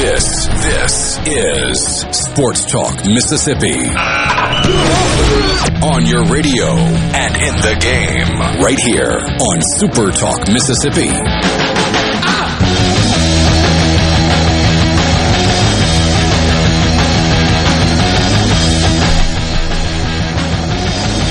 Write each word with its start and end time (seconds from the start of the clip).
This, 0.00 0.46
this 0.64 1.18
is 1.26 2.00
Sports 2.10 2.64
Talk 2.64 3.04
Mississippi. 3.04 3.76
On 5.84 6.06
your 6.06 6.24
radio 6.24 6.68
and 6.72 7.36
in 7.36 7.54
the 7.60 7.76
game, 7.78 8.40
right 8.64 8.78
here 8.78 9.12
on 9.12 9.60
Super 9.76 10.10
Talk 10.10 10.48
Mississippi. 10.48 11.10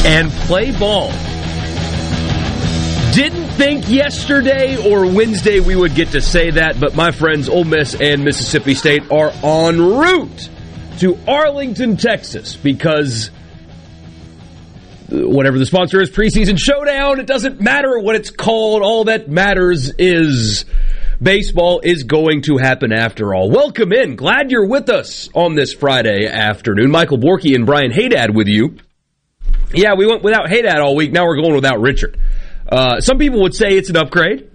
and 0.06 0.32
play 0.32 0.72
ball. 0.78 1.12
Didn't 3.14 3.48
think 3.50 3.90
yesterday 3.90 4.78
or 4.90 5.06
Wednesday 5.12 5.60
we 5.60 5.76
would 5.76 5.96
get 5.96 6.10
to 6.10 6.22
say 6.22 6.52
that, 6.52 6.80
but 6.80 6.96
my 6.96 7.12
friends 7.12 7.50
Ole 7.50 7.64
Miss 7.64 7.96
and 7.96 8.24
Mississippi 8.24 8.76
State 8.76 9.12
are 9.12 9.32
en 9.44 9.82
route 9.82 10.50
to 11.00 11.18
Arlington, 11.28 11.98
Texas, 11.98 12.56
because 12.56 13.32
whatever 15.10 15.58
the 15.58 15.66
sponsor 15.66 16.00
is, 16.00 16.12
preseason 16.12 16.58
showdown, 16.58 17.20
it 17.20 17.26
doesn't 17.26 17.60
matter 17.60 17.98
what 18.00 18.16
it's 18.16 18.30
called. 18.30 18.84
All 18.84 19.06
that 19.06 19.28
matters 19.28 19.92
is 19.98 20.66
baseball 21.22 21.82
is 21.84 22.04
going 22.04 22.44
to 22.44 22.58
happen 22.58 22.94
after 22.94 23.34
all. 23.34 23.50
Welcome 23.50 23.92
in. 23.92 24.16
Glad 24.18 24.52
you're 24.52 24.68
with 24.68 24.88
us 24.88 25.30
on 25.34 25.56
this 25.56 25.74
Friday 25.74 26.28
afternoon. 26.28 26.92
Michael 26.92 27.18
Borky 27.18 27.56
and 27.56 27.66
Brian 27.66 27.92
Haydad 27.92 28.34
with 28.34 28.48
you. 28.48 28.78
Yeah, 29.74 29.96
we 29.96 30.06
went 30.06 30.24
without 30.24 30.46
Haydad 30.48 30.80
all 30.82 30.96
week. 30.96 31.12
Now 31.12 31.26
we're 31.26 31.38
going 31.38 31.56
without 31.56 31.82
Richard. 31.82 32.18
Uh, 32.72 33.00
some 33.02 33.18
people 33.18 33.42
would 33.42 33.54
say 33.56 33.70
it's 33.78 33.90
an 33.90 33.98
upgrade. 33.98 34.50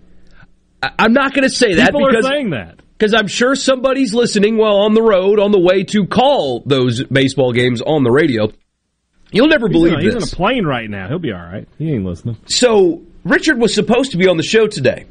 I- 0.82 0.92
I'm 0.98 1.12
not 1.12 1.34
going 1.34 1.48
to 1.48 1.54
say 1.54 1.74
that 1.74 1.92
People 1.92 2.06
because 2.08 2.24
are 2.26 2.30
saying 2.30 2.50
that. 2.50 2.80
because 2.96 3.14
I'm 3.14 3.26
sure 3.26 3.54
somebody's 3.56 4.14
listening 4.14 4.56
while 4.56 4.76
on 4.76 4.94
the 4.94 5.02
road 5.02 5.40
on 5.40 5.50
the 5.50 5.58
way 5.60 5.82
to 5.84 6.06
call 6.06 6.62
those 6.66 7.02
baseball 7.04 7.52
games 7.52 7.80
on 7.82 8.04
the 8.04 8.10
radio. 8.10 8.52
You'll 9.32 9.48
never 9.48 9.66
He's, 9.68 9.72
believe 9.72 9.92
in 9.94 9.98
a, 9.98 10.02
he's 10.02 10.14
in 10.14 10.22
a 10.22 10.26
plane 10.26 10.64
right 10.64 10.88
now. 10.88 11.08
He'll 11.08 11.18
be 11.18 11.32
all 11.32 11.40
right. 11.42 11.66
He 11.78 11.92
ain't 11.92 12.04
listening. 12.04 12.36
So 12.46 13.02
Richard 13.24 13.58
was 13.58 13.74
supposed 13.74 14.12
to 14.12 14.16
be 14.16 14.28
on 14.28 14.36
the 14.36 14.44
show 14.44 14.68
today, 14.68 15.06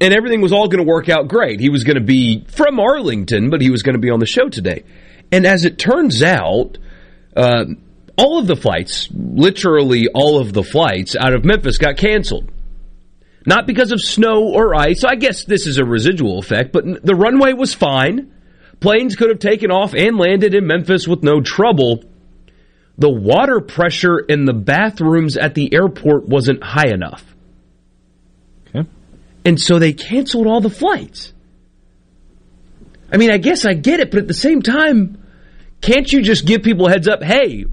and 0.00 0.12
everything 0.12 0.40
was 0.40 0.52
all 0.52 0.66
going 0.66 0.84
to 0.84 0.90
work 0.90 1.08
out 1.08 1.28
great. 1.28 1.60
He 1.60 1.68
was 1.68 1.84
going 1.84 1.96
to 1.98 2.02
be 2.04 2.44
from 2.48 2.80
Arlington, 2.80 3.50
but 3.50 3.60
he 3.60 3.70
was 3.70 3.82
going 3.84 3.94
to 3.94 4.00
be 4.00 4.10
on 4.10 4.18
the 4.18 4.26
show 4.26 4.48
today. 4.48 4.82
And 5.30 5.46
as 5.46 5.64
it 5.64 5.78
turns 5.78 6.22
out, 6.24 6.78
uh, 7.36 7.66
all 8.18 8.38
of 8.38 8.46
the 8.46 8.56
flights, 8.56 9.08
literally 9.12 10.08
all 10.12 10.40
of 10.40 10.52
the 10.52 10.62
flights 10.62 11.16
out 11.16 11.32
of 11.32 11.44
Memphis, 11.44 11.78
got 11.78 11.96
canceled. 11.96 12.50
Not 13.46 13.66
because 13.66 13.92
of 13.92 14.00
snow 14.00 14.52
or 14.52 14.74
ice. 14.74 15.04
I 15.04 15.14
guess 15.14 15.44
this 15.44 15.66
is 15.66 15.78
a 15.78 15.84
residual 15.84 16.38
effect, 16.38 16.72
but 16.72 16.84
the 17.02 17.14
runway 17.14 17.54
was 17.54 17.72
fine. 17.72 18.32
Planes 18.80 19.16
could 19.16 19.30
have 19.30 19.38
taken 19.38 19.70
off 19.70 19.94
and 19.94 20.18
landed 20.18 20.54
in 20.54 20.66
Memphis 20.66 21.08
with 21.08 21.22
no 21.22 21.40
trouble 21.40 22.02
the 22.98 23.08
water 23.08 23.60
pressure 23.60 24.18
in 24.18 24.44
the 24.44 24.52
bathrooms 24.52 25.36
at 25.36 25.54
the 25.54 25.72
airport 25.72 26.28
wasn't 26.28 26.62
high 26.62 26.88
enough. 26.88 27.24
Okay. 28.74 28.88
And 29.44 29.58
so 29.58 29.78
they 29.78 29.92
canceled 29.92 30.48
all 30.48 30.60
the 30.60 30.68
flights. 30.68 31.32
I 33.10 33.16
mean, 33.16 33.30
I 33.30 33.38
guess 33.38 33.64
I 33.64 33.74
get 33.74 34.00
it, 34.00 34.10
but 34.10 34.18
at 34.18 34.26
the 34.26 34.34
same 34.34 34.62
time, 34.62 35.24
can't 35.80 36.12
you 36.12 36.22
just 36.22 36.44
give 36.44 36.64
people 36.64 36.88
a 36.88 36.90
heads 36.90 37.06
up? 37.06 37.22
Hey, 37.22 37.66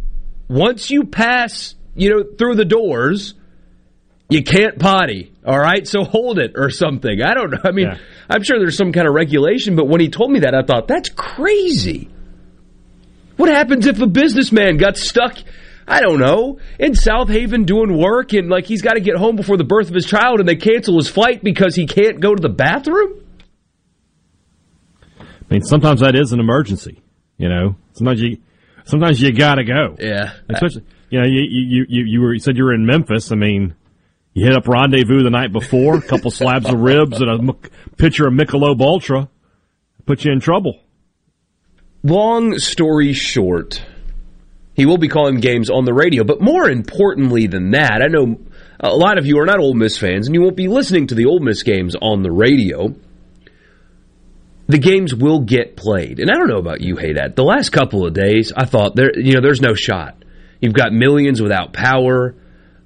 once 0.47 0.89
you 0.89 1.05
pass, 1.05 1.75
you 1.95 2.09
know, 2.09 2.23
through 2.37 2.55
the 2.55 2.65
doors, 2.65 3.33
you 4.29 4.43
can't 4.43 4.79
potty. 4.79 5.31
All 5.45 5.59
right, 5.59 5.87
so 5.87 6.03
hold 6.03 6.39
it 6.39 6.53
or 6.55 6.69
something. 6.69 7.21
I 7.21 7.33
don't 7.33 7.51
know. 7.51 7.59
I 7.63 7.71
mean, 7.71 7.87
Yeah. 7.87 7.97
I'm 8.29 8.43
sure 8.43 8.57
there's 8.59 8.77
some 8.77 8.91
kind 8.91 9.07
of 9.07 9.13
regulation, 9.13 9.75
but 9.75 9.87
when 9.87 10.01
he 10.01 10.09
told 10.09 10.31
me 10.31 10.39
that, 10.39 10.55
I 10.55 10.63
thought 10.63 10.87
that's 10.87 11.09
crazy. 11.09 12.09
What 13.37 13.49
happens 13.49 13.85
if 13.85 13.99
a 14.01 14.07
businessman 14.07 14.77
got 14.77 14.97
stuck? 14.97 15.37
I 15.87 16.01
don't 16.01 16.19
know, 16.19 16.57
in 16.79 16.93
Southaven 16.93 17.67
doing 17.67 17.95
work 17.95 18.33
and 18.33 18.49
like 18.49 18.65
he's 18.65 18.81
got 18.81 18.93
to 18.93 18.99
get 18.99 19.17
home 19.17 19.35
before 19.35 19.55
the 19.57 19.63
birth 19.63 19.87
of 19.87 19.93
his 19.93 20.07
child 20.07 20.39
and 20.39 20.49
they 20.49 20.55
cancel 20.55 20.97
his 20.97 21.07
flight 21.07 21.43
because 21.43 21.75
he 21.75 21.85
can't 21.85 22.19
go 22.19 22.33
to 22.33 22.41
the 22.41 22.49
bathroom? 22.49 23.21
I 25.19 25.25
mean, 25.53 25.61
sometimes 25.61 25.99
that 25.99 26.15
is 26.15 26.31
an 26.31 26.39
emergency. 26.39 27.03
You 27.37 27.49
know, 27.49 27.75
sometimes 27.93 28.19
you, 28.19 28.37
sometimes 28.85 29.21
you 29.21 29.31
gotta 29.33 29.63
go. 29.63 29.95
Yeah. 29.99 30.33
Especially, 30.49 30.83
you 31.09 31.19
know, 31.19 31.25
you 31.25 31.41
you 31.41 31.85
you 31.87 32.03
you 32.05 32.21
were 32.21 32.33
you 32.33 32.39
said 32.39 32.57
you 32.57 32.63
were 32.63 32.73
in 32.73 32.85
Memphis. 32.85 33.31
I 33.31 33.35
mean, 33.35 33.75
you 34.33 34.45
hit 34.45 34.55
up 34.55 34.67
Rendezvous 34.67 35.23
the 35.23 35.29
night 35.29 35.51
before, 35.51 35.97
a 35.97 36.01
couple 36.01 36.31
slabs 36.31 36.67
of 36.67 36.79
ribs 36.79 37.21
and 37.21 37.29
a 37.29 37.33
m- 37.33 37.59
pitcher 37.97 38.27
of 38.27 38.33
Michelob 38.33 38.81
Ultra, 38.81 39.29
put 40.05 40.25
you 40.25 40.31
in 40.31 40.39
trouble. 40.39 40.79
Long 42.03 42.59
story 42.59 43.13
short, 43.13 43.83
he 44.75 44.85
will 44.85 44.97
be 44.99 45.07
calling 45.07 45.39
games 45.39 45.69
on 45.69 45.85
the 45.85 45.93
radio. 45.93 46.23
But 46.23 46.39
more 46.39 46.69
importantly 46.69 47.47
than 47.47 47.71
that, 47.71 48.01
I 48.03 48.07
know 48.07 48.39
a 48.79 48.95
lot 48.95 49.17
of 49.17 49.25
you 49.25 49.39
are 49.39 49.45
not 49.45 49.59
Ole 49.59 49.73
Miss 49.73 49.97
fans, 49.97 50.27
and 50.27 50.35
you 50.35 50.41
won't 50.41 50.55
be 50.55 50.67
listening 50.67 51.07
to 51.07 51.15
the 51.15 51.25
Ole 51.25 51.39
Miss 51.39 51.63
games 51.63 51.95
on 51.99 52.21
the 52.21 52.31
radio. 52.31 52.93
The 54.67 54.79
games 54.79 55.13
will 55.13 55.41
get 55.41 55.75
played, 55.75 56.19
and 56.19 56.31
I 56.31 56.33
don't 56.33 56.47
know 56.47 56.57
about 56.57 56.81
you, 56.81 56.95
Haydad. 56.95 57.35
The 57.35 57.43
last 57.43 57.69
couple 57.69 58.05
of 58.05 58.13
days, 58.13 58.51
I 58.55 58.65
thought 58.65 58.95
there, 58.95 59.11
you 59.17 59.33
know, 59.33 59.41
there's 59.41 59.61
no 59.61 59.75
shot. 59.75 60.23
You've 60.59 60.73
got 60.73 60.91
millions 60.91 61.39
without 61.39 61.71
power. 61.71 62.35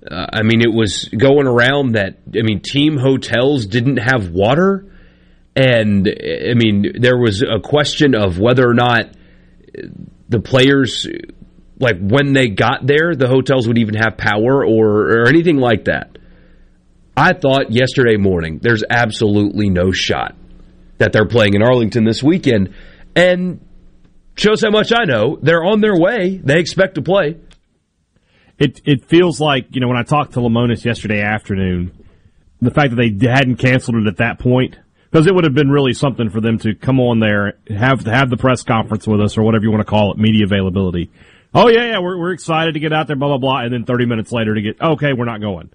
Uh, 0.10 0.26
I 0.34 0.44
mean, 0.44 0.62
it 0.62 0.74
was 0.74 1.06
going 1.06 1.48
around 1.48 1.94
that. 1.94 2.18
I 2.36 2.42
mean, 2.42 2.62
team 2.62 2.98
hotels 2.98 3.66
didn't 3.66 3.98
have 3.98 4.30
water, 4.30 4.92
and 5.56 6.06
I 6.08 6.54
mean, 6.54 7.00
there 7.00 7.18
was 7.18 7.42
a 7.44 7.62
question 7.62 8.14
of 8.14 8.40
whether 8.40 8.68
or 8.68 8.74
not 8.74 9.12
the 10.28 10.42
players, 10.42 11.08
like 11.80 11.98
when 11.98 12.34
they 12.34 12.50
got 12.50 12.86
there, 12.86 13.16
the 13.16 13.28
hotels 13.30 13.70
would 13.70 13.78
even 13.78 13.96
have 13.96 14.18
power 14.18 14.66
or, 14.66 15.22
or 15.22 15.28
anything 15.30 15.58
like 15.58 15.86
that. 15.86 16.18
I 17.16 17.32
thought 17.34 17.72
yesterday 17.72 18.18
morning, 18.18 18.60
there's 18.62 18.84
absolutely 18.90 19.70
no 19.70 19.92
shot 19.92 20.36
that 21.00 21.12
they're 21.12 21.28
playing 21.28 21.56
in 21.56 21.64
Arlington 21.64 22.04
this 22.04 22.22
weekend, 22.22 22.74
and 23.16 23.60
shows 24.36 24.62
how 24.62 24.70
much 24.70 24.94
I 24.94 25.06
know. 25.06 25.38
They're 25.42 25.64
on 25.64 25.82
their 25.82 25.98
way. 25.98 26.38
They 26.38 26.60
expect 26.60 26.96
to 26.96 27.02
play. 27.02 27.38
It 28.58 28.82
it 28.86 29.06
feels 29.06 29.40
like 29.40 29.68
you 29.76 29.82
know 29.82 29.88
when 29.88 29.98
I 29.98 30.04
talked 30.04 30.34
to 30.34 30.40
Lemonis 30.40 30.86
yesterday 30.86 31.22
afternoon, 31.22 31.92
the 32.62 32.72
fact 32.72 32.96
that 32.96 32.98
they 32.98 33.28
hadn't 33.28 33.56
canceled 33.56 33.98
it 33.98 34.08
at 34.08 34.18
that 34.18 34.40
point 34.40 34.78
because 35.10 35.28
it 35.28 35.34
would 35.34 35.44
have 35.44 35.54
been 35.54 35.70
really 35.70 35.94
something 35.94 36.30
for 36.30 36.42
them 36.42 36.58
to 36.60 36.76
come 36.76 37.00
on 37.00 37.20
there 37.20 37.58
have 37.70 38.06
have 38.06 38.30
the 38.30 38.38
press 38.38 38.64
conference 38.64 39.08
with 39.08 39.22
us 39.22 39.38
or 39.38 39.44
whatever 39.44 39.64
you 39.64 39.72
want 39.72 39.86
to 39.86 39.90
call 39.90 40.12
it, 40.12 40.18
media 40.18 40.46
availability. 40.46 41.10
Oh 41.54 41.68
yeah, 41.68 41.92
yeah, 41.92 42.00
we're 42.00 42.18
we're 42.18 42.34
excited 42.34 42.74
to 42.74 42.80
get 42.80 42.94
out 42.94 43.08
there, 43.08 43.16
blah 43.16 43.30
blah 43.30 43.38
blah, 43.38 43.62
and 43.62 43.74
then 43.74 43.86
thirty 43.86 44.06
minutes 44.06 44.32
later 44.32 44.54
to 44.54 44.62
get 44.62 44.82
okay, 44.82 45.14
we're 45.14 45.26
not 45.26 45.42
going. 45.42 45.70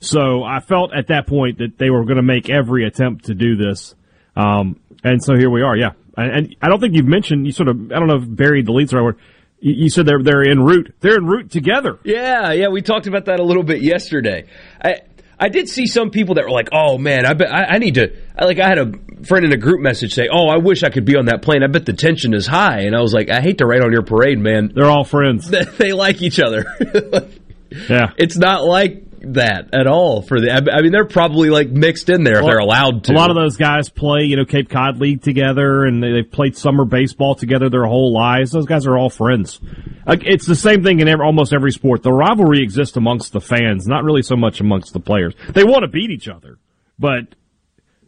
So 0.00 0.44
I 0.44 0.60
felt 0.60 0.92
at 0.94 1.08
that 1.08 1.26
point 1.26 1.58
that 1.58 1.78
they 1.78 1.90
were 1.90 2.04
going 2.04 2.18
to 2.18 2.22
make 2.22 2.48
every 2.48 2.86
attempt 2.86 3.26
to 3.26 3.34
do 3.34 3.56
this, 3.56 3.94
um, 4.38 4.80
and 5.04 5.22
so 5.22 5.34
here 5.36 5.50
we 5.50 5.62
are. 5.62 5.76
Yeah, 5.76 5.90
and, 6.16 6.30
and 6.32 6.56
I 6.62 6.68
don't 6.68 6.80
think 6.80 6.94
you've 6.94 7.06
mentioned 7.06 7.46
you 7.46 7.52
sort 7.52 7.68
of 7.68 7.92
I 7.92 7.98
don't 7.98 8.06
know 8.06 8.16
if 8.16 8.24
buried 8.26 8.66
the 8.66 8.72
leads 8.72 8.92
right 8.92 9.02
word. 9.02 9.18
You, 9.60 9.74
you 9.74 9.90
said 9.90 10.06
they're 10.06 10.22
they're 10.22 10.48
en 10.48 10.60
route. 10.60 10.94
They're 11.00 11.16
en 11.16 11.26
route 11.26 11.50
together. 11.50 11.98
Yeah, 12.04 12.52
yeah, 12.52 12.68
we 12.68 12.82
talked 12.82 13.06
about 13.06 13.26
that 13.26 13.40
a 13.40 13.44
little 13.44 13.64
bit 13.64 13.82
yesterday. 13.82 14.46
I 14.82 15.00
I 15.40 15.48
did 15.48 15.68
see 15.68 15.86
some 15.86 16.10
people 16.10 16.36
that 16.36 16.44
were 16.44 16.50
like, 16.50 16.68
"Oh 16.72 16.98
man, 16.98 17.26
I 17.26 17.34
bet 17.34 17.52
I, 17.52 17.64
I 17.64 17.78
need 17.78 17.94
to." 17.94 18.16
I, 18.36 18.44
like 18.44 18.58
I 18.58 18.68
had 18.68 18.78
a 18.78 18.92
friend 19.24 19.44
in 19.44 19.52
a 19.52 19.56
group 19.56 19.80
message 19.80 20.14
say, 20.14 20.28
"Oh, 20.30 20.48
I 20.48 20.58
wish 20.58 20.82
I 20.82 20.90
could 20.90 21.04
be 21.04 21.16
on 21.16 21.26
that 21.26 21.42
plane. 21.42 21.62
I 21.62 21.68
bet 21.68 21.86
the 21.86 21.92
tension 21.92 22.34
is 22.34 22.46
high." 22.46 22.80
And 22.80 22.96
I 22.96 23.00
was 23.00 23.12
like, 23.12 23.30
"I 23.30 23.40
hate 23.40 23.58
to 23.58 23.66
rain 23.66 23.82
on 23.82 23.92
your 23.92 24.02
parade, 24.02 24.38
man. 24.38 24.72
They're 24.74 24.90
all 24.90 25.04
friends. 25.04 25.48
they 25.78 25.92
like 25.92 26.22
each 26.22 26.40
other. 26.40 26.64
Yeah. 27.70 28.12
it's 28.16 28.38
not 28.38 28.64
like 28.64 29.04
that 29.22 29.74
at 29.74 29.86
all 29.86 30.22
for 30.22 30.40
the. 30.40 30.50
I 30.50 30.82
mean, 30.82 30.92
they're 30.92 31.04
probably 31.04 31.50
like 31.50 31.68
mixed 31.68 32.08
in 32.08 32.24
there 32.24 32.40
if 32.40 32.46
they're 32.46 32.58
allowed 32.58 33.04
to. 33.04 33.12
A 33.12 33.14
lot 33.14 33.30
of 33.30 33.36
those 33.36 33.56
guys 33.56 33.88
play, 33.88 34.24
you 34.24 34.36
know, 34.36 34.44
Cape 34.44 34.68
Cod 34.68 35.00
League 35.00 35.22
together, 35.22 35.84
and 35.84 36.02
they, 36.02 36.12
they've 36.12 36.30
played 36.30 36.56
summer 36.56 36.84
baseball 36.84 37.34
together 37.34 37.68
their 37.68 37.84
whole 37.84 38.12
lives. 38.12 38.52
Those 38.52 38.66
guys 38.66 38.86
are 38.86 38.96
all 38.96 39.10
friends. 39.10 39.60
It's 40.06 40.46
the 40.46 40.56
same 40.56 40.82
thing 40.82 41.00
in 41.00 41.08
every, 41.08 41.24
almost 41.24 41.52
every 41.52 41.72
sport. 41.72 42.02
The 42.02 42.12
rivalry 42.12 42.62
exists 42.62 42.96
amongst 42.96 43.32
the 43.32 43.40
fans, 43.40 43.86
not 43.86 44.04
really 44.04 44.22
so 44.22 44.36
much 44.36 44.60
amongst 44.60 44.92
the 44.92 45.00
players. 45.00 45.34
They 45.50 45.64
want 45.64 45.82
to 45.82 45.88
beat 45.88 46.10
each 46.10 46.28
other, 46.28 46.58
but 46.98 47.34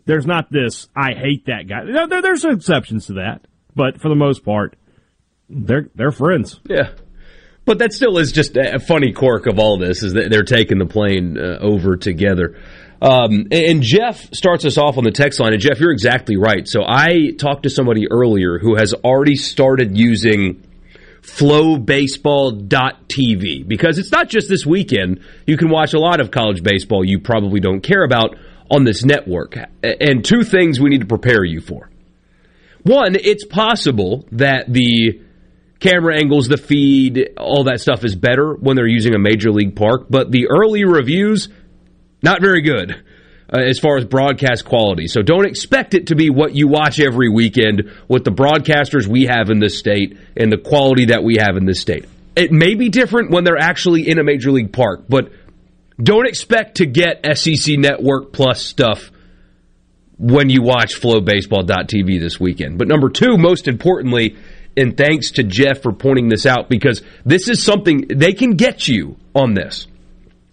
there's 0.07 0.27
not 0.27 0.51
this 0.51 0.89
"I 0.97 1.13
hate 1.13 1.47
that 1.47 1.69
guy." 1.69 1.85
No, 1.85 2.07
there's 2.07 2.45
exceptions 2.45 3.07
to 3.07 3.15
that, 3.15 3.47
but 3.75 4.01
for 4.01 4.09
the 4.09 4.15
most 4.15 4.45
part, 4.45 4.77
they're 5.49 5.89
they're 5.95 6.13
friends. 6.13 6.61
Yeah. 6.65 6.91
But 7.71 7.79
that 7.79 7.93
still 7.93 8.19
is 8.19 8.33
just 8.33 8.57
a 8.57 8.81
funny 8.81 9.13
quirk 9.13 9.47
of 9.47 9.61
all 9.61 9.79
this 9.79 10.03
is 10.03 10.15
that 10.15 10.29
they're 10.29 10.43
taking 10.43 10.79
the 10.79 10.87
plane 10.87 11.39
uh, 11.39 11.59
over 11.61 11.97
together. 11.97 12.57
Um, 13.01 13.47
and 13.53 13.81
Jeff 13.81 14.35
starts 14.35 14.65
us 14.65 14.77
off 14.77 14.99
on 14.99 15.05
the 15.05 15.13
text 15.13 15.39
line. 15.39 15.53
And 15.53 15.63
Jeff, 15.63 15.79
you're 15.79 15.93
exactly 15.93 16.37
right. 16.37 16.67
So 16.67 16.81
I 16.85 17.31
talked 17.39 17.63
to 17.63 17.71
somebody 17.71 18.11
earlier 18.11 18.59
who 18.59 18.75
has 18.75 18.93
already 18.93 19.37
started 19.37 19.97
using 19.97 20.67
flowbaseball.tv 21.23 23.69
because 23.69 24.01
it's 24.01 24.11
not 24.11 24.29
just 24.29 24.49
this 24.49 24.67
weekend. 24.67 25.21
You 25.47 25.57
can 25.57 25.69
watch 25.69 25.95
a 25.95 26.01
lot 26.01 26.19
of 26.19 26.33
college 26.33 26.65
baseball 26.65 27.05
you 27.05 27.21
probably 27.21 27.61
don't 27.61 27.83
care 27.83 28.03
about 28.03 28.35
on 28.69 28.83
this 28.83 29.05
network. 29.05 29.57
And 29.85 30.25
two 30.25 30.43
things 30.43 30.81
we 30.81 30.91
need 30.91 31.03
to 31.03 31.07
prepare 31.07 31.45
you 31.45 31.61
for. 31.61 31.89
One, 32.83 33.15
it's 33.15 33.45
possible 33.45 34.27
that 34.33 34.73
the 34.73 35.30
camera 35.81 36.17
angles, 36.17 36.47
the 36.47 36.57
feed, 36.57 37.31
all 37.37 37.65
that 37.65 37.81
stuff 37.81 38.05
is 38.05 38.15
better 38.15 38.55
when 38.55 38.77
they're 38.77 38.87
using 38.87 39.15
a 39.15 39.19
major 39.19 39.51
league 39.51 39.75
park, 39.75 40.07
but 40.09 40.31
the 40.31 40.49
early 40.49 40.85
reviews, 40.85 41.49
not 42.23 42.41
very 42.41 42.63
good. 42.63 43.03
Uh, 43.53 43.59
as 43.63 43.81
far 43.81 43.97
as 43.97 44.05
broadcast 44.05 44.65
quality. 44.65 45.09
So 45.09 45.23
don't 45.23 45.45
expect 45.45 45.95
it 45.95 46.07
to 46.09 46.15
be 46.15 46.31
what 46.31 46.55
you 46.55 46.69
watch 46.69 47.01
every 47.01 47.29
weekend 47.29 47.91
with 48.07 48.23
the 48.23 48.31
broadcasters 48.31 49.09
we 49.09 49.25
have 49.25 49.51
in 49.51 49.59
this 49.59 49.77
state 49.77 50.17
and 50.37 50.53
the 50.53 50.57
quality 50.57 51.07
that 51.07 51.25
we 51.25 51.39
have 51.41 51.57
in 51.57 51.65
this 51.65 51.81
state. 51.81 52.05
It 52.37 52.53
may 52.53 52.77
be 52.77 52.91
different 52.91 53.33
when 53.33 53.43
they're 53.43 53.59
actually 53.59 54.09
in 54.09 54.21
a 54.21 54.23
major 54.23 54.53
league 54.53 54.73
park, 54.73 55.07
but 55.09 55.33
don't 56.01 56.29
expect 56.29 56.77
to 56.77 56.87
get 56.87 57.27
SEC 57.37 57.77
Network 57.77 58.33
Plus 58.33 58.63
stuff 58.63 59.11
when 60.17 60.49
you 60.49 60.63
watch 60.63 61.01
flowbaseball.tv 61.01 62.21
this 62.21 62.39
weekend. 62.39 62.79
But 62.79 62.87
number 62.87 63.09
two, 63.09 63.37
most 63.37 63.67
importantly, 63.67 64.37
and 64.81 64.97
thanks 64.97 65.33
to 65.33 65.43
Jeff 65.43 65.83
for 65.83 65.93
pointing 65.93 66.29
this 66.29 66.47
out 66.47 66.71
because 66.71 67.03
this 67.25 67.49
is 67.49 67.61
something 67.63 68.07
they 68.09 68.33
can 68.33 68.57
get 68.57 68.89
you 68.89 69.17
on 69.35 69.53
this. 69.55 69.87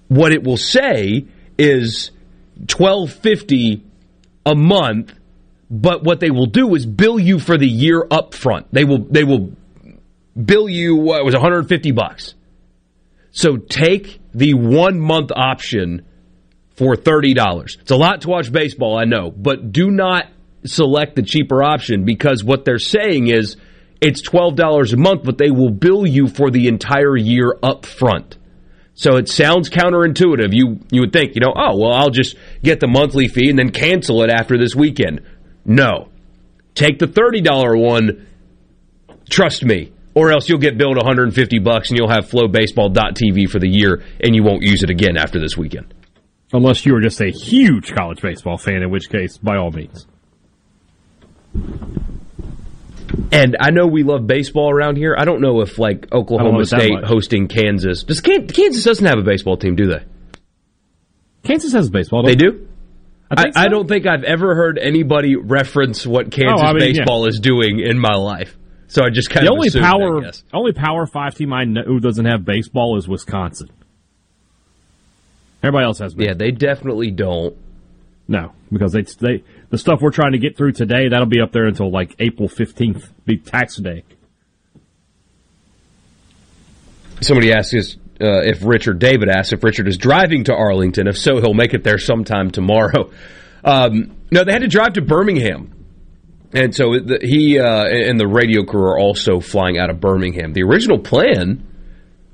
What 0.08 0.32
it 0.32 0.44
will 0.44 0.58
say 0.58 1.28
is 1.58 2.12
1250 2.58 3.84
a 4.46 4.56
month 4.56 5.14
but 5.74 6.04
what 6.04 6.20
they 6.20 6.30
will 6.30 6.46
do 6.46 6.76
is 6.76 6.86
bill 6.86 7.18
you 7.18 7.40
for 7.40 7.58
the 7.58 7.68
year 7.68 8.06
up 8.12 8.36
front. 8.36 8.72
They 8.72 8.84
will 8.84 9.00
they 9.00 9.24
will 9.24 9.54
bill 10.40 10.70
you 10.70 10.96
what 10.96 11.20
it 11.20 11.26
was 11.26 11.34
150 11.34 11.92
bucks. 11.92 12.36
So 13.32 13.58
take 13.58 14.22
the 14.36 14.54
one 14.54 15.00
month 15.00 15.32
option 15.36 16.06
for 16.76 16.96
$30. 16.96 17.80
It's 17.82 17.90
a 17.90 17.96
lot 17.96 18.22
to 18.22 18.30
watch 18.30 18.52
baseball, 18.52 18.96
I 18.96 19.06
know, 19.06 19.32
but 19.32 19.72
do 19.72 19.90
not 19.90 20.26
select 20.64 21.16
the 21.16 21.24
cheaper 21.24 21.64
option 21.64 22.06
because 22.06 22.44
what 22.44 22.66
they're 22.66 22.78
saying 22.78 23.28
is 23.28 23.58
it's 24.00 24.22
$12 24.22 24.94
a 24.94 24.98
month, 24.98 25.24
but 25.24 25.40
they 25.40 25.50
will 25.50 25.72
bill 25.72 26.06
you 26.06 26.28
for 26.28 26.52
the 26.52 26.68
entire 26.68 27.18
year 27.18 27.58
up 27.64 27.88
front. 27.88 28.38
So 28.94 29.16
it 29.18 29.28
sounds 29.28 29.72
counterintuitive. 29.72 30.50
You 30.52 30.80
you 30.92 31.02
would 31.02 31.14
think, 31.14 31.34
you 31.34 31.42
know, 31.42 31.54
oh, 31.56 31.78
well, 31.78 31.94
I'll 31.94 32.12
just 32.12 32.36
get 32.62 32.80
the 32.80 32.88
monthly 32.88 33.28
fee 33.28 33.50
and 33.50 33.58
then 33.58 33.72
cancel 33.72 34.22
it 34.22 34.30
after 34.30 34.58
this 34.58 34.76
weekend. 34.76 35.22
No. 35.66 36.10
Take 36.76 37.00
the 37.00 37.08
$30 37.08 37.80
one, 37.80 38.28
trust 39.30 39.64
me, 39.64 39.92
or 40.16 40.32
else 40.32 40.50
you'll 40.50 40.60
get 40.60 40.78
billed 40.78 40.98
150 40.98 41.60
bucks 41.60 41.90
and 41.90 41.98
you'll 41.98 42.10
have 42.10 42.30
flowbaseball.tv 42.30 43.50
for 43.50 43.60
the 43.60 43.70
year 43.70 44.04
and 44.20 44.36
you 44.36 44.44
won't 44.44 44.64
use 44.64 44.84
it 44.84 44.90
again 44.90 45.18
after 45.18 45.40
this 45.40 45.56
weekend. 45.58 45.94
Unless 46.52 46.86
you 46.86 46.96
are 46.96 47.02
just 47.02 47.20
a 47.22 47.32
huge 47.32 47.94
college 47.94 48.22
baseball 48.22 48.58
fan, 48.58 48.84
in 48.84 48.92
which 48.92 49.10
case, 49.10 49.38
by 49.38 49.58
all 49.58 49.72
means. 49.72 50.06
And 53.32 53.58
I 53.60 53.72
know 53.72 53.88
we 53.88 54.04
love 54.04 54.28
baseball 54.28 54.72
around 54.72 54.98
here. 54.98 55.16
I 55.18 55.26
don't 55.26 55.42
know 55.42 55.62
if 55.62 55.80
like 55.80 56.12
Oklahoma 56.12 56.66
State 56.66 57.04
hosting 57.04 57.48
Kansas. 57.48 58.04
Does 58.04 58.22
Kansas 58.22 58.84
doesn't 58.84 59.06
have 59.06 59.18
a 59.18 59.24
baseball 59.24 59.58
team, 59.58 59.76
do 59.76 59.88
they? 59.88 60.04
Kansas 61.44 61.74
has 61.74 61.88
a 61.88 61.92
baseball. 61.92 62.24
Team. 62.24 62.30
They 62.30 62.36
do. 62.36 62.68
I, 63.40 63.52
so. 63.52 63.60
I, 63.62 63.68
don't 63.68 63.88
think 63.88 64.06
I've 64.06 64.24
ever 64.24 64.56
heard 64.56 64.78
anybody 64.78 65.36
reference 65.36 66.06
what 66.06 66.32
Kansas 66.32 66.62
oh, 66.62 66.66
I 66.66 66.74
mean, 66.74 66.80
baseball 66.80 67.24
yeah. 67.24 67.30
is 67.30 67.40
doing 67.40 67.80
in 67.80 68.00
my 68.00 68.16
life. 68.16 68.58
So 68.88 69.04
I 69.04 69.10
just 69.10 69.30
kind 69.30 69.46
the 69.46 69.52
of 69.52 69.56
only 69.56 69.70
assumed, 69.70 69.86
power 69.86 70.32
only 70.54 70.74
power 70.74 71.08
five 71.08 71.36
team 71.36 71.52
I 71.52 71.64
know 71.64 71.82
who 71.84 72.00
doesn't 72.00 72.26
have 72.26 72.46
baseball 72.46 72.98
is 72.98 73.08
Wisconsin. 73.08 73.70
Everybody 75.64 75.86
else 75.86 76.00
has. 76.00 76.14
Baseball. 76.14 76.28
Yeah, 76.28 76.38
they 76.38 76.52
definitely 76.52 77.10
don't. 77.10 77.58
No, 78.28 78.54
because 78.72 78.92
they 78.94 79.02
they 79.02 79.44
the 79.70 79.78
stuff 79.78 80.02
we're 80.02 80.12
trying 80.12 80.34
to 80.34 80.38
get 80.38 80.56
through 80.56 80.74
today 80.74 81.10
that'll 81.10 81.26
be 81.26 81.42
up 81.42 81.52
there 81.52 81.66
until 81.66 81.92
like 81.92 82.16
April 82.20 82.48
fifteenth, 82.48 83.12
be 83.26 83.38
tax 83.38 83.78
day. 83.78 84.04
Somebody 87.22 87.54
asked 87.54 87.74
us 87.74 87.96
uh, 88.24 88.42
if 88.44 88.64
Richard 88.64 89.00
David 89.00 89.30
asks 89.30 89.54
if 89.54 89.64
Richard 89.64 89.88
is 89.88 89.98
driving 89.98 90.46
to 90.46 90.54
Arlington. 90.54 91.08
If 91.08 91.18
so, 91.18 91.42
he'll 91.42 91.54
make 91.54 91.74
it 91.74 91.84
there 91.84 91.98
sometime 91.98 92.52
tomorrow. 92.52 93.12
Um, 93.66 94.18
no, 94.30 94.44
they 94.44 94.52
had 94.52 94.64
to 94.64 94.68
drive 94.68 94.96
to 94.96 95.02
Birmingham. 95.02 95.86
And 96.54 96.76
so 96.76 97.00
the, 97.00 97.20
he 97.22 97.60
uh, 97.60 97.86
and 97.86 98.20
the 98.20 98.28
radio 98.28 98.66
crew 98.66 98.84
are 98.84 99.00
also 99.00 99.40
flying 99.40 99.78
out 99.78 99.90
of 99.90 100.02
Birmingham. 100.02 100.52
The 100.52 100.64
original 100.64 101.00
plan 101.00 101.66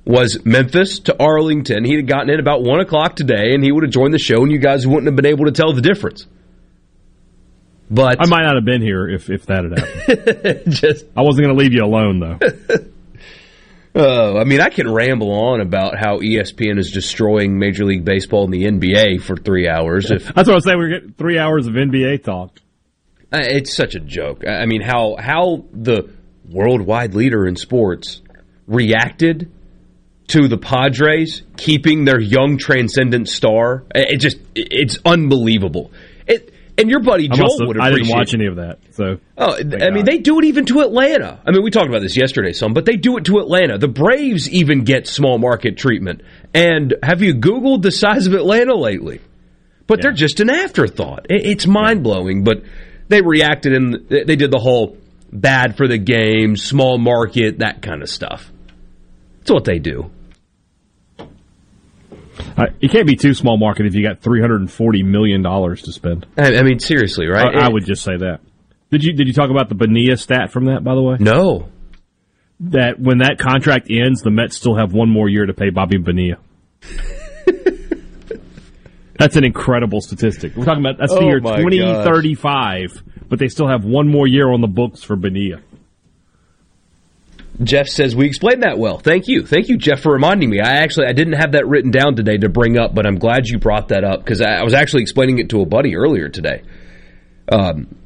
was 0.05 0.43
Memphis 0.43 0.99
to 1.01 1.15
Arlington. 1.21 1.85
He'd 1.85 2.07
gotten 2.07 2.31
in 2.31 2.39
about 2.39 2.63
1 2.63 2.79
o'clock 2.79 3.15
today, 3.15 3.53
and 3.53 3.63
he 3.63 3.71
would 3.71 3.83
have 3.83 3.91
joined 3.91 4.11
the 4.11 4.17
show, 4.17 4.41
and 4.41 4.51
you 4.51 4.57
guys 4.57 4.87
wouldn't 4.87 5.05
have 5.05 5.15
been 5.15 5.27
able 5.27 5.45
to 5.45 5.51
tell 5.51 5.71
the 5.71 5.81
difference. 5.81 6.25
But 7.91 8.17
I 8.19 8.27
might 8.27 8.43
not 8.43 8.55
have 8.55 8.65
been 8.65 8.81
here 8.81 9.07
if, 9.07 9.29
if 9.29 9.45
that 9.47 9.65
had 9.65 9.79
happened. 9.79 10.73
Just 10.73 11.05
I 11.15 11.21
wasn't 11.21 11.45
going 11.45 11.57
to 11.57 11.63
leave 11.63 11.73
you 11.73 11.83
alone, 11.83 12.19
though. 12.19 12.39
Uh, 13.99 14.37
I 14.37 14.45
mean, 14.45 14.61
I 14.61 14.69
can 14.69 14.89
ramble 14.89 15.31
on 15.31 15.59
about 15.59 15.97
how 15.99 16.19
ESPN 16.19 16.79
is 16.79 16.91
destroying 16.91 17.59
Major 17.59 17.83
League 17.83 18.05
Baseball 18.05 18.45
and 18.45 18.53
the 18.53 18.63
NBA 18.63 19.21
for 19.21 19.35
three 19.35 19.67
hours. 19.67 20.09
If 20.09 20.23
that's 20.23 20.47
what 20.47 20.49
I 20.49 20.55
was 20.55 20.63
saying, 20.63 20.77
we're 20.77 20.89
getting 20.89 21.13
three 21.13 21.37
hours 21.37 21.67
of 21.67 21.73
NBA 21.73 22.23
talk. 22.23 22.57
Uh, 23.31 23.39
it's 23.41 23.75
such 23.75 23.95
a 23.95 23.99
joke. 23.99 24.47
I 24.47 24.65
mean, 24.65 24.81
how 24.81 25.17
how 25.19 25.65
the 25.73 26.09
worldwide 26.49 27.13
leader 27.13 27.45
in 27.45 27.57
sports 27.57 28.21
reacted 28.67 29.51
to 30.29 30.47
the 30.47 30.57
Padres 30.57 31.41
keeping 31.57 32.05
their 32.05 32.19
young 32.19 32.57
transcendent 32.57 33.27
star. 33.27 33.83
It 33.93 34.19
just 34.19 34.37
it's 34.55 34.97
unbelievable. 35.05 35.91
It 36.25 36.53
and 36.79 36.89
your 36.89 37.01
buddy 37.01 37.27
Joel 37.27 37.59
have, 37.59 37.67
would 37.67 37.77
appreciate. 37.77 37.93
I 37.93 37.97
didn't 37.97 38.17
watch 38.17 38.33
any 38.33 38.47
of 38.47 38.55
that. 38.55 38.79
So, 38.91 39.19
oh, 39.37 39.53
I 39.55 39.63
God. 39.63 39.93
mean, 39.93 40.05
they 40.05 40.17
do 40.17 40.39
it 40.39 40.45
even 40.45 40.65
to 40.65 40.81
Atlanta. 40.81 41.39
I 41.45 41.51
mean, 41.51 41.63
we 41.63 41.71
talked 41.71 41.89
about 41.89 42.01
this 42.01 42.17
yesterday, 42.17 42.53
some, 42.53 42.73
but 42.73 42.85
they 42.85 42.95
do 42.95 43.17
it 43.17 43.25
to 43.25 43.37
Atlanta. 43.39 43.77
The 43.77 43.87
Braves 43.87 44.49
even 44.49 44.83
get 44.83 45.07
small 45.07 45.37
market 45.37 45.77
treatment. 45.77 46.21
And 46.53 46.95
have 47.03 47.21
you 47.21 47.35
Googled 47.35 47.81
the 47.81 47.91
size 47.91 48.27
of 48.27 48.33
Atlanta 48.33 48.75
lately? 48.75 49.21
But 49.87 49.99
yeah. 49.99 50.03
they're 50.03 50.13
just 50.13 50.39
an 50.39 50.49
afterthought. 50.49 51.27
It's 51.29 51.67
mind 51.67 52.03
blowing. 52.03 52.43
But 52.43 52.63
they 53.07 53.21
reacted 53.21 53.73
and 53.73 54.07
they 54.09 54.35
did 54.35 54.51
the 54.51 54.59
whole 54.59 54.97
bad 55.31 55.77
for 55.77 55.87
the 55.87 55.97
game, 55.97 56.55
small 56.55 56.97
market, 56.97 57.59
that 57.59 57.81
kind 57.81 58.01
of 58.01 58.09
stuff. 58.09 58.51
That's 59.39 59.51
what 59.51 59.65
they 59.65 59.79
do. 59.79 60.11
Uh, 62.57 62.67
it 62.81 62.91
can't 62.91 63.07
be 63.07 63.15
too 63.15 63.33
small 63.33 63.57
market 63.57 63.85
if 63.85 63.95
you 63.95 64.03
got 64.03 64.21
three 64.21 64.41
hundred 64.41 64.61
and 64.61 64.71
forty 64.71 65.03
million 65.03 65.41
dollars 65.41 65.81
to 65.83 65.91
spend. 65.91 66.25
I, 66.37 66.55
I, 66.55 66.63
mean, 66.63 66.79
seriously, 66.79 67.27
right? 67.27 67.55
I, 67.55 67.65
I, 67.65 67.69
would 67.69 67.85
just 67.85 68.03
say 68.03 68.17
that. 68.17 68.39
Did 68.91 69.03
you 69.03 69.13
did 69.13 69.27
you 69.27 69.33
talk 69.33 69.49
about 69.49 69.69
the 69.69 69.75
Bonilla 69.75 70.17
stat 70.17 70.51
from 70.51 70.65
that? 70.65 70.83
By 70.83 70.95
the 70.95 71.01
way, 71.01 71.17
no. 71.19 71.69
That 72.61 72.99
when 72.99 73.19
that 73.19 73.37
contract 73.39 73.87
ends, 73.89 74.21
the 74.21 74.31
Mets 74.31 74.57
still 74.57 74.75
have 74.75 74.93
one 74.93 75.09
more 75.09 75.29
year 75.29 75.45
to 75.45 75.53
pay 75.53 75.69
Bobby 75.69 75.97
Bonilla. 75.97 76.37
that's 79.17 79.35
an 79.35 79.45
incredible 79.45 80.01
statistic. 80.01 80.55
We're 80.55 80.65
talking 80.65 80.83
about 80.85 80.97
that's 80.97 81.13
the 81.13 81.19
oh 81.19 81.27
year 81.27 81.39
twenty 81.39 81.79
thirty 81.79 82.35
five, 82.35 83.01
but 83.29 83.39
they 83.39 83.47
still 83.47 83.67
have 83.67 83.85
one 83.85 84.09
more 84.09 84.27
year 84.27 84.51
on 84.51 84.61
the 84.61 84.67
books 84.67 85.03
for 85.03 85.15
Bonilla. 85.15 85.61
Jeff 87.61 87.87
says 87.87 88.15
we 88.15 88.25
explained 88.25 88.63
that 88.63 88.77
well. 88.77 88.99
Thank 88.99 89.27
you, 89.27 89.45
thank 89.45 89.67
you, 89.67 89.77
Jeff, 89.77 89.99
for 90.01 90.13
reminding 90.13 90.49
me. 90.49 90.61
I 90.61 90.77
actually 90.77 91.07
I 91.07 91.13
didn't 91.13 91.33
have 91.33 91.51
that 91.53 91.67
written 91.67 91.91
down 91.91 92.15
today 92.15 92.37
to 92.37 92.49
bring 92.49 92.77
up, 92.77 92.95
but 92.95 93.05
I'm 93.05 93.17
glad 93.17 93.47
you 93.47 93.59
brought 93.59 93.89
that 93.89 94.05
up 94.05 94.23
because 94.23 94.39
I, 94.41 94.55
I, 94.55 94.63
was 94.63 94.73
actually 94.73 95.01
explaining 95.01 95.39
it 95.39 95.49
to 95.49 95.59
a 95.61 95.65
buddy 95.65 95.97
earlier 95.97 96.29
today. 96.29 96.63
Um, 97.51 97.97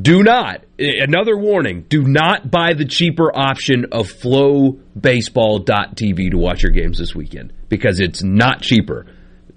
do 0.00 0.22
not 0.22 0.62
another 0.78 1.36
warning: 1.36 1.86
do 1.88 2.04
not 2.04 2.48
buy 2.50 2.74
the 2.74 2.84
cheaper 2.84 3.36
option 3.36 3.86
of 3.90 4.12
FlowBaseball.tv 4.12 6.30
to 6.30 6.38
watch 6.38 6.62
your 6.62 6.70
games 6.72 6.98
this 6.98 7.12
weekend 7.14 7.52
because 7.68 7.98
it's 7.98 8.22
not 8.22 8.62
cheaper. 8.62 9.06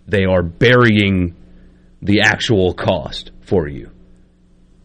They 0.08 0.26
are 0.26 0.42
burying 0.42 1.36
the 2.02 2.22
actual 2.22 2.74
cost 2.74 3.30
for 3.42 3.68
you. 3.68 3.92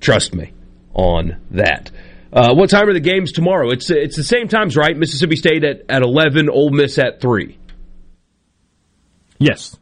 Trust 0.00 0.34
me 0.34 0.52
on 0.92 1.40
that. 1.52 1.90
Uh, 2.32 2.54
what 2.54 2.68
time 2.68 2.88
are 2.88 2.92
the 2.92 3.00
games 3.00 3.32
tomorrow? 3.32 3.70
It's 3.70 3.90
it's 3.90 4.16
the 4.16 4.22
same 4.22 4.48
times, 4.48 4.76
right? 4.76 4.96
Mississippi 4.96 5.36
State 5.36 5.64
at, 5.64 5.82
at 5.88 6.02
eleven, 6.02 6.50
Ole 6.50 6.70
Miss 6.70 6.98
at 6.98 7.20
three. 7.20 7.58
Yes, 9.38 9.76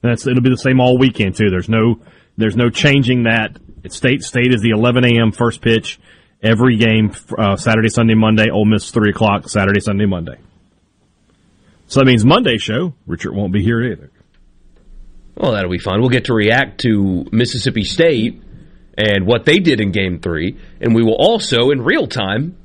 that's 0.00 0.26
it'll 0.26 0.42
be 0.42 0.50
the 0.50 0.56
same 0.56 0.80
all 0.80 0.98
weekend 0.98 1.36
too. 1.36 1.50
There's 1.50 1.68
no 1.68 2.00
there's 2.36 2.56
no 2.56 2.70
changing 2.70 3.24
that. 3.24 3.58
It's 3.82 3.96
State 3.96 4.22
State 4.22 4.54
is 4.54 4.62
the 4.62 4.70
11 4.70 5.04
a.m. 5.04 5.30
first 5.30 5.60
pitch 5.60 6.00
every 6.42 6.78
game 6.78 7.12
uh, 7.36 7.56
Saturday, 7.56 7.90
Sunday, 7.90 8.14
Monday. 8.14 8.48
Ole 8.50 8.64
Miss 8.64 8.90
three 8.90 9.10
o'clock 9.10 9.48
Saturday, 9.50 9.80
Sunday, 9.80 10.06
Monday. 10.06 10.38
So 11.86 12.00
that 12.00 12.06
means 12.06 12.24
Monday 12.24 12.56
show 12.56 12.94
Richard 13.06 13.34
won't 13.34 13.52
be 13.52 13.62
here 13.62 13.82
either. 13.82 14.10
Well, 15.36 15.52
that'll 15.52 15.70
be 15.70 15.78
fun. 15.78 16.00
We'll 16.00 16.10
get 16.10 16.26
to 16.26 16.34
react 16.34 16.80
to 16.82 17.26
Mississippi 17.30 17.84
State 17.84 18.40
and 18.96 19.26
what 19.26 19.44
they 19.44 19.58
did 19.58 19.80
in 19.80 19.90
Game 19.92 20.20
Three, 20.20 20.56
and 20.80 20.94
we 20.94 21.02
will 21.02 21.16
also 21.18 21.70
in 21.70 21.82
real 21.82 22.06
time, 22.06 22.56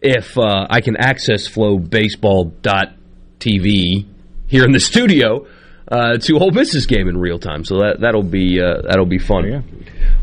if 0.00 0.38
uh, 0.38 0.66
I 0.68 0.80
can 0.80 0.96
access 0.96 1.48
FlowBaseball.tv 1.48 4.06
here 4.46 4.64
in 4.64 4.72
the 4.72 4.80
studio 4.80 5.46
uh, 5.90 6.18
to 6.18 6.38
Ole 6.38 6.50
Miss's 6.50 6.86
game 6.86 7.08
in 7.08 7.18
real 7.18 7.38
time. 7.38 7.64
So 7.64 7.78
that 7.78 8.00
that'll 8.00 8.22
be 8.22 8.60
uh, 8.60 8.82
that'll 8.82 9.06
be 9.06 9.18
fun. 9.18 9.46
Yeah. 9.46 9.62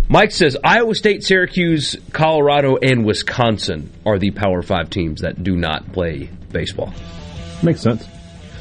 Mike 0.08 0.32
says 0.32 0.58
Iowa 0.64 0.96
State, 0.96 1.24
Syracuse, 1.24 1.96
Colorado, 2.12 2.78
and 2.78 3.06
Wisconsin 3.06 3.92
are 4.06 4.20
the 4.20 4.32
Power 4.32 4.62
Five 4.62 4.90
teams 4.90 5.22
that 5.22 5.44
do 5.44 5.56
not 5.56 5.94
play 5.94 6.30
baseball. 6.52 6.94
Makes 7.64 7.82
sense. 7.82 8.06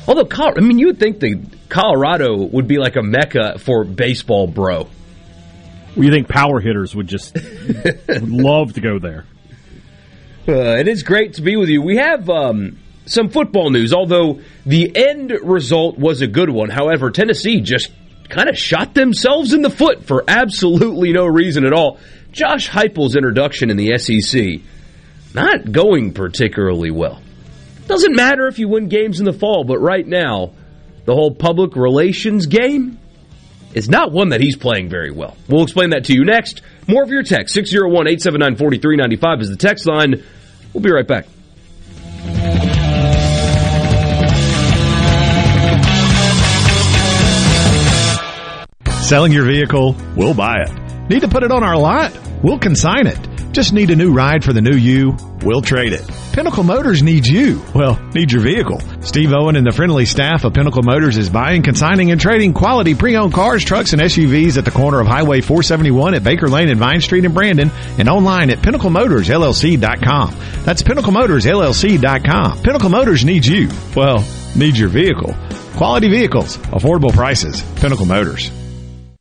Although, 0.06 0.28
I 0.30 0.60
mean, 0.60 0.78
you 0.78 0.86
would 0.86 0.98
think 0.98 1.20
that 1.20 1.44
Colorado 1.68 2.36
would 2.36 2.66
be 2.66 2.78
like 2.78 2.96
a 2.96 3.02
mecca 3.02 3.58
for 3.58 3.84
baseball, 3.84 4.46
bro. 4.46 4.88
You 5.96 6.10
think 6.10 6.28
power 6.28 6.60
hitters 6.60 6.94
would 6.94 7.08
just 7.08 7.34
would 7.34 8.28
love 8.28 8.74
to 8.74 8.80
go 8.80 8.98
there? 8.98 9.24
Uh, 10.48 10.78
it 10.78 10.88
is 10.88 11.02
great 11.02 11.34
to 11.34 11.42
be 11.42 11.56
with 11.56 11.68
you. 11.68 11.82
We 11.82 11.96
have 11.96 12.28
um, 12.30 12.78
some 13.06 13.28
football 13.28 13.70
news, 13.70 13.92
although 13.92 14.40
the 14.64 14.94
end 14.94 15.32
result 15.42 15.98
was 15.98 16.22
a 16.22 16.26
good 16.26 16.48
one. 16.48 16.70
However, 16.70 17.10
Tennessee 17.10 17.60
just 17.60 17.90
kind 18.28 18.48
of 18.48 18.56
shot 18.56 18.94
themselves 18.94 19.52
in 19.52 19.62
the 19.62 19.70
foot 19.70 20.04
for 20.04 20.24
absolutely 20.28 21.12
no 21.12 21.26
reason 21.26 21.64
at 21.66 21.72
all. 21.72 21.98
Josh 22.30 22.68
Heupel's 22.68 23.16
introduction 23.16 23.70
in 23.70 23.76
the 23.76 23.98
SEC 23.98 24.60
not 25.34 25.72
going 25.72 26.12
particularly 26.12 26.90
well. 26.90 27.20
Doesn't 27.86 28.14
matter 28.14 28.46
if 28.46 28.60
you 28.60 28.68
win 28.68 28.88
games 28.88 29.18
in 29.18 29.24
the 29.24 29.32
fall, 29.32 29.64
but 29.64 29.78
right 29.78 30.06
now, 30.06 30.52
the 31.04 31.14
whole 31.14 31.34
public 31.34 31.74
relations 31.74 32.46
game 32.46 32.99
is 33.74 33.88
not 33.88 34.12
one 34.12 34.30
that 34.30 34.40
he's 34.40 34.56
playing 34.56 34.88
very 34.88 35.10
well. 35.10 35.36
We'll 35.48 35.62
explain 35.62 35.90
that 35.90 36.04
to 36.06 36.14
you 36.14 36.24
next. 36.24 36.62
More 36.86 37.02
of 37.02 37.10
your 37.10 37.22
text 37.22 37.54
601 37.54 38.08
879 38.08 38.56
4395 38.56 39.40
is 39.40 39.50
the 39.50 39.56
text 39.56 39.86
line. 39.86 40.22
We'll 40.72 40.82
be 40.82 40.90
right 40.90 41.06
back. 41.06 41.26
Selling 49.02 49.32
your 49.32 49.44
vehicle? 49.44 49.96
We'll 50.16 50.34
buy 50.34 50.62
it. 50.62 51.10
Need 51.10 51.22
to 51.22 51.28
put 51.28 51.42
it 51.42 51.50
on 51.50 51.64
our 51.64 51.76
lot? 51.76 52.16
We'll 52.44 52.60
consign 52.60 53.08
it. 53.08 53.18
Just 53.52 53.72
need 53.72 53.90
a 53.90 53.96
new 53.96 54.12
ride 54.12 54.44
for 54.44 54.52
the 54.52 54.60
new 54.60 54.76
you? 54.76 55.16
We'll 55.42 55.60
trade 55.62 55.92
it. 55.92 56.08
Pinnacle 56.32 56.62
Motors 56.62 57.02
needs 57.02 57.28
you. 57.28 57.60
Well, 57.74 57.98
needs 58.14 58.32
your 58.32 58.42
vehicle. 58.42 58.80
Steve 59.00 59.32
Owen 59.32 59.56
and 59.56 59.66
the 59.66 59.72
friendly 59.72 60.04
staff 60.04 60.44
of 60.44 60.54
Pinnacle 60.54 60.84
Motors 60.84 61.16
is 61.16 61.28
buying, 61.28 61.62
consigning, 61.62 62.12
and 62.12 62.20
trading 62.20 62.52
quality 62.54 62.94
pre-owned 62.94 63.32
cars, 63.32 63.64
trucks, 63.64 63.92
and 63.92 64.00
SUVs 64.00 64.56
at 64.56 64.64
the 64.64 64.70
corner 64.70 65.00
of 65.00 65.08
Highway 65.08 65.40
471 65.40 66.14
at 66.14 66.22
Baker 66.22 66.48
Lane 66.48 66.68
and 66.68 66.78
Vine 66.78 67.00
Street 67.00 67.24
in 67.24 67.34
Brandon 67.34 67.72
and 67.98 68.08
online 68.08 68.50
at 68.50 68.58
PinnacleMotorsLLC.com. 68.58 70.36
That's 70.64 70.82
PinnacleMotorsLLC.com. 70.82 72.62
Pinnacle 72.62 72.90
Motors 72.90 73.24
needs 73.24 73.48
you. 73.48 73.68
Well, 73.96 74.24
needs 74.54 74.78
your 74.78 74.90
vehicle. 74.90 75.34
Quality 75.76 76.08
vehicles, 76.08 76.56
affordable 76.58 77.12
prices. 77.12 77.62
Pinnacle 77.80 78.06
Motors. 78.06 78.59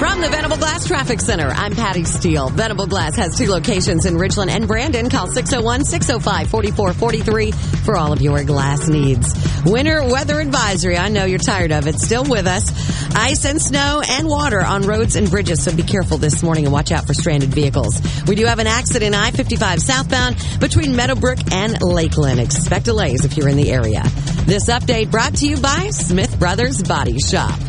From 0.00 0.20
the 0.22 0.30
Venable 0.30 0.56
Glass 0.56 0.86
Traffic 0.86 1.20
Center, 1.20 1.48
I'm 1.48 1.74
Patty 1.74 2.04
Steele. 2.04 2.48
Venable 2.48 2.86
Glass 2.86 3.16
has 3.16 3.36
two 3.36 3.50
locations 3.50 4.06
in 4.06 4.16
Richland 4.16 4.50
and 4.50 4.66
Brandon. 4.66 5.10
Call 5.10 5.26
601-605-4443 5.26 7.54
for 7.84 7.98
all 7.98 8.14
of 8.14 8.22
your 8.22 8.42
glass 8.44 8.88
needs. 8.88 9.34
Winter 9.66 10.02
weather 10.02 10.40
advisory. 10.40 10.96
I 10.96 11.10
know 11.10 11.26
you're 11.26 11.38
tired 11.38 11.70
of 11.70 11.86
it. 11.86 12.00
Still 12.00 12.24
with 12.24 12.46
us. 12.46 13.14
Ice 13.14 13.44
and 13.44 13.60
snow 13.60 14.00
and 14.08 14.26
water 14.26 14.64
on 14.64 14.86
roads 14.86 15.16
and 15.16 15.28
bridges. 15.28 15.62
So 15.62 15.76
be 15.76 15.82
careful 15.82 16.16
this 16.16 16.42
morning 16.42 16.64
and 16.64 16.72
watch 16.72 16.92
out 16.92 17.06
for 17.06 17.12
stranded 17.12 17.50
vehicles. 17.50 18.00
We 18.26 18.36
do 18.36 18.46
have 18.46 18.58
an 18.58 18.68
accident 18.68 19.14
I-55 19.14 19.80
southbound 19.80 20.36
between 20.60 20.96
Meadowbrook 20.96 21.52
and 21.52 21.82
Lakeland. 21.82 22.40
Expect 22.40 22.86
delays 22.86 23.26
if 23.26 23.36
you're 23.36 23.50
in 23.50 23.58
the 23.58 23.70
area. 23.70 24.02
This 24.46 24.70
update 24.70 25.10
brought 25.10 25.34
to 25.36 25.46
you 25.46 25.58
by 25.58 25.90
Smith 25.90 26.38
Brothers 26.38 26.82
Body 26.82 27.18
Shop. 27.18 27.60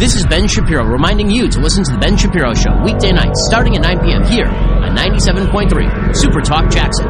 This 0.00 0.16
is 0.16 0.24
Ben 0.24 0.48
Shapiro 0.48 0.82
reminding 0.82 1.28
you 1.30 1.46
to 1.50 1.60
listen 1.60 1.84
to 1.84 1.92
The 1.92 1.98
Ben 1.98 2.16
Shapiro 2.16 2.54
Show 2.54 2.72
weekday 2.82 3.12
nights 3.12 3.44
starting 3.44 3.76
at 3.76 3.82
9 3.82 4.00
p.m. 4.00 4.24
here 4.24 4.46
on 4.46 4.96
97.3 4.96 6.16
Super 6.16 6.40
Talk 6.40 6.70
Jackson. 6.72 7.04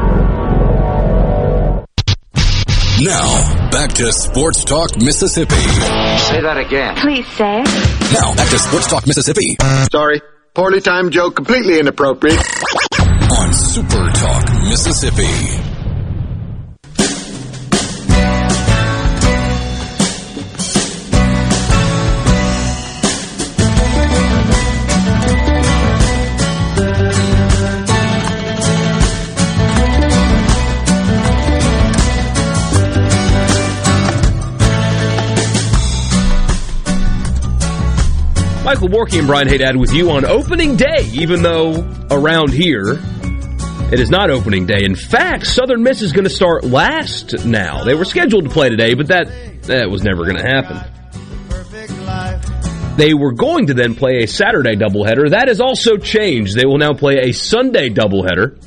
Now, 2.99 3.69
back 3.71 3.93
to 3.93 4.11
Sports 4.11 4.65
Talk 4.65 4.97
Mississippi. 4.97 5.55
Say 5.55 6.41
that 6.41 6.57
again. 6.57 6.97
Please 6.97 7.25
say. 7.27 7.63
Now, 8.11 8.35
back 8.35 8.49
to 8.49 8.59
Sports 8.59 8.87
Talk 8.89 9.07
Mississippi. 9.07 9.55
Sorry. 9.89 10.21
Poorly 10.53 10.81
timed 10.81 11.13
joke, 11.13 11.37
completely 11.37 11.79
inappropriate. 11.79 12.37
On 12.37 13.53
Super 13.53 14.09
Talk, 14.11 14.51
Mississippi. 14.67 15.70
Michael 38.81 38.97
Borky 38.97 39.19
and 39.19 39.27
Brian 39.27 39.47
Haydad 39.47 39.79
with 39.79 39.93
you 39.93 40.09
on 40.09 40.25
opening 40.25 40.75
day, 40.75 41.07
even 41.13 41.43
though 41.43 41.87
around 42.09 42.51
here 42.51 42.99
it 43.91 43.99
is 43.99 44.09
not 44.09 44.31
opening 44.31 44.65
day. 44.65 44.83
In 44.83 44.95
fact, 44.95 45.45
Southern 45.45 45.83
Miss 45.83 46.01
is 46.01 46.13
going 46.13 46.23
to 46.23 46.31
start 46.31 46.63
last 46.63 47.45
now. 47.45 47.83
They 47.83 47.93
were 47.93 48.05
scheduled 48.05 48.45
to 48.45 48.49
play 48.49 48.69
today, 48.69 48.95
but 48.95 49.09
that 49.09 49.27
that 49.65 49.91
was 49.91 50.01
never 50.01 50.25
going 50.25 50.37
to 50.37 50.47
happen. 50.47 50.79
They 52.97 53.13
were 53.13 53.33
going 53.33 53.67
to 53.67 53.75
then 53.75 53.93
play 53.93 54.23
a 54.23 54.27
Saturday 54.27 54.75
doubleheader. 54.75 55.29
That 55.29 55.47
has 55.47 55.61
also 55.61 55.97
changed. 55.97 56.55
They 56.55 56.65
will 56.65 56.79
now 56.79 56.93
play 56.93 57.19
a 57.19 57.33
Sunday 57.33 57.91
doubleheader. 57.91 58.65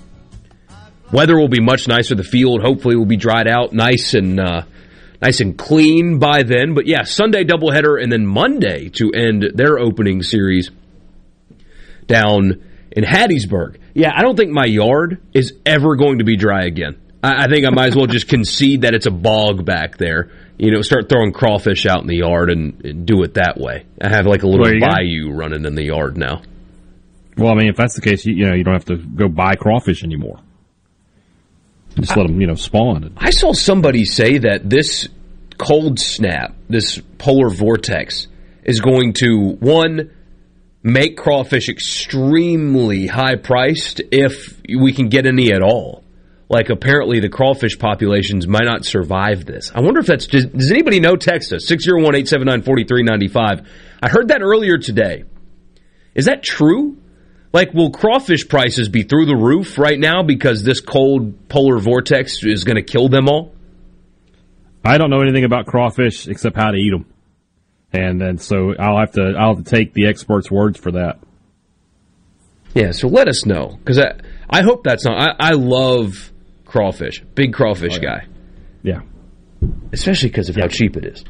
Weather 1.11 1.37
will 1.37 1.49
be 1.49 1.61
much 1.61 1.89
nicer. 1.89 2.15
The 2.15 2.23
field 2.23 2.63
hopefully 2.63 2.95
will 2.95 3.05
be 3.05 3.17
dried 3.17 3.49
out, 3.49 3.73
nice 3.73 4.15
and 4.15 4.39
uh, 4.39 4.63
nice 5.25 5.41
and 5.41 5.57
clean 5.57 6.19
by 6.19 6.43
then. 6.43 6.75
But 6.75 6.87
yeah, 6.87 7.03
Sunday 7.03 7.45
doubleheader 7.45 8.03
and 8.03 8.13
then 8.13 8.27
Monday 8.27 8.91
to 8.91 9.11
end 9.13 9.53
their 9.55 9.79
opening 9.79 10.23
series 10.23 10.71
down 12.07 12.63
in 12.93 13.05
Hattiesburg. 13.05 13.79
Yeah, 13.95 14.13
I 14.15 14.23
don't 14.23 14.37
think 14.37 14.51
my 14.51 14.67
yard 14.67 15.23
is 15.33 15.55
ever 15.65 15.97
going 15.97 16.19
to 16.19 16.25
be 16.25 16.37
dry 16.37 16.65
again. 16.65 17.01
I, 17.23 17.45
I 17.45 17.49
think 17.49 17.67
I 17.67 17.71
might 17.71 17.89
as 17.89 17.97
well 17.97 18.07
just 18.07 18.29
concede 18.37 18.83
that 18.83 18.95
it's 18.95 19.07
a 19.07 19.11
bog 19.11 19.65
back 19.65 19.97
there. 19.97 20.31
You 20.59 20.71
know, 20.71 20.83
start 20.83 21.09
throwing 21.09 21.33
crawfish 21.33 21.87
out 21.87 22.03
in 22.03 22.07
the 22.07 22.17
yard 22.19 22.51
and, 22.51 22.85
and 22.85 23.07
do 23.07 23.23
it 23.23 23.35
that 23.35 23.59
way. 23.59 23.87
I 24.01 24.09
have 24.09 24.27
like 24.27 24.43
a 24.43 24.47
little 24.47 24.65
There 24.65 24.75
you 24.75 24.81
go. 24.81 24.87
bayou 24.89 25.33
running 25.33 25.65
in 25.65 25.75
the 25.75 25.85
yard 25.85 26.17
now. 26.17 26.43
Well, 27.37 27.51
I 27.51 27.57
mean, 27.57 27.69
if 27.69 27.77
that's 27.77 27.95
the 27.97 28.01
case, 28.01 28.25
you, 28.25 28.35
you 28.35 28.47
know, 28.47 28.55
you 28.55 28.63
don't 28.63 28.75
have 28.75 28.85
to 28.85 28.97
go 28.97 29.27
buy 29.29 29.55
crawfish 29.57 30.05
anymore. 30.05 30.39
Just 31.97 32.17
let 32.17 32.27
them, 32.27 32.41
you 32.41 32.47
know, 32.47 32.55
spawn. 32.55 33.13
I 33.17 33.31
saw 33.31 33.53
somebody 33.53 34.05
say 34.05 34.39
that 34.39 34.69
this 34.69 35.09
cold 35.59 35.99
snap, 35.99 36.55
this 36.69 37.01
polar 37.19 37.51
vortex, 37.51 38.27
is 38.63 38.81
going 38.81 39.13
to 39.15 39.57
one 39.61 40.11
make 40.83 41.17
crawfish 41.17 41.69
extremely 41.69 43.07
high 43.07 43.37
priced 43.37 44.01
if 44.13 44.61
we 44.69 44.93
can 44.93 45.09
get 45.09 45.27
any 45.27 45.53
at 45.53 45.63
all. 45.63 46.05
Like 46.49 46.69
apparently 46.69 47.21
the 47.21 47.31
crawfish 47.31 47.79
populations 47.79 48.47
might 48.47 48.67
not 48.67 48.85
survive 48.85 49.47
this. 49.47 49.73
I 49.75 49.81
wonder 49.81 50.01
if 50.01 50.07
that's 50.07 50.27
just 50.27 50.53
does 50.53 50.71
anybody 50.71 51.01
know 51.01 51.17
text 51.17 51.53
us 51.53 51.67
601-879-4395. 51.71 53.67
I 54.03 54.09
heard 54.09 54.29
that 54.29 54.43
earlier 54.43 54.77
today. 54.79 55.25
Is 56.15 56.27
that 56.27 56.43
true? 56.43 56.99
Like, 57.53 57.73
will 57.73 57.91
crawfish 57.91 58.49
prices 58.49 58.89
be 58.89 59.05
through 59.05 59.27
the 59.27 59.37
roof 59.37 59.79
right 59.79 59.99
now 59.99 60.25
because 60.25 60.65
this 60.65 60.81
cold 60.81 61.49
polar 61.49 61.79
vortex 61.79 62.43
is 62.43 62.65
going 62.65 62.77
to 62.77 62.83
kill 62.83 63.09
them 63.09 63.29
all? 63.29 63.55
I 64.85 64.99
don't 64.99 65.11
know 65.11 65.21
anything 65.23 65.45
about 65.45 65.67
crawfish 65.67 66.29
except 66.29 66.57
how 66.57 66.71
to 66.71 66.77
eat 66.77 66.91
them, 66.91 67.07
and 67.93 68.21
and 68.23 68.41
so 68.41 68.75
I'll 68.79 68.99
have 68.99 69.13
to 69.13 69.35
I'll 69.39 69.55
have 69.57 69.65
to 69.65 69.71
take 69.71 69.95
the 69.95 70.07
experts' 70.07 70.51
words 70.51 70.79
for 70.79 70.93
that. 70.93 71.19
Yeah, 72.75 72.91
so 72.91 73.09
let 73.09 73.29
us 73.29 73.47
know 73.47 73.77
because 73.79 73.99
I 73.99 74.15
I 74.51 74.63
hope 74.63 74.85
that's 74.85 75.05
not. 75.05 75.37
I, 75.41 75.49
I 75.49 75.51
love 75.53 76.33
crawfish, 76.67 77.23
big 77.35 77.53
crawfish 77.53 77.99
guy, 77.99 78.27
Yeah. 78.83 79.01
especially 79.93 80.29
because 80.31 80.49
of 80.49 80.57
how 80.57 80.67
cheap 80.67 80.97
it 80.97 81.05
is. 81.05 81.25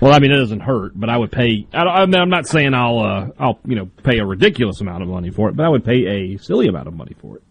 Well, 0.00 0.12
I 0.12 0.18
mean, 0.18 0.32
it 0.32 0.38
doesn't 0.38 0.60
hurt, 0.60 0.98
but 0.98 1.08
I 1.08 1.16
would 1.16 1.30
pay. 1.30 1.64
I, 1.72 1.84
I'm 1.84 2.10
not 2.10 2.46
saying 2.48 2.74
I'll 2.74 2.98
uh, 2.98 3.28
I'll 3.38 3.60
you 3.64 3.76
know 3.76 3.86
pay 4.02 4.18
a 4.18 4.26
ridiculous 4.26 4.80
amount 4.80 5.04
of 5.04 5.08
money 5.08 5.30
for 5.30 5.48
it, 5.48 5.56
but 5.56 5.64
I 5.64 5.68
would 5.68 5.84
pay 5.84 6.06
a 6.34 6.38
silly 6.38 6.66
amount 6.66 6.88
of 6.88 6.94
money 6.94 7.14
for 7.20 7.36
it. 7.36 7.42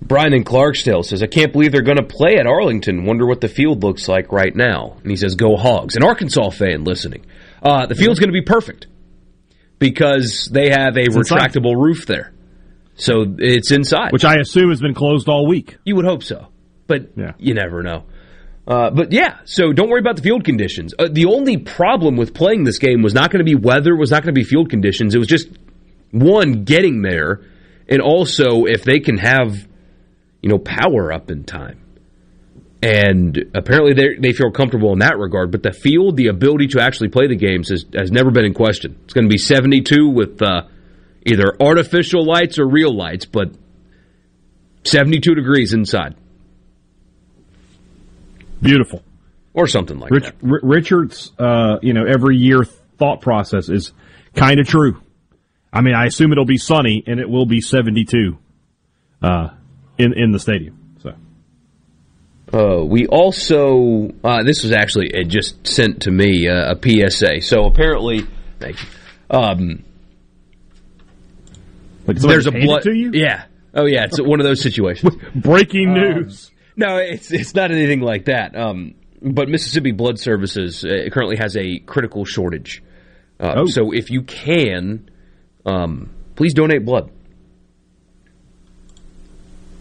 Brian 0.00 0.32
in 0.32 0.44
Clarksdale 0.44 1.04
says, 1.04 1.22
I 1.22 1.26
can't 1.26 1.52
believe 1.52 1.72
they're 1.72 1.82
going 1.82 1.96
to 1.98 2.02
play 2.04 2.36
at 2.36 2.46
Arlington. 2.46 3.04
Wonder 3.04 3.26
what 3.26 3.40
the 3.40 3.48
field 3.48 3.82
looks 3.82 4.08
like 4.08 4.30
right 4.32 4.54
now. 4.54 4.96
And 5.02 5.10
he 5.10 5.16
says, 5.16 5.34
Go 5.34 5.56
Hogs. 5.56 5.96
An 5.96 6.04
Arkansas 6.04 6.50
fan 6.50 6.84
listening. 6.84 7.26
Uh, 7.62 7.86
the 7.86 7.94
field's 7.94 8.20
going 8.20 8.28
to 8.28 8.32
be 8.32 8.42
perfect 8.44 8.86
because 9.78 10.48
they 10.52 10.70
have 10.70 10.96
a 10.96 11.00
inside. 11.04 11.22
retractable 11.38 11.74
roof 11.76 12.06
there. 12.06 12.32
So 12.94 13.24
it's 13.38 13.70
inside. 13.70 14.12
Which 14.12 14.24
I 14.24 14.36
assume 14.36 14.70
has 14.70 14.80
been 14.80 14.94
closed 14.94 15.28
all 15.28 15.46
week. 15.46 15.76
You 15.84 15.96
would 15.96 16.04
hope 16.04 16.22
so, 16.22 16.48
but 16.86 17.10
Yeah. 17.16 17.32
you 17.38 17.54
never 17.54 17.82
know. 17.82 18.04
Uh, 18.66 18.90
but 18.90 19.12
yeah, 19.12 19.38
so 19.44 19.72
don't 19.72 19.88
worry 19.88 20.00
about 20.00 20.16
the 20.16 20.22
field 20.22 20.44
conditions. 20.44 20.94
Uh, 20.98 21.08
the 21.10 21.24
only 21.26 21.56
problem 21.56 22.16
with 22.16 22.34
playing 22.34 22.64
this 22.64 22.78
game 22.78 23.02
was 23.02 23.14
not 23.14 23.30
going 23.30 23.38
to 23.38 23.44
be 23.44 23.54
weather, 23.54 23.96
was 23.96 24.10
not 24.10 24.22
going 24.22 24.34
to 24.34 24.38
be 24.38 24.44
field 24.44 24.68
conditions. 24.68 25.14
It 25.14 25.18
was 25.18 25.28
just 25.28 25.48
one 26.10 26.64
getting 26.64 27.00
there, 27.02 27.40
and 27.88 28.02
also 28.02 28.64
if 28.66 28.84
they 28.84 29.00
can 29.00 29.16
have 29.18 29.66
you 30.42 30.48
know 30.48 30.58
power 30.58 31.12
up 31.12 31.30
in 31.30 31.44
time. 31.44 31.80
And 32.80 33.36
apparently 33.54 33.92
they 33.92 34.20
they 34.20 34.32
feel 34.32 34.52
comfortable 34.52 34.92
in 34.92 35.00
that 35.00 35.18
regard. 35.18 35.50
But 35.50 35.62
the 35.62 35.72
field, 35.72 36.16
the 36.16 36.28
ability 36.28 36.68
to 36.68 36.80
actually 36.80 37.08
play 37.08 37.26
the 37.26 37.36
games 37.36 37.70
has, 37.70 37.84
has 37.92 38.12
never 38.12 38.30
been 38.30 38.44
in 38.44 38.54
question. 38.54 38.98
It's 39.04 39.14
going 39.14 39.24
to 39.24 39.32
be 39.32 39.38
72 39.38 40.08
with 40.08 40.40
uh, 40.40 40.62
either 41.26 41.56
artificial 41.60 42.24
lights 42.24 42.58
or 42.58 42.68
real 42.68 42.96
lights, 42.96 43.24
but 43.24 43.52
72 44.84 45.34
degrees 45.34 45.72
inside. 45.72 46.14
Beautiful. 48.62 49.02
Or 49.54 49.66
something 49.66 49.98
like 49.98 50.12
Rich, 50.12 50.24
that. 50.24 50.34
R- 50.44 50.60
Richard's, 50.62 51.32
uh, 51.38 51.78
you 51.82 51.94
know, 51.94 52.04
every 52.06 52.36
year 52.36 52.64
thought 52.98 53.20
process 53.20 53.68
is 53.68 53.92
kind 54.34 54.60
of 54.60 54.68
true. 54.68 55.00
I 55.72 55.80
mean, 55.80 55.94
I 55.94 56.06
assume 56.06 56.32
it'll 56.32 56.44
be 56.44 56.58
sunny 56.58 57.02
and 57.06 57.18
it 57.20 57.28
will 57.28 57.46
be 57.46 57.60
72 57.60 58.38
uh, 59.22 59.48
in 59.98 60.12
in 60.14 60.32
the 60.32 60.38
stadium. 60.38 60.78
So 61.02 61.12
Uh, 62.52 62.84
we 62.84 63.06
also, 63.06 64.10
uh, 64.24 64.42
this 64.42 64.62
was 64.62 64.72
actually 64.72 65.08
it 65.12 65.28
just 65.28 65.66
sent 65.66 66.02
to 66.02 66.10
me 66.10 66.48
uh, 66.48 66.74
a 66.74 66.76
PSA. 67.10 67.40
So 67.42 67.64
apparently, 67.66 68.22
thank 68.58 68.76
you. 68.82 68.88
Um, 69.30 69.84
like 72.06 72.16
there's 72.18 72.46
a 72.46 72.52
blood. 72.52 72.82
to 72.82 72.92
you. 72.92 73.10
Yeah. 73.12 73.44
Oh 73.74 73.84
yeah. 73.86 74.04
It's 74.04 74.20
one 74.20 74.40
of 74.40 74.44
those 74.44 74.62
situations. 74.62 75.14
Breaking 75.34 75.92
news. 75.94 76.50
No, 76.76 76.96
it's 76.96 77.30
it's 77.32 77.54
not 77.54 77.70
anything 77.70 78.00
like 78.00 78.26
that. 78.26 78.56
Um, 78.56 78.94
but 79.20 79.48
Mississippi 79.48 79.92
Blood 79.92 80.18
Services 80.18 80.84
uh, 80.84 81.08
currently 81.12 81.36
has 81.36 81.56
a 81.56 81.80
critical 81.80 82.24
shortage. 82.24 82.82
Uh, 83.40 83.54
Oh. 83.58 83.66
So 83.66 83.92
if 83.92 84.10
you 84.10 84.22
can, 84.22 85.10
um, 85.66 86.10
please 86.36 86.54
donate 86.54 86.84
blood. 86.84 87.10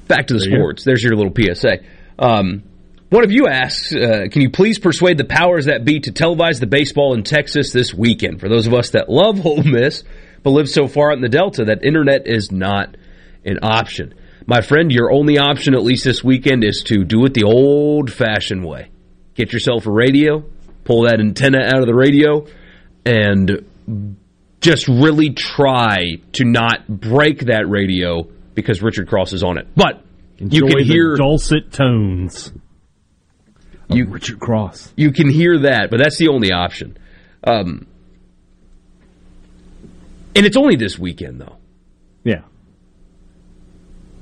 Back 0.08 0.28
to 0.28 0.34
the 0.34 0.39
There 0.39 0.50
you 0.50 0.58
sports. 0.58 0.84
There's 0.84 1.04
your 1.04 1.15
little 1.15 1.34
PSA. 1.34 1.80
Um, 2.20 2.63
one 3.10 3.24
of 3.24 3.32
you 3.32 3.48
asks, 3.48 3.96
uh, 3.96 4.28
can 4.30 4.41
you 4.41 4.50
please 4.50 4.80
persuade 4.80 5.17
the 5.17 5.24
powers 5.24 5.65
that 5.65 5.86
be 5.86 6.02
to 6.02 6.12
televise 6.12 6.60
the 6.60 6.67
baseball 6.67 7.13
in 7.13 7.24
Texas 7.24 7.72
this 7.72 7.93
weekend? 7.93 8.41
For 8.41 8.50
those 8.50 8.67
of 8.67 8.74
us 8.74 8.89
that 8.91 9.10
love 9.10 9.46
Ole 9.46 9.63
Miss 9.63 10.04
but 10.43 10.52
live 10.52 10.70
so 10.70 10.88
far 10.88 11.12
out 11.12 11.17
in 11.17 11.22
the 11.22 11.30
Delta 11.30 11.65
that 11.65 11.84
internet 11.84 12.28
is 12.28 12.52
not 12.52 12.96
an 13.43 13.60
option. 13.63 14.13
My 14.46 14.62
friend, 14.62 14.91
your 14.91 15.12
only 15.12 15.38
option, 15.38 15.74
at 15.74 15.84
least 15.84 16.06
this 16.06 16.24
weekend, 16.24 16.63
is 16.63 16.84
to 16.88 17.04
do 17.04 17.26
it 17.26 17.34
the 17.34 17.43
old 17.43 18.12
fashioned 18.13 18.65
way. 18.65 18.89
Get 19.36 19.52
yourself 19.52 19.86
a 19.88 19.91
radio, 19.91 20.46
pull 20.86 21.04
that 21.04 21.20
antenna 21.20 21.60
out 21.60 21.80
of 21.80 21.86
the 21.86 21.93
radio, 21.93 22.46
and 23.06 23.65
just 24.62 24.88
really 24.88 25.32
try 25.32 26.22
to 26.34 26.46
not 26.46 26.88
break 26.88 27.41
that 27.48 27.67
radio 27.67 28.28
because 28.58 28.82
Richard 28.82 29.08
Cross 29.08 29.34
is 29.34 29.43
on 29.43 29.60
it. 29.60 29.67
But 29.76 30.04
you 30.39 30.65
can 30.65 30.84
hear 30.84 31.15
dulcet 31.15 31.72
tones. 31.72 32.52
You- 33.88 34.08
Richard 34.08 34.39
Cross. 34.39 34.91
you 34.98 35.12
can 35.12 35.30
hear 35.30 35.60
that, 35.60 35.89
but 35.91 36.00
that's 36.00 36.17
the 36.17 36.28
only 36.30 36.52
option. 36.52 36.98
Um, 37.43 37.86
and 40.36 40.46
it's 40.46 40.58
only 40.58 40.76
this 40.76 40.98
weekend, 41.00 41.39
though. 41.39 41.56
Yeah. 42.24 42.41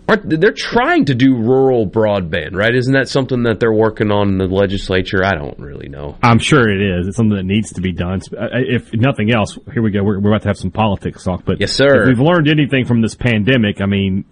They're 0.08 0.52
trying 0.52 1.06
to 1.06 1.16
do 1.16 1.36
rural 1.36 1.88
broadband, 1.88 2.54
right? 2.56 2.74
Isn't 2.76 2.94
that 2.94 3.10
something 3.10 3.44
that 3.44 3.60
they're 3.60 3.74
working 3.74 4.12
on 4.12 4.30
in 4.30 4.38
the 4.38 4.46
legislature? 4.46 5.24
I 5.24 5.34
don't 5.34 5.58
really 5.58 5.90
know. 5.90 6.16
I'm 6.22 6.38
sure 6.40 6.70
it 6.70 6.80
is. 6.82 7.08
It's 7.08 7.18
something 7.18 7.36
that 7.36 7.44
needs 7.46 7.74
to 7.74 7.82
be 7.82 7.92
done. 7.92 8.22
Uh, 8.38 8.48
If 8.54 8.94
nothing 8.94 9.32
else, 9.32 9.58
here 9.74 9.82
we 9.82 9.90
go. 9.92 10.04
We're, 10.04 10.20
we're 10.20 10.30
about 10.30 10.44
to 10.44 10.50
have 10.50 10.58
some 10.58 10.70
politics 10.72 11.24
talk. 11.24 11.44
But 11.44 11.60
Yes, 11.60 11.72
sir. 11.72 12.04
If 12.04 12.08
we've 12.10 12.20
learned 12.20 12.48
anything 12.48 12.86
from 12.86 13.02
this 13.02 13.16
pandemic, 13.16 13.82
I 13.82 13.88
mean, 13.88 14.26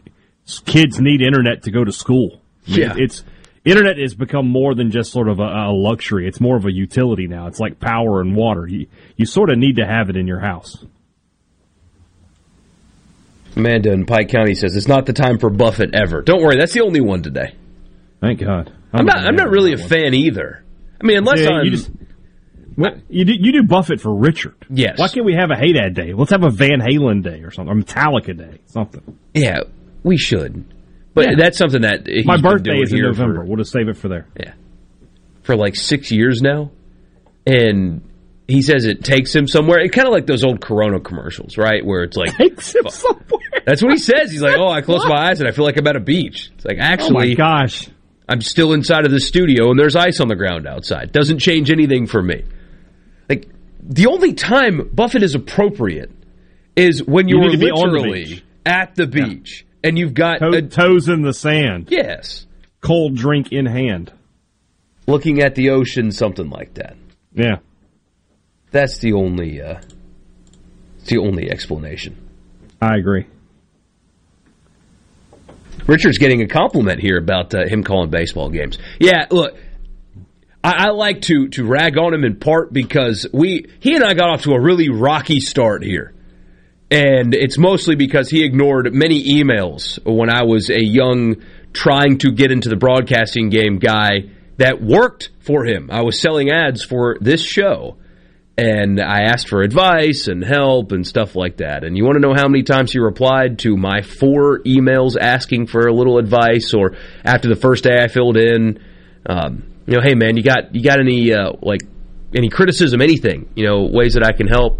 kids 0.66 1.00
need 1.00 1.22
internet 1.22 1.64
to 1.64 1.72
go 1.72 1.84
to 1.84 1.92
school. 1.92 2.40
I 2.68 2.72
mean, 2.72 2.80
Yeah. 2.80 2.94
it's 2.98 3.24
internet 3.66 3.98
has 3.98 4.14
become 4.14 4.48
more 4.48 4.76
than 4.76 4.92
just 4.92 5.12
sort 5.12 5.28
of 5.28 5.40
a, 5.40 5.44
a 5.44 5.72
luxury. 5.74 6.28
It's 6.28 6.40
more 6.40 6.56
of 6.56 6.66
a 6.66 6.72
utility 6.72 7.28
now. 7.28 7.48
It's 7.48 7.60
like 7.60 7.80
power 7.80 8.22
and 8.22 8.36
water. 8.36 8.68
You 8.68 8.86
you 9.18 9.26
sort 9.26 9.50
of 9.50 9.58
need 9.58 9.78
to 9.78 9.86
have 9.88 10.10
it 10.10 10.18
in 10.18 10.28
your 10.28 10.40
house. 10.40 10.86
Amanda 13.56 13.92
in 13.92 14.06
Pike 14.06 14.30
County 14.30 14.56
says 14.56 14.76
it's 14.76 14.88
not 14.88 15.06
the 15.06 15.14
time 15.14 15.38
for 15.40 15.50
Buffett 15.50 15.94
ever. 15.94 16.22
Don't 16.22 16.42
worry, 16.42 16.58
that's 16.58 16.74
the 16.74 16.82
only 16.82 17.02
one 17.02 17.22
today. 17.22 17.56
Thank 18.22 18.40
God. 18.40 18.72
I'm 18.94 19.06
not. 19.06 19.18
I'm 19.18 19.36
not 19.36 19.50
really 19.50 19.74
a 19.74 19.78
fan 19.78 20.14
either. 20.14 20.64
I 21.02 21.06
mean, 21.06 21.18
unless 21.18 21.40
Yeah, 21.40 21.50
I'm. 21.50 21.66
you 21.66 21.72
just 21.72 21.90
what, 22.76 22.98
you 23.10 23.26
do 23.26 23.34
you 23.38 23.52
do 23.52 23.64
Buffett 23.68 24.00
for 24.02 24.16
Richard. 24.16 24.56
Yes. 24.70 24.98
Why 24.98 25.08
can't 25.08 25.26
we 25.26 25.36
have 25.36 25.52
a 25.52 25.56
Haydad 25.56 25.94
day? 25.96 26.14
Let's 26.14 26.32
have 26.32 26.44
a 26.44 26.50
Van 26.50 26.80
Halen 26.80 27.24
day 27.24 27.42
or 27.44 27.52
something, 27.52 27.72
or 27.76 27.80
Metallica 27.82 28.36
day, 28.38 28.60
something. 28.66 29.18
yeah, 29.34 29.62
we 30.04 30.18
should. 30.18 30.66
But 31.14 31.26
Yeah. 31.30 31.36
that's 31.38 31.58
something 31.58 31.82
that 31.82 32.08
he's 32.08 32.26
My 32.26 32.38
birthday 32.38 32.80
is 32.80 32.92
in 32.94 33.02
November. 33.02 33.42
For, 33.42 33.46
We'll 33.46 33.58
just 33.58 33.72
save 33.72 33.88
it 33.90 33.98
for 33.98 34.08
there. 34.10 34.28
yeah, 34.40 34.54
for 35.44 35.56
like 35.56 35.76
six 35.76 36.12
years 36.12 36.42
now, 36.42 36.72
and 37.46 38.02
he 38.48 38.62
says 38.62 38.86
it 38.86 39.04
takes 39.04 39.34
him 39.34 39.48
somewhere. 39.48 39.80
It 39.80 39.90
kind 39.94 40.08
of 40.08 40.14
like 40.14 40.26
those 40.26 40.44
old 40.44 40.60
Corona 40.62 41.00
commercials, 41.00 41.58
right? 41.58 41.86
Where 41.86 42.04
it's 42.04 42.18
like 42.18 42.32
Takes 42.38 42.76
him 42.76 42.88
somewhere. 42.90 43.62
that's 43.66 43.82
what 43.82 43.92
he 43.94 43.98
says. 43.98 44.32
He's 44.32 44.42
like, 44.42 44.58
"Oh, 44.60 44.68
I 44.70 44.82
close 44.82 45.06
my 45.06 45.30
eyes 45.30 45.40
and 45.40 45.48
I 45.48 45.52
feel 45.54 45.66
like 45.66 45.78
I'm 45.78 45.88
at 45.88 45.96
a 45.96 46.00
beach." 46.02 46.52
It's 46.56 46.66
like 46.66 46.78
actually, 46.80 47.34
Oh 47.34 47.36
gosh. 47.38 47.88
I'm 48.28 48.42
still 48.42 48.74
inside 48.74 49.06
of 49.06 49.12
the 49.12 49.20
studio 49.20 49.70
and 49.70 49.78
there's 49.80 49.96
ice 49.96 50.20
on 50.22 50.28
the 50.30 50.36
ground 50.36 50.66
outside. 50.68 51.12
Doesn't 51.12 51.40
change 51.40 51.72
anything 51.72 52.08
for 52.08 52.22
me. 52.22 52.44
Like 53.30 53.48
the 53.82 54.08
only 54.08 54.34
time 54.34 54.90
Buffett 54.94 55.24
is 55.24 55.36
appropriate 55.36 56.10
is 56.76 57.04
when 57.04 57.28
You 57.28 57.42
you're 57.42 57.52
to 57.52 57.58
be 57.58 57.66
the 57.68 57.74
literally 57.74 58.44
at 58.66 58.96
the 58.96 59.08
beach 59.08 59.66
and 59.84 59.98
you've 59.98 60.14
got 60.14 60.40
Toe, 60.40 60.52
a, 60.54 60.62
toes 60.62 61.10
in 61.10 61.22
the 61.22 61.34
sand. 61.34 61.88
yes, 61.92 62.48
Cold 62.82 63.16
drink 63.16 63.52
in 63.52 63.66
hand. 63.66 64.12
looking 65.06 65.42
at 65.42 65.56
the 65.56 65.72
ocean, 65.72 66.12
something 66.12 66.50
like 66.50 66.74
that. 66.76 66.96
Yeah. 67.34 67.58
That's 68.74 68.98
the 68.98 69.14
only 69.14 69.62
uh, 69.62 69.80
the 71.06 71.20
only 71.20 71.50
explanation. 71.50 72.18
I 72.82 72.98
agree. 72.98 73.28
Richard's 75.86 76.18
getting 76.18 76.42
a 76.42 76.48
compliment 76.48 77.00
here 77.00 77.18
about 77.18 77.54
uh, 77.54 77.68
him 77.68 77.84
calling 77.84 78.10
baseball 78.10 78.50
games. 78.50 78.80
Yeah, 79.00 79.28
look, 79.30 79.56
I, 80.64 80.88
I 80.88 80.90
like 80.90 81.22
to 81.24 81.50
to 81.50 81.66
rag 81.66 82.00
on 82.00 82.16
him 82.16 82.24
in 82.24 82.40
part 82.40 82.74
because 82.74 83.28
we 83.32 83.68
he 83.80 83.96
and 83.96 84.04
I 84.04 84.16
got 84.16 84.30
off 84.30 84.42
to 84.44 84.54
a 84.54 84.60
really 84.60 84.90
rocky 84.90 85.40
start 85.40 85.84
here, 85.84 86.16
and 86.90 87.36
it's 87.36 87.60
mostly 87.60 87.96
because 87.96 88.28
he 88.32 88.44
ignored 88.44 88.92
many 88.92 89.36
emails 89.36 90.00
when 90.04 90.32
I 90.32 90.46
was 90.46 90.72
a 90.72 90.84
young 90.84 91.44
trying 91.74 92.18
to 92.20 92.32
get 92.32 92.52
into 92.52 92.70
the 92.70 92.76
broadcasting 92.76 93.50
game 93.50 93.78
guy 93.78 94.32
that 94.58 94.82
worked 94.82 95.30
for 95.42 95.64
him. 95.64 95.92
I 95.92 96.02
was 96.02 96.20
selling 96.20 96.50
ads 96.50 96.84
for 96.84 97.18
this 97.22 97.44
show. 97.46 97.98
And 98.56 99.02
I 99.02 99.24
asked 99.24 99.50
for 99.50 99.64
advice 99.64 100.28
and 100.28 100.44
help 100.44 100.92
and 100.92 101.08
stuff 101.08 101.36
like 101.36 101.58
that. 101.58 101.84
And 101.84 101.98
you 101.98 102.04
want 102.06 102.18
to 102.18 102.20
know 102.20 102.36
how 102.36 102.48
many 102.48 102.62
times 102.64 102.92
he 102.92 103.00
replied 103.00 103.58
to 103.60 103.76
my 103.76 104.04
four 104.04 104.60
emails 104.60 105.18
asking 105.20 105.68
for 105.68 105.88
a 105.88 105.94
little 105.94 106.20
advice, 106.20 106.74
or 106.74 106.96
after 107.26 107.50
the 107.50 107.56
first 107.56 107.84
day 107.84 108.04
I 108.04 108.08
filled 108.08 108.38
in, 108.38 108.80
um, 109.26 109.64
you 109.88 109.96
know, 109.96 110.02
hey 110.04 110.14
man, 110.14 110.38
you 110.38 110.44
got 110.44 110.76
you 110.76 110.84
got 110.84 111.00
any 111.00 111.34
uh, 111.34 111.54
like 111.64 111.82
any 112.36 112.50
criticism, 112.50 113.02
anything, 113.02 113.50
you 113.56 113.66
know, 113.66 113.84
ways 113.92 114.14
that 114.14 114.24
I 114.24 114.34
can 114.34 114.48
help? 114.48 114.80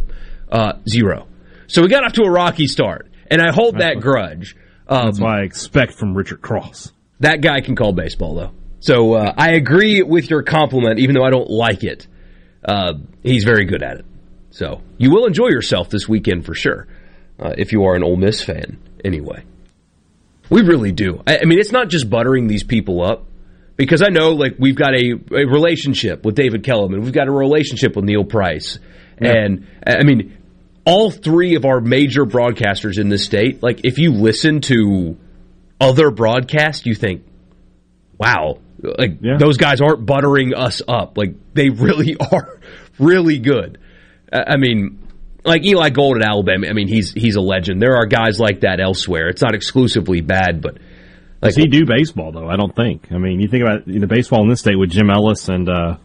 Uh, 0.52 0.74
zero. 0.88 1.28
So 1.66 1.82
we 1.82 1.88
got 1.88 2.04
off 2.04 2.14
to 2.14 2.24
a 2.24 2.30
rocky 2.30 2.68
start, 2.68 3.10
and 3.32 3.42
I 3.42 3.52
hold 3.52 3.80
that 3.80 4.00
grudge. 4.00 4.56
Um, 4.88 5.06
That's 5.06 5.20
what 5.20 5.32
I 5.32 5.42
expect 5.42 5.94
from 5.94 6.16
Richard 6.16 6.42
Cross. 6.42 6.92
that 7.22 7.42
guy 7.42 7.62
can 7.62 7.76
call 7.76 7.94
baseball, 7.94 8.36
though. 8.36 8.52
So 8.82 9.14
uh, 9.14 9.34
I 9.36 9.54
agree 9.54 10.04
with 10.04 10.30
your 10.30 10.44
compliment, 10.44 11.00
even 11.00 11.16
though 11.16 11.24
I 11.24 11.30
don't 11.32 11.50
like 11.50 11.84
it. 11.84 12.06
Uh, 12.64 12.94
he's 13.24 13.44
very 13.44 13.66
good 13.66 13.84
at 13.84 13.98
it. 13.98 14.06
So 14.52 14.82
you 14.98 15.12
will 15.12 15.26
enjoy 15.26 15.48
yourself 15.48 15.90
this 15.90 16.08
weekend 16.08 16.46
for 16.46 16.54
sure, 16.54 16.88
uh, 17.40 17.54
if 17.58 17.72
you 17.72 17.86
are 17.86 17.96
an 17.96 18.04
Ole 18.04 18.18
Miss 18.18 18.44
fan. 18.44 18.78
Anyway, 19.04 19.44
we 20.50 20.62
really 20.62 20.92
do. 20.92 21.22
I, 21.26 21.40
I 21.40 21.46
mean, 21.46 21.60
it's 21.60 21.72
not 21.72 21.90
just 21.90 22.10
buttering 22.10 22.48
these 22.48 22.64
people 22.64 23.04
up 23.04 23.26
because 23.76 24.02
I 24.02 24.10
know, 24.10 24.30
like, 24.30 24.56
we've 24.60 24.76
got 24.76 24.94
a, 24.94 25.20
a 25.32 25.46
relationship 25.46 26.24
with 26.24 26.36
David 26.36 26.64
Kellum, 26.64 26.92
we've 26.92 27.12
got 27.12 27.28
a 27.28 27.32
relationship 27.32 27.96
with 27.96 28.06
Neil 28.06 28.24
Price, 28.24 28.78
and 29.18 29.68
I 29.86 30.04
mean, 30.04 30.38
all 30.86 31.10
three 31.10 31.56
of 31.56 31.66
our 31.66 31.82
major 31.82 32.26
broadcasters 32.26 33.00
in 33.00 33.10
this 33.10 33.26
state. 33.26 33.64
Like, 33.64 33.86
if 33.86 33.98
you 33.98 34.12
listen 34.12 34.62
to 34.62 35.18
other 35.80 36.12
broadcasts, 36.12 36.86
you 36.86 36.94
think, 36.94 37.26
wow, 38.18 38.60
like 38.98 39.18
Yeah. 39.22 39.38
those 39.38 39.58
guys 39.58 39.82
aren't 39.82 40.06
buttering 40.06 40.54
us 40.54 40.82
up. 40.88 41.18
Like 41.18 41.36
they 41.54 41.70
really 41.70 42.16
are 42.32 42.60
really 43.00 43.40
good. 43.40 43.80
I 44.32 44.58
mean, 44.58 45.00
like 45.46 45.64
Eli 45.66 45.90
Gold 45.90 46.18
at 46.22 46.28
Alabama. 46.28 46.68
I 46.68 46.74
mean, 46.74 46.88
he's 46.88 47.12
he's 47.14 47.36
a 47.36 47.42
legend. 47.42 47.82
There 47.82 47.96
are 47.98 48.06
guys 48.06 48.40
like 48.40 48.62
that 48.62 48.80
elsewhere. 48.80 49.28
It's 49.30 49.42
not 49.42 49.56
exclusively 49.56 50.22
bad, 50.22 50.62
but 50.62 50.78
Does 51.42 51.56
he 51.56 51.68
do 51.68 51.86
baseball 51.86 52.32
though? 52.32 52.48
I 52.50 52.56
don't 52.58 52.76
think. 52.76 53.12
I 53.12 53.18
mean, 53.18 53.40
you 53.40 53.48
think 53.48 53.64
about 53.64 53.86
the 53.86 54.08
baseball 54.08 54.42
in 54.44 54.50
this 54.50 54.60
state 54.60 54.78
with 54.78 54.90
Jim 54.92 55.10
Ellis 55.10 55.50
and 55.50 55.70
uh, 55.70 55.98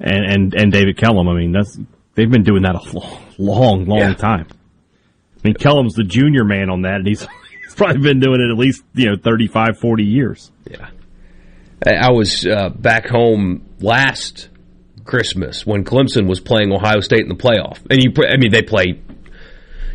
and 0.00 0.24
and 0.24 0.54
and 0.54 0.72
David 0.72 0.96
Kellum. 0.96 1.28
I 1.28 1.34
mean, 1.34 1.52
that's 1.52 1.78
they've 2.14 2.30
been 2.30 2.42
doing 2.44 2.62
that 2.62 2.74
a 2.74 2.96
long, 2.98 3.22
long, 3.38 3.84
long 3.86 3.98
Yeah. 3.98 4.14
time. 4.14 4.46
I 4.50 5.40
mean, 5.48 5.54
Kellum's 5.54 5.94
the 5.94 6.04
junior 6.04 6.44
man 6.44 6.70
on 6.70 6.82
that, 6.82 6.96
and 6.96 7.06
he's 7.06 7.20
he's 7.64 7.74
probably 7.74 8.00
been 8.02 8.20
doing 8.20 8.40
it 8.40 8.50
at 8.50 8.56
least 8.58 8.82
you 8.94 9.10
know 9.10 9.16
35, 9.22 9.78
40 9.78 10.04
years. 10.04 10.50
yeah. 10.70 10.88
I 11.84 12.10
was 12.10 12.46
uh, 12.46 12.70
back 12.70 13.08
home 13.08 13.66
last 13.80 14.48
Christmas 15.04 15.66
when 15.66 15.84
Clemson 15.84 16.26
was 16.28 16.40
playing 16.40 16.72
Ohio 16.72 17.00
State 17.00 17.20
in 17.20 17.28
the 17.28 17.34
playoff, 17.34 17.78
and 17.90 18.02
you. 18.02 18.12
I 18.26 18.36
mean, 18.36 18.50
they 18.50 18.62
play 18.62 19.00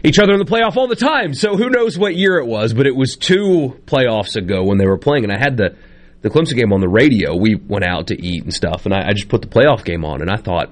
each 0.04 0.20
other 0.20 0.34
in 0.34 0.40
the 0.40 0.46
playoff 0.46 0.78
all 0.78 0.88
the 0.88 0.96
time. 0.96 1.34
So 1.34 1.56
who 1.56 1.70
knows 1.70 1.98
what 1.98 2.16
year 2.16 2.38
it 2.38 2.46
was, 2.46 2.74
but 2.74 2.88
it 2.88 2.96
was 2.96 3.16
two 3.16 3.80
playoffs 3.86 4.36
ago 4.36 4.64
when 4.64 4.78
they 4.78 4.86
were 4.86 4.98
playing, 4.98 5.24
and 5.24 5.34
I 5.34 5.40
had 5.40 5.58
the 5.58 5.76
the 6.22 6.30
Clemson 6.30 6.56
game 6.56 6.72
on 6.72 6.82
the 6.82 6.90
radio. 6.90 7.36
We 7.36 7.56
went 7.56 7.84
out 7.84 8.08
to 8.08 8.22
eat 8.22 8.44
and 8.44 8.54
stuff, 8.54 8.86
and 8.86 8.94
I, 8.94 9.10
I 9.10 9.14
just 9.14 9.30
put 9.30 9.42
the 9.42 9.48
playoff 9.48 9.84
game 9.84 10.06
on, 10.06 10.22
and 10.22 10.30
I 10.30 10.38
thought, 10.38 10.70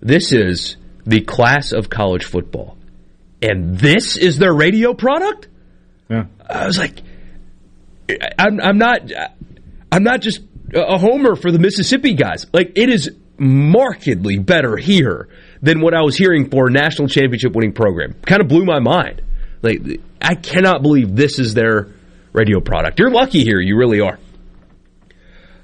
this 0.00 0.32
is 0.32 0.76
the 1.06 1.20
class 1.20 1.72
of 1.72 1.90
college 1.90 2.24
football, 2.24 2.76
and 3.42 3.78
this 3.78 4.16
is 4.16 4.38
their 4.38 4.54
radio 4.54 4.94
product. 4.94 5.48
Yeah. 6.08 6.26
I 6.48 6.66
was 6.66 6.78
like, 6.78 7.00
I'm, 8.38 8.60
I'm 8.60 8.78
not, 8.78 9.10
I'm 9.92 10.02
not 10.02 10.22
just 10.22 10.40
a 10.74 10.98
homer 10.98 11.36
for 11.36 11.52
the 11.52 11.58
Mississippi 11.58 12.14
guys. 12.14 12.46
Like 12.52 12.72
it 12.76 12.88
is 12.88 13.10
markedly 13.36 14.38
better 14.38 14.76
here 14.78 15.28
than 15.60 15.82
what 15.82 15.94
I 15.94 16.00
was 16.00 16.16
hearing 16.16 16.48
for 16.48 16.68
a 16.68 16.70
national 16.70 17.08
championship 17.08 17.52
winning 17.54 17.74
program. 17.74 18.14
Kind 18.24 18.40
of 18.40 18.48
blew 18.48 18.64
my 18.64 18.80
mind. 18.80 19.20
Like 19.60 20.00
I 20.20 20.34
cannot 20.34 20.82
believe 20.82 21.14
this 21.14 21.38
is 21.38 21.52
their 21.52 21.88
radio 22.32 22.60
product. 22.60 22.98
You're 22.98 23.10
lucky 23.10 23.44
here. 23.44 23.60
You 23.60 23.76
really 23.76 24.00
are. 24.00 24.18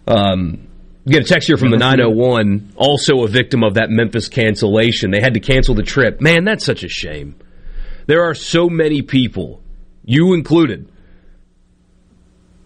Um, 0.07 0.69
get 1.07 1.23
a 1.23 1.25
text 1.25 1.49
here 1.49 1.57
from 1.57 1.71
the 1.71 1.79
901, 1.79 2.75
also 2.77 3.25
a 3.25 3.29
victim 3.29 3.65
of 3.65 3.75
that 3.75 3.89
Memphis 3.89 4.29
cancellation. 4.29 5.11
They 5.11 5.21
had 5.21 5.35
to 5.35 5.41
cancel 5.41 5.75
the 5.75 5.83
trip. 5.83 6.21
Man, 6.21 6.45
that's 6.45 6.65
such 6.65 6.85
a 6.85 6.89
shame. 6.89 7.35
There 8.07 8.25
are 8.25 8.35
so 8.35 8.69
many 8.69 9.03
people, 9.03 9.63
you 10.05 10.35
included, 10.35 10.91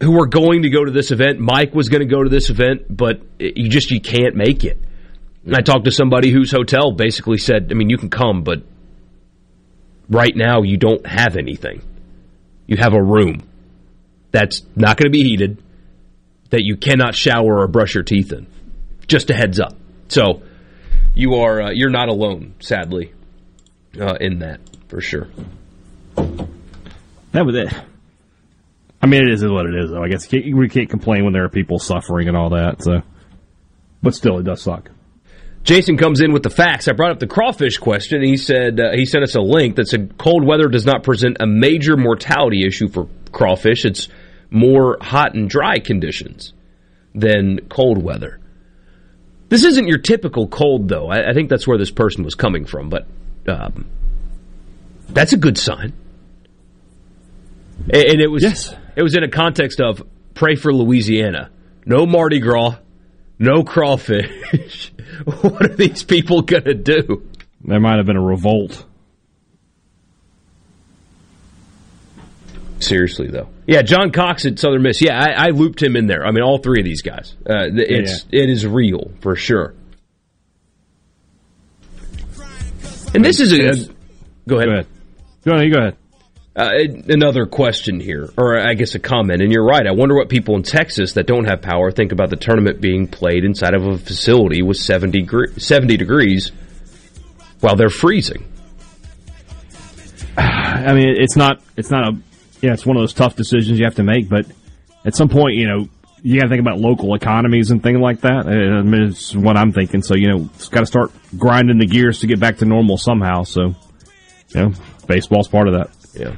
who 0.02 0.12
were 0.12 0.26
going 0.26 0.62
to 0.62 0.68
go 0.68 0.84
to 0.84 0.90
this 0.90 1.12
event. 1.12 1.38
Mike 1.38 1.74
was 1.74 1.88
going 1.88 2.00
to 2.00 2.12
go 2.12 2.24
to 2.24 2.28
this 2.28 2.50
event, 2.50 2.84
but 2.90 3.20
you 3.38 3.68
just 3.68 3.90
you 3.92 4.00
can't 4.00 4.34
make 4.34 4.64
it. 4.64 4.76
And 5.46 5.54
I 5.54 5.60
talked 5.60 5.84
to 5.84 5.92
somebody 5.92 6.30
whose 6.30 6.50
hotel 6.50 6.92
basically 6.92 7.38
said, 7.38 7.68
I 7.70 7.74
mean, 7.74 7.88
you 7.88 7.98
can 7.98 8.10
come, 8.10 8.42
but 8.42 8.62
right 10.08 10.34
now 10.34 10.62
you 10.62 10.76
don't 10.76 11.06
have 11.06 11.36
anything. 11.36 11.82
You 12.66 12.78
have 12.78 12.94
a 12.94 13.02
room 13.02 13.42
that's 14.32 14.62
not 14.74 14.96
going 14.96 15.06
to 15.06 15.10
be 15.10 15.22
heated, 15.22 15.62
that 16.50 16.62
you 16.62 16.76
cannot 16.76 17.14
shower 17.14 17.60
or 17.60 17.68
brush 17.68 17.94
your 17.94 18.02
teeth 18.02 18.32
in. 18.32 18.46
Just 19.06 19.30
a 19.30 19.34
heads 19.34 19.60
up. 19.60 19.76
So 20.08 20.42
you 21.14 21.34
are 21.36 21.62
uh, 21.62 21.70
you're 21.70 21.90
not 21.90 22.08
alone, 22.08 22.54
sadly, 22.58 23.12
uh, 24.00 24.16
in 24.20 24.40
that 24.40 24.60
for 24.88 25.00
sure. 25.00 25.28
That 26.16 27.46
was 27.46 27.56
it. 27.56 27.91
I 29.02 29.06
mean, 29.06 29.22
it 29.22 29.32
is 29.32 29.44
what 29.44 29.66
it 29.66 29.74
is, 29.74 29.90
though. 29.90 30.02
I 30.02 30.08
guess 30.08 30.26
can't- 30.26 30.54
we 30.56 30.68
can't 30.68 30.88
complain 30.88 31.24
when 31.24 31.32
there 31.32 31.44
are 31.44 31.48
people 31.48 31.78
suffering 31.78 32.28
and 32.28 32.36
all 32.36 32.50
that. 32.50 32.82
So, 32.82 33.02
but 34.02 34.14
still, 34.14 34.38
it 34.38 34.44
does 34.44 34.62
suck. 34.62 34.90
Jason 35.64 35.96
comes 35.96 36.20
in 36.20 36.32
with 36.32 36.42
the 36.42 36.50
facts. 36.50 36.88
I 36.88 36.92
brought 36.92 37.12
up 37.12 37.18
the 37.20 37.26
crawfish 37.26 37.78
question. 37.78 38.22
He 38.22 38.36
said 38.36 38.80
uh, 38.80 38.92
he 38.94 39.04
sent 39.04 39.22
us 39.22 39.34
a 39.36 39.40
link 39.40 39.76
that 39.76 39.86
said 39.88 40.16
cold 40.18 40.44
weather 40.44 40.68
does 40.68 40.84
not 40.84 41.02
present 41.04 41.36
a 41.40 41.46
major 41.46 41.96
mortality 41.96 42.66
issue 42.66 42.88
for 42.88 43.08
crawfish. 43.30 43.84
It's 43.84 44.08
more 44.50 44.98
hot 45.00 45.34
and 45.34 45.48
dry 45.48 45.78
conditions 45.78 46.52
than 47.14 47.60
cold 47.68 48.02
weather. 48.02 48.40
This 49.50 49.64
isn't 49.64 49.86
your 49.86 49.98
typical 49.98 50.48
cold, 50.48 50.88
though. 50.88 51.08
I, 51.08 51.30
I 51.30 51.32
think 51.32 51.48
that's 51.48 51.66
where 51.66 51.78
this 51.78 51.90
person 51.90 52.24
was 52.24 52.34
coming 52.34 52.64
from, 52.64 52.88
but 52.88 53.06
um, 53.46 53.86
that's 55.10 55.32
a 55.32 55.36
good 55.36 55.58
sign. 55.58 55.92
And, 57.92 58.04
and 58.04 58.20
it 58.20 58.28
was 58.28 58.42
Yes. 58.42 58.74
It 58.96 59.02
was 59.02 59.16
in 59.16 59.22
a 59.22 59.28
context 59.28 59.80
of 59.80 60.02
pray 60.34 60.54
for 60.54 60.72
Louisiana. 60.72 61.50
No 61.84 62.06
Mardi 62.06 62.40
Gras, 62.40 62.76
no 63.38 63.64
crawfish. 63.64 64.92
what 65.24 65.64
are 65.64 65.74
these 65.74 66.02
people 66.02 66.42
going 66.42 66.64
to 66.64 66.74
do? 66.74 67.28
There 67.64 67.80
might 67.80 67.96
have 67.96 68.06
been 68.06 68.16
a 68.16 68.22
revolt. 68.22 68.84
Seriously, 72.80 73.28
though. 73.28 73.48
Yeah, 73.66 73.82
John 73.82 74.10
Cox 74.10 74.44
at 74.44 74.58
Southern 74.58 74.82
Miss. 74.82 75.00
Yeah, 75.00 75.16
I, 75.16 75.46
I 75.46 75.48
looped 75.50 75.80
him 75.80 75.94
in 75.94 76.08
there. 76.08 76.26
I 76.26 76.32
mean, 76.32 76.42
all 76.42 76.58
three 76.58 76.80
of 76.80 76.84
these 76.84 77.02
guys. 77.02 77.34
Uh, 77.48 77.70
it's 77.70 78.26
it 78.32 78.50
is 78.50 78.66
real 78.66 79.12
for 79.20 79.36
sure. 79.36 79.74
And 83.14 83.24
this 83.24 83.40
is 83.40 83.52
a. 83.52 83.92
Go 84.48 84.56
ahead. 84.56 84.68
Go 84.68 84.72
ahead. 84.72 84.86
Go 85.44 85.52
ahead. 85.52 85.64
You 85.66 85.72
go 85.72 85.78
ahead. 85.78 85.96
Uh, 86.54 86.68
another 87.08 87.46
question 87.46 87.98
here, 87.98 88.28
or 88.36 88.58
I 88.58 88.74
guess 88.74 88.94
a 88.94 88.98
comment, 88.98 89.40
and 89.40 89.50
you're 89.50 89.64
right. 89.64 89.86
I 89.86 89.92
wonder 89.92 90.14
what 90.14 90.28
people 90.28 90.54
in 90.56 90.62
Texas 90.62 91.14
that 91.14 91.26
don't 91.26 91.46
have 91.46 91.62
power 91.62 91.90
think 91.90 92.12
about 92.12 92.28
the 92.28 92.36
tournament 92.36 92.78
being 92.78 93.06
played 93.06 93.44
inside 93.44 93.72
of 93.72 93.86
a 93.86 93.96
facility 93.96 94.60
with 94.60 94.76
70, 94.76 95.26
70 95.56 95.96
degrees 95.96 96.52
while 97.60 97.74
they're 97.74 97.88
freezing. 97.88 98.46
I 100.36 100.92
mean, 100.92 101.08
it's 101.18 101.36
not, 101.36 101.62
it's 101.74 101.90
not 101.90 102.12
a, 102.12 102.18
yeah, 102.60 102.74
it's 102.74 102.84
one 102.84 102.98
of 102.98 103.02
those 103.02 103.14
tough 103.14 103.34
decisions 103.34 103.78
you 103.78 103.86
have 103.86 103.94
to 103.94 104.02
make, 104.02 104.28
but 104.28 104.44
at 105.06 105.16
some 105.16 105.30
point, 105.30 105.54
you 105.54 105.66
know, 105.66 105.88
you 106.22 106.38
got 106.38 106.44
to 106.44 106.48
think 106.50 106.60
about 106.60 106.78
local 106.78 107.14
economies 107.14 107.70
and 107.70 107.82
things 107.82 107.98
like 107.98 108.20
that. 108.20 108.46
I 108.46 108.82
mean, 108.82 109.04
it's 109.04 109.34
what 109.34 109.56
I'm 109.56 109.72
thinking. 109.72 110.02
So, 110.02 110.14
you 110.14 110.28
know, 110.28 110.50
it's 110.54 110.68
got 110.68 110.80
to 110.80 110.86
start 110.86 111.10
grinding 111.36 111.78
the 111.78 111.86
gears 111.86 112.20
to 112.20 112.26
get 112.26 112.38
back 112.38 112.58
to 112.58 112.66
normal 112.66 112.98
somehow. 112.98 113.42
So, 113.42 113.74
you 114.54 114.60
know, 114.60 114.72
baseball's 115.08 115.48
part 115.48 115.66
of 115.66 115.74
that. 115.74 115.90
Yeah. 116.14 116.36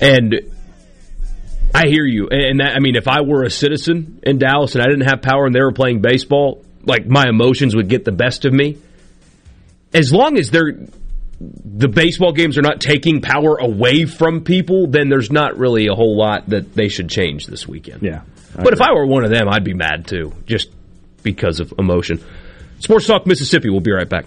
And 0.00 0.34
I 1.74 1.86
hear 1.88 2.04
you. 2.04 2.28
And 2.28 2.60
that, 2.60 2.74
I 2.74 2.80
mean, 2.80 2.96
if 2.96 3.08
I 3.08 3.22
were 3.22 3.44
a 3.44 3.50
citizen 3.50 4.20
in 4.22 4.38
Dallas 4.38 4.74
and 4.74 4.82
I 4.82 4.86
didn't 4.86 5.08
have 5.08 5.22
power 5.22 5.46
and 5.46 5.54
they 5.54 5.60
were 5.60 5.72
playing 5.72 6.00
baseball, 6.00 6.64
like 6.84 7.06
my 7.06 7.28
emotions 7.28 7.74
would 7.76 7.88
get 7.88 8.04
the 8.04 8.12
best 8.12 8.44
of 8.44 8.52
me. 8.52 8.78
As 9.92 10.12
long 10.12 10.38
as 10.38 10.50
they're 10.50 10.72
the 11.40 11.88
baseball 11.88 12.32
games 12.32 12.58
are 12.58 12.62
not 12.62 12.80
taking 12.80 13.20
power 13.20 13.56
away 13.56 14.06
from 14.06 14.42
people, 14.42 14.88
then 14.88 15.08
there's 15.08 15.30
not 15.30 15.56
really 15.56 15.86
a 15.86 15.94
whole 15.94 16.18
lot 16.18 16.48
that 16.48 16.74
they 16.74 16.88
should 16.88 17.08
change 17.08 17.46
this 17.46 17.66
weekend. 17.66 18.02
Yeah. 18.02 18.22
But 18.56 18.72
if 18.72 18.80
I 18.80 18.92
were 18.92 19.06
one 19.06 19.24
of 19.24 19.30
them, 19.30 19.48
I'd 19.48 19.62
be 19.62 19.74
mad 19.74 20.08
too, 20.08 20.32
just 20.46 20.68
because 21.22 21.60
of 21.60 21.72
emotion. 21.78 22.24
Sports 22.80 23.06
Talk 23.06 23.26
Mississippi. 23.26 23.70
We'll 23.70 23.80
be 23.80 23.92
right 23.92 24.08
back. 24.08 24.26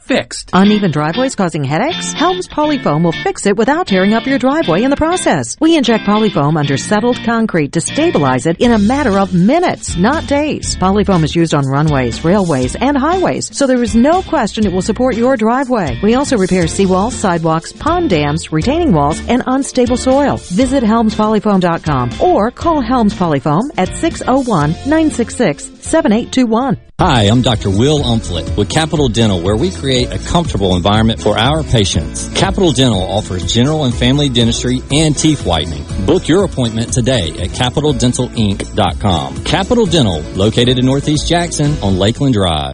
fixed. 0.01 0.49
Uneven 0.53 0.91
driveways 0.91 1.35
causing 1.35 1.63
headaches? 1.63 2.13
Helms 2.13 2.47
Polyfoam 2.47 3.03
will 3.03 3.11
fix 3.11 3.45
it 3.45 3.55
without 3.55 3.87
tearing 3.87 4.13
up 4.13 4.25
your 4.25 4.39
driveway 4.39 4.83
in 4.83 4.89
the 4.89 4.95
process. 4.95 5.57
We 5.59 5.77
inject 5.77 6.05
polyfoam 6.05 6.57
under 6.57 6.77
settled 6.77 7.17
concrete 7.23 7.73
to 7.73 7.81
stabilize 7.81 8.45
it 8.45 8.59
in 8.59 8.71
a 8.71 8.79
matter 8.79 9.19
of 9.19 9.33
minutes, 9.33 9.95
not 9.95 10.27
days. 10.27 10.75
Polyfoam 10.75 11.23
is 11.23 11.35
used 11.35 11.53
on 11.53 11.65
runways, 11.65 12.23
railways, 12.25 12.75
and 12.75 12.97
highways, 12.97 13.55
so 13.55 13.67
there 13.67 13.83
is 13.83 13.95
no 13.95 14.21
question 14.21 14.65
it 14.65 14.73
will 14.73 14.81
support 14.81 15.15
your 15.15 15.37
driveway. 15.37 15.99
We 16.01 16.15
also 16.15 16.37
repair 16.37 16.65
seawalls, 16.65 17.13
sidewalks, 17.13 17.71
pond 17.71 18.09
dams, 18.09 18.51
retaining 18.51 18.93
walls, 18.93 19.25
and 19.27 19.43
unstable 19.45 19.97
soil. 19.97 20.37
Visit 20.37 20.83
helmspolyfoam.com 20.83 22.21
or 22.21 22.51
call 22.51 22.81
Helms 22.81 23.13
Polyfoam 23.13 23.69
at 23.77 23.89
601-966-7821. 23.89 26.77
Hi, 26.99 27.23
I'm 27.23 27.41
Dr. 27.41 27.69
Will 27.69 28.03
Umflett 28.03 28.55
with 28.55 28.69
Capital 28.69 29.09
Dental, 29.09 29.41
where 29.41 29.55
we 29.55 29.71
create 29.71 29.90
a 29.91 30.19
comfortable 30.19 30.75
environment 30.75 31.21
for 31.21 31.37
our 31.37 31.63
patients. 31.63 32.29
Capital 32.35 32.71
Dental 32.71 33.01
offers 33.01 33.51
general 33.51 33.85
and 33.85 33.93
family 33.93 34.29
dentistry 34.29 34.81
and 34.91 35.17
teeth 35.17 35.45
whitening. 35.45 35.85
Book 36.05 36.27
your 36.27 36.43
appointment 36.45 36.93
today 36.93 37.29
at 37.31 37.49
capitaldentalinc.com. 37.49 39.43
Capital 39.43 39.85
Dental, 39.85 40.21
located 40.35 40.79
in 40.79 40.85
Northeast 40.85 41.27
Jackson 41.27 41.77
on 41.83 41.99
Lakeland 41.99 42.33
Drive. 42.33 42.73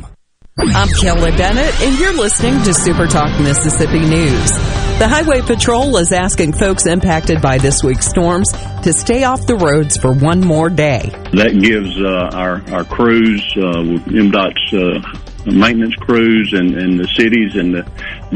I'm 0.63 0.89
Kelly 0.89 1.31
Bennett, 1.31 1.81
and 1.81 1.99
you're 1.99 2.13
listening 2.13 2.61
to 2.63 2.73
Super 2.73 3.07
Talk 3.07 3.41
Mississippi 3.41 3.99
News. 3.99 4.51
The 4.99 5.07
Highway 5.07 5.41
Patrol 5.41 5.97
is 5.97 6.11
asking 6.11 6.53
folks 6.53 6.85
impacted 6.85 7.41
by 7.41 7.57
this 7.57 7.83
week's 7.83 8.05
storms 8.05 8.51
to 8.83 8.93
stay 8.93 9.23
off 9.23 9.47
the 9.47 9.55
roads 9.55 9.97
for 9.97 10.13
one 10.13 10.39
more 10.39 10.69
day. 10.69 11.09
That 11.33 11.59
gives 11.59 11.99
uh, 11.99 12.37
our, 12.37 12.61
our 12.75 12.83
crews, 12.83 13.43
uh, 13.57 13.81
MDOT's 14.11 14.73
uh, 14.73 15.30
maintenance 15.45 15.95
crews 15.95 16.53
and, 16.53 16.75
and 16.77 16.99
the 16.99 17.07
cities 17.17 17.55
and 17.55 17.73
the 17.73 17.83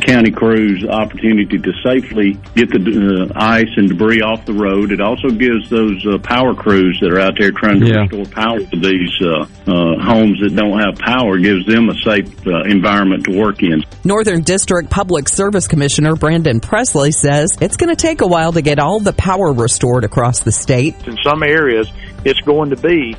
county 0.02 0.32
crews 0.32 0.84
opportunity 0.86 1.58
to 1.58 1.72
safely 1.84 2.34
get 2.56 2.70
the 2.70 3.30
uh, 3.30 3.40
ice 3.40 3.70
and 3.78 3.90
debris 3.90 4.22
off 4.22 4.46
the 4.46 4.54
road. 4.54 4.92
It 4.92 5.02
also 5.02 5.30
gives 5.30 5.70
those 5.70 6.06
uh, 6.06 6.18
power 6.20 6.54
crews 6.54 6.98
that 7.02 7.12
are 7.12 7.20
out 7.20 7.36
there 7.40 7.52
trying 7.52 7.80
to 7.82 7.88
Yeah. 7.88 8.02
restore 8.02 8.26
power 8.26 8.60
to 8.60 8.80
these 8.80 9.12
uh, 9.22 9.46
uh, 9.72 10.02
homes 10.04 10.40
that 10.42 10.54
don't 10.56 10.80
have 10.80 10.98
power, 10.98 11.38
gives 11.38 11.66
them 11.66 11.90
a 11.90 11.96
safe 12.02 12.28
uh, 12.48 12.64
environment 12.64 13.24
to 13.26 13.38
work 13.38 13.62
in. 13.62 13.84
Northern 14.04 14.42
District 14.42 14.90
Public 14.90 15.30
Service 15.30 15.68
Commissioner 15.68 16.16
Brandon 16.16 16.60
Presley 16.60 17.12
says 17.12 17.50
it's 17.62 17.78
going 17.78 17.90
to 17.90 17.96
take 17.96 18.22
a 18.22 18.28
while 18.28 18.52
to 18.54 18.62
get 18.62 18.80
all 18.80 19.00
the 19.00 19.14
power 19.14 19.52
restored 19.54 20.04
across 20.04 20.42
the 20.42 20.52
state. 20.52 20.96
In 21.08 21.18
some 21.24 21.44
areas, 21.44 21.90
it's 22.24 22.42
going 22.42 22.70
to 22.72 22.76
be 22.78 23.16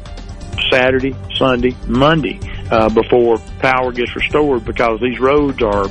Saturday, 0.70 1.14
Sunday, 1.35 1.74
Monday 1.87 2.40
uh, 2.70 2.88
before 2.88 3.38
power 3.61 3.92
gets 3.92 4.14
restored 4.14 4.64
because 4.64 5.00
these 5.00 5.18
roads 5.20 5.62
are 5.62 5.88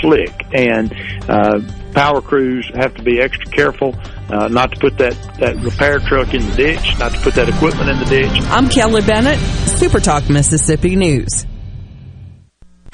slick. 0.00 0.32
And 0.52 0.92
uh, 1.28 1.60
power 1.92 2.20
crews 2.20 2.70
have 2.74 2.94
to 2.94 3.02
be 3.02 3.20
extra 3.20 3.50
careful 3.50 3.94
uh, 4.28 4.48
not 4.48 4.72
to 4.72 4.80
put 4.80 4.98
that, 4.98 5.14
that 5.38 5.56
repair 5.56 5.98
truck 6.00 6.34
in 6.34 6.48
the 6.50 6.56
ditch, 6.56 6.98
not 6.98 7.12
to 7.12 7.20
put 7.20 7.34
that 7.34 7.48
equipment 7.48 7.88
in 7.88 7.98
the 7.98 8.06
ditch. 8.06 8.42
I'm 8.50 8.68
Kelly 8.68 9.02
Bennett, 9.02 9.38
Super 9.38 10.00
Talk 10.00 10.28
Mississippi 10.28 10.96
News. 10.96 11.46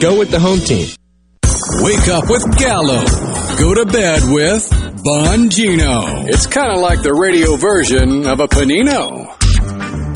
Go 0.00 0.18
with 0.18 0.30
the 0.30 0.40
home 0.40 0.60
team. 0.60 0.88
Wake 1.84 2.08
up 2.08 2.24
with 2.30 2.56
Gallo. 2.56 3.04
Go 3.58 3.74
to 3.74 3.84
bed 3.84 4.22
with 4.32 4.66
Bongino. 5.04 6.26
It's 6.26 6.46
kind 6.46 6.72
of 6.72 6.80
like 6.80 7.02
the 7.02 7.12
radio 7.12 7.56
version 7.56 8.26
of 8.26 8.40
a 8.40 8.48
panino. 8.48 9.28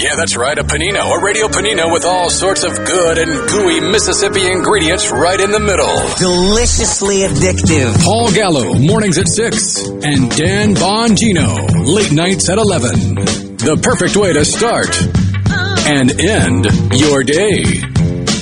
Yeah, 0.01 0.17
that's 0.17 0.39
right, 0.39 0.57
a 0.57 0.65
panino, 0.65 1.05
a 1.05 1.23
radio 1.23 1.49
panino 1.49 1.93
with 1.93 2.07
all 2.07 2.31
sorts 2.31 2.65
of 2.65 2.75
good 2.75 3.19
and 3.19 3.31
gooey 3.51 3.81
Mississippi 3.81 4.51
ingredients 4.51 5.11
right 5.11 5.39
in 5.39 5.51
the 5.51 5.61
middle. 5.61 5.95
Deliciously 6.17 7.19
addictive. 7.19 8.03
Paul 8.03 8.33
Gallo, 8.33 8.73
mornings 8.79 9.19
at 9.19 9.29
6, 9.29 9.87
and 10.03 10.31
Dan 10.31 10.75
Bongino, 10.77 11.85
late 11.87 12.13
nights 12.13 12.49
at 12.49 12.57
11. 12.57 13.17
The 13.61 13.79
perfect 13.83 14.17
way 14.17 14.33
to 14.33 14.47
start 14.47 14.97
and 15.87 16.11
end 16.19 16.65
your 16.99 17.23
day 17.23 17.94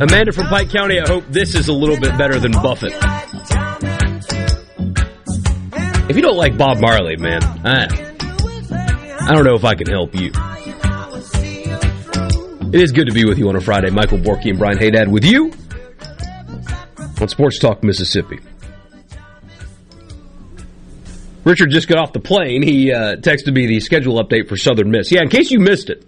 Amanda 0.00 0.32
from 0.32 0.46
Pike 0.46 0.70
County, 0.70 0.98
I 0.98 1.06
hope 1.06 1.24
this 1.28 1.54
is 1.54 1.68
a 1.68 1.74
little 1.74 2.00
bit 2.00 2.16
better 2.16 2.40
than 2.40 2.52
Buffett. 2.52 2.94
If 6.08 6.16
you 6.16 6.22
don't 6.22 6.38
like 6.38 6.56
Bob 6.56 6.78
Marley, 6.78 7.16
man, 7.18 7.44
I, 7.44 7.86
I 9.20 9.34
don't 9.34 9.44
know 9.44 9.56
if 9.56 9.64
I 9.64 9.74
can 9.74 9.86
help 9.88 10.14
you. 10.14 10.32
It 12.72 12.80
is 12.80 12.92
good 12.92 13.08
to 13.08 13.12
be 13.12 13.26
with 13.26 13.36
you 13.36 13.50
on 13.50 13.56
a 13.56 13.60
Friday. 13.60 13.90
Michael 13.90 14.16
Borky 14.16 14.48
and 14.48 14.58
Brian 14.58 14.78
Haydad 14.78 15.10
with 15.10 15.24
you 15.24 15.52
on 17.20 17.28
Sports 17.28 17.58
Talk 17.58 17.84
Mississippi. 17.84 18.38
Richard 21.44 21.68
just 21.70 21.88
got 21.88 21.98
off 21.98 22.14
the 22.14 22.20
plane. 22.20 22.62
He 22.62 22.90
uh, 22.90 23.16
texted 23.16 23.52
me 23.52 23.66
the 23.66 23.80
schedule 23.80 24.22
update 24.22 24.48
for 24.48 24.56
Southern 24.56 24.90
Miss. 24.90 25.12
Yeah, 25.12 25.20
in 25.20 25.28
case 25.28 25.50
you 25.50 25.60
missed 25.60 25.90
it, 25.90 26.06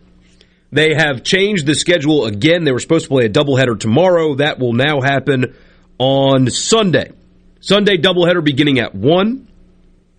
they 0.72 0.94
have 0.94 1.22
changed 1.22 1.66
the 1.66 1.74
schedule 1.74 2.24
again. 2.24 2.64
They 2.64 2.72
were 2.72 2.80
supposed 2.80 3.04
to 3.04 3.08
play 3.11 3.26
a 3.26 3.28
doubleheader 3.28 3.78
tomorrow. 3.78 4.37
That 4.37 4.58
will 4.58 4.72
now 4.72 5.02
happen 5.02 5.54
on 5.98 6.50
Sunday. 6.50 7.12
Sunday 7.61 7.98
doubleheader 7.98 8.42
beginning 8.42 8.80
at 8.80 8.94
1. 8.94 9.48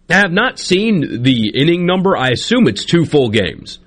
I 0.09 0.13
have 0.13 0.31
not 0.31 0.59
seen 0.59 1.23
the 1.23 1.49
inning 1.55 1.85
number. 1.85 2.15
I 2.15 2.29
assume 2.29 2.67
it's 2.67 2.85
two 2.85 3.05
full 3.05 3.29
games 3.29 3.79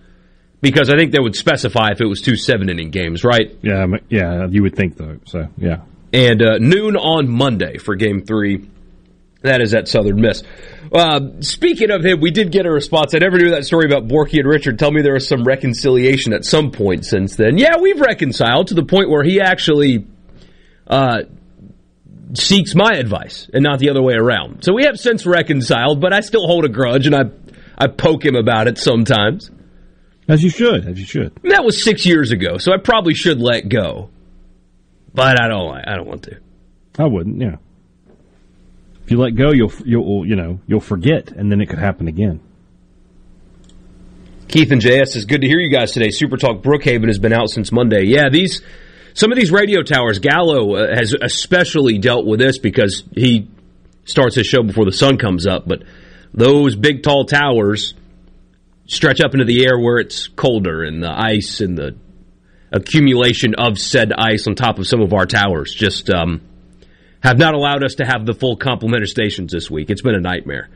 because 0.61 0.91
I 0.91 0.97
think 0.97 1.13
they 1.13 1.21
would 1.21 1.37
specify 1.37 1.91
if 1.93 2.01
it 2.01 2.07
was 2.07 2.21
two 2.21 2.37
seven 2.37 2.69
inning 2.69 2.91
games, 2.91 3.23
right? 3.23 3.57
Yeah, 3.63 3.87
yeah, 4.09 4.47
you 4.51 4.63
would 4.63 4.75
think 4.75 4.97
though. 4.97 5.19
So, 5.27 5.47
yeah. 5.57 5.83
And 6.13 6.43
uh, 6.43 6.59
noon 6.59 6.97
on 6.97 7.29
Monday 7.29 7.79
for 7.79 7.95
game 7.95 8.23
three. 8.25 8.67
That 9.47 9.61
is 9.61 9.75
at 9.75 9.89
Southern 9.89 10.21
Miss. 10.21 10.43
Uh, 10.93 11.21
speaking 11.41 11.91
of 11.91 12.05
him, 12.05 12.21
we 12.21 12.31
did 12.31 12.53
get 12.53 12.67
a 12.67 12.71
response. 12.71 13.15
I 13.15 13.19
never 13.19 13.39
knew 13.39 13.51
that 13.51 13.65
story 13.65 13.87
about 13.87 14.07
Borky 14.07 14.39
and 14.39 14.49
Richard. 14.49 14.79
Tell 14.79 14.91
me 14.91 15.03
there 15.03 15.15
was 15.15 15.27
some 15.27 15.45
reconciliation 15.45 16.33
at 16.33 16.45
some 16.45 16.71
point 16.71 17.05
since 17.05 17.37
then. 17.37 17.59
Yeah, 17.59 17.79
we've 17.81 18.01
reconciled 18.01 18.69
to 18.69 18.75
the 18.75 18.85
point 18.85 19.11
where 19.11 19.25
he 19.25 19.41
actually 19.41 20.07
uh, 20.87 21.23
seeks 22.35 22.75
my 22.75 22.95
advice 22.95 23.51
and 23.53 23.63
not 23.63 23.79
the 23.79 23.91
other 23.91 24.03
way 24.03 24.15
around. 24.15 24.65
So 24.65 24.73
we 24.75 24.85
have 24.85 24.99
since 24.99 25.27
reconciled, 25.27 26.01
but 26.01 26.13
I 26.13 26.21
still 26.21 26.47
hold 26.47 26.65
a 26.65 26.69
grudge 26.69 27.07
and 27.07 27.15
I 27.15 27.25
I 27.79 27.89
poke 27.89 28.25
him 28.25 28.37
about 28.37 28.69
it 28.69 28.79
sometimes. 28.79 29.51
As 30.29 30.43
you 30.43 30.51
should, 30.51 30.89
as 30.89 30.99
you 30.99 31.05
should. 31.05 31.33
And 31.43 31.53
that 31.53 31.65
was 31.65 31.83
six 31.83 32.05
years 32.05 32.33
ago, 32.33 32.59
so 32.59 32.73
I 32.73 32.79
probably 32.79 33.15
should 33.15 33.41
let 33.41 33.69
go. 33.69 34.11
But 35.15 35.41
I 35.41 35.49
don't. 35.49 35.77
I 35.87 35.95
don't 35.95 36.07
want 36.07 36.25
to. 36.25 36.39
I 36.99 37.05
wouldn't. 37.07 37.41
Yeah. 37.41 37.57
If 39.07 39.13
you 39.13 39.19
let 39.19 39.37
go, 39.37 39.53
you'll 39.53 39.73
you'll 39.85 40.27
you 40.27 40.35
know 40.35 40.59
you'll 40.67 40.81
forget, 40.81 41.31
and 41.31 41.49
then 41.51 41.61
it 41.61 41.67
could 41.67 41.79
happen 41.79 42.09
again. 42.09 42.41
Keith 44.49 44.73
and 44.73 44.83
JS, 44.83 45.15
it's 45.15 45.27
good 45.27 45.43
to 45.43 45.47
hear 45.47 45.61
you 45.61 45.71
guys 45.71 45.93
today. 45.93 46.11
Super 46.11 46.37
Talk 46.37 46.61
Brookhaven 46.61 47.07
has 47.07 47.21
been 47.21 47.33
out 47.33 47.49
since 47.49 47.71
Monday. 47.71 48.03
Yeah, 48.03 48.31
these 48.31 48.63
some 49.15 49.31
of 49.31 49.39
these 49.39 49.53
radio 49.53 49.85
towers. 49.85 50.19
Gallo 50.19 50.75
uh, 50.75 50.97
has 50.97 51.15
especially 51.23 51.99
dealt 51.99 52.27
with 52.27 52.41
this 52.41 52.59
because 52.59 53.05
he 53.13 53.49
starts 54.07 54.35
his 54.35 54.49
show 54.49 54.65
before 54.65 54.85
the 54.85 54.91
sun 54.91 55.19
comes 55.19 55.47
up. 55.47 55.69
But 55.69 55.85
those 56.35 56.75
big 56.75 57.05
tall 57.05 57.27
towers 57.27 57.95
stretch 58.87 59.21
up 59.21 59.35
into 59.35 59.45
the 59.45 59.67
air 59.67 59.79
where 59.79 59.99
it's 59.99 60.27
colder, 60.27 60.83
and 60.83 61.01
the 61.01 61.13
ice 61.13 61.61
and 61.61 61.79
the 61.79 61.95
accumulation 62.73 63.55
of 63.55 63.79
said 63.79 64.13
ice 64.13 64.49
on 64.49 64.57
top 64.57 64.81
of 64.81 64.89
some 64.89 65.01
of 65.01 65.13
our 65.13 65.27
towers 65.27 65.73
just 65.73 66.11
um, 66.11 66.41
have 67.27 67.39
not 67.39 67.55
allowed 67.55 67.83
us 67.83 67.97
to 67.97 68.07
have 68.07 68.25
the 68.25 68.35
full 68.35 68.57
complement 68.57 69.03
of 69.03 69.09
stations 69.09 69.53
this 69.53 69.69
week. 69.69 69.91
It's 69.91 70.03
been 70.03 70.15
a 70.15 70.21
nightmare. 70.21 70.69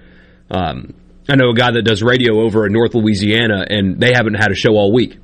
Um, 0.51 0.94
I 1.28 1.36
know 1.36 1.51
a 1.51 1.55
guy 1.55 1.70
that 1.70 1.82
does 1.82 2.03
radio 2.03 2.40
over 2.40 2.66
in 2.66 2.72
North 2.72 2.92
Louisiana, 2.92 3.64
and 3.70 4.01
they 4.01 4.12
haven't 4.12 4.34
had 4.34 4.51
a 4.51 4.57
show 4.57 4.72
all 4.72 4.92
week. 4.92 5.16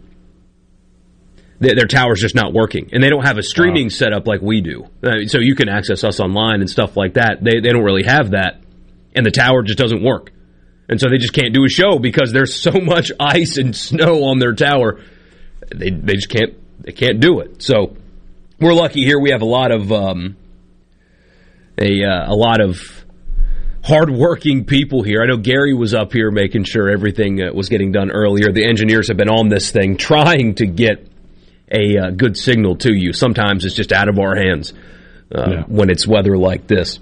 Their, 1.59 1.75
their 1.75 1.87
tower's 1.87 2.21
just 2.21 2.37
not 2.37 2.53
working, 2.53 2.91
and 2.93 3.03
they 3.03 3.11
don't 3.11 3.27
have 3.27 3.39
a 3.39 3.43
streaming 3.43 3.87
wow. 3.87 3.91
setup 3.91 4.29
like 4.29 4.41
we 4.41 4.61
do. 4.61 4.87
Uh, 5.03 5.27
so 5.27 5.41
you 5.41 5.57
can 5.57 5.69
access 5.69 6.05
us 6.05 6.21
online 6.21 6.61
and 6.61 6.71
stuff 6.71 6.97
like 6.97 7.15
that. 7.15 7.43
They 7.43 7.59
they 7.61 7.71
don't 7.71 7.83
really 7.83 8.05
have 8.05 8.31
that, 8.31 8.61
and 9.13 9.27
the 9.27 9.33
tower 9.33 9.65
just 9.65 9.79
doesn't 9.79 10.05
work, 10.05 10.31
and 10.89 11.01
so 11.01 11.09
they 11.09 11.19
just 11.19 11.33
can't 11.33 11.53
do 11.53 11.65
a 11.65 11.69
show 11.69 11.99
because 11.99 12.33
there's 12.33 12.55
so 12.55 12.71
much 12.83 13.11
ice 13.19 13.57
and 13.57 13.75
snow 13.75 14.25
on 14.25 14.39
their 14.39 14.53
tower. 14.53 15.01
They 15.75 15.91
they 15.91 16.15
just 16.15 16.29
can't 16.29 16.55
they 16.85 16.93
can't 16.93 17.19
do 17.19 17.41
it. 17.41 17.63
So 17.63 17.97
we're 18.61 18.75
lucky 18.75 19.05
here. 19.05 19.19
We 19.19 19.31
have 19.31 19.43
a 19.43 19.47
lot 19.47 19.73
of 19.73 19.91
um, 19.91 20.37
a 21.79 22.05
uh, 22.05 22.33
a 22.33 22.35
lot 22.35 22.61
of 22.61 22.81
hardworking 23.85 24.65
people 24.65 25.03
here. 25.03 25.23
I 25.23 25.27
know 25.27 25.37
Gary 25.37 25.75
was 25.75 25.95
up 25.95 26.13
here 26.13 26.31
making 26.31 26.65
sure 26.65 26.89
everything 26.89 27.41
uh, 27.43 27.53
was 27.53 27.69
getting 27.69 27.93
done 27.93 28.11
earlier. 28.11 28.53
The 28.53 28.67
engineers 28.67 29.09
have 29.09 29.17
been 29.17 29.31
on 29.31 29.49
this 29.49 29.71
thing 29.71 29.97
trying 29.97 30.57
to 30.57 30.67
get 30.67 31.07
a 31.71 31.99
uh, 31.99 32.11
good 32.11 32.37
signal 32.37 32.77
to 32.77 32.93
you. 32.93 33.13
Sometimes 33.13 33.65
it's 33.65 33.75
just 33.75 33.93
out 33.93 34.09
of 34.09 34.19
our 34.19 34.35
hands 34.37 34.73
uh, 35.35 35.51
yeah. 35.51 35.63
when 35.67 35.91
it's 35.91 36.07
weather 36.07 36.37
like 36.37 36.67
this. 36.67 36.99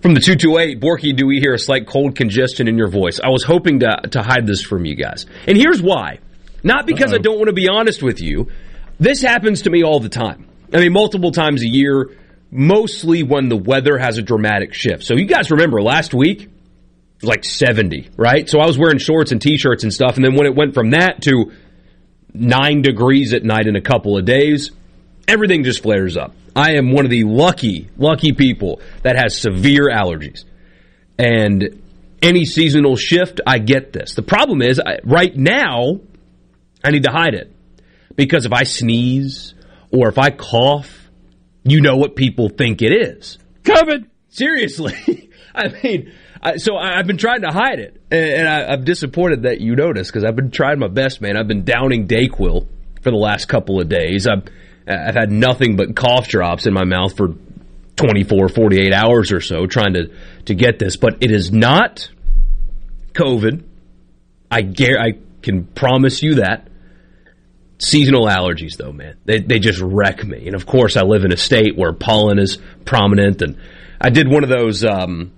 From 0.00 0.14
the 0.14 0.20
228, 0.20 0.80
Borky, 0.80 1.14
do 1.14 1.26
we 1.26 1.38
hear 1.38 1.54
a 1.54 1.58
slight 1.58 1.86
cold 1.86 2.16
congestion 2.16 2.66
in 2.66 2.76
your 2.76 2.88
voice? 2.88 3.20
I 3.22 3.28
was 3.28 3.44
hoping 3.44 3.80
to, 3.80 4.00
to 4.10 4.22
hide 4.22 4.46
this 4.46 4.60
from 4.60 4.84
you 4.84 4.96
guys. 4.96 5.26
And 5.46 5.56
here's 5.56 5.80
why. 5.80 6.18
Not 6.64 6.86
because 6.86 7.12
Uh-oh. 7.12 7.18
I 7.18 7.22
don't 7.22 7.36
want 7.36 7.48
to 7.48 7.54
be 7.54 7.68
honest 7.68 8.02
with 8.02 8.20
you. 8.20 8.50
This 8.98 9.22
happens 9.22 9.62
to 9.62 9.70
me 9.70 9.84
all 9.84 10.00
the 10.00 10.08
time. 10.08 10.46
I 10.74 10.78
mean, 10.78 10.92
multiple 10.92 11.30
times 11.30 11.62
a 11.62 11.68
year, 11.68 12.10
mostly 12.52 13.22
when 13.22 13.48
the 13.48 13.56
weather 13.56 13.96
has 13.96 14.18
a 14.18 14.22
dramatic 14.22 14.74
shift. 14.74 15.02
So 15.04 15.14
you 15.14 15.24
guys 15.24 15.50
remember 15.50 15.82
last 15.82 16.12
week, 16.12 16.50
like 17.22 17.44
70, 17.44 18.10
right? 18.16 18.48
So 18.48 18.60
I 18.60 18.66
was 18.66 18.76
wearing 18.76 18.98
shorts 18.98 19.32
and 19.32 19.40
t-shirts 19.40 19.84
and 19.84 19.92
stuff. 19.92 20.16
And 20.16 20.24
then 20.24 20.34
when 20.34 20.46
it 20.46 20.54
went 20.54 20.74
from 20.74 20.90
that 20.90 21.22
to 21.22 21.52
nine 22.34 22.82
degrees 22.82 23.32
at 23.32 23.42
night 23.42 23.66
in 23.66 23.74
a 23.74 23.80
couple 23.80 24.18
of 24.18 24.26
days, 24.26 24.70
everything 25.26 25.64
just 25.64 25.82
flares 25.82 26.16
up. 26.18 26.34
I 26.54 26.72
am 26.72 26.92
one 26.92 27.06
of 27.06 27.10
the 27.10 27.24
lucky, 27.24 27.88
lucky 27.96 28.32
people 28.32 28.82
that 29.02 29.16
has 29.16 29.40
severe 29.40 29.88
allergies. 29.88 30.44
And 31.18 31.82
any 32.20 32.44
seasonal 32.44 32.96
shift, 32.96 33.40
I 33.46 33.58
get 33.58 33.94
this. 33.94 34.14
The 34.14 34.22
problem 34.22 34.60
is, 34.60 34.78
I, 34.78 34.98
right 35.04 35.34
now, 35.34 36.00
I 36.84 36.90
need 36.90 37.04
to 37.04 37.10
hide 37.10 37.34
it. 37.34 37.50
Because 38.14 38.44
if 38.44 38.52
I 38.52 38.64
sneeze 38.64 39.54
or 39.90 40.08
if 40.08 40.18
I 40.18 40.28
cough, 40.30 41.01
you 41.64 41.80
know 41.80 41.96
what 41.96 42.16
people 42.16 42.48
think 42.48 42.82
it 42.82 42.92
is. 42.92 43.38
COVID! 43.62 44.06
Seriously. 44.28 45.30
I 45.54 45.68
mean, 45.68 46.12
I, 46.42 46.56
so 46.56 46.76
I, 46.76 46.96
have 46.96 47.06
been 47.06 47.18
trying 47.18 47.42
to 47.42 47.50
hide 47.50 47.78
it. 47.78 48.00
And, 48.10 48.24
and 48.24 48.48
I, 48.48 48.72
am 48.72 48.84
disappointed 48.84 49.42
that 49.42 49.60
you 49.60 49.76
noticed 49.76 50.10
because 50.10 50.24
I've 50.24 50.36
been 50.36 50.50
trying 50.50 50.78
my 50.78 50.88
best, 50.88 51.20
man. 51.20 51.36
I've 51.36 51.48
been 51.48 51.64
downing 51.64 52.08
Dayquil 52.08 52.66
for 53.02 53.10
the 53.10 53.16
last 53.16 53.46
couple 53.46 53.80
of 53.80 53.88
days. 53.88 54.26
I've 54.26 54.44
I've 54.86 55.14
had 55.14 55.30
nothing 55.30 55.76
but 55.76 55.94
cough 55.94 56.28
drops 56.28 56.66
in 56.66 56.74
my 56.74 56.84
mouth 56.84 57.16
for 57.16 57.34
24, 57.96 58.48
48 58.48 58.92
hours 58.92 59.30
or 59.30 59.40
so 59.40 59.66
trying 59.66 59.94
to, 59.94 60.10
to 60.46 60.54
get 60.54 60.78
this, 60.78 60.96
but 60.96 61.18
it 61.20 61.30
is 61.30 61.52
not 61.52 62.10
COVID. 63.12 63.64
I 64.50 64.62
gar- 64.62 64.98
I 64.98 65.12
can 65.42 65.64
promise 65.64 66.22
you 66.22 66.36
that. 66.36 66.68
Seasonal 67.82 68.26
allergies, 68.26 68.76
though, 68.76 68.92
man, 68.92 69.16
they, 69.24 69.40
they 69.40 69.58
just 69.58 69.80
wreck 69.80 70.24
me. 70.24 70.46
And 70.46 70.54
of 70.54 70.66
course, 70.66 70.96
I 70.96 71.02
live 71.02 71.24
in 71.24 71.32
a 71.32 71.36
state 71.36 71.76
where 71.76 71.92
pollen 71.92 72.38
is 72.38 72.58
prominent. 72.84 73.42
And 73.42 73.58
I 74.00 74.10
did 74.10 74.28
one 74.28 74.44
of 74.44 74.48
those 74.48 74.84
um, 74.84 75.32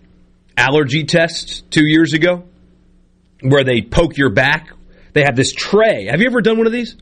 allergy 0.54 1.04
tests 1.04 1.62
two 1.70 1.86
years 1.86 2.12
ago 2.12 2.44
where 3.40 3.64
they 3.64 3.80
poke 3.80 4.18
your 4.18 4.28
back. 4.28 4.72
They 5.14 5.22
have 5.22 5.36
this 5.36 5.52
tray. 5.52 6.04
Have 6.10 6.20
you 6.20 6.26
ever 6.26 6.42
done 6.42 6.58
one 6.58 6.66
of 6.66 6.72
these? 6.74 6.96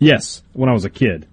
Yes, 0.00 0.42
when 0.54 0.68
I 0.68 0.72
was 0.72 0.84
a 0.84 0.90
kid. 0.90 1.28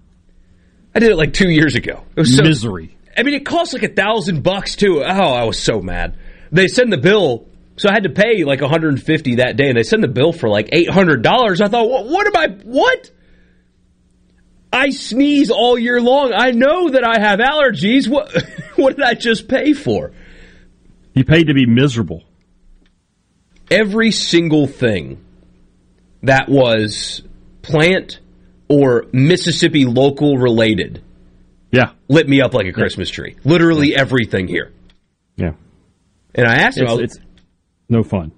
I 0.94 1.00
did 1.00 1.10
it 1.10 1.16
like 1.16 1.32
two 1.32 1.50
years 1.50 1.74
ago. 1.74 2.04
It 2.14 2.20
was 2.20 2.36
so, 2.36 2.44
misery. 2.44 2.96
I 3.18 3.24
mean, 3.24 3.34
it 3.34 3.44
cost 3.44 3.72
like 3.72 3.82
a 3.82 3.88
thousand 3.88 4.44
bucks 4.44 4.76
too. 4.76 5.02
Oh, 5.02 5.32
I 5.32 5.42
was 5.42 5.58
so 5.58 5.80
mad. 5.80 6.16
They 6.52 6.68
send 6.68 6.92
the 6.92 6.98
bill, 6.98 7.48
so 7.76 7.88
I 7.88 7.92
had 7.92 8.04
to 8.04 8.10
pay 8.10 8.44
like 8.44 8.60
150 8.60 9.36
that 9.36 9.56
day, 9.56 9.68
and 9.68 9.76
they 9.76 9.82
send 9.82 10.02
the 10.02 10.08
bill 10.08 10.32
for 10.32 10.48
like 10.48 10.68
800 10.72 11.22
dollars. 11.22 11.60
I 11.60 11.68
thought, 11.68 11.88
what, 11.88 12.06
what 12.06 12.26
am 12.26 12.36
I? 12.36 12.56
What? 12.64 13.10
I 14.72 14.90
sneeze 14.90 15.50
all 15.50 15.78
year 15.78 16.00
long. 16.00 16.32
I 16.34 16.50
know 16.50 16.90
that 16.90 17.04
I 17.04 17.20
have 17.20 17.38
allergies. 17.38 18.08
What? 18.08 18.32
what 18.76 18.96
did 18.96 19.04
I 19.04 19.14
just 19.14 19.48
pay 19.48 19.72
for? 19.72 20.12
You 21.14 21.24
paid 21.24 21.46
to 21.46 21.54
be 21.54 21.66
miserable. 21.66 22.24
Every 23.70 24.10
single 24.10 24.66
thing 24.66 25.24
that 26.22 26.48
was 26.48 27.22
plant 27.62 28.20
or 28.68 29.06
Mississippi 29.12 29.84
local 29.84 30.36
related. 30.36 31.02
Yeah. 31.70 31.92
Lit 32.08 32.28
me 32.28 32.40
up 32.40 32.54
like 32.54 32.66
a 32.66 32.72
Christmas 32.72 33.10
tree. 33.10 33.36
Literally 33.44 33.96
everything 33.96 34.48
here. 34.48 34.72
Yeah. 35.36 35.52
And 36.34 36.46
I 36.46 36.56
asked 36.56 36.78
him, 36.78 36.86
it's, 36.88 37.16
it's 37.16 37.23
no 37.88 38.02
fun. 38.02 38.32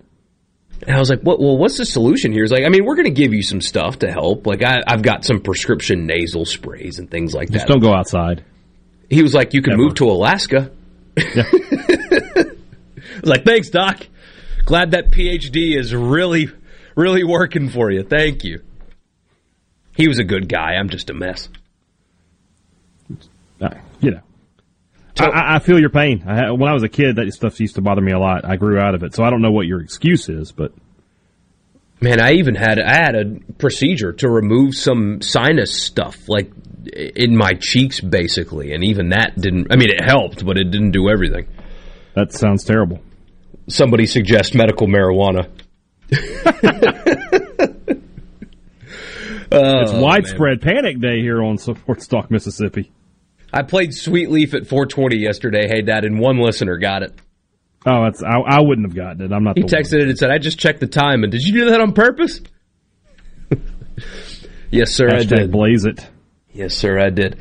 And 0.82 0.94
I 0.94 0.99
was 0.99 1.09
like, 1.09 1.22
what, 1.22 1.40
well, 1.40 1.57
what's 1.57 1.78
the 1.78 1.86
solution 1.86 2.32
here? 2.32 2.42
He's 2.42 2.53
like, 2.53 2.64
I 2.64 2.68
mean, 2.68 2.84
we're 2.84 2.97
going 2.97 3.07
to 3.07 3.22
give 3.22 3.32
you 3.32 3.42
some 3.42 3.61
stuff 3.61 4.01
to 4.01 4.11
help. 4.11 4.47
Like, 4.47 4.62
I, 4.62 4.82
have 4.86 5.03
got 5.03 5.24
some 5.24 5.40
prescription 5.40 6.07
nasal 6.07 6.44
sprays 6.44 6.99
and 6.99 7.11
things 7.11 7.34
like 7.34 7.49
that. 7.49 7.55
Just 7.55 7.66
don't 7.66 7.80
go 7.80 7.94
outside. 7.94 8.44
He 9.09 9.22
was 9.22 9.32
like, 9.32 9.55
you 9.55 9.62
can 9.62 9.72
Never. 9.72 9.84
move 9.84 9.94
to 9.94 10.05
Alaska. 10.11 10.70
Yeah. 11.16 11.44
like, 13.22 13.44
thanks, 13.44 13.70
Doc. 13.70 14.07
Glad 14.66 14.90
that 14.90 15.11
PhD 15.11 15.78
is 15.78 15.94
really, 15.94 16.51
really 16.94 17.24
working 17.24 17.70
for 17.70 17.90
you. 17.90 18.03
Thank 18.03 18.44
you. 18.44 18.62
He 19.97 20.09
was 20.09 20.18
a 20.18 20.24
good 20.24 20.49
guy. 20.49 20.74
I'm 20.74 20.90
just 20.90 21.09
a 21.09 21.14
mess. 21.14 21.49
Uh, 23.61 23.70
you 24.01 24.11
know. 24.11 24.20
I, 25.19 25.57
I, 25.57 25.59
feel 25.61 25.79
your 25.79 25.91
pain. 25.91 26.25
I, 26.27 26.51
when 26.53 26.69
I 26.69 26.75
was 26.75 26.83
a 26.83 26.89
kid, 26.89 27.17
that 27.17 27.33
stuff 27.33 27.59
used 27.61 27.77
to 27.77 27.81
bother 27.81 28.03
me 28.03 28.12
a 28.12 28.19
lot. 28.19 28.45
I 28.45 28.57
grew 28.57 28.79
out 28.79 28.95
of 28.95 29.03
it, 29.03 29.14
so 29.14 29.25
I 29.25 29.31
don't 29.31 29.43
know 29.43 29.51
what 29.51 29.67
your 29.67 29.81
excuse 29.81 30.29
is, 30.29 30.53
but 30.53 30.73
man, 32.01 32.21
I 32.21 32.33
even 32.35 32.55
had 32.55 32.79
I 32.79 32.95
had 32.95 33.14
a 33.14 33.25
procedure 33.59 34.12
to 34.14 34.29
remove 34.29 34.75
some 34.75 35.23
sinus 35.23 35.83
stuff, 35.83 36.29
like 36.29 36.51
in 36.95 37.37
my 37.37 37.53
cheeks, 37.59 38.01
basically, 38.01 38.73
and 38.73 38.85
even 38.85 39.11
that 39.11 39.41
didn't. 39.41 39.73
I 39.73 39.77
mean, 39.77 39.91
it 39.91 40.05
helped, 40.05 40.45
but 40.45 40.59
it 40.59 40.71
didn't 40.71 40.93
do 40.93 41.09
everything. 41.09 41.47
That 42.14 42.33
sounds 42.33 42.64
terrible. 42.64 43.01
Somebody 43.69 44.07
suggest 44.07 44.55
medical 44.55 44.87
marijuana. 44.87 45.51
Oh, 49.53 49.81
it's 49.81 49.93
widespread 49.93 50.64
man. 50.64 50.75
panic 50.75 51.01
day 51.01 51.21
here 51.21 51.43
on 51.43 51.59
Sports 51.59 52.09
Talk, 52.09 52.31
Mississippi. 52.31 52.91
I 53.57 53.63
played 53.63 53.95
Sweet 53.95 54.31
Leaf 54.31 54.53
at 54.53 54.67
420 54.67 55.17
yesterday. 55.17 55.67
Hey, 55.67 55.81
Dad, 55.81 56.05
and 56.05 56.21
one 56.21 56.39
listener 56.39 56.77
got 56.77 57.03
it. 57.03 57.15
Oh, 57.87 58.05
that's 58.05 58.23
I, 58.23 58.39
I 58.39 58.61
wouldn't 58.61 58.87
have 58.87 58.95
gotten 58.95 59.23
it. 59.23 59.33
I'm 59.33 59.45
not. 59.45 59.57
He 59.57 59.63
texted 59.63 59.93
one. 59.93 60.03
it 60.03 60.09
and 60.11 60.19
said, 60.19 60.31
"I 60.31 60.39
just 60.39 60.59
checked 60.59 60.81
the 60.81 60.87
time." 60.87 61.23
And 61.23 61.33
did 61.33 61.43
you 61.43 61.53
do 61.53 61.71
that 61.71 61.81
on 61.81 61.93
purpose? 61.93 62.41
yes, 64.71 64.93
sir. 64.93 65.09
Hashtag 65.09 65.33
I 65.33 65.37
did. 65.39 65.53
Blaze 65.53 65.85
it. 65.85 66.07
Yes, 66.53 66.75
sir. 66.75 66.99
I 66.99 67.11
did. 67.11 67.39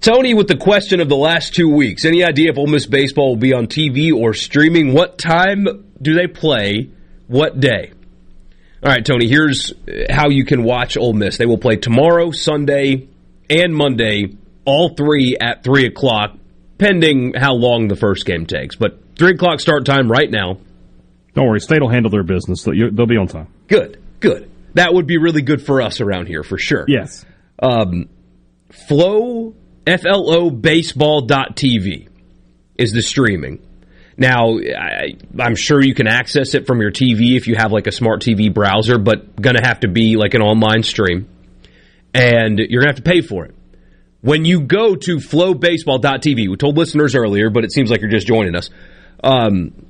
Tony, 0.00 0.34
with 0.34 0.48
the 0.48 0.56
question 0.56 1.00
of 1.00 1.08
the 1.08 1.16
last 1.16 1.54
two 1.54 1.68
weeks, 1.68 2.04
any 2.04 2.24
idea 2.24 2.50
if 2.50 2.58
Ole 2.58 2.66
Miss 2.66 2.86
baseball 2.86 3.28
will 3.28 3.36
be 3.36 3.52
on 3.52 3.68
TV 3.68 4.12
or 4.12 4.34
streaming? 4.34 4.92
What 4.92 5.16
time 5.16 5.66
do 6.00 6.14
they 6.14 6.26
play? 6.26 6.90
What 7.28 7.60
day? 7.60 7.92
All 8.82 8.90
right, 8.90 9.04
Tony, 9.04 9.28
here's 9.28 9.72
how 10.10 10.30
you 10.30 10.44
can 10.44 10.64
watch 10.64 10.96
Ole 10.96 11.12
Miss. 11.12 11.36
They 11.36 11.46
will 11.46 11.58
play 11.58 11.76
tomorrow, 11.76 12.32
Sunday, 12.32 13.08
and 13.48 13.76
Monday, 13.76 14.36
all 14.64 14.94
three 14.94 15.36
at 15.40 15.64
3 15.64 15.86
o'clock, 15.86 16.36
pending 16.78 17.34
how 17.34 17.54
long 17.54 17.88
the 17.88 17.96
first 17.96 18.24
game 18.26 18.46
takes. 18.46 18.76
But 18.76 18.98
3 19.18 19.32
o'clock 19.32 19.60
start 19.60 19.84
time 19.84 20.10
right 20.10 20.30
now. 20.30 20.58
Don't 21.34 21.46
worry, 21.46 21.60
State 21.60 21.80
will 21.80 21.88
handle 21.88 22.10
their 22.10 22.22
business. 22.22 22.62
They'll 22.62 23.06
be 23.06 23.16
on 23.16 23.26
time. 23.26 23.48
Good, 23.68 24.02
good. 24.20 24.50
That 24.74 24.92
would 24.92 25.06
be 25.06 25.18
really 25.18 25.42
good 25.42 25.64
for 25.64 25.82
us 25.82 26.00
around 26.00 26.26
here, 26.26 26.42
for 26.42 26.58
sure. 26.58 26.84
Yes. 26.88 27.24
Um, 27.58 28.08
Flow, 28.70 29.54
F-L-O, 29.86 30.50
baseball.tv 30.50 32.08
is 32.76 32.92
the 32.92 33.02
streaming. 33.02 33.60
Now, 34.16 34.58
I, 34.58 35.14
am 35.38 35.56
sure 35.56 35.82
you 35.82 35.94
can 35.94 36.06
access 36.06 36.54
it 36.54 36.66
from 36.66 36.80
your 36.80 36.90
TV 36.90 37.36
if 37.36 37.48
you 37.48 37.54
have 37.56 37.72
like 37.72 37.86
a 37.86 37.92
smart 37.92 38.20
TV 38.20 38.52
browser, 38.52 38.98
but 38.98 39.40
going 39.40 39.56
to 39.56 39.62
have 39.62 39.80
to 39.80 39.88
be 39.88 40.16
like 40.16 40.34
an 40.34 40.42
online 40.42 40.82
stream. 40.82 41.28
And 42.14 42.58
you're 42.58 42.82
going 42.82 42.94
to 42.94 42.94
have 42.94 43.04
to 43.04 43.10
pay 43.10 43.22
for 43.22 43.46
it. 43.46 43.54
When 44.22 44.44
you 44.44 44.62
go 44.62 44.94
to 44.94 45.16
flobaseball.tv, 45.16 46.48
we 46.48 46.56
told 46.56 46.76
listeners 46.76 47.14
earlier, 47.14 47.50
but 47.50 47.64
it 47.64 47.72
seems 47.72 47.90
like 47.90 48.00
you're 48.00 48.10
just 48.10 48.26
joining 48.26 48.54
us. 48.54 48.70
Um, 49.22 49.86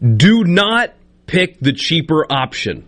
do 0.00 0.44
not 0.44 0.92
pick 1.26 1.58
the 1.60 1.72
cheaper 1.72 2.30
option. 2.30 2.86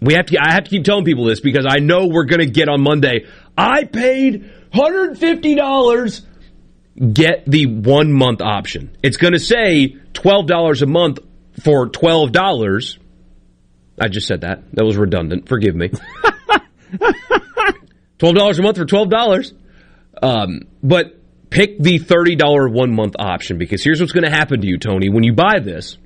We 0.00 0.14
have 0.14 0.26
to. 0.26 0.38
I 0.38 0.52
have 0.52 0.64
to 0.64 0.70
keep 0.70 0.84
telling 0.84 1.04
people 1.04 1.24
this 1.24 1.40
because 1.40 1.66
I 1.68 1.78
know 1.78 2.06
we're 2.06 2.24
going 2.24 2.40
to 2.40 2.50
get 2.50 2.68
on 2.68 2.80
Monday. 2.80 3.26
I 3.56 3.84
paid 3.84 4.50
$150 4.72 6.26
get 7.12 7.44
the 7.46 7.66
one 7.66 8.12
month 8.12 8.40
option. 8.40 8.96
It's 9.02 9.16
going 9.16 9.32
to 9.32 9.38
say 9.38 9.96
$12 10.12 10.82
a 10.82 10.86
month 10.86 11.18
for 11.62 11.88
$12. 11.88 12.98
I 13.98 14.08
just 14.08 14.26
said 14.26 14.42
that. 14.42 14.62
That 14.72 14.84
was 14.84 14.96
redundant. 14.96 15.48
Forgive 15.48 15.74
me. 15.74 15.90
$12 18.20 18.58
a 18.58 18.62
month 18.62 18.76
for 18.76 18.84
$12. 18.84 19.52
Um, 20.22 20.60
but 20.82 21.16
pick 21.50 21.78
the 21.78 21.98
$30 21.98 22.72
one 22.72 22.94
month 22.94 23.16
option 23.18 23.58
because 23.58 23.82
here's 23.82 24.00
what's 24.00 24.12
going 24.12 24.24
to 24.24 24.30
happen 24.30 24.60
to 24.60 24.66
you, 24.66 24.78
Tony. 24.78 25.08
When 25.08 25.24
you 25.24 25.32
buy 25.32 25.60
this, 25.60 25.96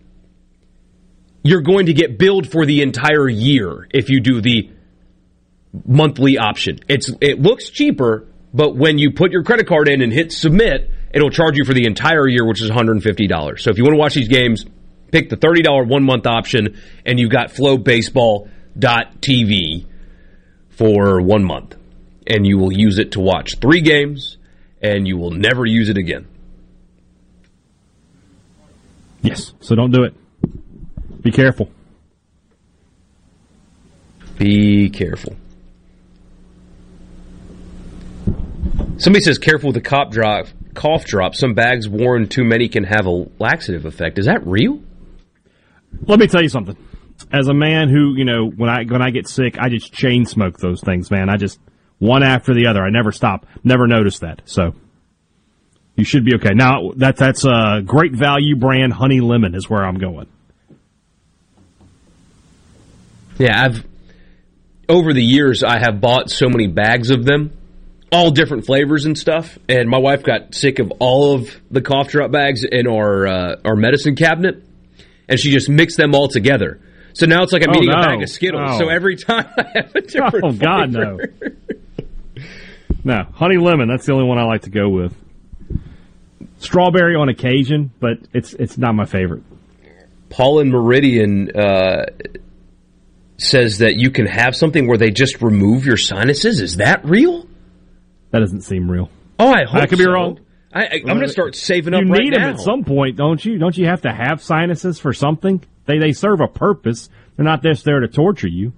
you're 1.42 1.62
going 1.62 1.86
to 1.86 1.92
get 1.92 2.18
billed 2.18 2.50
for 2.50 2.64
the 2.64 2.82
entire 2.82 3.28
year 3.28 3.86
if 3.92 4.08
you 4.08 4.20
do 4.20 4.40
the 4.40 4.70
monthly 5.86 6.38
option. 6.38 6.78
It's 6.88 7.10
it 7.20 7.40
looks 7.40 7.68
cheaper, 7.68 8.28
but 8.54 8.76
when 8.76 8.98
you 8.98 9.10
put 9.10 9.32
your 9.32 9.42
credit 9.42 9.66
card 9.66 9.88
in 9.88 10.00
and 10.00 10.12
hit 10.12 10.30
submit, 10.32 10.90
it'll 11.12 11.30
charge 11.30 11.56
you 11.56 11.64
for 11.64 11.74
the 11.74 11.86
entire 11.86 12.28
year, 12.28 12.46
which 12.46 12.62
is 12.62 12.70
$150. 12.70 13.60
So 13.60 13.70
if 13.70 13.76
you 13.76 13.84
want 13.84 13.94
to 13.94 13.98
watch 13.98 14.14
these 14.14 14.28
games, 14.28 14.64
pick 15.12 15.28
the 15.28 15.36
$30 15.36 15.88
one 15.88 16.04
month 16.04 16.26
option, 16.26 16.80
and 17.04 17.18
you've 17.18 17.30
got 17.30 17.50
flobaseball.tv 17.50 19.86
for 20.70 21.20
one 21.20 21.44
month. 21.44 21.76
And 22.26 22.46
you 22.46 22.58
will 22.58 22.72
use 22.72 22.98
it 22.98 23.12
to 23.12 23.20
watch 23.20 23.58
three 23.60 23.80
games, 23.80 24.38
and 24.80 25.06
you 25.06 25.16
will 25.16 25.30
never 25.30 25.66
use 25.66 25.88
it 25.88 25.98
again. 25.98 26.26
Yes, 29.22 29.52
so 29.60 29.74
don't 29.74 29.90
do 29.90 30.04
it. 30.04 30.14
Be 31.22 31.30
careful. 31.30 31.70
Be 34.38 34.90
careful. 34.90 35.36
Somebody 38.98 39.24
says 39.24 39.38
careful 39.38 39.68
with 39.68 39.74
the 39.74 39.80
cop 39.80 40.10
drop, 40.10 40.46
cough 40.74 41.04
drop. 41.04 41.34
Some 41.34 41.54
bags 41.54 41.88
worn 41.88 42.28
too 42.28 42.44
many 42.44 42.68
can 42.68 42.84
have 42.84 43.06
a 43.06 43.26
laxative 43.38 43.86
effect. 43.86 44.18
Is 44.18 44.26
that 44.26 44.46
real? 44.46 44.80
Let 46.06 46.18
me 46.18 46.26
tell 46.26 46.42
you 46.42 46.48
something. 46.48 46.76
As 47.32 47.48
a 47.48 47.54
man 47.54 47.88
who, 47.88 48.14
you 48.16 48.24
know, 48.24 48.50
when 48.50 48.68
I 48.68 48.84
when 48.84 49.02
I 49.02 49.10
get 49.10 49.28
sick, 49.28 49.58
I 49.58 49.68
just 49.68 49.92
chain 49.92 50.26
smoke 50.26 50.58
those 50.58 50.80
things, 50.80 51.10
man. 51.10 51.28
I 51.30 51.36
just 51.36 51.58
one 51.99 52.22
after 52.22 52.55
the 52.55 52.66
other. 52.66 52.82
I 52.82 52.90
never 52.90 53.12
stop. 53.12 53.47
Never 53.62 53.86
noticed 53.86 54.20
that. 54.22 54.42
So 54.47 54.74
you 55.97 56.05
should 56.05 56.24
be 56.24 56.34
okay. 56.36 56.55
Now 56.55 56.90
that 56.97 57.16
that's 57.16 57.45
a 57.45 57.82
great 57.84 58.12
value 58.14 58.57
brand 58.57 58.92
honey 58.92 59.20
lemon 59.20 59.55
is 59.55 59.68
where 59.70 59.84
I'm 59.84 59.99
going. 59.99 60.26
Yeah, 63.38 63.62
I've 63.64 63.84
over 64.88 65.12
the 65.12 65.22
years 65.22 65.62
I 65.64 65.78
have 65.78 66.01
bought 66.01 66.30
so 66.30 66.49
many 66.49 66.66
bags 66.68 67.11
of 67.11 67.24
them, 67.24 67.53
all 68.12 68.30
different 68.30 68.66
flavors 68.66 69.07
and 69.07 69.18
stuff. 69.18 69.59
And 69.68 69.88
my 69.88 69.99
wife 69.99 70.22
got 70.22 70.55
sick 70.55 70.78
of 70.78 70.92
all 71.01 71.34
of 71.34 71.49
the 71.70 71.80
cough 71.80 72.09
drop 72.09 72.30
bags 72.30 72.64
in 72.64 72.86
our 72.86 73.26
uh, 73.26 73.57
our 73.64 73.76
medicine 73.76 74.14
cabinet, 74.14 74.62
and 75.28 75.38
she 75.40 75.51
just 75.51 75.68
mixed 75.68 75.97
them 75.97 76.14
all 76.14 76.28
together. 76.28 76.80
So 77.14 77.26
now 77.26 77.42
it's 77.45 77.53
like 77.53 77.62
I'm 77.62 77.70
Oh, 77.70 77.76
eating 77.78 77.90
no. 77.90 77.99
a 78.01 78.03
bag 78.03 78.22
of 78.22 78.28
Skittles. 78.28 78.62
Oh. 78.74 78.78
So 78.78 78.88
every 78.88 79.16
time 79.16 79.47
I 79.59 79.64
have 79.76 79.95
a 79.95 80.01
different 80.01 80.45
Oh 80.45 80.53
God, 80.53 80.90
no. 80.92 81.18
No, 83.05 83.24
honey 83.34 83.59
lemon. 83.59 83.88
That's 83.88 84.07
the 84.07 84.12
only 84.12 84.26
one 84.26 84.38
I 84.38 84.44
like 84.44 84.62
to 84.62 84.70
go 84.70 84.88
with. 84.88 85.14
Strawberry 86.59 87.14
on 87.14 87.28
occasion, 87.28 87.92
but 88.00 88.18
it's 88.32 88.55
it's 88.55 88.78
not 88.78 88.94
my 88.94 89.05
favorite. 89.05 89.42
Paul 90.30 90.61
and 90.61 90.70
Meridian 90.70 91.50
uh, 91.55 92.07
says 93.36 93.78
that 93.78 93.96
you 93.96 94.11
can 94.11 94.26
have 94.26 94.57
something 94.57 94.88
where 94.88 94.98
they 94.98 95.11
just 95.11 95.42
remove 95.42 95.84
your 95.84 95.96
sinuses. 95.96 96.61
Is 96.61 96.76
that 96.76 97.05
real? 97.05 97.46
That 98.30 98.40
doesn't 98.40 98.62
seem 98.62 98.90
real. 98.90 99.11
Oh, 99.38 99.52
I 99.52 99.64
hope 99.64 99.82
I 99.82 99.86
could 99.86 99.98
be 99.98 100.07
wrong. 100.07 100.40
I, 100.72 100.86
I'm 100.86 101.05
going 101.05 101.20
to 101.20 101.28
start 101.28 101.55
saving 101.55 101.94
up 101.94 102.02
you 102.02 102.09
right 102.09 102.20
need 102.20 102.32
now. 102.32 102.46
them 102.46 102.55
at 102.55 102.61
some 102.61 102.82
point, 102.82 103.16
don't 103.16 103.44
you? 103.44 103.59
Don't 103.59 103.76
you 103.76 103.86
have 103.86 104.02
to 104.02 104.12
have 104.12 104.42
sinuses 104.42 104.98
for 104.98 105.12
something? 105.12 105.62
They 105.86 105.98
they 105.98 106.12
serve 106.12 106.40
a 106.40 106.48
purpose. 106.48 107.09
They're 107.36 107.44
not 107.44 107.62
just 107.62 107.84
there 107.84 108.00
to 108.00 108.09
torture 108.09 108.48
you. 108.48 108.72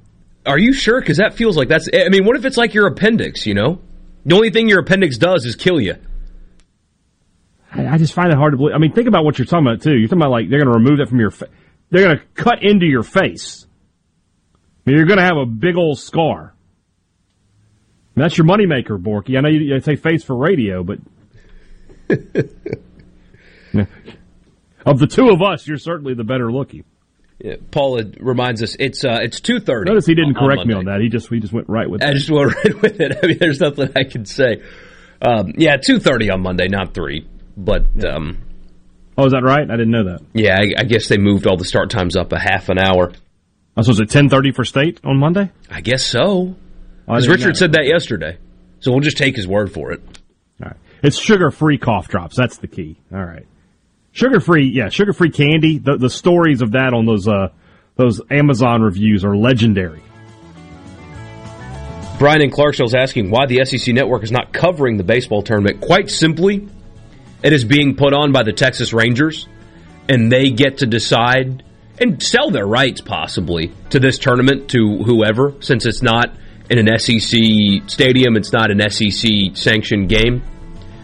Are 0.45 0.59
you 0.59 0.72
sure? 0.72 1.01
Because 1.01 1.16
that 1.18 1.35
feels 1.35 1.57
like 1.57 1.68
that's. 1.68 1.89
I 1.95 2.09
mean, 2.11 2.24
what 2.27 2.37
if 2.37 2.45
it's 2.45 2.57
like 2.57 2.74
your 2.74 2.87
appendix? 2.87 3.47
You 3.47 3.55
know, 3.55 3.81
the 4.27 4.35
only 4.35 4.51
thing 4.51 4.68
your 4.68 4.81
appendix 4.81 5.16
does 5.16 5.47
is 5.47 5.55
kill 5.55 5.81
you. 5.81 5.95
I, 7.72 7.87
I 7.87 7.99
just 7.99 8.12
find 8.12 8.31
it 8.31 8.37
hard 8.37 8.53
to 8.53 8.57
believe. 8.57 8.74
I 8.74 8.79
mean, 8.79 8.93
think 8.93 9.07
about 9.07 9.24
what 9.24 9.39
you're 9.39 9.47
talking 9.47 9.66
about 9.66 9.83
too. 9.83 9.97
You're 9.97 10.09
talking 10.09 10.20
about 10.20 10.33
like 10.33 10.51
they're 10.51 10.59
going 10.59 10.72
to 10.72 10.79
remove 10.79 10.99
that 10.99 11.09
from 11.09 11.20
your. 11.20 11.31
Fa- 11.31 11.49
they're 11.91 12.05
going 12.05 12.18
to 12.18 12.24
cut 12.35 12.62
into 12.62 12.87
your 12.87 13.05
face. 13.05 13.66
I 14.55 14.59
mean, 14.91 14.97
you're 14.99 15.07
going 15.07 15.18
to 15.18 15.24
have 15.24 15.37
a 15.37 15.47
big 15.47 15.77
old 15.77 16.01
scar. 16.01 16.55
And 18.16 18.24
that's 18.24 18.37
your 18.37 18.47
moneymaker, 18.47 19.01
Borky. 19.01 19.39
I 19.39 19.43
know 19.43 19.49
you, 19.49 19.61
you 19.61 19.81
say 19.81 19.95
face 19.95 20.24
for 20.24 20.37
radio, 20.37 20.83
but 20.83 20.99
of 24.87 24.99
the 24.99 25.07
two 25.07 25.29
of 25.31 25.43
us, 25.43 25.68
you're 25.68 25.79
certainly 25.79 26.14
the 26.14 26.24
better 26.24 26.51
looking. 26.51 26.85
Yeah, 27.39 27.57
Paula 27.70 28.05
reminds 28.18 28.62
us 28.62 28.76
it's 28.78 29.05
uh, 29.05 29.18
it's 29.20 29.41
two 29.41 29.61
thirty. 29.61 29.91
Notice 29.91 30.07
he 30.07 30.14
didn't 30.14 30.37
correct 30.37 30.64
me 30.64 30.74
on 30.74 30.87
that. 30.87 31.01
He 31.01 31.09
just 31.09 31.28
he 31.28 31.39
just 31.39 31.53
went 31.53 31.68
right 31.68 31.89
with. 31.89 32.03
I 32.03 32.07
it. 32.07 32.11
I 32.11 32.12
just 32.14 32.30
went 32.30 32.55
right 32.64 32.82
with 32.82 33.01
it. 33.01 33.18
I 33.22 33.26
mean, 33.26 33.39
there's 33.39 33.61
nothing 33.61 33.91
I 33.95 34.05
can 34.05 34.24
say. 34.24 34.62
Um, 35.20 35.53
yeah, 35.57 35.76
two 35.76 35.99
thirty 35.99 36.30
on 36.30 36.41
Monday, 36.41 36.68
not 36.68 36.95
three. 36.95 37.28
But 37.57 38.05
um, 38.05 38.39
oh, 39.18 39.26
is 39.26 39.32
that 39.32 39.43
right? 39.43 39.70
I 39.70 39.76
didn't 39.76 39.91
know 39.91 40.05
that. 40.05 40.20
Yeah, 40.32 40.59
I, 40.59 40.80
I 40.80 40.84
guess 40.84 41.09
they 41.09 41.18
moved 41.18 41.47
all 41.47 41.57
the 41.59 41.64
start 41.64 41.91
times 41.91 42.16
up 42.16 42.32
a 42.32 42.39
half 42.39 42.70
an 42.70 42.78
hour. 42.78 43.12
Oh, 43.76 43.82
so 43.82 43.91
was 43.91 44.01
it 44.01 44.09
ten 44.09 44.30
thirty 44.30 44.53
for 44.53 44.64
state 44.64 45.01
on 45.05 45.18
Monday? 45.18 45.51
I 45.70 45.82
guess 45.82 46.05
so. 46.07 46.57
Because 47.07 47.24
didn't 47.24 47.37
Richard 47.37 47.49
know. 47.49 47.55
said 47.55 47.72
that 47.72 47.87
yesterday, 47.87 48.39
so 48.80 48.93
we'll 48.93 49.01
just 49.01 49.18
take 49.18 49.37
his 49.37 49.47
word 49.47 49.72
for 49.72 49.93
it. 49.93 50.01
All 50.62 50.68
right. 50.68 50.76
It's 51.03 51.18
sugar 51.18 51.51
free 51.51 51.78
cough 51.78 52.09
drops. 52.09 52.34
That's 52.34 52.57
the 52.57 52.66
key. 52.66 52.97
All 53.12 53.22
right. 53.22 53.47
Sugar 54.17 54.41
free, 54.41 54.71
yeah, 54.73 54.89
sugar 54.89 55.12
free 55.12 55.29
candy. 55.29 55.77
The 55.77 55.99
the 55.99 56.09
stories 56.09 56.62
of 56.62 56.73
that 56.73 56.95
on 56.95 57.05
those 57.05 57.29
uh 57.29 57.49
those 57.97 58.19
Amazon 58.31 58.81
reviews 58.81 59.27
are 59.27 59.37
legendary. 59.37 60.01
Brian 62.19 62.41
and 62.41 62.51
in 62.51 62.87
is 62.87 62.95
asking 62.95 63.31
why 63.31 63.45
the 63.45 63.62
SEC 63.67 63.95
network 63.95 64.23
is 64.23 64.33
not 64.33 64.55
covering 64.55 64.97
the 64.97 65.05
baseball 65.05 65.43
tournament. 65.43 65.83
Quite 65.83 66.09
simply, 66.09 66.67
it 67.43 67.53
is 67.53 67.67
being 67.67 67.95
put 67.95 68.14
on 68.14 68.33
by 68.33 68.43
the 68.43 68.55
Texas 68.55 68.95
Rangers, 68.95 69.47
and 70.09 70.33
they 70.33 70.49
get 70.49 70.79
to 70.79 70.87
decide 70.87 71.62
and 72.01 72.23
sell 72.23 72.51
their 72.51 72.67
rights 72.67 73.03
possibly 73.03 73.71
to 73.91 74.01
this 74.01 74.19
tournament 74.19 74.71
to 74.71 74.97
whoever, 75.05 75.53
since 75.61 75.85
it's 75.85 76.01
not 76.01 76.35
in 76.71 76.79
an 76.79 76.99
SEC 76.99 77.39
stadium, 77.87 78.37
it's 78.39 78.53
not 78.55 78.71
an 78.71 78.81
SEC 78.89 79.55
sanctioned 79.55 80.09
game. 80.09 80.43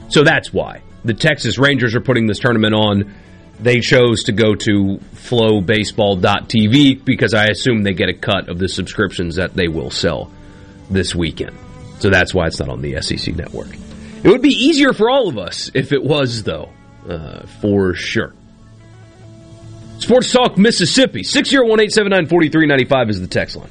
So 0.09 0.25
that's 0.25 0.51
why 0.51 0.81
the 1.05 1.15
Texas 1.15 1.59
Rangers 1.59 1.95
are 1.95 2.01
putting 2.01 2.27
this 2.27 2.39
tournament 2.39 2.75
on. 2.75 3.15
They 3.61 3.81
chose 3.81 4.25
to 4.25 4.33
go 4.33 4.55
to 4.55 4.99
flobaseball.tv 5.15 7.05
because 7.05 7.35
I 7.35 7.47
assume 7.47 7.83
they 7.83 7.93
get 7.93 8.09
a 8.09 8.15
cut 8.15 8.49
of 8.49 8.59
the 8.59 8.69
subscriptions 8.69 9.37
that 9.37 9.55
they 9.55 9.69
will 9.69 9.91
sell 9.91 10.31
this 10.91 11.15
weekend. 11.15 11.57
So 12.01 12.11
that's 12.11 12.35
why 12.35 12.47
it's 12.47 12.59
not 12.59 12.69
on 12.69 12.83
the 12.83 13.01
SEC 13.01 13.37
network. 13.37 13.69
It 14.25 14.29
would 14.29 14.43
be 14.43 14.51
easier 14.51 14.93
for 14.93 15.11
all 15.11 15.29
of 15.29 15.39
us 15.39 15.71
if 15.75 15.93
it 15.93 16.03
was, 16.03 16.43
though, 16.43 16.71
uh, 17.09 17.47
for 17.61 17.95
sure. 17.95 18.33
Sports 19.99 20.33
Talk 20.33 20.59
Mississippi, 20.59 21.23
601 21.23 21.81
879 21.81 22.27
4395 22.27 23.11
is 23.11 23.21
the 23.21 23.29
text 23.29 23.57
line. 23.57 23.71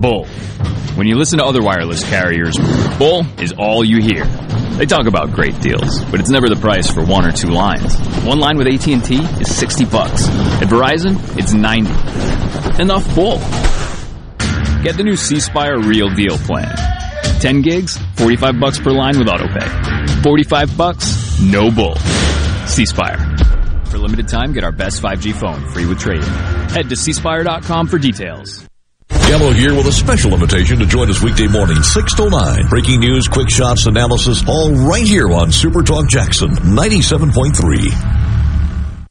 Bull. 0.00 0.26
When 0.96 1.06
you 1.06 1.16
listen 1.16 1.38
to 1.38 1.44
other 1.44 1.62
wireless 1.62 2.02
carriers, 2.08 2.56
bull 2.98 3.26
is 3.38 3.52
all 3.52 3.84
you 3.84 4.00
hear. 4.00 4.24
They 4.76 4.86
talk 4.86 5.06
about 5.06 5.32
great 5.32 5.58
deals, 5.60 6.04
but 6.04 6.20
it's 6.20 6.30
never 6.30 6.48
the 6.48 6.56
price 6.56 6.90
for 6.90 7.04
one 7.04 7.26
or 7.26 7.32
two 7.32 7.48
lines. 7.48 7.96
One 8.24 8.38
line 8.38 8.56
with 8.56 8.66
AT&T 8.66 9.14
is 9.40 9.54
60 9.54 9.84
bucks. 9.86 10.28
At 10.60 10.68
Verizon, 10.68 11.16
it's 11.38 11.52
90. 11.52 11.90
Enough 12.80 13.14
bull. 13.14 13.38
Get 14.82 14.96
the 14.96 15.02
new 15.04 15.16
C 15.16 15.40
Spire 15.40 15.78
Real 15.80 16.08
Deal 16.08 16.36
plan. 16.38 16.74
10 17.40 17.62
gigs, 17.62 17.98
45 18.16 18.60
bucks 18.60 18.78
per 18.78 18.90
line 18.90 19.18
with 19.18 19.28
autopay. 19.28 20.22
45 20.22 20.76
bucks, 20.76 21.40
no 21.40 21.70
bull. 21.70 21.96
C 22.66 22.86
Spire. 22.86 23.55
For 23.90 23.98
limited 23.98 24.28
time, 24.28 24.52
get 24.52 24.64
our 24.64 24.72
best 24.72 25.02
5G 25.02 25.34
phone 25.34 25.66
free 25.70 25.86
with 25.86 25.98
trade-in. 25.98 26.22
Head 26.24 26.88
to 26.88 26.94
cspire.com 26.96 27.86
for 27.86 27.98
details. 27.98 28.66
Gallo 29.08 29.52
here 29.52 29.74
with 29.74 29.86
a 29.86 29.92
special 29.92 30.32
invitation 30.34 30.78
to 30.78 30.86
join 30.86 31.10
us 31.10 31.22
weekday 31.22 31.46
morning, 31.48 31.82
6 31.82 32.14
to 32.14 32.30
9. 32.30 32.68
Breaking 32.68 33.00
news, 33.00 33.28
quick 33.28 33.50
shots, 33.50 33.86
analysis, 33.86 34.42
all 34.48 34.72
right 34.72 35.06
here 35.06 35.30
on 35.32 35.50
Super 35.50 35.82
Talk 35.82 36.08
Jackson 36.08 36.50
97.3. 36.50 37.54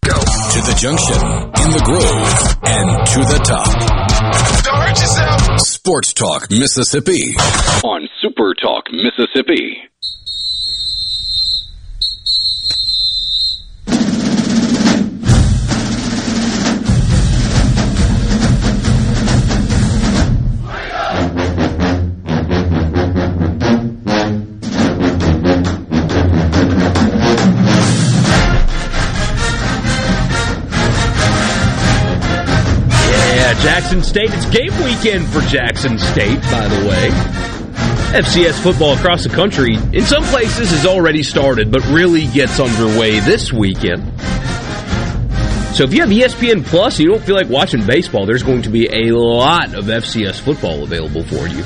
Go 0.06 0.14
to 0.14 0.62
the 0.62 0.76
junction, 0.80 1.18
in 1.18 1.72
the 1.72 1.82
groove, 1.84 2.58
and 2.64 3.08
to 3.08 3.20
the 3.28 3.40
top. 3.44 3.68
Don't 4.64 4.82
hurt 4.82 5.00
yourself. 5.00 5.60
Sports 5.60 6.14
Talk 6.14 6.50
Mississippi 6.52 7.36
on 7.84 8.08
Super 8.22 8.54
Talk 8.54 8.86
Mississippi. 8.92 9.82
Jackson 33.66 34.04
State. 34.04 34.30
It's 34.32 34.46
game 34.46 34.72
weekend 34.84 35.28
for 35.30 35.42
Jackson 35.50 35.98
State, 35.98 36.40
by 36.52 36.68
the 36.68 36.88
way. 36.88 37.10
FCS 38.14 38.62
football 38.62 38.94
across 38.94 39.24
the 39.24 39.30
country, 39.30 39.74
in 39.74 40.04
some 40.04 40.24
places, 40.26 40.70
has 40.70 40.86
already 40.86 41.24
started, 41.24 41.72
but 41.72 41.84
really 41.88 42.28
gets 42.28 42.60
underway 42.60 43.20
this 43.22 43.52
weekend. 43.52 44.04
So 45.74 45.84
if 45.84 45.94
you 45.96 46.02
have 46.02 46.10
ESPN 46.12 46.64
Plus 46.64 47.00
and 47.00 47.06
you 47.06 47.10
don't 47.10 47.24
feel 47.24 47.36
like 47.36 47.50
watching 47.50 47.84
baseball, 47.88 48.28
there's 48.28 48.44
going 48.44 48.62
to 48.62 48.70
be 48.70 48.88
a 48.88 49.16
lot 49.18 49.74
of 49.74 49.86
FCS 49.86 50.40
football 50.42 50.84
available 50.84 51.24
for 51.24 51.48
you. 51.48 51.64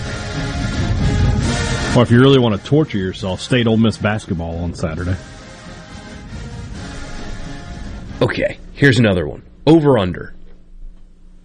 Or 1.99 2.03
if 2.03 2.11
you 2.11 2.21
really 2.21 2.39
want 2.39 2.55
to 2.55 2.65
torture 2.65 2.97
yourself, 2.97 3.41
State 3.41 3.67
Ole 3.67 3.75
Miss 3.75 3.97
basketball 3.97 4.59
on 4.59 4.73
Saturday. 4.73 5.17
Okay, 8.21 8.57
here's 8.71 8.99
another 8.99 9.27
one. 9.27 9.43
Over 9.67 9.97
under. 9.97 10.33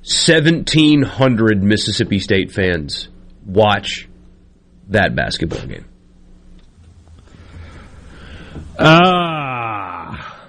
1,700 0.06 1.62
Mississippi 1.62 2.18
State 2.18 2.52
fans 2.52 3.08
watch 3.46 4.08
that 4.88 5.14
basketball 5.16 5.66
game. 5.66 5.86
Ah, 8.78 10.46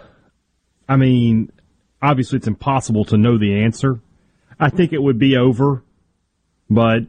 I 0.90 0.96
mean, 0.98 1.52
obviously 2.02 2.38
it's 2.38 2.48
impossible 2.48 3.06
to 3.06 3.18
know 3.18 3.38
the 3.38 3.64
answer. 3.64 4.00
I 4.60 4.70
think 4.70 4.94
it 4.94 5.02
would 5.02 5.20
be 5.20 5.38
over, 5.38 5.84
but 6.70 7.00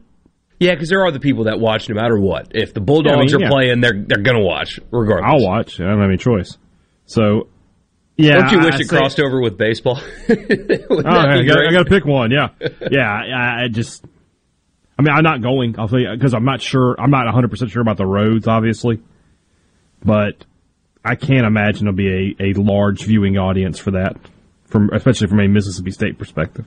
Yeah, 0.59 0.73
because 0.73 0.89
there 0.89 1.01
are 1.05 1.11
the 1.11 1.19
people 1.19 1.45
that 1.45 1.59
watch 1.59 1.87
no 1.89 1.95
matter 1.95 2.19
what. 2.19 2.51
If 2.55 2.73
the 2.73 2.81
Bulldogs 2.81 3.09
Yeah, 3.09 3.13
I 3.15 3.25
mean, 3.25 3.35
are 3.35 3.39
yeah. 3.41 3.49
playing, 3.49 3.81
they're 3.81 4.03
they're 4.07 4.23
gonna 4.23 4.43
watch 4.43 4.79
regardless. 4.91 5.31
I'll 5.33 5.45
watch. 5.45 5.79
I 5.79 5.83
don't 5.85 5.99
have 5.99 6.09
any 6.09 6.17
choice. 6.17 6.57
So, 7.05 7.47
yeah, 8.17 8.33
Don't 8.39 8.51
you 8.51 8.59
wish 8.59 8.75
I 8.75 8.77
it 8.79 8.87
say- 8.87 8.97
crossed 8.97 9.19
over 9.19 9.39
with 9.41 9.57
baseball? 9.57 10.01
Oh, 10.29 10.99
I 10.99 11.43
got? 11.43 11.57
I 11.67 11.71
to 11.71 11.85
pick 11.85 12.05
one. 12.05 12.31
Yeah, 12.31 12.49
yeah. 12.91 13.09
I, 13.09 13.63
I 13.63 13.67
just, 13.69 14.03
I 14.97 15.01
mean, 15.03 15.13
I'm 15.13 15.23
not 15.23 15.41
going. 15.41 15.79
I'll 15.79 15.87
tell 15.87 15.99
you 15.99 16.09
because 16.13 16.33
I'm 16.33 16.45
not 16.45 16.61
sure. 16.61 16.95
I'm 16.99 17.11
not 17.11 17.25
100 17.25 17.49
percent 17.49 17.71
sure 17.71 17.81
about 17.81 17.97
the 17.97 18.05
roads, 18.05 18.47
obviously, 18.47 18.99
but 20.03 20.43
I 21.05 21.15
can't 21.15 21.45
imagine 21.45 21.85
there'll 21.85 21.95
be 21.95 22.35
a, 22.39 22.51
a 22.51 22.53
large 22.53 23.03
viewing 23.03 23.37
audience 23.37 23.77
for 23.79 23.91
that, 23.91 24.17
from 24.65 24.89
especially 24.93 25.27
from 25.27 25.39
a 25.39 25.47
Mississippi 25.47 25.91
State 25.91 26.17
perspective. 26.17 26.65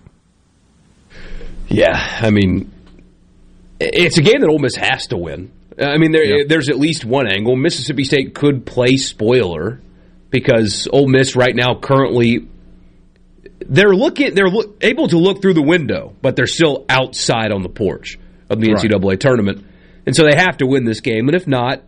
Yeah, 1.69 1.97
I 2.21 2.31
mean, 2.31 2.71
it's 3.79 4.19
a 4.19 4.23
game 4.23 4.41
that 4.41 4.49
Ole 4.49 4.59
Miss 4.59 4.77
has 4.77 5.07
to 5.09 5.17
win. 5.17 5.53
I 5.79 5.99
mean, 5.99 6.13
there, 6.13 6.45
there's 6.47 6.69
at 6.69 6.79
least 6.79 7.05
one 7.05 7.27
angle. 7.27 7.57
Mississippi 7.57 8.05
State 8.05 8.35
could 8.35 8.67
play 8.67 8.97
spoiler 8.97 9.81
because 10.31 10.89
Ole 10.93 11.09
Miss 11.09 11.37
right 11.37 11.55
now 11.55 11.79
currently 11.81 12.49
they're 13.67 13.95
looking 13.95 14.35
they're 14.35 14.49
look, 14.49 14.79
able 14.81 15.09
to 15.09 15.19
look 15.19 15.43
through 15.43 15.55
the 15.55 15.63
window, 15.63 16.15
but 16.23 16.37
they're 16.37 16.47
still 16.47 16.85
outside 16.89 17.53
on 17.53 17.63
the 17.63 17.69
porch 17.69 18.19
of 18.49 18.61
the 18.61 18.73
Right. 18.73 18.85
NCAA 18.85 19.21
tournament, 19.21 19.65
and 20.07 20.17
so 20.17 20.25
they 20.25 20.37
have 20.37 20.59
to 20.59 20.67
win 20.67 20.85
this 20.85 21.01
game. 21.01 21.29
And 21.29 21.37
if 21.37 21.47
not, 21.47 21.83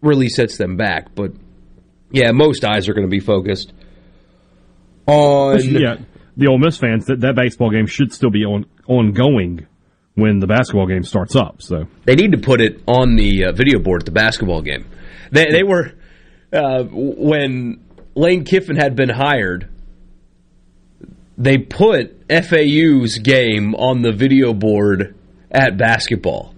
really 0.00 0.28
sets 0.28 0.56
them 0.56 0.76
back. 0.76 1.14
But 1.14 1.32
yeah, 2.10 2.32
most 2.32 2.64
eyes 2.64 2.88
are 2.88 2.94
going 2.94 3.06
to 3.06 3.10
be 3.10 3.20
focused 3.20 3.72
on 5.06 5.60
yeah, 5.64 5.96
the 6.36 6.48
Ole 6.48 6.58
Miss 6.58 6.76
fans 6.76 7.06
that 7.06 7.20
that 7.20 7.34
baseball 7.34 7.70
game 7.70 7.86
should 7.86 8.12
still 8.12 8.30
be 8.30 8.44
on 8.44 8.66
ongoing 8.86 9.66
when 10.14 10.40
the 10.40 10.46
basketball 10.46 10.86
game 10.86 11.04
starts 11.04 11.36
up. 11.36 11.62
So 11.62 11.84
They 12.04 12.14
need 12.14 12.32
to 12.32 12.38
put 12.38 12.60
it 12.60 12.82
on 12.86 13.16
the 13.16 13.46
uh, 13.46 13.52
video 13.52 13.78
board 13.78 14.02
at 14.02 14.06
the 14.06 14.12
basketball 14.12 14.62
game. 14.62 14.86
They, 15.30 15.46
they 15.50 15.62
were 15.62 15.92
uh, 16.52 16.84
when 16.84 17.80
Lane 18.14 18.44
Kiffin 18.44 18.76
had 18.76 18.96
been 18.96 19.08
hired, 19.08 19.68
they 21.36 21.58
put 21.58 22.22
FAU's 22.28 23.18
game 23.18 23.74
on 23.74 24.02
the 24.02 24.12
video 24.12 24.52
board 24.54 25.14
at 25.50 25.76
basketball 25.78 26.54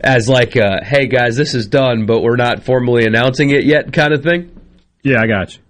as 0.00 0.28
like 0.28 0.56
a, 0.56 0.80
hey 0.84 1.06
guys, 1.06 1.36
this 1.36 1.54
is 1.54 1.66
done, 1.66 2.06
but 2.06 2.22
we're 2.22 2.36
not 2.36 2.64
formally 2.64 3.04
announcing 3.04 3.50
it 3.50 3.64
yet 3.64 3.92
kind 3.92 4.12
of 4.12 4.22
thing. 4.22 4.50
Yeah, 5.02 5.20
I 5.20 5.26
got 5.26 5.54
you. 5.54 5.60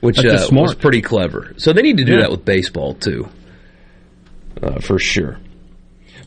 Which 0.00 0.18
uh, 0.18 0.48
was 0.50 0.74
pretty 0.74 1.00
clever. 1.00 1.54
So 1.58 1.72
they 1.72 1.82
need 1.82 1.98
to 1.98 2.04
do 2.04 2.14
Yeah. 2.14 2.20
that 2.22 2.30
with 2.30 2.44
baseball 2.44 2.94
too, 2.94 3.28
uh, 4.62 4.80
for 4.80 4.98
sure. 4.98 5.38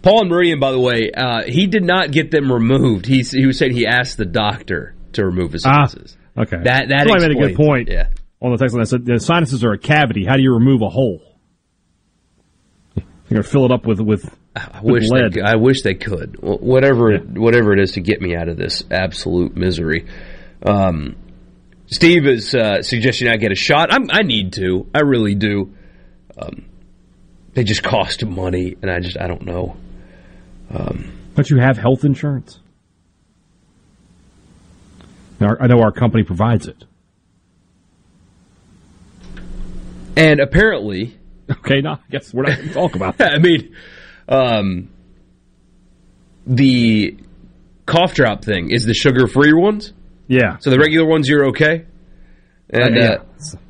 Paul 0.01 0.21
and 0.21 0.29
Meridian, 0.29 0.59
by 0.59 0.71
the 0.71 0.79
way, 0.79 1.11
uh, 1.15 1.43
he 1.45 1.67
did 1.67 1.83
not 1.83 2.11
get 2.11 2.31
them 2.31 2.51
removed. 2.51 3.05
He 3.05 3.21
he 3.23 3.45
was 3.45 3.57
saying 3.57 3.73
he 3.73 3.85
asked 3.85 4.17
the 4.17 4.25
doctor 4.25 4.94
to 5.15 5.25
remove 5.25 5.51
his 5.51 5.65
Ah, 5.65 5.85
sinuses. 5.87 6.17
okay. 6.37 6.57
That 6.63 6.89
that 6.89 7.07
Somebody 7.07 7.27
made 7.35 7.43
a 7.43 7.47
good 7.47 7.55
point. 7.57 7.89
Yeah. 7.91 8.07
On 8.41 8.51
the 8.51 8.57
text 8.57 8.73
line, 8.75 8.81
I 8.81 8.85
said 8.85 9.05
the 9.05 9.19
sinuses 9.19 9.63
are 9.63 9.71
a 9.71 9.77
cavity. 9.77 10.25
How 10.25 10.35
do 10.35 10.43
you 10.43 10.53
remove 10.53 10.81
a 10.81 10.89
hole? 10.89 11.21
You're 12.95 13.05
gonna 13.29 13.43
fill 13.43 13.65
it 13.65 13.71
up 13.71 13.85
with 13.87 13.99
with, 13.99 14.23
I 14.55 14.81
with 14.83 15.01
wish 15.03 15.09
lead. 15.09 15.33
they, 15.33 15.41
I 15.41 15.55
wish 15.55 15.81
they 15.81 15.95
could. 15.95 16.37
Whatever 16.41 17.11
it, 17.11 17.27
whatever 17.37 17.73
it 17.73 17.79
is 17.79 17.93
to 17.93 18.01
get 18.01 18.21
me 18.21 18.35
out 18.35 18.47
of 18.49 18.57
this 18.57 18.83
absolute 18.91 19.55
misery. 19.55 20.05
Um, 20.63 21.15
Steve 21.87 22.27
is 22.27 22.53
uh, 22.53 22.81
suggesting 22.83 23.27
I 23.27 23.37
get 23.37 23.51
a 23.51 23.55
shot. 23.55 23.91
I'm, 23.91 24.09
I 24.11 24.21
need 24.21 24.53
to. 24.53 24.87
I 24.93 24.99
really 25.01 25.33
do. 25.35 25.73
Um, 26.37 26.65
they 27.53 27.63
just 27.63 27.83
cost 27.83 28.23
money, 28.25 28.75
and 28.81 28.91
I 28.91 28.99
just 28.99 29.17
I 29.19 29.27
don't 29.27 29.43
know. 29.43 29.75
Um, 30.69 31.11
Don't 31.35 31.49
you 31.49 31.57
have 31.57 31.77
health 31.77 32.03
insurance? 32.03 32.59
Our- 35.41 35.61
I 35.61 35.67
know 35.67 35.81
our 35.81 35.91
company 35.91 36.23
provides 36.23 36.67
it. 36.67 36.83
and 40.15 40.39
apparently, 40.39 41.17
Okay, 41.49 41.81
no, 41.81 41.91
I 41.91 41.97
guess 42.09 42.33
we're 42.33 42.43
not 42.43 42.55
going 42.57 42.67
to 42.69 42.73
talk 42.73 42.95
about 42.95 43.17
that. 43.19 43.33
I 43.33 43.37
mean, 43.37 43.75
um, 44.27 44.89
the 46.47 47.17
cough 47.85 48.13
drop 48.15 48.43
thing 48.43 48.71
is 48.71 48.85
the 48.85 48.93
sugar 48.95 49.27
free 49.27 49.53
ones. 49.53 49.93
Yeah. 50.27 50.57
So 50.59 50.69
the 50.71 50.79
regular 50.79 51.05
ones 51.07 51.27
you're 51.27 51.47
okay. 51.49 51.85
And 52.71 52.97
Uh, 52.97 52.99
yeah. 52.99 53.17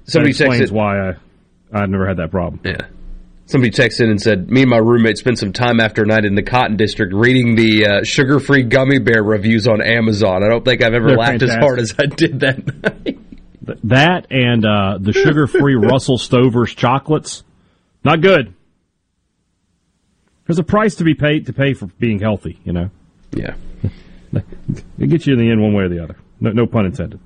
somebody 0.05 0.31
that 0.33 0.45
explains 0.45 0.71
texted 0.71 0.73
why 0.73 1.09
I 1.09 1.13
I've 1.73 1.89
never 1.89 2.07
had 2.07 2.17
that 2.17 2.31
problem. 2.31 2.61
Yeah. 2.63 2.77
Somebody 3.47 3.71
texted 3.71 4.01
in 4.01 4.09
and 4.09 4.21
said, 4.21 4.49
"Me 4.49 4.61
and 4.61 4.69
my 4.69 4.77
roommate 4.77 5.17
spent 5.17 5.37
some 5.37 5.53
time 5.53 5.79
after 5.79 6.01
a 6.01 6.05
night 6.05 6.25
in 6.25 6.33
the 6.33 6.41
Cotton 6.41 6.77
District 6.77 7.13
reading 7.13 7.55
the 7.55 7.85
uh, 7.85 8.03
sugar-free 8.03 8.63
gummy 8.63 8.97
bear 8.97 9.23
reviews 9.23 9.67
on 9.67 9.81
Amazon. 9.81 10.43
I 10.43 10.47
don't 10.47 10.65
think 10.65 10.81
I've 10.81 10.93
ever 10.93 11.09
They're 11.09 11.17
laughed 11.17 11.43
as 11.43 11.53
hard 11.53 11.79
as 11.79 11.93
I 11.99 12.07
did 12.07 12.39
that 12.39 12.83
night." 13.05 13.19
That 13.83 14.27
and 14.31 14.65
uh, 14.65 14.97
the 14.99 15.13
sugar-free 15.13 15.75
Russell 15.81 16.17
Stover's 16.17 16.73
chocolates, 16.73 17.43
not 18.03 18.21
good. 18.21 18.53
There's 20.45 20.59
a 20.59 20.63
price 20.63 20.95
to 20.95 21.03
be 21.03 21.15
paid 21.15 21.47
to 21.47 21.53
pay 21.53 21.73
for 21.73 21.87
being 21.87 22.19
healthy, 22.19 22.59
you 22.63 22.73
know. 22.73 22.89
Yeah, 23.31 23.55
it 24.33 25.07
gets 25.07 25.25
you 25.25 25.33
in 25.33 25.39
the 25.39 25.51
end 25.51 25.61
one 25.61 25.73
way 25.73 25.83
or 25.83 25.89
the 25.89 26.03
other. 26.03 26.15
No, 26.39 26.51
no 26.51 26.65
pun 26.67 26.85
intended. 26.85 27.19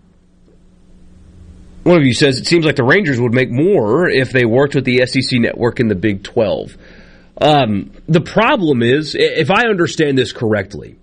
One 1.83 1.97
of 1.97 2.03
you 2.05 2.13
says 2.13 2.39
it 2.39 2.45
seems 2.45 2.65
like 2.65 2.75
the 2.75 2.83
Rangers 2.83 3.19
would 3.19 3.33
make 3.33 3.49
more 3.49 4.09
if 4.09 4.31
they 4.31 4.45
worked 4.45 4.75
with 4.75 4.85
the 4.85 5.05
SEC 5.05 5.39
network 5.39 5.79
in 5.79 5.87
the 5.87 5.95
Big 5.95 6.23
12. 6.23 6.77
Um, 7.41 7.91
the 8.07 8.21
problem 8.21 8.83
is, 8.83 9.15
if 9.17 9.49
I 9.49 9.67
understand 9.67 10.17
this 10.17 10.33
correctly, 10.33 10.97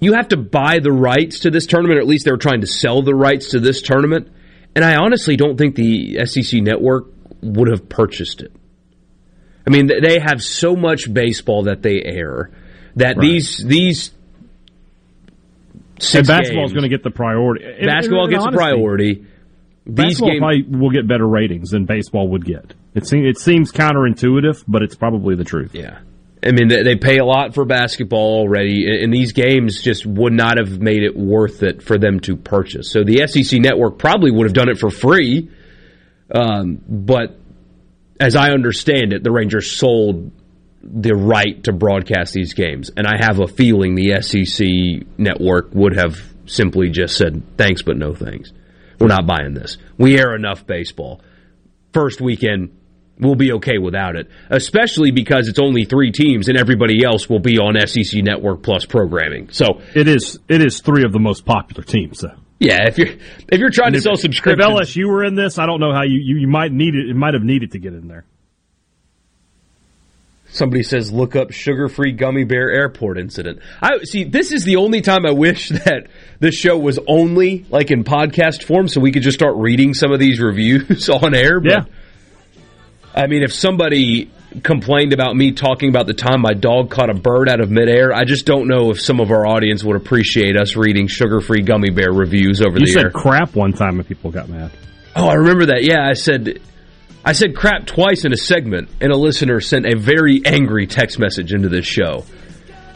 you 0.00 0.12
have 0.12 0.28
to 0.28 0.36
buy 0.36 0.78
the 0.78 0.92
rights 0.92 1.40
to 1.40 1.50
this 1.50 1.66
tournament, 1.66 1.98
or 1.98 2.02
at 2.02 2.06
least 2.06 2.24
they're 2.24 2.36
trying 2.36 2.60
to 2.60 2.66
sell 2.66 3.02
the 3.02 3.14
rights 3.14 3.50
to 3.50 3.60
this 3.60 3.82
tournament. 3.82 4.28
And 4.76 4.84
I 4.84 4.96
honestly 4.96 5.36
don't 5.36 5.56
think 5.56 5.74
the 5.74 6.24
SEC 6.26 6.60
network 6.60 7.06
would 7.42 7.68
have 7.68 7.88
purchased 7.88 8.42
it. 8.42 8.52
I 9.66 9.70
mean, 9.70 9.86
they 9.86 10.18
have 10.18 10.42
so 10.42 10.76
much 10.76 11.12
baseball 11.12 11.64
that 11.64 11.82
they 11.82 12.02
air 12.02 12.50
that 12.96 13.16
Right. 13.16 13.20
these 13.20 13.58
these 13.58 14.10
And 15.98 16.02
six 16.02 16.28
basketball's 16.28 16.70
games- 16.70 16.80
going 16.80 16.90
to 16.90 16.96
get 16.96 17.02
the 17.02 17.10
priority. 17.10 17.64
And- 17.64 17.86
basketball 17.86 18.24
and 18.24 18.32
gets 18.32 18.44
the 18.44 18.52
priority. 18.52 19.26
These 19.86 19.94
Basketball 19.94 20.28
games, 20.30 20.40
probably 20.40 20.78
will 20.78 20.90
get 20.90 21.08
better 21.08 21.26
ratings 21.26 21.70
than 21.70 21.86
baseball 21.86 22.28
would 22.28 22.44
get. 22.44 22.74
It 22.94 23.06
seems 23.06 23.26
it 23.26 23.40
seems 23.40 23.72
counterintuitive, 23.72 24.64
but 24.68 24.82
it's 24.82 24.94
probably 24.94 25.34
the 25.34 25.44
truth. 25.44 25.74
Yeah. 25.74 26.00
I 26.44 26.52
mean, 26.52 26.68
they, 26.68 26.82
they 26.82 26.96
pay 26.96 27.16
a 27.18 27.24
lot 27.24 27.54
for 27.54 27.64
basketball 27.64 28.40
already, 28.40 28.86
and 28.86 29.04
and 29.04 29.12
these 29.12 29.32
games 29.32 29.82
just 29.82 30.04
would 30.04 30.34
not 30.34 30.58
have 30.58 30.78
made 30.78 31.02
it 31.02 31.16
worth 31.16 31.62
it 31.62 31.82
for 31.82 31.96
them 31.96 32.20
to 32.20 32.36
purchase. 32.36 32.92
So 32.92 33.02
the 33.02 33.26
SEC 33.26 33.60
network 33.60 33.98
probably 33.98 34.30
would 34.30 34.46
have 34.46 34.52
done 34.52 34.68
it 34.68 34.78
for 34.78 34.90
free, 34.90 35.48
um, 36.34 36.82
but 36.86 37.38
as 38.20 38.36
I 38.36 38.50
understand 38.50 39.14
it, 39.14 39.24
the 39.24 39.30
Rangers 39.32 39.72
sold 39.72 40.30
the 40.82 41.14
right 41.14 41.62
to 41.64 41.72
broadcast 41.72 42.32
these 42.32 42.54
games, 42.54 42.90
and 42.96 43.06
I 43.06 43.16
have 43.18 43.40
a 43.40 43.46
feeling 43.48 43.94
the 43.94 44.20
SEC 44.22 45.06
network 45.18 45.74
would 45.74 45.96
have 45.96 46.16
simply 46.46 46.90
just 46.90 47.16
said 47.16 47.42
thanks, 47.56 47.82
but 47.82 47.96
no 47.96 48.14
thanks. 48.14 48.52
We're 49.00 49.08
not 49.08 49.26
buying 49.26 49.54
this. 49.54 49.76
We 49.96 50.18
air 50.18 50.34
enough 50.34 50.66
baseball. 50.66 51.20
First 51.92 52.20
weekend, 52.20 52.76
we'll 53.18 53.34
be 53.34 53.52
okay 53.54 53.78
without 53.78 54.16
it, 54.16 54.28
especially 54.50 55.10
because 55.10 55.48
it's 55.48 55.58
only 55.58 55.84
three 55.84 56.10
teams 56.12 56.48
and 56.48 56.56
everybody 56.58 57.04
else 57.04 57.28
will 57.28 57.40
be 57.40 57.58
on 57.58 57.74
SEC 57.86 58.22
Network 58.22 58.62
Plus 58.62 58.84
programming. 58.86 59.50
So 59.50 59.80
It 59.94 60.06
is 60.08 60.38
it 60.48 60.64
is 60.64 60.80
three 60.80 61.04
of 61.04 61.12
the 61.12 61.18
most 61.20 61.44
popular 61.44 61.82
teams, 61.82 62.20
though. 62.20 62.34
yeah, 62.60 62.86
if 62.88 62.98
you're 62.98 63.08
if 63.48 63.58
you're 63.58 63.70
trying 63.70 63.92
to 63.92 63.98
If- 63.98 64.04
sell 64.04 64.16
subscriptions, 64.16 64.64
If 64.80 64.88
LSU 64.96 65.08
were 65.08 65.24
in 65.24 65.34
this, 65.34 65.58
I 65.58 65.66
don't 65.66 65.80
know 65.80 65.92
how 65.92 66.02
you, 66.04 66.20
you, 66.22 66.36
you 66.40 66.48
might 66.48 66.72
need 66.72 66.94
it. 66.94 67.08
It 67.10 67.16
might 67.16 67.34
have 67.34 67.42
needed 67.44 67.72
to 67.72 67.78
get 67.78 67.92
in 67.94 68.08
there. 68.08 68.24
Somebody 70.50 70.82
says, 70.82 71.12
look 71.12 71.36
up 71.36 71.52
sugar-free 71.52 72.12
gummy 72.12 72.44
bear 72.44 72.70
airport 72.70 73.18
incident. 73.18 73.60
I 73.82 73.98
see. 74.04 74.24
This 74.24 74.50
is 74.50 74.64
the 74.64 74.76
only 74.76 75.02
time 75.02 75.26
I 75.26 75.32
wish 75.32 75.68
that 75.84 76.06
this 76.40 76.54
show 76.54 76.78
was 76.78 76.98
only 77.06 77.66
like 77.68 77.90
in 77.90 78.02
podcast 78.02 78.62
form, 78.64 78.88
so 78.88 79.00
we 79.00 79.12
could 79.12 79.22
just 79.22 79.38
start 79.38 79.56
reading 79.56 79.92
some 79.94 80.10
of 80.10 80.18
these 80.18 80.40
reviews 80.40 81.08
on 81.10 81.34
air. 81.34 81.60
But, 81.60 81.70
Yeah. 81.70 81.84
I 83.14 83.26
mean, 83.26 83.42
if 83.42 83.52
somebody 83.52 84.30
complained 84.62 85.12
about 85.12 85.36
me 85.36 85.52
talking 85.52 85.88
about 85.90 86.06
the 86.06 86.14
time 86.14 86.40
my 86.40 86.54
dog 86.54 86.90
caught 86.90 87.10
a 87.10 87.14
bird 87.14 87.48
out 87.48 87.60
of 87.60 87.70
midair, 87.70 88.12
I 88.14 88.24
just 88.24 88.46
don't 88.46 88.68
know 88.68 88.90
if 88.90 89.00
some 89.00 89.20
of 89.20 89.30
our 89.30 89.46
audience 89.46 89.84
would 89.84 89.96
appreciate 89.96 90.56
us 90.56 90.76
reading 90.76 91.08
sugar-free 91.08 91.62
gummy 91.62 91.90
bear 91.90 92.12
reviews 92.12 92.62
over 92.62 92.78
You 92.78 92.86
the 92.86 92.92
air. 92.92 93.06
You 93.06 93.10
said 93.10 93.12
crap 93.12 93.54
one 93.54 93.72
time 93.72 93.98
and 93.98 94.08
people 94.08 94.30
got 94.30 94.48
mad. 94.48 94.70
Oh, 95.16 95.26
I 95.28 95.34
remember 95.34 95.66
that. 95.66 95.82
Yeah, 95.84 96.06
I 96.08 96.14
said 96.14 96.60
I 97.28 97.32
said 97.32 97.54
crap 97.54 97.84
twice 97.84 98.24
in 98.24 98.32
a 98.32 98.38
segment, 98.38 98.88
and 99.02 99.12
a 99.12 99.14
listener 99.14 99.60
sent 99.60 99.84
a 99.84 99.98
very 99.98 100.40
angry 100.46 100.86
text 100.86 101.18
message 101.18 101.52
into 101.52 101.68
this 101.68 101.84
show 101.84 102.24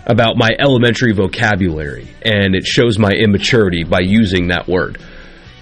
about 0.07 0.39
my 0.39 0.49
elementary 0.59 1.13
vocabulary, 1.13 2.09
and 2.23 2.55
it 2.55 2.65
shows 2.65 2.99
my 2.99 3.11
immaturity 3.11 3.85
by 3.85 4.01
using 4.01 4.49
that 4.49 4.67
word. 4.67 4.99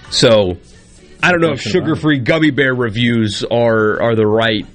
So, 0.09 0.57
I 1.21 1.31
don't 1.31 1.41
know 1.41 1.51
if 1.51 1.61
sugar-free 1.61 2.19
gummy 2.19 2.51
bear 2.51 2.73
reviews 2.73 3.43
are 3.43 4.01
are 4.01 4.15
the 4.15 4.25
right 4.25 4.65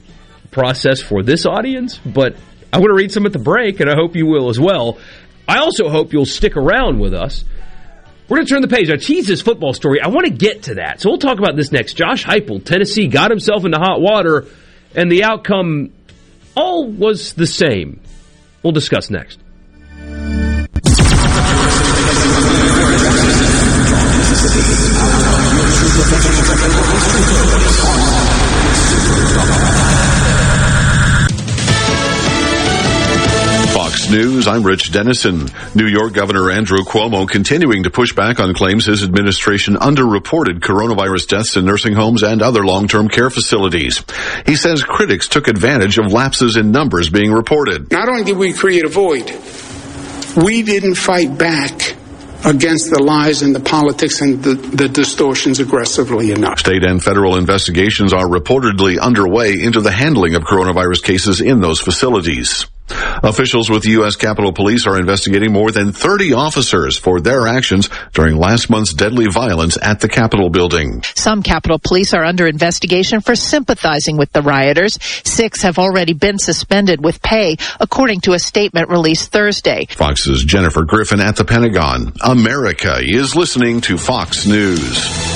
process 0.51 1.01
for 1.01 1.23
this 1.23 1.47
audience, 1.47 1.97
but 1.97 2.37
I 2.75 2.81
want 2.81 2.91
to 2.91 2.97
read 2.97 3.13
some 3.13 3.25
at 3.25 3.33
the 3.33 3.39
break, 3.39 3.81
and 3.81 3.89
I 3.89 3.95
hope 3.95 4.15
you 4.15 4.27
will 4.27 4.51
as 4.51 4.61
well. 4.61 4.99
I 5.49 5.61
also 5.61 5.89
hope 5.89 6.13
you'll 6.13 6.27
stick 6.27 6.59
around 6.59 7.01
with 7.01 7.15
us. 7.15 7.47
We're 8.29 8.39
going 8.39 8.47
to 8.47 8.53
turn 8.53 8.63
the 8.63 8.69
page. 8.69 8.89
Teased 9.07 9.29
this 9.29 9.41
football 9.41 9.73
story. 9.73 10.01
I 10.01 10.09
want 10.09 10.27
to 10.27 10.33
get 10.33 10.65
to 10.65 10.75
that. 10.77 11.01
So 11.01 11.11
we'll 11.11 11.19
talk 11.19 11.39
about 11.39 11.55
this 11.55 11.71
next. 11.71 11.95
Josh 11.95 12.25
Heupel, 12.25 12.65
Tennessee, 12.65 13.07
got 13.07 13.31
himself 13.31 13.65
into 13.65 13.79
hot 13.79 14.01
water, 14.01 14.47
and 14.95 15.11
the 15.11 15.23
outcome 15.25 15.93
all 16.57 16.89
was 16.89 17.35
the 17.35 17.47
same. 17.47 18.01
We'll 18.63 18.73
discuss 18.73 19.11
next. 19.11 19.39
Fox 34.07 34.17
News, 34.17 34.47
I'm 34.47 34.63
Rich 34.63 34.93
Dennison. 34.93 35.49
New 35.75 35.87
York 35.87 36.13
Governor 36.13 36.51
Andrew 36.51 36.79
Cuomo 36.79 37.29
continuing 37.29 37.83
to 37.83 37.91
push 37.91 38.13
back 38.13 38.39
on 38.39 38.55
claims 38.55 38.87
his 38.87 39.03
administration 39.03 39.75
underreported 39.75 40.61
coronavirus 40.61 41.27
deaths 41.27 41.57
in 41.57 41.65
nursing 41.65 41.95
homes 41.95 42.23
and 42.23 42.41
other 42.41 42.65
long-term 42.65 43.09
care 43.09 43.31
facilities. 43.31 44.05
He 44.45 44.55
says 44.55 44.85
critics 44.85 45.27
took 45.27 45.49
advantage 45.49 45.99
of 45.99 46.13
lapses 46.13 46.57
in 46.57 46.71
numbers 46.71 47.11
being 47.11 47.33
reported. 47.33 47.91
Not 47.91 48.09
only 48.09 48.23
did 48.23 48.37
we 48.37 48.53
create 48.53 48.85
a 48.85 48.89
void, 48.89 49.29
we 50.37 50.63
didn't 50.63 50.95
fight 50.95 51.37
back 51.37 51.97
against 52.45 52.91
the 52.91 53.03
lies 53.03 53.43
and 53.43 53.57
the 53.57 53.61
politics 53.61 54.21
and 54.21 54.41
the, 54.41 54.55
the 54.55 54.89
distortions 54.89 55.59
aggressively 55.59 56.31
enough. 56.31 56.61
State 56.61 56.85
and 56.85 57.03
federal 57.03 57.37
investigations 57.37 58.13
are 58.13 58.27
reportedly 58.27 59.01
underway 59.01 59.61
into 59.61 59.81
the 59.81 59.91
handling 59.91 60.37
of 60.37 60.43
coronavirus 60.43 61.03
cases 61.03 61.41
in 61.41 61.61
those 61.61 61.81
facilities. 61.81 62.67
Officials 62.89 63.69
with 63.69 63.83
the 63.83 63.91
U.S. 63.93 64.17
Capitol 64.17 64.53
Police 64.53 64.87
are 64.87 64.99
investigating 64.99 65.53
more 65.53 65.71
than 65.71 65.93
30 65.93 66.33
officers 66.35 66.97
for 66.97 67.21
their 67.21 67.47
actions 67.47 67.89
during 68.13 68.37
last 68.37 68.71
month's 68.71 68.95
deadly 68.95 69.27
violence 69.27 69.77
at 69.81 70.01
the 70.01 70.09
Capitol 70.09 70.51
building. 70.51 71.03
Some 71.15 71.43
Capitol 71.43 71.79
Police 71.79 72.15
are 72.15 72.25
under 72.25 72.47
investigation 72.47 73.21
for 73.21 73.35
sympathizing 73.35 74.17
with 74.17 74.33
the 74.33 74.43
rioters. 74.43 74.99
Six 75.25 75.63
have 75.63 75.79
already 75.79 76.13
been 76.13 76.39
suspended 76.39 77.03
with 77.03 77.23
pay, 77.23 77.57
according 77.81 78.21
to 78.23 78.33
a 78.33 78.39
statement 78.39 78.89
released 78.89 79.33
Thursday. 79.33 79.87
Fox's 79.91 80.45
Jennifer 80.45 80.85
Griffin 80.85 81.21
at 81.21 81.37
the 81.37 81.45
Pentagon. 81.45 82.13
America 82.23 82.99
is 83.01 83.35
listening 83.35 83.81
to 83.83 83.99
Fox 83.99 84.47
News. 84.47 85.36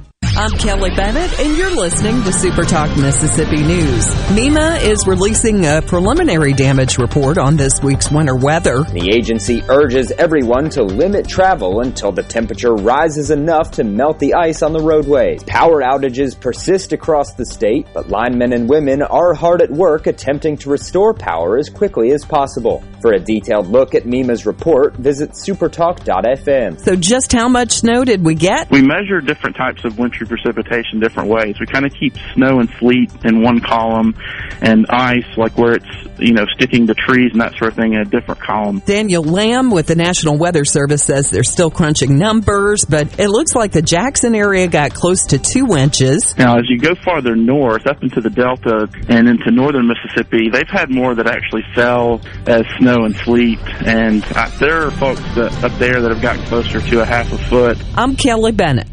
I'm 0.37 0.51
Kelly 0.51 0.91
Bennett, 0.91 1.39
and 1.41 1.57
you're 1.57 1.75
listening 1.75 2.23
to 2.23 2.31
Super 2.31 2.63
Talk 2.63 2.95
Mississippi 2.97 3.63
News. 3.63 4.07
MEMA 4.31 4.81
is 4.81 5.05
releasing 5.05 5.65
a 5.65 5.81
preliminary 5.81 6.53
damage 6.53 6.97
report 6.97 7.37
on 7.37 7.57
this 7.57 7.83
week's 7.83 8.09
winter 8.09 8.37
weather. 8.37 8.83
The 8.83 9.11
agency 9.13 9.61
urges 9.67 10.09
everyone 10.11 10.69
to 10.71 10.83
limit 10.83 11.27
travel 11.27 11.81
until 11.81 12.13
the 12.13 12.23
temperature 12.23 12.73
rises 12.73 13.29
enough 13.29 13.71
to 13.71 13.83
melt 13.83 14.19
the 14.19 14.35
ice 14.35 14.61
on 14.61 14.71
the 14.71 14.79
roadways. 14.79 15.43
Power 15.43 15.81
outages 15.81 16.39
persist 16.39 16.93
across 16.93 17.33
the 17.33 17.45
state, 17.45 17.87
but 17.93 18.07
linemen 18.07 18.53
and 18.53 18.69
women 18.69 19.01
are 19.01 19.33
hard 19.33 19.61
at 19.61 19.69
work 19.69 20.07
attempting 20.07 20.55
to 20.59 20.69
restore 20.69 21.13
power 21.13 21.57
as 21.57 21.67
quickly 21.67 22.11
as 22.11 22.23
possible. 22.23 22.81
For 23.01 23.11
a 23.11 23.19
detailed 23.19 23.67
look 23.67 23.95
at 23.95 24.05
MEMA's 24.05 24.45
report, 24.45 24.95
visit 24.95 25.31
supertalk.fm. 25.31 26.79
So, 26.79 26.95
just 26.95 27.33
how 27.33 27.49
much 27.49 27.71
snow 27.71 28.05
did 28.05 28.23
we 28.23 28.35
get? 28.35 28.71
We 28.71 28.81
measure 28.81 29.19
different 29.19 29.57
types 29.57 29.83
of 29.83 29.97
wintry 30.21 30.37
precipitation 30.37 30.99
different 30.99 31.29
ways. 31.29 31.55
We 31.59 31.65
kind 31.65 31.85
of 31.85 31.93
keep 31.93 32.15
snow 32.33 32.59
and 32.59 32.69
sleet 32.79 33.11
in 33.23 33.41
one 33.41 33.59
column 33.59 34.15
and 34.61 34.85
ice, 34.89 35.25
like 35.37 35.57
where 35.57 35.73
it's, 35.73 36.19
you 36.19 36.33
know, 36.33 36.45
sticking 36.55 36.87
to 36.87 36.93
trees 36.93 37.31
and 37.31 37.41
that 37.41 37.55
sort 37.57 37.71
of 37.71 37.77
thing, 37.77 37.93
in 37.93 38.01
a 38.01 38.05
different 38.05 38.41
column. 38.41 38.79
Daniel 38.85 39.23
Lamb 39.23 39.71
with 39.71 39.87
the 39.87 39.95
National 39.95 40.37
Weather 40.37 40.65
Service 40.65 41.03
says 41.03 41.29
they're 41.29 41.43
still 41.43 41.71
crunching 41.71 42.17
numbers, 42.17 42.85
but 42.85 43.19
it 43.19 43.29
looks 43.29 43.55
like 43.55 43.71
the 43.71 43.81
Jackson 43.81 44.35
area 44.35 44.67
got 44.67 44.93
close 44.93 45.25
to 45.27 45.37
two 45.37 45.75
inches. 45.75 46.37
Now, 46.37 46.57
as 46.57 46.69
you 46.69 46.77
go 46.77 46.95
farther 47.03 47.35
north, 47.35 47.87
up 47.87 48.03
into 48.03 48.21
the 48.21 48.29
Delta 48.29 48.87
and 49.09 49.27
into 49.27 49.51
northern 49.51 49.87
Mississippi, 49.87 50.49
they've 50.51 50.69
had 50.69 50.89
more 50.89 51.15
that 51.15 51.27
actually 51.27 51.63
fell 51.73 52.21
as 52.47 52.63
snow 52.77 53.05
and 53.05 53.15
sleet, 53.15 53.59
and 53.85 54.23
I, 54.35 54.49
there 54.59 54.87
are 54.87 54.91
folks 54.91 55.21
that, 55.35 55.63
up 55.63 55.77
there 55.79 56.01
that 56.01 56.11
have 56.11 56.21
gotten 56.21 56.43
closer 56.45 56.81
to 56.81 57.01
a 57.01 57.05
half 57.05 57.31
a 57.31 57.37
foot. 57.37 57.77
I'm 57.95 58.15
Kelly 58.15 58.51
Bennett. 58.51 58.90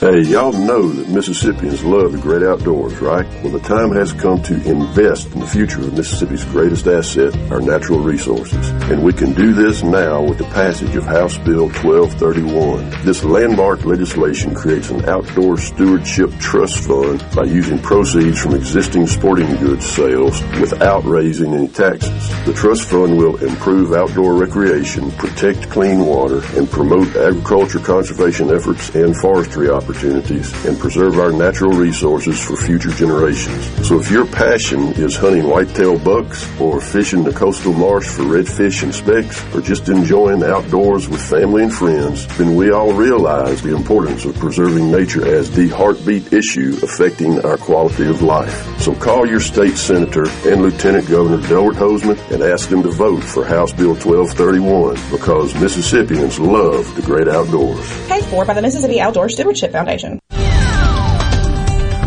Hey, 0.00 0.22
y'all 0.22 0.50
know 0.50 0.88
that 0.88 1.10
Mississippians 1.10 1.84
love 1.84 2.12
the 2.12 2.18
great 2.18 2.42
outdoors, 2.42 2.98
right? 3.02 3.26
Well, 3.42 3.52
the 3.52 3.60
time 3.60 3.92
has 3.92 4.14
come 4.14 4.42
to 4.44 4.54
invest 4.62 5.30
in 5.34 5.40
the 5.40 5.46
future 5.46 5.80
of 5.80 5.92
Mississippi's 5.92 6.42
greatest 6.46 6.86
asset, 6.86 7.36
our 7.52 7.60
natural 7.60 8.00
resources. 8.00 8.70
And 8.88 9.04
we 9.04 9.12
can 9.12 9.34
do 9.34 9.52
this 9.52 9.82
now 9.82 10.22
with 10.22 10.38
the 10.38 10.44
passage 10.44 10.96
of 10.96 11.04
House 11.04 11.36
Bill 11.36 11.68
1231. 11.68 13.04
This 13.04 13.22
landmark 13.24 13.84
legislation 13.84 14.54
creates 14.54 14.88
an 14.88 15.06
outdoor 15.06 15.58
stewardship 15.58 16.30
trust 16.38 16.78
fund 16.84 17.22
by 17.36 17.44
using 17.44 17.78
proceeds 17.78 18.40
from 18.40 18.54
existing 18.54 19.06
sporting 19.06 19.54
goods 19.56 19.84
sales 19.84 20.40
without 20.60 21.04
raising 21.04 21.52
any 21.52 21.68
taxes. 21.68 22.46
The 22.46 22.54
trust 22.54 22.88
fund 22.88 23.18
will 23.18 23.36
improve 23.44 23.92
outdoor 23.92 24.34
recreation, 24.34 25.10
protect 25.10 25.68
clean 25.68 26.06
water, 26.06 26.40
and 26.56 26.70
promote 26.70 27.14
agriculture 27.16 27.80
conservation 27.80 28.48
efforts 28.48 28.88
and 28.94 29.14
forestry 29.14 29.68
operations 29.68 29.89
opportunities 29.90 30.52
and 30.66 30.78
preserve 30.78 31.18
our 31.18 31.32
natural 31.32 31.72
resources 31.72 32.40
for 32.40 32.56
future 32.56 32.90
generations. 32.90 33.86
So 33.86 33.98
if 33.98 34.10
your 34.10 34.26
passion 34.26 34.92
is 34.92 35.16
hunting 35.16 35.48
whitetail 35.48 35.98
bucks 35.98 36.48
or 36.60 36.80
fishing 36.80 37.24
the 37.24 37.32
coastal 37.32 37.72
marsh 37.72 38.06
for 38.06 38.22
redfish 38.22 38.82
and 38.82 38.94
specks 38.94 39.42
or 39.54 39.60
just 39.60 39.88
enjoying 39.88 40.40
the 40.40 40.54
outdoors 40.54 41.08
with 41.08 41.20
family 41.20 41.64
and 41.64 41.72
friends, 41.72 42.26
then 42.38 42.54
we 42.54 42.70
all 42.70 42.92
realize 42.92 43.62
the 43.62 43.74
importance 43.74 44.24
of 44.24 44.36
preserving 44.36 44.90
nature 44.90 45.26
as 45.26 45.50
the 45.50 45.68
heartbeat 45.68 46.32
issue 46.32 46.78
affecting 46.82 47.44
our 47.44 47.56
quality 47.56 48.08
of 48.08 48.22
life. 48.22 48.80
So 48.80 48.94
call 48.94 49.26
your 49.26 49.40
state 49.40 49.76
senator 49.76 50.26
and 50.46 50.62
Lieutenant 50.62 51.08
Governor 51.08 51.46
Delbert 51.48 51.76
Hosemann 51.76 52.30
and 52.30 52.42
ask 52.42 52.68
them 52.68 52.82
to 52.84 52.90
vote 52.90 53.24
for 53.24 53.44
House 53.44 53.72
Bill 53.72 53.94
1231 53.94 55.10
because 55.10 55.54
Mississippians 55.60 56.38
love 56.38 56.94
the 56.94 57.02
great 57.02 57.28
outdoors. 57.28 58.08
Paid 58.08 58.24
for 58.26 58.44
by 58.44 58.54
the 58.54 58.62
Mississippi 58.62 59.00
Outdoor 59.00 59.28
Stewardship 59.28 59.72
Foundation. 59.72 59.79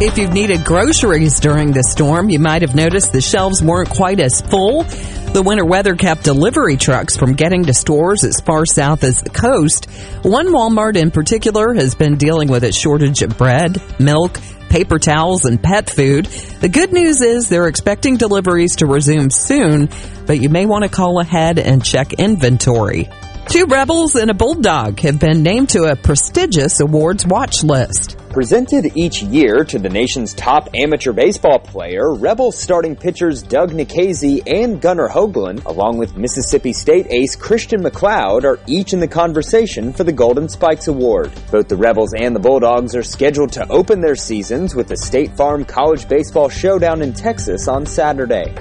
If 0.01 0.17
you've 0.17 0.34
needed 0.34 0.65
groceries 0.65 1.39
during 1.39 1.71
the 1.71 1.84
storm, 1.84 2.30
you 2.30 2.39
might 2.39 2.61
have 2.61 2.76
noticed 2.76 3.13
the 3.13 3.21
shelves 3.21 3.63
weren't 3.63 3.89
quite 3.89 4.19
as 4.19 4.41
full. 4.41 4.84
The 4.84 5.41
winter 5.41 5.65
weather 5.65 5.95
kept 5.95 6.24
delivery 6.24 6.78
trucks 6.78 7.15
from 7.15 7.34
getting 7.34 7.63
to 7.65 7.74
stores 7.74 8.24
as 8.24 8.41
far 8.41 8.65
south 8.65 9.03
as 9.03 9.21
the 9.21 9.30
coast. 9.30 9.86
One 10.24 10.47
Walmart 10.47 10.97
in 10.97 11.09
particular 11.09 11.74
has 11.74 11.95
been 11.95 12.17
dealing 12.17 12.49
with 12.49 12.63
a 12.65 12.71
shortage 12.74 13.21
of 13.21 13.38
bread, 13.38 13.82
milk, 13.99 14.39
paper 14.69 14.99
towels, 14.99 15.45
and 15.45 15.61
pet 15.61 15.89
food. 15.89 16.26
The 16.26 16.69
good 16.69 16.91
news 16.91 17.21
is 17.21 17.47
they're 17.47 17.67
expecting 17.67 18.17
deliveries 18.17 18.78
to 18.78 18.86
resume 18.86 19.30
soon, 19.30 19.89
but 20.26 20.41
you 20.41 20.49
may 20.49 20.65
want 20.65 20.84
to 20.84 20.89
call 20.89 21.19
ahead 21.19 21.59
and 21.59 21.84
check 21.84 22.13
inventory. 22.13 23.09
Two 23.47 23.65
rebels 23.65 24.15
and 24.15 24.31
a 24.31 24.33
bulldog 24.33 24.99
have 25.01 25.19
been 25.19 25.43
named 25.43 25.69
to 25.69 25.83
a 25.83 25.95
prestigious 25.95 26.79
awards 26.79 27.25
watch 27.27 27.63
list. 27.63 28.17
Presented 28.31 28.97
each 28.97 29.21
year 29.21 29.63
to 29.65 29.77
the 29.77 29.89
nation's 29.89 30.33
top 30.33 30.69
amateur 30.73 31.13
baseball 31.13 31.59
player, 31.59 32.15
Rebels 32.15 32.57
starting 32.57 32.95
pitchers 32.95 33.43
Doug 33.43 33.71
Nikhazy 33.71 34.41
and 34.47 34.81
Gunnar 34.81 35.07
Hoglund, 35.07 35.65
along 35.65 35.99
with 35.99 36.17
Mississippi 36.17 36.73
State 36.73 37.05
ace 37.11 37.35
Christian 37.35 37.83
McLeod, 37.83 38.43
are 38.43 38.59
each 38.65 38.93
in 38.93 38.99
the 38.99 39.07
conversation 39.07 39.93
for 39.93 40.03
the 40.03 40.11
Golden 40.11 40.49
Spikes 40.49 40.87
Award. 40.87 41.31
Both 41.51 41.67
the 41.67 41.75
Rebels 41.75 42.15
and 42.17 42.35
the 42.35 42.39
Bulldogs 42.39 42.95
are 42.95 43.03
scheduled 43.03 43.51
to 43.51 43.69
open 43.69 44.01
their 44.01 44.15
seasons 44.15 44.73
with 44.73 44.87
the 44.87 44.97
State 44.97 45.37
Farm 45.37 45.63
College 45.63 46.07
Baseball 46.07 46.49
Showdown 46.49 47.03
in 47.03 47.13
Texas 47.13 47.67
on 47.67 47.85
Saturday. 47.85 48.51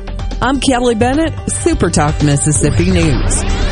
I'm 0.43 0.61
Kelly 0.61 0.97
Bennett, 0.97 1.33
Super 1.51 1.89
Talk 1.89 2.23
Mississippi 2.23 2.91
News. 2.91 3.72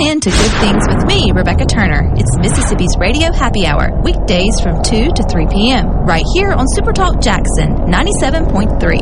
Tune 0.01 0.11
in 0.11 0.19
to 0.21 0.29
Good 0.29 0.51
Things 0.61 0.83
with 0.87 1.05
me, 1.05 1.31
Rebecca 1.31 1.65
Turner. 1.65 2.11
It's 2.15 2.35
Mississippi's 2.37 2.95
Radio 2.99 3.31
Happy 3.31 3.65
Hour, 3.65 4.01
weekdays 4.03 4.59
from 4.61 4.81
2 4.83 5.11
to 5.13 5.23
3 5.29 5.47
p.m., 5.51 5.87
right 6.05 6.25
here 6.33 6.51
on 6.51 6.65
Supertalk 6.75 7.21
Jackson 7.21 7.75
97.3. 7.87 8.97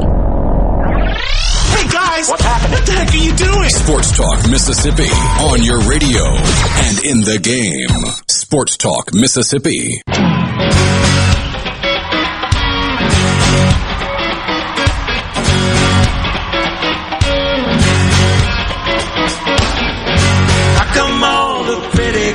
Hey 1.69 1.87
guys! 1.89 2.27
What's 2.27 2.43
happening? 2.43 2.71
What 2.71 2.85
the 2.85 2.91
heck 2.91 3.13
are 3.13 3.17
you 3.17 3.35
doing? 3.35 3.69
Sports 3.69 4.17
Talk 4.17 4.49
Mississippi 4.49 5.09
on 5.39 5.63
your 5.63 5.79
radio 5.89 6.25
and 6.25 7.05
in 7.05 7.21
the 7.21 7.39
game. 7.41 8.13
Sports 8.27 8.75
Talk 8.77 9.13
Mississippi. 9.13 10.01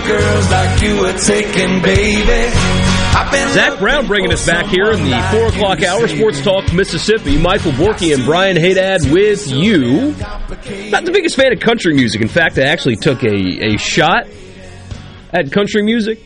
Girls 0.07 0.51
like 0.51 0.83
you 0.83 1.01
were 1.01 1.13
taken, 1.19 1.81
baby? 1.83 2.51
Zac 3.53 3.79
Brown 3.79 4.07
bringing 4.07 4.33
us 4.33 4.45
back 4.45 4.67
here 4.67 4.91
in 4.93 5.03
the 5.05 5.29
4 5.31 5.47
o'clock 5.49 5.83
hour, 5.83 6.07
Sports 6.09 6.43
Talk 6.43 6.73
Mississippi. 6.73 7.39
Michael 7.39 7.73
Borky 7.73 8.13
and 8.15 8.25
Brian 8.25 8.57
Haydad 8.57 9.11
with 9.13 9.47
you. 9.51 10.11
Not 10.91 11.05
the 11.05 11.11
biggest 11.13 11.37
fan 11.37 11.53
of 11.53 11.61
country 11.61 11.95
music. 11.95 12.21
In 12.21 12.29
fact, 12.29 12.59
I 12.59 12.63
actually 12.65 12.97
took 12.97 13.23
a, 13.23 13.75
a 13.75 13.77
shot 13.79 14.27
at 15.33 15.51
country 15.53 15.83
music. 15.83 16.21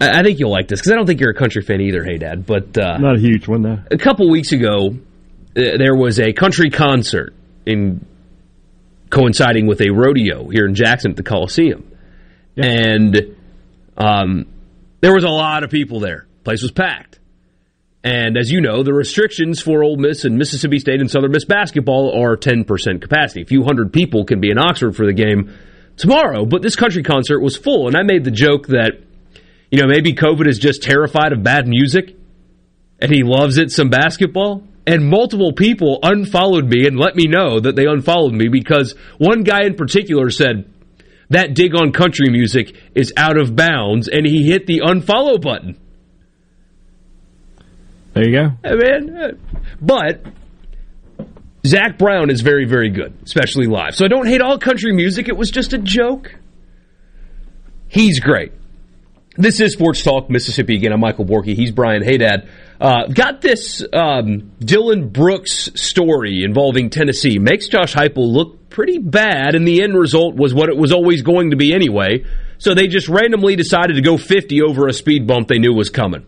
I, 0.00 0.20
I 0.20 0.22
think 0.22 0.38
you'll 0.38 0.50
like 0.52 0.68
this, 0.68 0.80
because 0.80 0.92
I 0.92 0.94
don't 0.96 1.06
think 1.06 1.20
you're 1.20 1.30
a 1.32 1.34
country 1.34 1.62
fan 1.62 1.80
either, 1.80 2.02
Haydad. 2.02 2.46
But 2.46 2.78
uh, 2.78 2.98
Not 2.98 3.16
a 3.16 3.20
huge 3.20 3.46
one, 3.48 3.62
though. 3.62 3.78
a 3.90 3.98
couple 3.98 4.30
weeks 4.30 4.52
ago, 4.52 4.90
uh, 4.90 4.96
there 5.54 5.94
was 5.96 6.18
a 6.20 6.32
country 6.32 6.70
concert 6.70 7.34
in 7.66 8.06
coinciding 9.10 9.66
with 9.66 9.80
a 9.80 9.90
rodeo 9.90 10.48
here 10.48 10.66
in 10.66 10.74
Jackson 10.74 11.10
at 11.10 11.16
the 11.16 11.22
Coliseum, 11.22 11.90
and 12.56 13.36
um, 13.96 14.46
there 15.00 15.14
was 15.14 15.24
a 15.24 15.28
lot 15.28 15.64
of 15.64 15.70
people 15.70 16.00
there. 16.00 16.26
Place 16.44 16.62
was 16.62 16.70
packed, 16.70 17.18
and 18.02 18.36
as 18.36 18.50
you 18.50 18.60
know, 18.60 18.82
the 18.82 18.94
restrictions 18.94 19.60
for 19.60 19.84
Ole 19.84 19.96
Miss 19.96 20.24
and 20.24 20.38
Mississippi 20.38 20.78
State 20.78 21.00
and 21.00 21.10
Southern 21.10 21.32
Miss 21.32 21.44
basketball 21.44 22.18
are 22.22 22.36
ten 22.36 22.64
percent 22.64 23.02
capacity. 23.02 23.42
A 23.42 23.46
few 23.46 23.64
hundred 23.64 23.92
people 23.92 24.24
can 24.24 24.40
be 24.40 24.50
in 24.50 24.58
Oxford 24.58 24.96
for 24.96 25.06
the 25.06 25.12
game 25.12 25.52
tomorrow, 25.96 26.46
but 26.46 26.62
this 26.62 26.76
country 26.76 27.02
concert 27.02 27.40
was 27.40 27.56
full, 27.56 27.88
and 27.88 27.96
I 27.96 28.02
made 28.02 28.24
the 28.24 28.30
joke 28.30 28.68
that 28.68 28.92
you 29.70 29.80
know 29.80 29.86
maybe 29.86 30.14
COVID 30.14 30.46
is 30.46 30.58
just 30.58 30.82
terrified 30.82 31.32
of 31.32 31.42
bad 31.42 31.68
music 31.68 32.16
and 33.00 33.12
he 33.12 33.22
loves 33.22 33.56
it 33.56 33.70
some 33.70 33.88
basketball. 33.88 34.62
And 34.90 35.08
multiple 35.08 35.52
people 35.52 36.00
unfollowed 36.02 36.66
me 36.66 36.84
and 36.84 36.98
let 36.98 37.14
me 37.14 37.28
know 37.28 37.60
that 37.60 37.76
they 37.76 37.86
unfollowed 37.86 38.34
me 38.34 38.48
because 38.48 38.96
one 39.18 39.44
guy 39.44 39.62
in 39.62 39.76
particular 39.76 40.30
said 40.30 40.68
that 41.28 41.54
dig 41.54 41.76
on 41.76 41.92
country 41.92 42.28
music 42.28 42.74
is 42.96 43.12
out 43.16 43.38
of 43.38 43.54
bounds 43.54 44.08
and 44.08 44.26
he 44.26 44.42
hit 44.50 44.66
the 44.66 44.80
unfollow 44.80 45.40
button. 45.40 45.78
There 48.14 48.28
you 48.28 48.32
go. 48.32 48.48
Mean, 48.64 49.16
uh, 49.16 49.28
but 49.80 50.24
Zac 51.64 51.96
Brown 51.96 52.28
is 52.28 52.40
very, 52.40 52.64
very 52.64 52.90
good, 52.90 53.16
especially 53.22 53.68
live. 53.68 53.94
So 53.94 54.04
I 54.04 54.08
don't 54.08 54.26
hate 54.26 54.40
all 54.40 54.58
country 54.58 54.92
music. 54.92 55.28
It 55.28 55.36
was 55.36 55.52
just 55.52 55.72
a 55.72 55.78
joke. 55.78 56.34
He's 57.86 58.18
great. 58.18 58.50
This 59.36 59.60
is 59.60 59.72
Sports 59.72 60.02
Talk 60.02 60.28
Mississippi 60.28 60.74
again. 60.74 60.92
I'm 60.92 60.98
Michael 60.98 61.26
Borky. 61.26 61.54
He's 61.54 61.70
Brian 61.70 62.02
Haydad. 62.02 62.48
Uh, 62.80 63.06
got 63.08 63.42
this 63.42 63.82
um, 63.92 64.52
Dylan 64.58 65.12
Brooks 65.12 65.68
story 65.74 66.44
involving 66.44 66.88
Tennessee. 66.88 67.38
Makes 67.38 67.68
Josh 67.68 67.94
Heupel 67.94 68.32
look 68.32 68.70
pretty 68.70 68.98
bad, 68.98 69.54
and 69.54 69.68
the 69.68 69.82
end 69.82 69.94
result 69.94 70.34
was 70.34 70.54
what 70.54 70.70
it 70.70 70.76
was 70.76 70.90
always 70.90 71.20
going 71.20 71.50
to 71.50 71.56
be 71.56 71.74
anyway. 71.74 72.24
So 72.56 72.74
they 72.74 72.86
just 72.86 73.08
randomly 73.08 73.56
decided 73.56 73.96
to 73.96 74.02
go 74.02 74.16
50 74.16 74.62
over 74.62 74.86
a 74.86 74.92
speed 74.94 75.26
bump 75.26 75.48
they 75.48 75.58
knew 75.58 75.74
was 75.74 75.90
coming. 75.90 76.24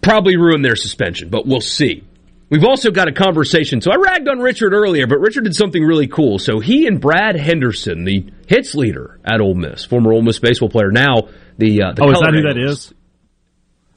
Probably 0.00 0.36
ruined 0.36 0.64
their 0.64 0.76
suspension, 0.76 1.28
but 1.28 1.46
we'll 1.46 1.60
see. 1.60 2.04
We've 2.48 2.64
also 2.64 2.90
got 2.90 3.06
a 3.06 3.12
conversation. 3.12 3.80
So 3.80 3.92
I 3.92 3.96
ragged 3.96 4.28
on 4.28 4.40
Richard 4.40 4.72
earlier, 4.72 5.06
but 5.06 5.20
Richard 5.20 5.44
did 5.44 5.54
something 5.54 5.82
really 5.82 6.08
cool. 6.08 6.38
So 6.38 6.58
he 6.58 6.86
and 6.86 7.00
Brad 7.00 7.36
Henderson, 7.36 8.04
the 8.04 8.26
hits 8.46 8.74
leader 8.74 9.20
at 9.24 9.40
Ole 9.40 9.54
Miss, 9.54 9.84
former 9.84 10.12
Ole 10.12 10.22
Miss 10.22 10.38
baseball 10.38 10.68
player, 10.68 10.90
now 10.90 11.28
the, 11.58 11.82
uh, 11.82 11.92
the 11.92 12.02
oh, 12.02 12.10
is 12.10 12.20
that 12.20 12.34
who 12.34 12.42
that 12.42 12.58
is? 12.58 12.92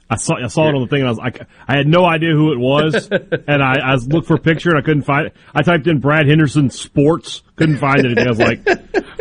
I 0.08 0.16
saw 0.16 0.34
I 0.36 0.48
saw 0.48 0.68
it 0.68 0.74
on 0.74 0.82
the 0.82 0.86
thing 0.88 1.00
and 1.00 1.08
I 1.08 1.10
was 1.10 1.18
like 1.18 1.40
I 1.66 1.76
had 1.76 1.86
no 1.86 2.04
idea 2.04 2.32
who 2.32 2.52
it 2.52 2.58
was 2.58 3.08
and 3.10 3.62
I, 3.62 3.76
I 3.82 3.94
looked 3.94 4.26
for 4.28 4.34
a 4.34 4.40
picture 4.40 4.70
and 4.70 4.78
I 4.78 4.82
couldn't 4.82 5.04
find 5.04 5.28
it. 5.28 5.36
I 5.54 5.62
typed 5.62 5.86
in 5.86 6.00
Brad 6.00 6.26
Henderson 6.26 6.70
sports, 6.70 7.42
couldn't 7.56 7.78
find 7.78 8.04
anything. 8.04 8.26
I 8.26 8.30
was 8.30 8.38
like, 8.38 8.64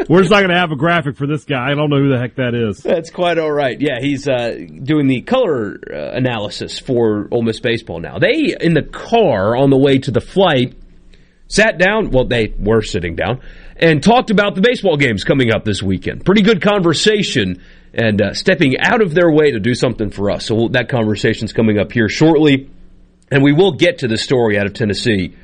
we're 0.10 0.20
just 0.20 0.32
not 0.32 0.40
going 0.40 0.50
to 0.50 0.58
have 0.58 0.72
a 0.72 0.76
graphic 0.76 1.16
for 1.16 1.26
this 1.26 1.46
guy. 1.46 1.72
I 1.72 1.76
don't 1.76 1.90
know 1.90 2.00
who 2.00 2.10
the 2.10 2.20
heck 2.20 2.36
that 2.36 2.54
is. 2.54 2.80
That's 2.80 3.10
quite 3.10 3.38
all 3.38 3.52
right. 3.52 3.80
Yeah, 3.80 4.00
he's 4.02 4.28
uh, 4.28 4.58
doing 4.84 5.08
the 5.08 5.22
color 5.22 5.80
uh, 5.92 6.12
analysis 6.12 6.80
for 6.80 7.28
Ole 7.32 7.44
Miss 7.44 7.60
baseball 7.60 8.00
now. 8.00 8.20
They 8.20 8.56
in 8.60 8.74
the 8.74 8.84
car 8.84 9.56
on 9.56 9.70
the 9.70 9.78
way 9.78 10.00
to 10.00 10.12
the 10.12 10.22
flight 10.22 10.76
sat 11.48 11.78
down. 11.78 12.10
Well, 12.12 12.26
they 12.26 12.54
were 12.58 12.82
sitting 12.82 13.16
down 13.16 13.42
and 13.78 14.04
talked 14.04 14.32
about 14.32 14.56
the 14.56 14.62
baseball 14.62 14.98
games 14.98 15.24
coming 15.24 15.52
up 15.52 15.64
this 15.64 15.82
weekend. 15.82 16.26
Pretty 16.26 16.42
good 16.42 16.62
conversation 16.62 17.62
and 17.94 18.22
uh, 18.22 18.34
stepping 18.34 18.80
out 18.80 19.02
of 19.02 19.14
their 19.14 19.32
way 19.32 19.52
to 19.52 19.60
do 19.60 19.76
something 19.76 20.10
for 20.10 20.32
us. 20.32 20.46
So 20.46 20.70
that 20.70 20.90
conversation's 20.90 21.54
coming 21.54 21.78
up 21.78 21.92
here 21.92 22.10
shortly, 22.10 22.70
and 23.32 23.44
we 23.44 23.54
will 23.54 23.74
get 23.74 24.00
to 24.00 24.08
the 24.08 24.18
story 24.18 24.58
out 24.58 24.66
of 24.66 24.74
Tennessee. 24.74 25.36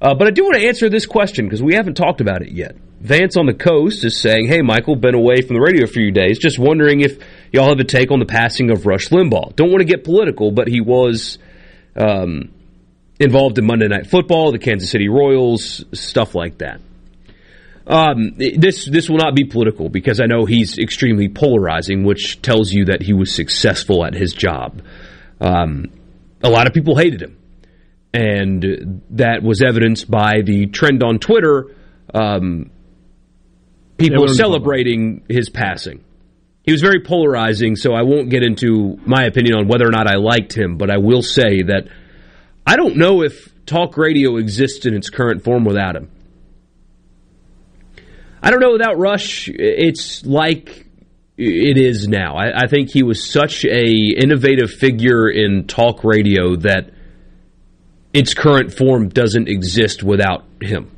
Uh, 0.00 0.14
but 0.14 0.26
I 0.26 0.30
do 0.30 0.44
want 0.44 0.56
to 0.56 0.66
answer 0.66 0.90
this 0.90 1.06
question 1.06 1.46
because 1.46 1.62
we 1.62 1.74
haven't 1.74 1.94
talked 1.94 2.20
about 2.20 2.42
it 2.42 2.52
yet. 2.52 2.76
Vance 3.00 3.36
on 3.36 3.46
the 3.46 3.54
coast 3.54 4.04
is 4.04 4.16
saying, 4.16 4.46
"Hey, 4.48 4.60
Michael, 4.60 4.96
been 4.96 5.14
away 5.14 5.40
from 5.40 5.56
the 5.56 5.60
radio 5.60 5.84
a 5.84 5.88
few 5.88 6.10
days. 6.10 6.38
Just 6.38 6.58
wondering 6.58 7.00
if 7.00 7.18
y'all 7.52 7.68
have 7.68 7.78
a 7.78 7.84
take 7.84 8.10
on 8.10 8.18
the 8.18 8.26
passing 8.26 8.70
of 8.70 8.86
Rush 8.86 9.08
Limbaugh. 9.08 9.56
Don't 9.56 9.70
want 9.70 9.80
to 9.80 9.86
get 9.86 10.04
political, 10.04 10.50
but 10.50 10.68
he 10.68 10.80
was 10.80 11.38
um, 11.94 12.50
involved 13.18 13.58
in 13.58 13.66
Monday 13.66 13.88
Night 13.88 14.06
Football, 14.06 14.52
the 14.52 14.58
Kansas 14.58 14.90
City 14.90 15.08
Royals, 15.08 15.84
stuff 15.92 16.34
like 16.34 16.58
that." 16.58 16.80
Um, 17.86 18.34
this 18.36 18.84
this 18.84 19.08
will 19.08 19.18
not 19.18 19.36
be 19.36 19.44
political 19.44 19.88
because 19.88 20.20
I 20.20 20.26
know 20.26 20.44
he's 20.44 20.76
extremely 20.76 21.28
polarizing, 21.28 22.02
which 22.02 22.42
tells 22.42 22.72
you 22.72 22.86
that 22.86 23.00
he 23.02 23.12
was 23.12 23.32
successful 23.32 24.04
at 24.04 24.14
his 24.14 24.32
job. 24.32 24.82
Um, 25.40 25.92
a 26.42 26.50
lot 26.50 26.66
of 26.66 26.74
people 26.74 26.96
hated 26.96 27.22
him, 27.22 27.38
and 28.12 29.02
that 29.10 29.42
was 29.42 29.62
evidenced 29.62 30.10
by 30.10 30.42
the 30.44 30.66
trend 30.66 31.04
on 31.04 31.20
Twitter. 31.20 31.76
Um, 32.12 32.70
people 33.98 34.26
celebrating 34.28 35.24
his 35.28 35.48
passing. 35.48 36.04
He 36.64 36.72
was 36.72 36.80
very 36.80 37.00
polarizing, 37.00 37.76
so 37.76 37.92
I 37.92 38.02
won't 38.02 38.30
get 38.30 38.42
into 38.42 38.98
my 39.06 39.24
opinion 39.24 39.56
on 39.56 39.68
whether 39.68 39.86
or 39.86 39.92
not 39.92 40.08
I 40.08 40.16
liked 40.16 40.52
him, 40.52 40.76
but 40.76 40.90
I 40.90 40.98
will 40.98 41.22
say 41.22 41.62
that 41.62 41.86
I 42.66 42.74
don't 42.74 42.96
know 42.96 43.22
if 43.22 43.48
talk 43.64 43.96
radio 43.96 44.38
exists 44.38 44.86
in 44.86 44.94
its 44.94 45.08
current 45.08 45.44
form 45.44 45.64
without 45.64 45.94
him. 45.94 46.10
I 48.46 48.50
don't 48.50 48.60
know 48.60 48.70
without 48.70 48.96
Rush, 48.96 49.48
it's 49.48 50.24
like 50.24 50.86
it 51.36 51.76
is 51.76 52.06
now. 52.06 52.36
I, 52.36 52.62
I 52.62 52.66
think 52.68 52.90
he 52.92 53.02
was 53.02 53.28
such 53.28 53.64
a 53.64 53.88
innovative 54.16 54.70
figure 54.70 55.28
in 55.28 55.66
talk 55.66 56.04
radio 56.04 56.54
that 56.54 56.92
its 58.14 58.34
current 58.34 58.72
form 58.72 59.08
doesn't 59.08 59.48
exist 59.48 60.04
without 60.04 60.44
him. 60.62 60.92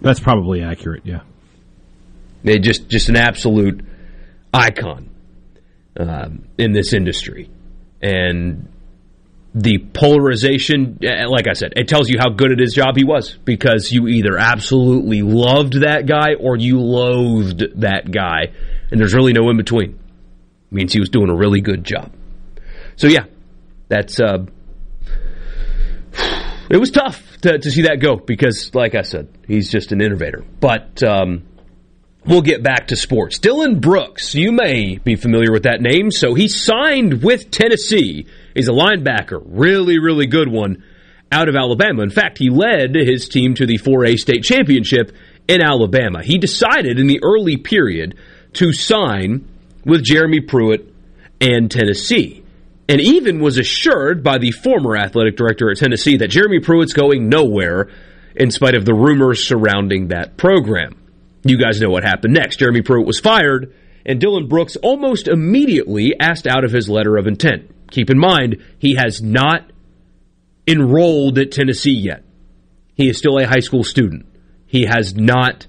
That's 0.00 0.18
probably 0.18 0.62
accurate. 0.62 1.02
Yeah. 1.04 1.20
They 2.42 2.58
just 2.58 2.88
just 2.88 3.10
an 3.10 3.16
absolute 3.16 3.84
icon 4.54 5.10
um, 6.00 6.48
in 6.56 6.72
this 6.72 6.94
industry, 6.94 7.50
and 8.00 8.66
the 9.54 9.78
polarization. 9.78 10.98
eh, 11.02 11.26
Like 11.26 11.48
I 11.48 11.54
said, 11.54 11.72
it 11.76 11.88
tells 11.88 12.08
you 12.08 12.18
how 12.18 12.30
good 12.30 12.52
at 12.52 12.58
his 12.58 12.74
job 12.74 12.96
he 12.96 13.04
was 13.04 13.36
because 13.44 13.90
you 13.90 14.06
either 14.08 14.36
absolutely 14.38 15.22
loved 15.22 15.80
that 15.82 16.06
guy 16.06 16.34
or 16.38 16.56
you 16.56 16.80
loathed 16.80 17.62
that 17.80 18.10
guy, 18.10 18.52
and 18.90 19.00
there's 19.00 19.14
really 19.14 19.32
no 19.32 19.48
in 19.50 19.56
between. 19.56 19.90
It 19.90 20.72
means 20.74 20.92
he 20.92 21.00
was 21.00 21.08
doing 21.08 21.30
a 21.30 21.36
really 21.36 21.60
good 21.60 21.82
job. 21.84 22.12
So 22.96 23.06
yeah, 23.06 23.24
that's 23.88 24.20
uh, 24.20 24.44
it 26.70 26.76
was 26.76 26.90
tough 26.90 27.22
to, 27.42 27.58
to 27.58 27.70
see 27.70 27.82
that 27.82 28.00
go 28.00 28.16
because, 28.16 28.74
like 28.74 28.94
I 28.94 29.02
said, 29.02 29.28
he's 29.46 29.70
just 29.70 29.92
an 29.92 30.00
innovator. 30.00 30.44
But 30.60 31.02
um, 31.02 31.44
we'll 32.26 32.42
get 32.42 32.62
back 32.62 32.88
to 32.88 32.96
sports. 32.96 33.38
Dylan 33.38 33.80
Brooks, 33.80 34.34
you 34.34 34.52
may 34.52 34.98
be 34.98 35.16
familiar 35.16 35.52
with 35.52 35.62
that 35.62 35.80
name. 35.80 36.10
So 36.10 36.34
he 36.34 36.48
signed 36.48 37.22
with 37.22 37.50
Tennessee. 37.50 38.26
He's 38.58 38.66
a 38.66 38.72
linebacker, 38.72 39.40
really, 39.46 40.00
really 40.00 40.26
good 40.26 40.48
one 40.48 40.82
out 41.30 41.48
of 41.48 41.54
Alabama. 41.54 42.02
In 42.02 42.10
fact, 42.10 42.38
he 42.38 42.50
led 42.50 42.96
his 42.96 43.28
team 43.28 43.54
to 43.54 43.66
the 43.66 43.78
4A 43.78 44.18
state 44.18 44.42
championship 44.42 45.12
in 45.46 45.62
Alabama. 45.62 46.24
He 46.24 46.38
decided 46.38 46.98
in 46.98 47.06
the 47.06 47.20
early 47.22 47.56
period 47.56 48.18
to 48.54 48.72
sign 48.72 49.48
with 49.84 50.02
Jeremy 50.02 50.40
Pruitt 50.40 50.92
and 51.40 51.70
Tennessee 51.70 52.42
and 52.88 53.00
even 53.00 53.38
was 53.38 53.58
assured 53.58 54.24
by 54.24 54.38
the 54.38 54.50
former 54.50 54.96
athletic 54.96 55.36
director 55.36 55.70
at 55.70 55.76
Tennessee 55.76 56.16
that 56.16 56.30
Jeremy 56.30 56.58
Pruitt's 56.58 56.94
going 56.94 57.28
nowhere 57.28 57.88
in 58.34 58.50
spite 58.50 58.74
of 58.74 58.84
the 58.84 58.92
rumors 58.92 59.46
surrounding 59.46 60.08
that 60.08 60.36
program. 60.36 60.96
You 61.44 61.58
guys 61.58 61.80
know 61.80 61.90
what 61.90 62.02
happened 62.02 62.34
next. 62.34 62.56
Jeremy 62.56 62.82
Pruitt 62.82 63.06
was 63.06 63.20
fired, 63.20 63.72
and 64.04 64.20
Dylan 64.20 64.48
Brooks 64.48 64.74
almost 64.74 65.28
immediately 65.28 66.14
asked 66.18 66.48
out 66.48 66.64
of 66.64 66.72
his 66.72 66.88
letter 66.88 67.16
of 67.16 67.28
intent. 67.28 67.70
Keep 67.90 68.10
in 68.10 68.18
mind, 68.18 68.62
he 68.78 68.94
has 68.94 69.22
not 69.22 69.70
enrolled 70.66 71.38
at 71.38 71.50
Tennessee 71.50 71.92
yet. 71.92 72.22
He 72.94 73.08
is 73.08 73.16
still 73.16 73.38
a 73.38 73.46
high 73.46 73.60
school 73.60 73.84
student. 73.84 74.26
He 74.66 74.84
has 74.84 75.14
not 75.14 75.66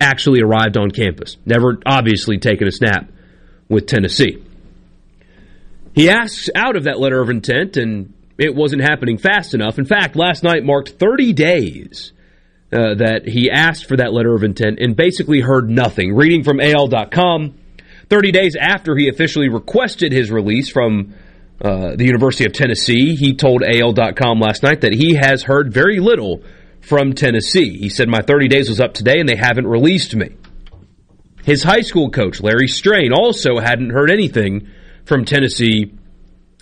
actually 0.00 0.40
arrived 0.40 0.78
on 0.78 0.90
campus. 0.90 1.36
Never 1.44 1.78
obviously 1.84 2.38
taken 2.38 2.66
a 2.66 2.72
snap 2.72 3.10
with 3.68 3.86
Tennessee. 3.86 4.42
He 5.94 6.08
asks 6.08 6.48
out 6.54 6.76
of 6.76 6.84
that 6.84 6.98
letter 6.98 7.20
of 7.20 7.28
intent, 7.28 7.76
and 7.76 8.14
it 8.38 8.54
wasn't 8.54 8.82
happening 8.82 9.18
fast 9.18 9.54
enough. 9.54 9.78
In 9.78 9.84
fact, 9.84 10.16
last 10.16 10.42
night 10.42 10.64
marked 10.64 10.90
30 10.90 11.32
days 11.34 12.12
uh, 12.72 12.94
that 12.94 13.22
he 13.26 13.50
asked 13.50 13.86
for 13.86 13.96
that 13.96 14.12
letter 14.12 14.34
of 14.34 14.44
intent 14.44 14.78
and 14.78 14.96
basically 14.96 15.40
heard 15.40 15.68
nothing. 15.68 16.14
Reading 16.14 16.44
from 16.44 16.60
AL.com, 16.60 17.54
30 18.08 18.32
days 18.32 18.56
after 18.58 18.96
he 18.96 19.08
officially 19.08 19.48
requested 19.48 20.12
his 20.12 20.30
release 20.30 20.70
from 20.70 21.14
uh, 21.62 21.94
the 21.94 22.06
University 22.06 22.46
of 22.46 22.52
Tennessee, 22.52 23.14
he 23.16 23.34
told 23.34 23.62
AL.com 23.62 24.40
last 24.40 24.62
night 24.62 24.80
that 24.80 24.94
he 24.94 25.14
has 25.14 25.42
heard 25.42 25.72
very 25.72 25.98
little 25.98 26.42
from 26.80 27.12
Tennessee. 27.12 27.76
He 27.78 27.90
said, 27.90 28.08
My 28.08 28.22
30 28.22 28.48
days 28.48 28.68
was 28.68 28.80
up 28.80 28.94
today 28.94 29.20
and 29.20 29.28
they 29.28 29.36
haven't 29.36 29.66
released 29.66 30.16
me. 30.16 30.36
His 31.44 31.62
high 31.62 31.82
school 31.82 32.10
coach, 32.10 32.40
Larry 32.40 32.68
Strain, 32.68 33.12
also 33.12 33.58
hadn't 33.58 33.90
heard 33.90 34.10
anything 34.10 34.68
from 35.04 35.24
Tennessee 35.24 35.92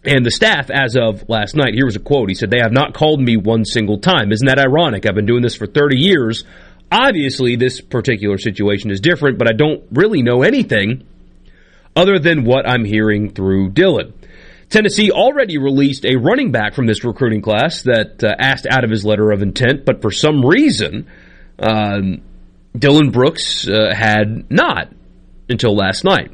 and 0.05 0.25
the 0.25 0.31
staff 0.31 0.71
as 0.71 0.97
of 0.97 1.29
last 1.29 1.55
night. 1.55 1.75
Here 1.75 1.85
was 1.85 1.97
a 1.97 2.01
quote. 2.01 2.29
He 2.29 2.35
said, 2.35 2.51
They 2.51 2.61
have 2.61 2.73
not 2.73 2.95
called 2.95 3.21
me 3.21 3.37
one 3.37 3.65
single 3.65 3.99
time. 3.99 4.33
Isn't 4.33 4.47
that 4.47 4.59
ironic? 4.59 5.07
I've 5.07 5.15
been 5.15 5.27
doing 5.27 5.43
this 5.43 5.55
for 5.55 5.67
30 5.67 5.97
years. 5.99 6.45
Obviously, 6.91 7.57
this 7.57 7.81
particular 7.81 8.39
situation 8.39 8.91
is 8.91 9.01
different, 9.01 9.39
but 9.39 9.49
I 9.49 9.53
don't 9.53 9.85
really 9.93 10.23
know 10.23 10.43
anything 10.43 11.07
other 11.95 12.19
than 12.19 12.45
what 12.45 12.69
I'm 12.69 12.85
hearing 12.85 13.31
through 13.31 13.71
Dylan. 13.71 14.13
Tennessee 14.69 15.11
already 15.11 15.57
released 15.57 16.05
a 16.05 16.17
running 16.17 16.53
back 16.53 16.75
from 16.75 16.87
this 16.87 17.05
recruiting 17.05 17.41
class 17.41 17.83
that 17.83 18.23
uh, 18.23 18.35
asked 18.39 18.67
out 18.71 18.85
of 18.85 18.91
his 18.91 19.05
letter 19.05 19.31
of 19.31 19.41
intent, 19.41 19.85
but 19.87 20.03
for 20.03 20.11
some 20.11 20.45
reason, 20.45 21.07
um, 21.59 22.23
Dylan 22.77 23.13
Brooks 23.13 23.67
uh, 23.67 23.95
had 23.95 24.51
not 24.51 24.93
until 25.49 25.75
last 25.75 26.05
night. 26.05 26.31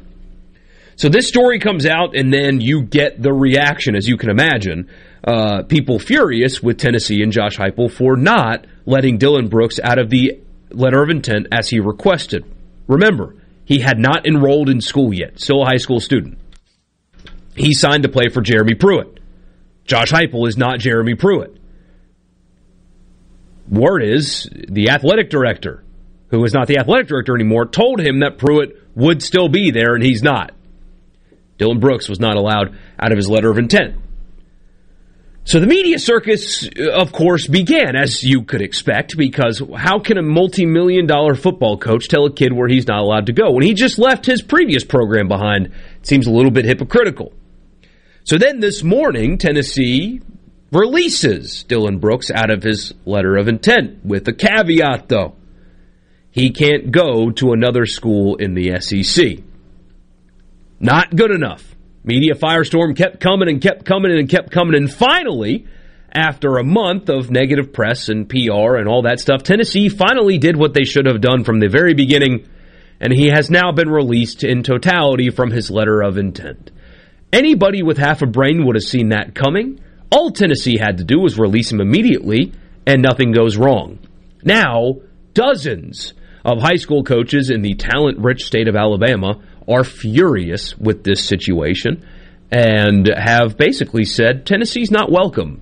So 0.97 1.09
this 1.09 1.27
story 1.27 1.59
comes 1.59 1.85
out, 1.85 2.15
and 2.15 2.33
then 2.33 2.61
you 2.61 2.81
get 2.81 3.21
the 3.21 3.33
reaction, 3.33 3.95
as 3.95 4.07
you 4.07 4.17
can 4.17 4.29
imagine. 4.29 4.89
Uh, 5.23 5.63
people 5.63 5.99
furious 5.99 6.61
with 6.61 6.77
Tennessee 6.77 7.21
and 7.21 7.31
Josh 7.31 7.57
Heupel 7.57 7.91
for 7.91 8.15
not 8.15 8.65
letting 8.85 9.17
Dylan 9.17 9.49
Brooks 9.49 9.79
out 9.81 9.97
of 9.97 10.09
the 10.09 10.41
letter 10.71 11.01
of 11.01 11.09
intent 11.09 11.47
as 11.51 11.69
he 11.69 11.79
requested. 11.79 12.45
Remember, 12.87 13.35
he 13.65 13.79
had 13.79 13.97
not 13.97 14.27
enrolled 14.27 14.69
in 14.69 14.79
school 14.79 15.13
yet, 15.13 15.39
still 15.39 15.63
a 15.63 15.65
high 15.65 15.77
school 15.77 15.99
student. 15.99 16.37
He 17.55 17.73
signed 17.73 18.03
to 18.03 18.09
play 18.09 18.29
for 18.29 18.41
Jeremy 18.41 18.75
Pruitt. 18.75 19.19
Josh 19.85 20.11
Heupel 20.11 20.47
is 20.47 20.57
not 20.57 20.79
Jeremy 20.79 21.15
Pruitt. 21.15 21.57
Word 23.69 24.03
is 24.03 24.49
the 24.51 24.89
athletic 24.89 25.29
director, 25.29 25.83
who 26.29 26.43
is 26.43 26.53
not 26.53 26.67
the 26.67 26.77
athletic 26.77 27.07
director 27.07 27.33
anymore, 27.33 27.65
told 27.65 27.99
him 27.99 28.19
that 28.19 28.37
Pruitt 28.37 28.75
would 28.95 29.21
still 29.21 29.49
be 29.49 29.71
there, 29.71 29.95
and 29.95 30.03
he's 30.03 30.21
not. 30.21 30.51
Dylan 31.57 31.79
Brooks 31.79 32.09
was 32.09 32.19
not 32.19 32.35
allowed 32.35 32.77
out 32.99 33.11
of 33.11 33.17
his 33.17 33.29
letter 33.29 33.49
of 33.49 33.57
intent. 33.57 33.95
So 35.45 35.59
the 35.59 35.67
media 35.67 35.99
circus, 35.99 36.67
uh, 36.67 36.89
of 36.89 37.11
course, 37.11 37.47
began, 37.47 37.95
as 37.95 38.23
you 38.23 38.43
could 38.43 38.63
expect, 38.63 39.15
because 39.15 39.61
how 39.75 39.99
can 39.99 40.17
a 40.17 40.23
multi 40.23 40.65
million 40.65 41.05
dollar 41.05 41.35
football 41.35 41.77
coach 41.77 42.07
tell 42.07 42.25
a 42.25 42.33
kid 42.33 42.51
where 42.51 42.67
he's 42.67 42.87
not 42.87 42.99
allowed 42.99 43.27
to 43.27 43.33
go 43.33 43.51
when 43.51 43.63
he 43.63 43.75
just 43.75 43.99
left 43.99 44.25
his 44.25 44.41
previous 44.41 44.83
program 44.83 45.27
behind? 45.27 45.67
It 45.67 46.07
seems 46.07 46.25
a 46.25 46.31
little 46.31 46.49
bit 46.49 46.65
hypocritical. 46.65 47.31
So 48.25 48.39
then 48.39 48.59
this 48.59 48.81
morning, 48.81 49.37
Tennessee 49.37 50.19
releases 50.71 51.63
Dylan 51.69 51.99
Brooks 51.99 52.31
out 52.31 52.49
of 52.49 52.63
his 52.63 52.91
letter 53.05 53.37
of 53.37 53.47
intent 53.47 54.03
with 54.03 54.27
a 54.27 54.33
caveat, 54.33 55.07
though. 55.09 55.35
He 56.31 56.49
can't 56.49 56.91
go 56.91 57.29
to 57.29 57.53
another 57.53 57.85
school 57.85 58.37
in 58.37 58.55
the 58.55 58.81
SEC. 58.81 59.43
Not 60.79 61.15
good 61.15 61.29
enough. 61.29 61.75
Media 62.03 62.33
firestorm 62.33 62.97
kept 62.97 63.19
coming 63.19 63.47
and 63.47 63.61
kept 63.61 63.85
coming 63.85 64.11
and 64.11 64.27
kept 64.27 64.49
coming. 64.49 64.75
And 64.75 64.91
finally, 64.91 65.67
after 66.11 66.57
a 66.57 66.63
month 66.63 67.09
of 67.09 67.29
negative 67.29 67.73
press 67.73 68.09
and 68.09 68.27
PR 68.27 68.77
and 68.77 68.87
all 68.87 69.03
that 69.03 69.19
stuff, 69.19 69.43
Tennessee 69.43 69.87
finally 69.87 70.39
did 70.39 70.57
what 70.57 70.73
they 70.73 70.83
should 70.83 71.05
have 71.05 71.21
done 71.21 71.43
from 71.43 71.59
the 71.59 71.69
very 71.69 71.93
beginning. 71.93 72.49
And 72.99 73.13
he 73.13 73.27
has 73.27 73.51
now 73.51 73.71
been 73.71 73.89
released 73.89 74.43
in 74.43 74.63
totality 74.63 75.29
from 75.29 75.51
his 75.51 75.69
letter 75.69 76.01
of 76.01 76.17
intent. 76.17 76.71
Anybody 77.35 77.83
with 77.83 77.97
half 77.97 78.21
a 78.21 78.27
brain 78.27 78.65
would 78.65 78.77
have 78.77 78.83
seen 78.83 79.09
that 79.09 79.35
coming. 79.35 79.81
All 80.09 80.31
Tennessee 80.31 80.77
had 80.77 80.99
to 80.99 81.03
do 81.03 81.19
was 81.19 81.37
release 81.37 81.69
him 81.69 81.81
immediately, 81.81 82.53
and 82.87 83.01
nothing 83.01 83.33
goes 83.33 83.57
wrong. 83.57 83.99
Now, 84.41 85.01
dozens 85.33 86.13
of 86.45 86.61
high 86.61 86.77
school 86.77 87.03
coaches 87.03 87.49
in 87.49 87.61
the 87.61 87.73
talent 87.73 88.19
rich 88.19 88.45
state 88.45 88.69
of 88.69 88.77
Alabama 88.77 89.43
are 89.67 89.83
furious 89.83 90.77
with 90.77 91.03
this 91.03 91.25
situation 91.25 92.07
and 92.51 93.09
have 93.13 93.57
basically 93.57 94.05
said 94.05 94.45
Tennessee's 94.45 94.89
not 94.89 95.11
welcome. 95.11 95.61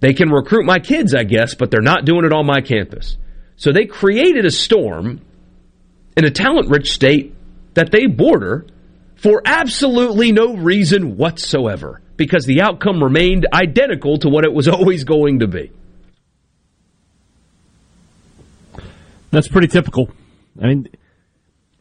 They 0.00 0.12
can 0.12 0.28
recruit 0.28 0.66
my 0.66 0.78
kids, 0.78 1.14
I 1.14 1.24
guess, 1.24 1.54
but 1.54 1.70
they're 1.70 1.80
not 1.80 2.04
doing 2.04 2.26
it 2.26 2.34
on 2.34 2.44
my 2.44 2.60
campus. 2.60 3.16
So 3.56 3.72
they 3.72 3.86
created 3.86 4.44
a 4.44 4.50
storm 4.50 5.22
in 6.18 6.26
a 6.26 6.30
talent 6.30 6.68
rich 6.68 6.92
state 6.92 7.34
that 7.72 7.90
they 7.90 8.04
border 8.04 8.66
for 9.22 9.40
absolutely 9.44 10.32
no 10.32 10.54
reason 10.54 11.16
whatsoever 11.16 12.02
because 12.16 12.44
the 12.44 12.60
outcome 12.60 13.02
remained 13.02 13.46
identical 13.52 14.18
to 14.18 14.28
what 14.28 14.44
it 14.44 14.52
was 14.52 14.68
always 14.68 15.04
going 15.04 15.38
to 15.40 15.46
be. 15.46 15.70
That's 19.30 19.48
pretty 19.48 19.68
typical. 19.68 20.10
I 20.60 20.66
mean, 20.66 20.88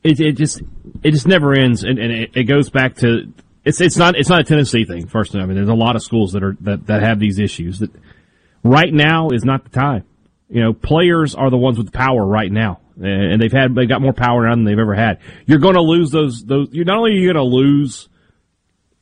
it, 0.04 0.20
it 0.20 0.38
just 0.38 0.62
it 1.04 1.12
just 1.12 1.28
never 1.28 1.54
ends, 1.54 1.84
and, 1.84 2.00
and 2.00 2.12
it, 2.12 2.32
it, 2.34 2.44
goes 2.46 2.70
back 2.70 2.96
to 2.98 3.34
it's 3.66 3.82
it's 3.82 3.98
not 3.98 4.16
it's 4.16 4.30
not 4.30 4.40
a 4.40 4.44
Tennessee 4.44 4.86
thing. 4.86 5.08
First, 5.08 5.36
I 5.36 5.46
mean, 5.46 5.56
there's 5.56 5.68
a 5.68 5.74
lot 5.74 5.96
of 5.96 6.02
schools 6.02 6.32
that 6.32 6.44
are 6.44 6.56
that, 6.62 6.88
that 6.88 7.04
have 7.04 7.20
these 7.20 7.40
issues. 7.40 7.80
That 7.80 7.92
right 8.64 8.94
now 8.94 9.30
is 9.30 9.44
not 9.44 9.64
the 9.64 9.70
time. 9.70 10.06
You 10.50 10.62
know, 10.62 10.74
players 10.74 11.36
are 11.36 11.50
the 11.50 11.58
ones 11.58 11.78
with 11.78 11.92
power 11.92 12.26
right 12.26 12.52
now, 12.52 12.80
and 12.98 13.42
they've 13.42 13.52
had 13.52 13.76
they 13.76 13.86
got 13.86 14.02
more 14.02 14.14
power 14.14 14.44
now 14.44 14.56
than 14.56 14.64
they've 14.64 14.78
ever 14.78 14.96
had. 14.96 15.20
You're 15.46 15.60
going 15.60 15.76
to 15.76 15.82
lose 15.82 16.12
those 16.12 16.44
those. 16.44 16.70
You're 16.72 16.86
not 16.86 16.98
only 16.98 17.12
are 17.12 17.16
you 17.16 17.34
going 17.34 17.50
to 17.50 17.56
lose 17.56 18.10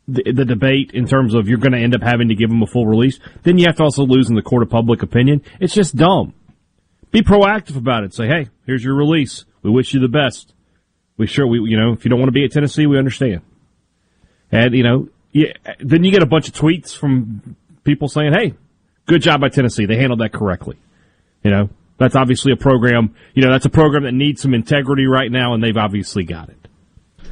the, 0.07 0.31
the 0.31 0.45
debate 0.45 0.91
in 0.93 1.07
terms 1.07 1.33
of 1.33 1.47
you're 1.47 1.57
going 1.57 1.73
to 1.73 1.79
end 1.79 1.95
up 1.95 2.01
having 2.01 2.29
to 2.29 2.35
give 2.35 2.49
them 2.49 2.61
a 2.61 2.67
full 2.67 2.85
release, 2.85 3.19
then 3.43 3.57
you 3.57 3.65
have 3.67 3.77
to 3.77 3.83
also 3.83 4.03
lose 4.03 4.29
in 4.29 4.35
the 4.35 4.41
court 4.41 4.63
of 4.63 4.69
public 4.69 5.03
opinion. 5.03 5.41
It's 5.59 5.73
just 5.73 5.95
dumb. 5.95 6.33
Be 7.11 7.21
proactive 7.21 7.77
about 7.77 8.03
it. 8.03 8.13
Say, 8.13 8.27
hey, 8.27 8.49
here's 8.65 8.83
your 8.83 8.95
release. 8.95 9.45
We 9.63 9.71
wish 9.71 9.93
you 9.93 9.99
the 9.99 10.07
best 10.07 10.53
we 11.19 11.27
sure 11.27 11.45
we 11.45 11.59
you 11.69 11.77
know 11.77 11.91
if 11.91 12.05
you 12.05 12.09
don't 12.09 12.17
want 12.17 12.29
to 12.29 12.33
be 12.33 12.45
at 12.45 12.51
Tennessee, 12.51 12.87
we 12.87 12.97
understand. 12.97 13.41
And 14.51 14.73
you 14.73 14.83
know, 14.83 15.09
yeah, 15.31 15.51
then 15.79 16.03
you 16.03 16.11
get 16.11 16.23
a 16.23 16.25
bunch 16.25 16.47
of 16.47 16.55
tweets 16.55 16.95
from 16.95 17.57
people 17.83 18.07
saying, 18.07 18.33
"Hey, 18.33 18.53
good 19.05 19.21
job 19.21 19.41
by 19.41 19.49
Tennessee. 19.49 19.85
They 19.85 19.97
handled 19.97 20.21
that 20.21 20.31
correctly." 20.31 20.77
You 21.43 21.51
know, 21.51 21.69
that's 21.99 22.15
obviously 22.15 22.51
a 22.51 22.55
program. 22.55 23.13
You 23.33 23.43
know, 23.43 23.51
that's 23.51 23.65
a 23.65 23.69
program 23.69 24.03
that 24.03 24.13
needs 24.13 24.41
some 24.41 24.53
integrity 24.53 25.05
right 25.05 25.31
now, 25.31 25.53
and 25.53 25.63
they've 25.63 25.77
obviously 25.77 26.23
got 26.23 26.49
it. 26.49 26.67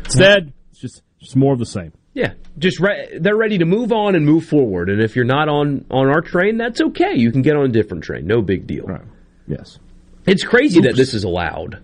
Instead, 0.05 0.53
it's 0.71 0.79
just 0.79 1.01
just 1.19 1.35
more 1.35 1.53
of 1.53 1.59
the 1.59 1.65
same. 1.65 1.93
Yeah, 2.13 2.33
just 2.57 2.79
re- 2.79 3.17
they're 3.19 3.35
ready 3.35 3.59
to 3.59 3.65
move 3.65 3.91
on 3.91 4.15
and 4.15 4.25
move 4.25 4.45
forward. 4.45 4.89
And 4.89 5.01
if 5.01 5.15
you're 5.15 5.25
not 5.25 5.49
on 5.49 5.85
on 5.89 6.07
our 6.07 6.21
train, 6.21 6.57
that's 6.57 6.81
okay. 6.81 7.15
You 7.15 7.31
can 7.31 7.41
get 7.41 7.55
on 7.55 7.65
a 7.65 7.69
different 7.69 8.03
train. 8.03 8.27
No 8.27 8.41
big 8.41 8.67
deal. 8.67 8.85
Right. 8.85 9.01
Yes. 9.47 9.79
It's 10.25 10.43
crazy 10.43 10.79
Oops. 10.79 10.87
that 10.89 10.95
this 10.95 11.13
is 11.13 11.23
allowed. 11.23 11.81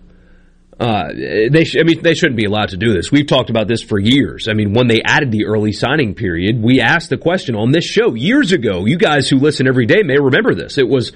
Uh, 0.78 1.04
they, 1.50 1.64
sh- 1.64 1.76
I 1.78 1.84
mean, 1.84 2.02
they 2.02 2.14
shouldn't 2.14 2.36
be 2.36 2.46
allowed 2.46 2.70
to 2.70 2.76
do 2.76 2.92
this. 2.92 3.12
We've 3.12 3.26
talked 3.26 3.48
about 3.48 3.68
this 3.68 3.82
for 3.82 3.98
years. 3.98 4.48
I 4.48 4.54
mean, 4.54 4.74
when 4.74 4.88
they 4.88 5.00
added 5.04 5.30
the 5.30 5.46
early 5.46 5.72
signing 5.72 6.14
period, 6.14 6.60
we 6.60 6.80
asked 6.80 7.10
the 7.10 7.16
question 7.16 7.54
on 7.54 7.70
this 7.70 7.84
show 7.84 8.14
years 8.14 8.50
ago. 8.52 8.84
You 8.84 8.98
guys 8.98 9.28
who 9.28 9.38
listen 9.38 9.68
every 9.68 9.86
day 9.86 10.02
may 10.02 10.18
remember 10.18 10.54
this. 10.54 10.76
It 10.76 10.88
was, 10.88 11.12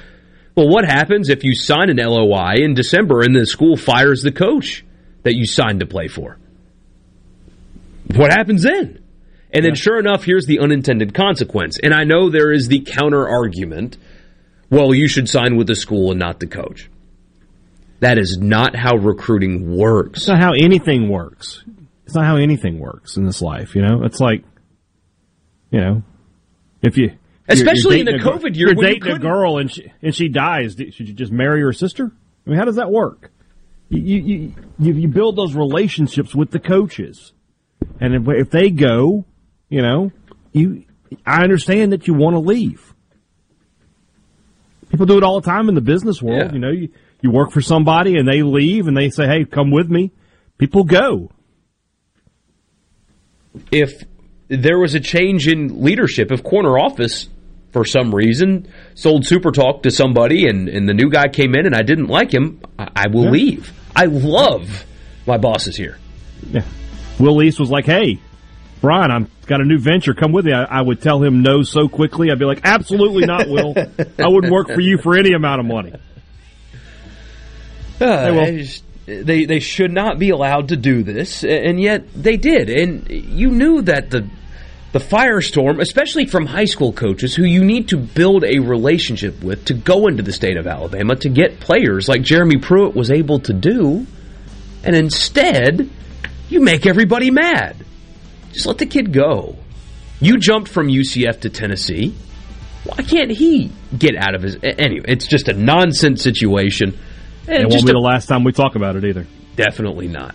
well, 0.58 0.68
what 0.68 0.84
happens 0.84 1.28
if 1.28 1.44
you 1.44 1.54
sign 1.54 1.88
an 1.88 1.98
LOI 1.98 2.64
in 2.64 2.74
December 2.74 3.22
and 3.22 3.32
the 3.32 3.46
school 3.46 3.76
fires 3.76 4.22
the 4.22 4.32
coach 4.32 4.84
that 5.22 5.36
you 5.36 5.46
signed 5.46 5.78
to 5.78 5.86
play 5.86 6.08
for? 6.08 6.36
What 8.16 8.32
happens 8.32 8.64
then? 8.64 9.04
And 9.52 9.64
then, 9.64 9.76
sure 9.76 10.00
enough, 10.00 10.24
here's 10.24 10.46
the 10.46 10.58
unintended 10.58 11.14
consequence. 11.14 11.78
And 11.80 11.94
I 11.94 12.02
know 12.02 12.28
there 12.28 12.50
is 12.50 12.66
the 12.66 12.80
counter 12.80 13.28
argument 13.28 13.98
well, 14.70 14.92
you 14.94 15.08
should 15.08 15.28
sign 15.28 15.56
with 15.56 15.66
the 15.66 15.76
school 15.76 16.10
and 16.10 16.18
not 16.18 16.40
the 16.40 16.46
coach. 16.46 16.90
That 18.00 18.18
is 18.18 18.38
not 18.38 18.76
how 18.76 18.96
recruiting 18.96 19.76
works. 19.76 20.20
It's 20.20 20.28
not 20.28 20.40
how 20.40 20.52
anything 20.52 21.08
works. 21.08 21.64
It's 22.04 22.14
not 22.14 22.26
how 22.26 22.36
anything 22.36 22.78
works 22.78 23.16
in 23.16 23.24
this 23.24 23.40
life. 23.40 23.74
You 23.74 23.82
know, 23.82 24.02
it's 24.04 24.20
like, 24.20 24.44
you 25.70 25.80
know, 25.80 26.02
if 26.82 26.96
you, 26.96 27.12
especially 27.48 27.98
you're, 27.98 28.06
you're 28.06 28.16
in 28.16 28.22
the 28.22 28.30
a, 28.30 28.32
COVID 28.32 28.56
year, 28.56 28.68
you're 28.68 28.82
dating 28.82 29.08
you 29.08 29.14
a 29.14 29.18
girl 29.18 29.58
and 29.58 29.70
she 29.70 29.92
and 30.02 30.14
she 30.14 30.28
dies. 30.28 30.76
Should 30.76 31.08
you 31.08 31.14
just 31.14 31.32
marry 31.32 31.62
her 31.62 31.72
sister? 31.72 32.12
I 32.46 32.50
mean, 32.50 32.58
how 32.58 32.64
does 32.64 32.76
that 32.76 32.90
work? 32.90 33.30
You 33.88 34.00
you 34.00 34.54
you, 34.78 34.92
you 34.94 35.08
build 35.08 35.36
those 35.36 35.54
relationships 35.54 36.34
with 36.34 36.50
the 36.50 36.60
coaches, 36.60 37.32
and 38.00 38.14
if, 38.14 38.22
if 38.28 38.50
they 38.50 38.70
go, 38.70 39.24
you 39.68 39.82
know, 39.82 40.12
you. 40.52 40.84
I 41.24 41.42
understand 41.42 41.92
that 41.92 42.06
you 42.06 42.12
want 42.12 42.34
to 42.34 42.40
leave. 42.40 42.92
People 44.90 45.06
do 45.06 45.16
it 45.16 45.24
all 45.24 45.40
the 45.40 45.50
time 45.50 45.70
in 45.70 45.74
the 45.74 45.80
business 45.80 46.20
world. 46.20 46.48
Yeah. 46.48 46.52
You 46.52 46.58
know, 46.58 46.70
you, 46.70 46.90
you 47.22 47.30
work 47.30 47.50
for 47.50 47.62
somebody 47.62 48.18
and 48.18 48.28
they 48.28 48.42
leave 48.42 48.88
and 48.88 48.96
they 48.96 49.08
say, 49.08 49.26
"Hey, 49.26 49.46
come 49.46 49.70
with 49.70 49.88
me." 49.88 50.12
People 50.58 50.84
go. 50.84 51.30
if 53.70 54.04
there 54.48 54.78
was 54.78 54.94
a 54.94 55.00
change 55.00 55.46
in 55.46 55.82
leadership, 55.82 56.32
if 56.32 56.42
corner 56.42 56.78
office 56.78 57.28
for 57.78 57.84
some 57.84 58.12
reason 58.12 58.66
sold 58.96 59.24
Super 59.24 59.52
Talk 59.52 59.84
to 59.84 59.90
somebody 59.92 60.48
and, 60.48 60.68
and 60.68 60.88
the 60.88 60.94
new 60.94 61.08
guy 61.10 61.28
came 61.28 61.54
in 61.54 61.64
and 61.64 61.76
I 61.76 61.82
didn't 61.82 62.08
like 62.08 62.34
him, 62.34 62.60
I, 62.76 62.88
I 62.96 63.04
will 63.08 63.26
Yeah. 63.26 63.30
leave. 63.30 63.72
I 63.94 64.06
love 64.06 64.84
my 65.28 65.38
bosses 65.38 65.76
here. 65.76 65.96
Yeah. 66.50 66.62
Will 67.20 67.40
East 67.40 67.60
was 67.60 67.70
like, 67.70 67.84
"Hey, 67.84 68.18
Brian, 68.80 69.12
I've 69.12 69.46
got 69.46 69.60
a 69.60 69.64
new 69.64 69.78
venture. 69.78 70.12
Come 70.12 70.32
with 70.32 70.44
me." 70.46 70.52
I, 70.52 70.64
I 70.64 70.82
would 70.82 71.00
tell 71.00 71.22
him 71.22 71.40
no 71.42 71.62
so 71.62 71.88
quickly. 71.88 72.32
I'd 72.32 72.38
be 72.40 72.46
like, 72.46 72.62
"Absolutely 72.64 73.26
not, 73.26 73.48
Will. 73.48 73.74
I 74.18 74.26
wouldn't 74.28 74.52
work 74.52 74.66
for 74.74 74.80
you 74.80 74.98
for 74.98 75.16
any 75.16 75.32
amount 75.34 75.60
of 75.60 75.66
money." 75.66 75.92
Uh. 78.00 78.06
I 78.42 78.56
just- 78.58 78.84
they 79.06 79.46
they 79.46 79.60
should 79.60 79.90
not 79.92 80.18
be 80.18 80.30
allowed 80.30 80.68
to 80.68 80.76
do 80.76 81.02
this, 81.02 81.42
and 81.44 81.80
yet 81.80 82.02
they 82.14 82.36
did. 82.36 82.68
And 82.68 83.08
you 83.08 83.50
knew 83.50 83.80
that 83.82 84.10
the 84.10 84.28
the 84.92 84.98
firestorm, 84.98 85.80
especially 85.80 86.26
from 86.26 86.46
high 86.46 86.64
school 86.64 86.92
coaches 86.92 87.34
who 87.34 87.44
you 87.44 87.62
need 87.62 87.88
to 87.88 87.96
build 87.98 88.44
a 88.44 88.58
relationship 88.58 89.42
with 89.42 89.66
to 89.66 89.74
go 89.74 90.06
into 90.06 90.22
the 90.22 90.32
state 90.32 90.56
of 90.56 90.66
Alabama 90.66 91.14
to 91.16 91.28
get 91.28 91.60
players 91.60 92.08
like 92.08 92.22
Jeremy 92.22 92.56
Pruitt 92.58 92.94
was 92.94 93.10
able 93.10 93.38
to 93.40 93.52
do, 93.52 94.06
and 94.84 94.96
instead 94.96 95.90
you 96.48 96.60
make 96.60 96.86
everybody 96.86 97.30
mad. 97.30 97.76
Just 98.52 98.66
let 98.66 98.78
the 98.78 98.86
kid 98.86 99.12
go. 99.12 99.56
You 100.20 100.38
jumped 100.38 100.68
from 100.70 100.88
UCF 100.88 101.40
to 101.40 101.50
Tennessee. 101.50 102.14
Why 102.84 103.02
can't 103.02 103.30
he 103.30 103.70
get 103.96 104.16
out 104.16 104.34
of 104.34 104.42
his? 104.42 104.56
Anyway, 104.62 105.04
it's 105.06 105.26
just 105.26 105.48
a 105.48 105.52
nonsense 105.52 106.22
situation. 106.22 106.98
And 107.46 107.62
it 107.64 107.68
won't 107.68 107.84
be 107.84 107.90
a- 107.90 107.94
the 107.94 107.98
last 108.00 108.26
time 108.26 108.42
we 108.44 108.52
talk 108.52 108.74
about 108.74 108.96
it 108.96 109.04
either. 109.04 109.26
Definitely 109.56 110.08
not. 110.08 110.34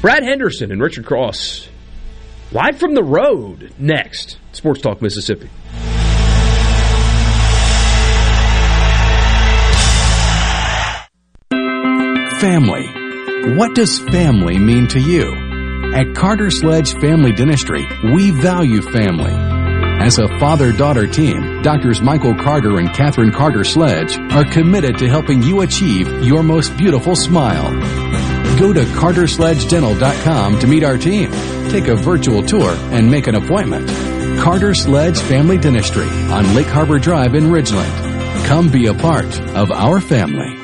Brad 0.00 0.22
Henderson 0.22 0.72
and 0.72 0.80
Richard 0.80 1.04
Cross, 1.06 1.68
live 2.54 2.78
from 2.78 2.94
the 2.94 3.02
road. 3.02 3.74
Next, 3.78 4.38
Sports 4.52 4.80
Talk 4.80 5.02
Mississippi. 5.02 5.50
Family. 12.38 12.86
What 13.56 13.74
does 13.74 13.98
family 13.98 14.58
mean 14.58 14.86
to 14.88 15.00
you? 15.00 15.34
At 15.94 16.14
Carter 16.14 16.50
Sledge 16.50 16.92
Family 17.00 17.32
Dentistry, 17.32 17.86
we 18.14 18.30
value 18.30 18.82
family. 18.82 19.32
As 20.00 20.18
a 20.18 20.28
father-daughter 20.38 21.08
team, 21.08 21.62
doctors 21.62 22.00
Michael 22.02 22.34
Carter 22.34 22.78
and 22.78 22.92
Catherine 22.92 23.32
Carter 23.32 23.64
Sledge 23.64 24.16
are 24.32 24.44
committed 24.44 24.98
to 24.98 25.08
helping 25.08 25.42
you 25.42 25.62
achieve 25.62 26.08
your 26.22 26.42
most 26.42 26.76
beautiful 26.76 27.16
smile. 27.16 28.13
Go 28.58 28.72
to 28.72 28.84
cartersledgedental.com 28.84 30.58
to 30.60 30.66
meet 30.66 30.84
our 30.84 30.96
team, 30.96 31.30
take 31.70 31.88
a 31.88 31.96
virtual 31.96 32.42
tour, 32.42 32.70
and 32.92 33.10
make 33.10 33.26
an 33.26 33.34
appointment. 33.34 33.88
Carter 34.40 34.74
Sledge 34.74 35.18
Family 35.18 35.58
Dentistry 35.58 36.08
on 36.30 36.54
Lake 36.54 36.66
Harbor 36.66 36.98
Drive 36.98 37.34
in 37.34 37.44
Ridgeland. 37.44 38.46
Come 38.46 38.70
be 38.70 38.86
a 38.86 38.94
part 38.94 39.40
of 39.56 39.70
our 39.72 40.00
family. 40.00 40.63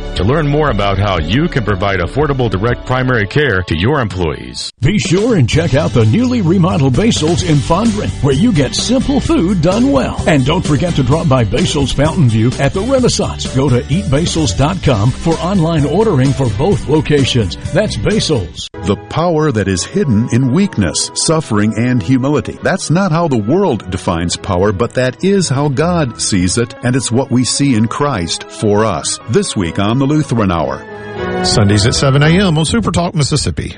to 0.15 0.23
learn 0.23 0.47
more 0.47 0.69
about 0.69 0.97
how 0.97 1.19
you 1.19 1.47
can 1.47 1.63
provide 1.63 1.99
affordable 1.99 2.49
direct 2.49 2.85
primary 2.85 3.27
care 3.27 3.61
to 3.63 3.75
your 3.77 3.99
employees. 3.99 4.71
Be 4.81 4.99
sure 4.99 5.35
and 5.35 5.47
check 5.47 5.73
out 5.73 5.91
the 5.91 6.05
newly 6.05 6.41
remodeled 6.41 6.95
Basil's 6.95 7.43
in 7.43 7.57
Fondren, 7.57 8.09
where 8.23 8.33
you 8.33 8.51
get 8.53 8.75
simple 8.75 9.19
food 9.19 9.61
done 9.61 9.91
well. 9.91 10.17
And 10.27 10.45
don't 10.45 10.65
forget 10.65 10.95
to 10.95 11.03
drop 11.03 11.29
by 11.29 11.43
Basil's 11.43 11.91
Fountain 11.91 12.29
View 12.29 12.51
at 12.59 12.73
the 12.73 12.81
Renaissance. 12.81 13.53
Go 13.55 13.69
to 13.69 13.81
eatbasils.com 13.81 15.11
for 15.11 15.33
online 15.35 15.85
ordering 15.85 16.31
for 16.31 16.49
both 16.57 16.87
locations. 16.87 17.55
That's 17.73 17.97
Basil's. 17.97 18.69
The 18.83 18.97
power 19.09 19.51
that 19.51 19.67
is 19.67 19.85
hidden 19.85 20.27
in 20.33 20.51
weakness, 20.51 21.11
suffering, 21.13 21.75
and 21.77 22.01
humility. 22.01 22.57
That's 22.63 22.89
not 22.89 23.11
how 23.11 23.27
the 23.27 23.37
world 23.37 23.91
defines 23.91 24.35
power, 24.35 24.71
but 24.71 24.95
that 24.95 25.23
is 25.23 25.47
how 25.49 25.69
God 25.69 26.19
sees 26.19 26.57
it, 26.57 26.73
and 26.83 26.95
it's 26.95 27.11
what 27.11 27.29
we 27.29 27.43
see 27.43 27.75
in 27.75 27.87
Christ 27.87 28.43
for 28.49 28.83
us. 28.83 29.19
This 29.29 29.55
week 29.55 29.77
on 29.77 29.99
the 30.01 30.07
Lutheran 30.07 30.51
Hour. 30.51 31.45
Sundays 31.45 31.85
at 31.85 31.93
7 31.93 32.23
a.m. 32.23 32.57
on 32.57 32.65
Super 32.65 32.91
Talk, 32.91 33.13
Mississippi. 33.13 33.77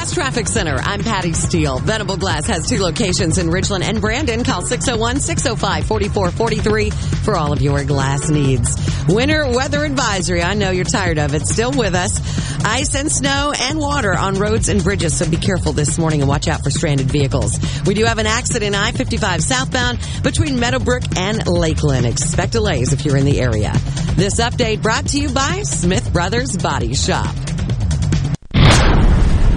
Glass 0.00 0.14
Traffic 0.14 0.48
Center. 0.48 0.76
I'm 0.76 1.02
Patty 1.02 1.34
Steele. 1.34 1.78
Venable 1.78 2.16
Glass 2.16 2.46
has 2.46 2.66
two 2.66 2.78
locations 2.78 3.36
in 3.36 3.50
Richland 3.50 3.84
and 3.84 4.00
Brandon. 4.00 4.42
Call 4.44 4.62
601-605-4443 4.62 6.94
for 7.22 7.36
all 7.36 7.52
of 7.52 7.60
your 7.60 7.84
glass 7.84 8.30
needs. 8.30 8.78
Winter 9.08 9.46
weather 9.46 9.84
advisory. 9.84 10.42
I 10.42 10.54
know 10.54 10.70
you're 10.70 10.86
tired 10.86 11.18
of 11.18 11.34
it. 11.34 11.46
Still 11.46 11.72
with 11.72 11.94
us. 11.94 12.18
Ice 12.64 12.94
and 12.94 13.12
snow 13.12 13.52
and 13.54 13.78
water 13.78 14.16
on 14.16 14.36
roads 14.36 14.70
and 14.70 14.82
bridges. 14.82 15.18
So 15.18 15.28
be 15.28 15.36
careful 15.36 15.74
this 15.74 15.98
morning 15.98 16.22
and 16.22 16.30
watch 16.30 16.48
out 16.48 16.64
for 16.64 16.70
stranded 16.70 17.10
vehicles. 17.10 17.58
We 17.84 17.92
do 17.92 18.06
have 18.06 18.16
an 18.16 18.26
accident 18.26 18.74
I-55 18.74 19.42
southbound 19.42 19.98
between 20.22 20.58
Meadowbrook 20.58 21.02
and 21.18 21.46
Lakeland. 21.46 22.06
Expect 22.06 22.52
delays 22.52 22.94
if 22.94 23.04
you're 23.04 23.18
in 23.18 23.26
the 23.26 23.38
area. 23.38 23.72
This 24.14 24.40
update 24.40 24.80
brought 24.80 25.08
to 25.08 25.20
you 25.20 25.28
by 25.28 25.60
Smith 25.64 26.10
Brothers 26.10 26.56
Body 26.56 26.94
Shop. 26.94 27.49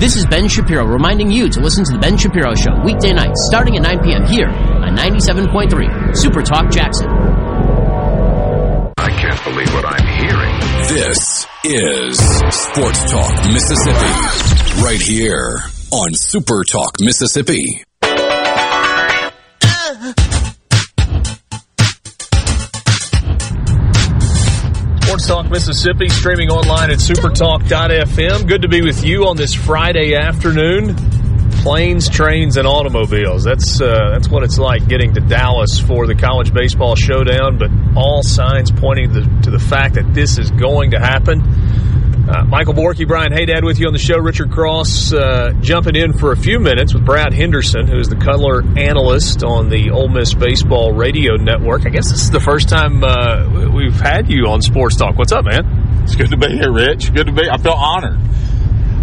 This 0.04 0.18
is 0.18 0.26
Ben 0.26 0.50
Shapiro 0.50 0.86
reminding 0.86 1.32
you 1.32 1.48
to 1.48 1.62
listen 1.62 1.86
to 1.86 1.94
The 1.94 1.98
Ben 1.98 2.18
Shapiro 2.18 2.54
Show 2.56 2.78
weekday 2.84 3.14
nights 3.14 3.48
starting 3.48 3.78
at 3.78 3.84
9 3.84 4.04
p.m. 4.04 4.26
here 4.26 4.50
on 4.50 4.98
97.3 4.98 6.14
Super 6.14 6.42
Talk 6.42 6.70
Jackson. 6.70 7.08
I 8.98 9.10
can't 9.16 9.42
believe 9.46 9.74
what 9.74 9.86
I'm 9.86 10.06
hearing. 10.20 10.60
This 10.90 11.48
is 11.64 12.18
Sports 12.20 13.10
Talk 13.14 13.46
Mississippi. 13.48 14.84
Right 14.84 15.00
here 15.00 15.62
on 15.94 16.14
Super 16.16 16.66
Talk 16.66 17.00
Mississippi. 17.00 17.86
Uh, 18.02 19.32
Sports 25.14 25.28
Talk 25.28 25.52
Mississippi, 25.52 26.10
streaming 26.10 26.50
online 26.50 26.90
at 26.90 26.98
supertalk.fm. 26.98 28.48
Good 28.48 28.64
to 28.64 28.68
be 28.68 28.82
with 28.82 29.06
you 29.06 29.28
on 29.28 29.38
this 29.38 29.54
Friday 29.54 30.16
afternoon. 30.16 30.96
Planes, 31.62 32.10
trains, 32.10 32.58
and 32.58 32.66
automobiles. 32.66 33.44
That's 33.44 33.80
uh, 33.80 34.10
that's 34.12 34.28
what 34.28 34.42
it's 34.42 34.58
like 34.58 34.88
getting 34.88 35.14
to 35.14 35.22
Dallas 35.22 35.80
for 35.80 36.08
the 36.08 36.16
college 36.16 36.52
baseball 36.52 36.96
showdown. 36.96 37.60
But 37.60 37.70
all 37.96 38.24
signs 38.24 38.72
pointing 38.72 39.14
to 39.14 39.22
to 39.44 39.52
the 39.52 39.60
fact 39.60 39.94
that 39.96 40.16
this 40.16 40.40
is 40.40 40.50
going 40.50 40.90
to 40.92 41.00
happen. 41.00 41.44
Uh, 42.26 42.44
Michael 42.46 42.74
Borky, 42.74 43.06
Brian 43.06 43.34
Haydad 43.34 43.66
with 43.66 43.80
you 43.80 43.88
on 43.88 43.94
the 43.94 44.00
show. 44.00 44.18
Richard 44.18 44.50
Cross 44.50 45.12
uh, 45.12 45.52
jumping 45.60 45.96
in 45.98 46.14
for 46.14 46.32
a 46.32 46.38
few 46.38 46.58
minutes 46.58 46.94
with 46.94 47.06
Brad 47.06 47.34
Henderson, 47.34 47.86
who's 47.86 48.08
the 48.08 48.16
color 48.16 48.64
analyst 48.78 49.44
on 49.44 49.68
the 49.70 49.90
Ole 49.92 50.08
Miss 50.08 50.34
Baseball 50.34 50.94
Radio 50.94 51.36
Network. 51.36 51.86
I 51.86 51.90
guess 51.90 52.10
this 52.10 52.22
is 52.22 52.32
the 52.32 52.40
first 52.40 52.70
time 52.70 53.04
uh, 53.04 53.70
we've 53.76 54.00
had 54.00 54.30
you 54.30 54.46
on 54.48 54.62
Sports 54.62 54.96
Talk. 54.96 55.18
What's 55.18 55.34
up, 55.34 55.44
man? 55.44 56.02
It's 56.04 56.16
good 56.16 56.30
to 56.30 56.38
be 56.38 56.48
here, 56.48 56.72
Rich. 56.72 57.14
Good 57.14 57.28
to 57.28 57.34
be. 57.34 57.50
I 57.50 57.58
feel 57.58 57.74
honored. 57.74 58.20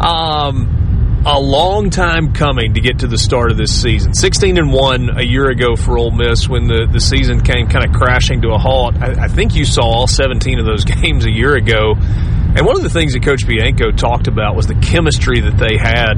Um, 0.00 0.79
a 1.26 1.38
long 1.38 1.90
time 1.90 2.32
coming 2.32 2.74
to 2.74 2.80
get 2.80 3.00
to 3.00 3.06
the 3.06 3.18
start 3.18 3.50
of 3.50 3.58
this 3.58 3.82
season. 3.82 4.14
16 4.14 4.56
and 4.56 4.72
1 4.72 5.18
a 5.18 5.22
year 5.22 5.50
ago 5.50 5.76
for 5.76 5.98
Ole 5.98 6.12
Miss 6.12 6.48
when 6.48 6.66
the, 6.66 6.88
the 6.90 7.00
season 7.00 7.42
came 7.42 7.68
kind 7.68 7.84
of 7.84 7.92
crashing 7.92 8.40
to 8.42 8.50
a 8.50 8.58
halt. 8.58 8.96
I, 8.96 9.24
I 9.24 9.28
think 9.28 9.54
you 9.54 9.66
saw 9.66 9.82
all 9.82 10.06
17 10.06 10.58
of 10.58 10.64
those 10.64 10.84
games 11.02 11.26
a 11.26 11.30
year 11.30 11.56
ago. 11.56 11.94
And 11.96 12.66
one 12.66 12.76
of 12.76 12.82
the 12.82 12.90
things 12.90 13.12
that 13.12 13.22
Coach 13.22 13.46
Bianco 13.46 13.90
talked 13.90 14.28
about 14.28 14.56
was 14.56 14.66
the 14.66 14.74
chemistry 14.74 15.40
that 15.40 15.58
they 15.58 15.76
had. 15.76 16.16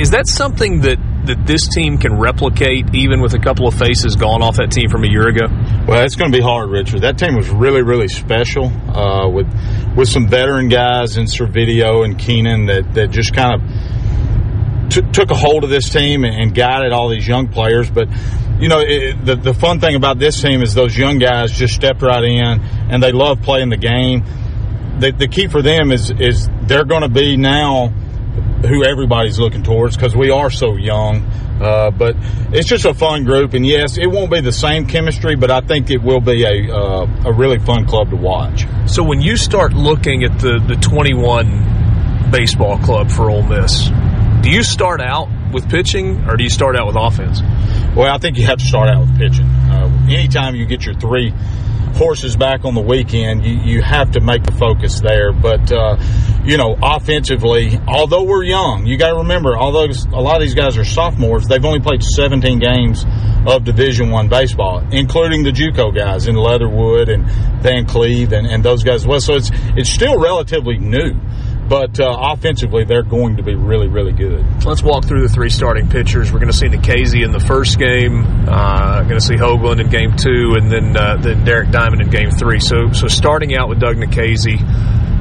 Is 0.00 0.10
that 0.10 0.26
something 0.26 0.80
that, 0.82 0.98
that 1.26 1.46
this 1.46 1.68
team 1.68 1.98
can 1.98 2.18
replicate 2.18 2.94
even 2.94 3.20
with 3.20 3.34
a 3.34 3.38
couple 3.38 3.68
of 3.68 3.74
faces 3.74 4.16
gone 4.16 4.42
off 4.42 4.56
that 4.56 4.70
team 4.70 4.88
from 4.88 5.04
a 5.04 5.08
year 5.08 5.28
ago? 5.28 5.46
Well, 5.86 6.04
it's 6.04 6.16
going 6.16 6.32
to 6.32 6.36
be 6.36 6.42
hard, 6.42 6.70
Richard. 6.70 7.02
That 7.02 7.18
team 7.18 7.34
was 7.34 7.48
really, 7.50 7.82
really 7.82 8.08
special 8.08 8.66
uh, 8.66 9.28
with 9.28 9.48
with 9.96 10.08
some 10.08 10.28
veteran 10.28 10.68
guys 10.68 11.16
in 11.16 11.24
Servideo 11.24 12.04
and 12.04 12.18
Keenan 12.18 12.66
that, 12.66 12.94
that 12.94 13.10
just 13.10 13.34
kind 13.34 13.54
of 13.54 13.60
t- 14.88 15.02
took 15.12 15.30
a 15.30 15.34
hold 15.34 15.64
of 15.64 15.70
this 15.70 15.90
team 15.90 16.24
and, 16.24 16.34
and 16.34 16.54
guided 16.54 16.92
all 16.92 17.08
these 17.08 17.26
young 17.26 17.48
players. 17.48 17.90
But 17.90 18.08
you 18.60 18.68
know, 18.68 18.80
it, 18.80 19.24
the 19.24 19.36
the 19.36 19.54
fun 19.54 19.80
thing 19.80 19.94
about 19.94 20.18
this 20.18 20.40
team 20.40 20.62
is 20.62 20.74
those 20.74 20.96
young 20.96 21.18
guys 21.18 21.52
just 21.52 21.74
stepped 21.74 22.02
right 22.02 22.24
in 22.24 22.60
and 22.90 23.02
they 23.02 23.12
love 23.12 23.42
playing 23.42 23.70
the 23.70 23.76
game 23.76 24.24
the, 24.98 25.12
the 25.12 25.28
key 25.28 25.46
for 25.46 25.62
them 25.62 25.92
is 25.92 26.10
is 26.10 26.48
they're 26.62 26.84
going 26.84 27.02
to 27.02 27.08
be 27.08 27.36
now 27.36 27.88
who 27.88 28.84
everybody's 28.84 29.38
looking 29.38 29.62
towards 29.62 29.96
because 29.96 30.16
we 30.16 30.30
are 30.30 30.50
so 30.50 30.76
young. 30.76 31.22
Uh, 31.60 31.90
but 31.90 32.14
it's 32.52 32.68
just 32.68 32.84
a 32.84 32.94
fun 32.94 33.24
group, 33.24 33.52
and 33.52 33.66
yes, 33.66 33.98
it 33.98 34.06
won't 34.06 34.30
be 34.30 34.40
the 34.40 34.52
same 34.52 34.86
chemistry, 34.86 35.34
but 35.34 35.50
I 35.50 35.60
think 35.60 35.90
it 35.90 36.00
will 36.00 36.20
be 36.20 36.44
a 36.44 36.72
uh, 36.72 37.06
a 37.26 37.32
really 37.32 37.58
fun 37.58 37.86
club 37.86 38.10
to 38.10 38.16
watch. 38.16 38.64
So 38.86 39.02
when 39.02 39.20
you 39.20 39.36
start 39.36 39.72
looking 39.72 40.22
at 40.22 40.38
the 40.38 40.62
the 40.66 40.76
21 40.76 42.30
baseball 42.30 42.78
club 42.78 43.10
for 43.10 43.30
Ole 43.30 43.42
Miss, 43.42 43.88
do 44.40 44.50
you 44.50 44.62
start 44.62 45.00
out 45.00 45.28
with 45.52 45.68
pitching 45.68 46.28
or 46.28 46.36
do 46.36 46.44
you 46.44 46.50
start 46.50 46.76
out 46.76 46.86
with 46.86 46.96
offense? 46.96 47.40
Well, 47.96 48.14
I 48.14 48.18
think 48.18 48.38
you 48.38 48.46
have 48.46 48.58
to 48.58 48.64
start 48.64 48.88
out 48.88 49.00
with 49.00 49.18
pitching. 49.18 49.46
Uh, 49.46 50.06
anytime 50.08 50.54
you 50.54 50.66
get 50.66 50.84
your 50.84 50.94
three 50.94 51.32
horses 51.94 52.36
back 52.36 52.64
on 52.64 52.74
the 52.74 52.80
weekend, 52.80 53.44
you, 53.44 53.54
you 53.54 53.82
have 53.82 54.12
to 54.12 54.20
make 54.20 54.44
the 54.44 54.52
focus 54.52 55.00
there. 55.00 55.32
But, 55.32 55.72
uh, 55.72 55.96
you 56.44 56.56
know, 56.56 56.78
offensively, 56.80 57.78
although 57.88 58.22
we're 58.22 58.44
young, 58.44 58.86
you 58.86 58.96
got 58.96 59.10
to 59.10 59.16
remember, 59.16 59.56
although 59.56 59.86
a 59.86 60.20
lot 60.20 60.36
of 60.36 60.42
these 60.42 60.54
guys 60.54 60.78
are 60.78 60.84
sophomores, 60.84 61.48
they've 61.48 61.64
only 61.64 61.80
played 61.80 62.02
17 62.02 62.60
games 62.60 63.04
of 63.46 63.64
Division 63.64 64.10
One 64.10 64.28
baseball, 64.28 64.86
including 64.92 65.42
the 65.42 65.50
JUCO 65.50 65.96
guys 65.96 66.28
in 66.28 66.36
Leatherwood 66.36 67.08
and 67.08 67.26
Van 67.62 67.86
Cleve 67.86 68.32
and, 68.32 68.46
and 68.46 68.64
those 68.64 68.84
guys 68.84 69.02
as 69.02 69.06
well. 69.06 69.20
So 69.20 69.34
it's, 69.34 69.50
it's 69.76 69.90
still 69.90 70.20
relatively 70.20 70.78
new 70.78 71.18
but 71.68 72.00
uh, 72.00 72.16
offensively, 72.32 72.84
they're 72.84 73.02
going 73.02 73.36
to 73.36 73.42
be 73.42 73.54
really, 73.54 73.88
really 73.88 74.12
good. 74.12 74.44
Let's 74.64 74.82
walk 74.82 75.04
through 75.04 75.22
the 75.22 75.32
three 75.32 75.50
starting 75.50 75.88
pitchers. 75.88 76.32
We're 76.32 76.38
going 76.38 76.50
to 76.50 76.56
see 76.56 76.68
Nikhazy 76.68 77.24
in 77.24 77.32
the 77.32 77.40
first 77.40 77.78
game. 77.78 78.24
Uh, 78.48 79.02
going 79.02 79.20
to 79.20 79.20
see 79.20 79.34
Hoagland 79.34 79.80
in 79.80 79.88
game 79.90 80.16
two, 80.16 80.54
and 80.56 80.70
then 80.70 80.96
uh, 80.96 81.16
then 81.16 81.44
Derek 81.44 81.70
Diamond 81.70 82.00
in 82.00 82.10
game 82.10 82.30
three. 82.30 82.60
So, 82.60 82.92
so 82.92 83.06
starting 83.06 83.54
out 83.56 83.68
with 83.68 83.80
Doug 83.80 83.96
Nikhazy, 83.96 84.58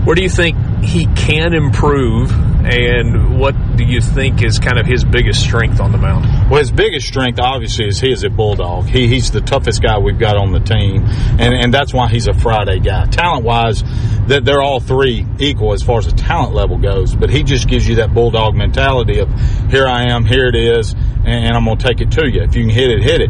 where 0.08 0.16
do 0.16 0.24
you 0.24 0.30
think 0.30 0.56
he 0.86 1.06
can 1.18 1.54
improve, 1.54 2.32
and 2.64 3.42
what 3.42 3.54
do 3.76 3.84
you 3.84 4.00
think 4.00 4.42
is 4.42 4.58
kind 4.58 4.80
of 4.80 4.86
his 4.86 5.04
biggest 5.04 5.42
strength 5.42 5.82
on 5.82 5.92
the 5.92 5.98
mound? 5.98 6.50
Well, 6.50 6.62
his 6.62 6.72
biggest 6.72 7.06
strength, 7.06 7.42
obviously, 7.42 7.90
is 7.90 8.00
he 8.00 8.14
is 8.14 8.24
a 8.24 8.30
bulldog. 8.30 8.86
He, 8.86 9.10
he's 9.10 9.32
the 9.32 9.42
toughest 9.42 9.84
guy 9.84 9.98
we've 10.00 10.18
got 10.18 10.38
on 10.38 10.54
the 10.54 10.62
team, 10.62 11.04
and, 11.04 11.54
and 11.54 11.74
that's 11.74 11.94
why 11.94 12.08
he's 12.08 12.28
a 12.30 12.34
Friday 12.34 12.80
guy. 12.80 13.08
Talent 13.08 13.44
wise, 13.44 13.84
that 14.28 14.46
they're 14.46 14.62
all 14.62 14.80
three 14.80 15.28
equal 15.40 15.74
as 15.74 15.84
far 15.84 16.00
as 16.00 16.06
the 16.06 16.14
talent 16.14 16.54
level 16.54 16.78
goes, 16.78 17.14
but 17.14 17.30
he 17.30 17.44
just 17.44 17.68
gives 17.68 17.86
you 17.86 17.96
that 17.96 18.14
bulldog 18.14 18.56
mentality 18.56 19.20
of 19.20 19.30
here 19.70 19.88
I 19.88 20.12
am, 20.14 20.24
here 20.24 20.48
it 20.48 20.56
is, 20.56 20.96
and, 21.28 21.56
I'm 21.56 21.66
going 21.66 21.78
to 21.78 21.88
take 21.88 22.02
it 22.02 22.12
to 22.12 22.30
you. 22.30 22.42
If 22.42 22.56
you 22.56 22.64
can 22.64 22.70
hit 22.70 22.90
it, 22.90 23.02
hit 23.02 23.22
it. 23.22 23.30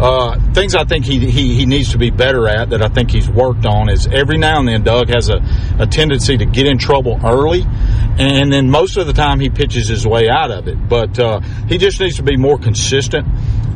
Uh, 0.00 0.38
things 0.52 0.74
I 0.74 0.84
think 0.84 1.04
he, 1.04 1.18
he, 1.30 1.54
he 1.54 1.66
needs 1.66 1.92
to 1.92 1.98
be 1.98 2.10
better 2.10 2.48
at 2.48 2.70
that 2.70 2.82
I 2.82 2.88
think 2.88 3.10
he's 3.10 3.28
worked 3.28 3.66
on 3.66 3.88
is 3.88 4.06
every 4.06 4.38
now 4.38 4.58
and 4.58 4.68
then 4.68 4.82
Doug 4.82 5.08
has 5.08 5.28
a, 5.28 5.40
a 5.78 5.86
tendency 5.86 6.36
to 6.36 6.46
get 6.46 6.66
in 6.66 6.78
trouble 6.78 7.20
early, 7.24 7.62
and 8.18 8.52
then 8.52 8.70
most 8.70 8.96
of 8.96 9.06
the 9.06 9.12
time 9.12 9.40
he 9.40 9.50
pitches 9.50 9.88
his 9.88 10.06
way 10.06 10.28
out 10.28 10.50
of 10.50 10.68
it. 10.68 10.88
But 10.88 11.18
uh, 11.18 11.40
he 11.68 11.78
just 11.78 12.00
needs 12.00 12.16
to 12.16 12.22
be 12.22 12.36
more 12.36 12.58
consistent 12.58 13.26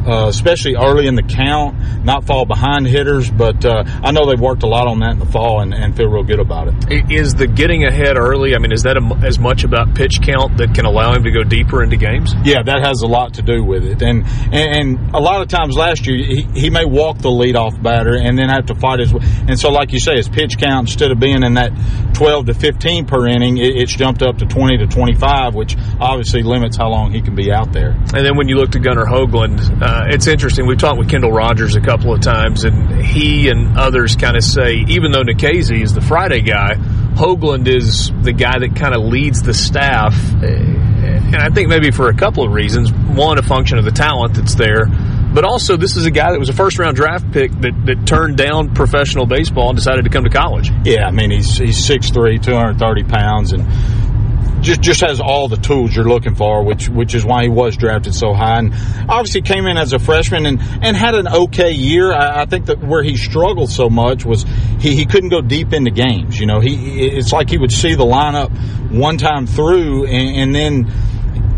uh, 0.08 0.28
especially 0.28 0.74
early 0.74 1.06
in 1.06 1.14
the 1.14 1.22
count, 1.22 2.04
not 2.04 2.24
fall 2.24 2.46
behind 2.46 2.86
hitters. 2.86 3.30
But 3.30 3.64
uh, 3.64 3.84
I 3.86 4.10
know 4.12 4.26
they've 4.26 4.40
worked 4.40 4.62
a 4.62 4.66
lot 4.66 4.86
on 4.86 5.00
that 5.00 5.12
in 5.12 5.18
the 5.18 5.26
fall 5.26 5.60
and, 5.60 5.74
and, 5.74 5.96
feel 5.96 6.08
real 6.08 6.22
good 6.22 6.40
about 6.40 6.68
it. 6.68 7.10
Is 7.10 7.34
the 7.34 7.46
getting 7.46 7.84
ahead 7.84 8.16
early? 8.16 8.54
I 8.54 8.58
mean, 8.58 8.72
is 8.72 8.84
that 8.84 8.96
a, 8.96 9.26
as 9.26 9.38
much 9.38 9.64
about 9.64 9.94
pitch 9.94 10.20
count 10.22 10.58
that 10.58 10.74
can 10.74 10.86
allow 10.86 11.12
him 11.14 11.24
to 11.24 11.30
go 11.30 11.42
deeper 11.42 11.82
into 11.82 11.96
games? 11.96 12.34
Yeah, 12.44 12.62
that 12.62 12.84
has 12.84 13.02
a 13.02 13.06
lot 13.06 13.34
to 13.34 13.42
do 13.42 13.57
with 13.60 13.84
it. 13.84 14.02
And 14.02 14.24
and, 14.52 14.98
and 14.98 15.14
a 15.14 15.20
lot 15.20 15.42
of 15.42 15.48
times 15.48 15.76
last 15.76 16.06
year 16.06 16.16
he, 16.16 16.48
he 16.54 16.70
may 16.70 16.84
walk 16.84 17.18
the 17.18 17.30
leadoff 17.30 17.80
batter 17.82 18.16
and 18.16 18.38
then 18.38 18.48
have 18.48 18.66
to 18.66 18.74
fight 18.74 19.00
his. 19.00 19.12
And 19.12 19.58
so, 19.58 19.70
like 19.70 19.92
you 19.92 20.00
say, 20.00 20.16
his 20.16 20.28
pitch 20.28 20.58
count 20.58 20.88
instead 20.88 21.10
of 21.10 21.20
being 21.20 21.42
in 21.42 21.54
that 21.54 21.72
12 22.14 22.46
to 22.46 22.54
15 22.54 23.06
per 23.06 23.26
inning, 23.26 23.58
it, 23.58 23.76
it's 23.76 23.94
jumped 23.94 24.22
up 24.22 24.38
to 24.38 24.46
20 24.46 24.78
to 24.78 24.86
25, 24.86 25.54
which 25.54 25.76
obviously 26.00 26.42
limits 26.42 26.76
how 26.76 26.88
long 26.88 27.12
he 27.12 27.20
can 27.20 27.34
be 27.34 27.52
out 27.52 27.72
there. 27.72 27.90
And 27.90 28.24
then 28.24 28.36
when 28.36 28.48
you 28.48 28.56
look 28.56 28.70
to 28.70 28.80
Gunnar 28.80 29.04
Hoagland. 29.04 29.82
Uh, 29.82 30.06
it's 30.08 30.26
interesting. 30.26 30.66
We've 30.66 30.78
talked 30.78 30.98
with 30.98 31.08
Kendall 31.08 31.32
Rogers 31.32 31.76
a 31.76 31.80
couple 31.80 32.12
of 32.12 32.20
times, 32.20 32.64
and 32.64 33.04
he 33.04 33.48
and 33.48 33.76
others 33.78 34.16
kind 34.16 34.36
of 34.36 34.42
say, 34.42 34.84
even 34.88 35.12
though 35.12 35.22
Nikhazy 35.22 35.82
is 35.82 35.94
the 35.94 36.00
Friday 36.00 36.40
guy, 36.40 36.74
Hoagland 37.14 37.66
is 37.68 38.10
the 38.22 38.32
guy 38.32 38.58
that 38.58 38.76
kind 38.76 38.94
of 38.94 39.02
leads 39.02 39.42
the 39.42 39.54
staff. 39.54 40.14
And 41.28 41.36
I 41.36 41.50
think 41.50 41.68
maybe 41.68 41.90
for 41.90 42.08
a 42.08 42.14
couple 42.14 42.42
of 42.42 42.52
reasons. 42.52 42.90
One, 42.90 43.38
a 43.38 43.42
function 43.42 43.76
of 43.76 43.84
the 43.84 43.90
talent 43.90 44.34
that's 44.34 44.54
there, 44.54 44.86
but 44.86 45.44
also 45.44 45.76
this 45.76 45.96
is 45.96 46.06
a 46.06 46.10
guy 46.10 46.32
that 46.32 46.38
was 46.38 46.48
a 46.48 46.54
first 46.54 46.78
round 46.78 46.96
draft 46.96 47.30
pick 47.32 47.52
that, 47.60 47.84
that 47.84 48.06
turned 48.06 48.38
down 48.38 48.74
professional 48.74 49.26
baseball 49.26 49.68
and 49.68 49.76
decided 49.76 50.04
to 50.04 50.10
come 50.10 50.24
to 50.24 50.30
college. 50.30 50.70
Yeah, 50.84 51.06
I 51.06 51.10
mean 51.10 51.30
he's 51.30 51.58
he's 51.58 51.86
6'3", 51.86 52.42
230 52.42 53.04
pounds, 53.04 53.52
and 53.52 53.66
just 54.62 54.80
just 54.80 55.00
has 55.02 55.20
all 55.20 55.48
the 55.48 55.56
tools 55.56 55.94
you're 55.94 56.08
looking 56.08 56.34
for, 56.34 56.64
which 56.64 56.88
which 56.88 57.14
is 57.14 57.24
why 57.24 57.42
he 57.42 57.48
was 57.48 57.76
drafted 57.76 58.14
so 58.14 58.32
high. 58.32 58.58
And 58.58 58.72
obviously 59.08 59.42
came 59.42 59.66
in 59.66 59.76
as 59.76 59.92
a 59.92 59.98
freshman 59.98 60.46
and, 60.46 60.60
and 60.82 60.96
had 60.96 61.14
an 61.14 61.28
okay 61.28 61.72
year. 61.72 62.12
I, 62.12 62.42
I 62.42 62.46
think 62.46 62.66
that 62.66 62.80
where 62.80 63.02
he 63.02 63.16
struggled 63.16 63.70
so 63.70 63.90
much 63.90 64.24
was 64.24 64.44
he, 64.80 64.96
he 64.96 65.06
couldn't 65.06 65.28
go 65.28 65.40
deep 65.40 65.72
into 65.72 65.90
games. 65.90 66.38
You 66.38 66.46
know, 66.46 66.60
he 66.60 67.06
it's 67.06 67.32
like 67.32 67.50
he 67.50 67.58
would 67.58 67.72
see 67.72 67.94
the 67.94 68.04
lineup 68.04 68.50
one 68.90 69.18
time 69.18 69.46
through 69.46 70.06
and, 70.06 70.36
and 70.36 70.54
then 70.54 70.92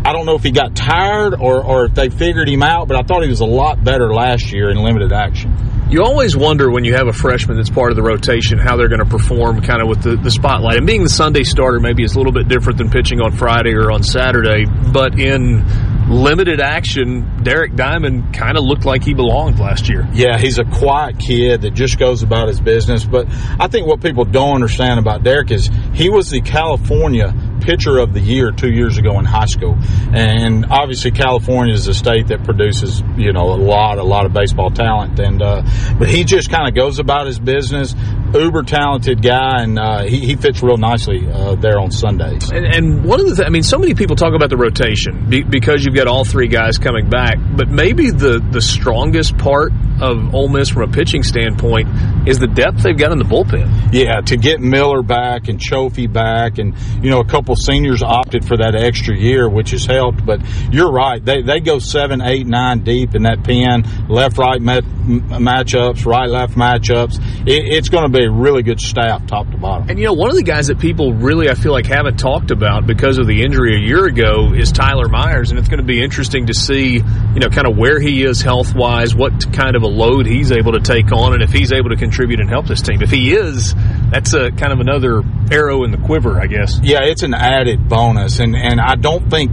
I 0.03 0.13
don't 0.13 0.25
know 0.25 0.35
if 0.35 0.43
he 0.43 0.51
got 0.51 0.75
tired 0.75 1.35
or, 1.35 1.63
or 1.63 1.85
if 1.85 1.93
they 1.93 2.09
figured 2.09 2.49
him 2.49 2.63
out, 2.63 2.87
but 2.87 2.97
I 2.97 3.03
thought 3.03 3.21
he 3.21 3.29
was 3.29 3.41
a 3.41 3.45
lot 3.45 3.83
better 3.83 4.11
last 4.13 4.51
year 4.51 4.71
in 4.71 4.77
limited 4.77 5.11
action. 5.13 5.55
You 5.91 6.03
always 6.03 6.35
wonder 6.37 6.71
when 6.71 6.85
you 6.85 6.93
have 6.95 7.07
a 7.07 7.13
freshman 7.13 7.57
that's 7.57 7.69
part 7.69 7.91
of 7.91 7.97
the 7.97 8.01
rotation 8.01 8.57
how 8.57 8.77
they're 8.77 8.87
going 8.87 9.03
to 9.03 9.09
perform 9.09 9.61
kind 9.61 9.81
of 9.81 9.89
with 9.89 10.01
the, 10.01 10.15
the 10.15 10.31
spotlight. 10.31 10.77
And 10.77 10.87
being 10.87 11.03
the 11.03 11.09
Sunday 11.09 11.43
starter 11.43 11.79
maybe 11.79 12.03
is 12.03 12.15
a 12.15 12.17
little 12.17 12.31
bit 12.31 12.47
different 12.47 12.77
than 12.77 12.89
pitching 12.89 13.19
on 13.19 13.33
Friday 13.33 13.73
or 13.73 13.91
on 13.91 14.01
Saturday, 14.01 14.65
but 14.65 15.19
in 15.19 15.65
limited 16.11 16.59
action, 16.59 17.43
Derek 17.43 17.75
Diamond 17.75 18.33
kind 18.33 18.57
of 18.57 18.63
looked 18.63 18.85
like 18.85 19.03
he 19.03 19.13
belonged 19.13 19.59
last 19.59 19.89
year. 19.89 20.07
Yeah, 20.13 20.37
he's 20.37 20.59
a 20.59 20.65
quiet 20.65 21.17
kid 21.19 21.61
that 21.61 21.73
just 21.73 21.97
goes 21.97 22.21
about 22.21 22.49
his 22.49 22.59
business. 22.59 23.05
But 23.05 23.27
I 23.29 23.67
think 23.67 23.87
what 23.87 24.01
people 24.01 24.25
don't 24.25 24.55
understand 24.55 24.99
about 24.99 25.23
Derek 25.23 25.51
is 25.51 25.69
he 25.93 26.09
was 26.09 26.29
the 26.29 26.41
California 26.41 27.33
pitcher 27.61 27.99
of 27.99 28.13
the 28.13 28.19
year 28.19 28.51
two 28.51 28.71
years 28.71 28.97
ago 28.97 29.17
in 29.19 29.25
high 29.25 29.45
school. 29.45 29.77
And 30.13 30.65
obviously, 30.69 31.11
California 31.11 31.73
is 31.73 31.87
a 31.87 31.93
state 31.93 32.27
that 32.27 32.43
produces, 32.43 33.01
you 33.17 33.31
know, 33.31 33.53
a 33.53 33.59
lot, 33.61 33.97
a 33.97 34.03
lot 34.03 34.25
of 34.25 34.33
baseball 34.33 34.71
talent. 34.71 35.19
And, 35.19 35.41
uh, 35.41 35.61
but 35.97 36.09
he 36.09 36.23
just 36.23 36.49
kind 36.49 36.67
of 36.67 36.75
goes 36.75 36.99
about 36.99 37.27
his 37.27 37.39
business, 37.39 37.95
uber 38.33 38.63
talented 38.63 39.21
guy, 39.21 39.61
and 39.61 39.79
uh, 39.79 40.03
he, 40.03 40.19
he 40.19 40.35
fits 40.35 40.61
real 40.63 40.77
nicely 40.77 41.27
uh, 41.31 41.55
there 41.55 41.79
on 41.79 41.91
Sundays. 41.91 42.51
And, 42.51 42.65
and 42.65 43.05
one 43.05 43.19
of 43.19 43.27
the, 43.29 43.35
th- 43.35 43.47
I 43.47 43.49
mean, 43.49 43.63
so 43.63 43.77
many 43.77 43.93
people 43.93 44.15
talk 44.15 44.33
about 44.33 44.49
the 44.49 44.57
rotation 44.57 45.29
be- 45.29 45.43
because 45.43 45.85
you've 45.85 45.95
got 45.95 46.00
all 46.07 46.25
three 46.25 46.47
guys 46.47 46.77
coming 46.77 47.09
back, 47.09 47.37
but 47.55 47.69
maybe 47.69 48.11
the, 48.11 48.39
the 48.51 48.61
strongest 48.61 49.37
part 49.37 49.71
of 50.01 50.33
Ole 50.33 50.47
Miss 50.47 50.69
from 50.69 50.89
a 50.89 50.91
pitching 50.91 51.23
standpoint 51.23 51.87
is 52.27 52.39
the 52.39 52.47
depth 52.47 52.81
they've 52.83 52.97
got 52.97 53.11
in 53.11 53.19
the 53.19 53.23
bullpen. 53.23 53.89
Yeah, 53.93 54.21
to 54.21 54.37
get 54.37 54.59
Miller 54.59 55.03
back 55.03 55.47
and 55.47 55.59
Cioffi 55.59 56.11
back, 56.11 56.57
and 56.57 56.75
you 57.03 57.11
know 57.11 57.19
a 57.19 57.25
couple 57.25 57.55
seniors 57.55 58.01
opted 58.01 58.45
for 58.45 58.57
that 58.57 58.75
extra 58.75 59.15
year, 59.15 59.47
which 59.47 59.71
has 59.71 59.85
helped. 59.85 60.25
But 60.25 60.41
you're 60.71 60.91
right; 60.91 61.23
they 61.23 61.41
they 61.41 61.59
go 61.59 61.79
seven, 61.79 62.21
eight, 62.21 62.47
nine 62.47 62.83
deep 62.83 63.15
in 63.15 63.23
that 63.23 63.43
pen, 63.43 63.83
left 64.09 64.37
right 64.37 64.61
met, 64.61 64.83
matchups, 64.83 66.05
right 66.05 66.29
left 66.29 66.55
matchups. 66.55 67.17
It, 67.47 67.73
it's 67.73 67.89
going 67.89 68.11
to 68.11 68.17
be 68.17 68.25
a 68.25 68.31
really 68.31 68.63
good 68.63 68.79
staff, 68.79 69.25
top 69.27 69.49
to 69.51 69.57
bottom. 69.57 69.89
And 69.89 69.99
you 69.99 70.05
know, 70.05 70.13
one 70.13 70.29
of 70.29 70.35
the 70.35 70.43
guys 70.43 70.67
that 70.67 70.79
people 70.79 71.13
really 71.13 71.49
I 71.49 71.55
feel 71.55 71.71
like 71.71 71.85
haven't 71.85 72.17
talked 72.17 72.51
about 72.51 72.87
because 72.87 73.19
of 73.19 73.27
the 73.27 73.43
injury 73.43 73.75
a 73.75 73.79
year 73.79 74.05
ago 74.05 74.53
is 74.53 74.71
Tyler 74.71 75.07
Myers, 75.07 75.51
and 75.51 75.59
it's 75.59 75.69
going 75.69 75.80
to 75.81 75.87
be 75.87 76.03
interesting 76.03 76.47
to 76.47 76.53
see 76.53 76.95
you 76.95 77.39
know 77.39 77.49
kind 77.49 77.67
of 77.67 77.77
where 77.77 77.99
he 77.99 78.23
is 78.23 78.41
health 78.41 78.73
wise, 78.73 79.13
what 79.15 79.53
kind 79.53 79.75
of 79.75 79.83
a 79.83 79.87
load 79.87 80.25
he's 80.25 80.51
able 80.51 80.73
to 80.73 80.79
take 80.79 81.11
on, 81.11 81.33
and 81.33 81.41
if 81.41 81.51
he's 81.51 81.71
able 81.71 81.89
to 81.89 81.95
contribute 81.95 82.39
and 82.39 82.49
help 82.49 82.67
this 82.67 82.81
team. 82.81 83.01
If 83.01 83.11
he 83.11 83.33
is, 83.33 83.73
that's 84.09 84.33
a 84.33 84.51
kind 84.51 84.73
of 84.73 84.79
another 84.79 85.23
arrow 85.51 85.83
in 85.83 85.91
the 85.91 85.97
quiver, 85.97 86.39
I 86.39 86.47
guess. 86.47 86.79
Yeah, 86.81 87.03
it's 87.03 87.23
an 87.23 87.33
added 87.33 87.87
bonus, 87.87 88.39
and 88.39 88.55
and 88.55 88.79
I 88.79 88.95
don't 88.95 89.29
think 89.29 89.51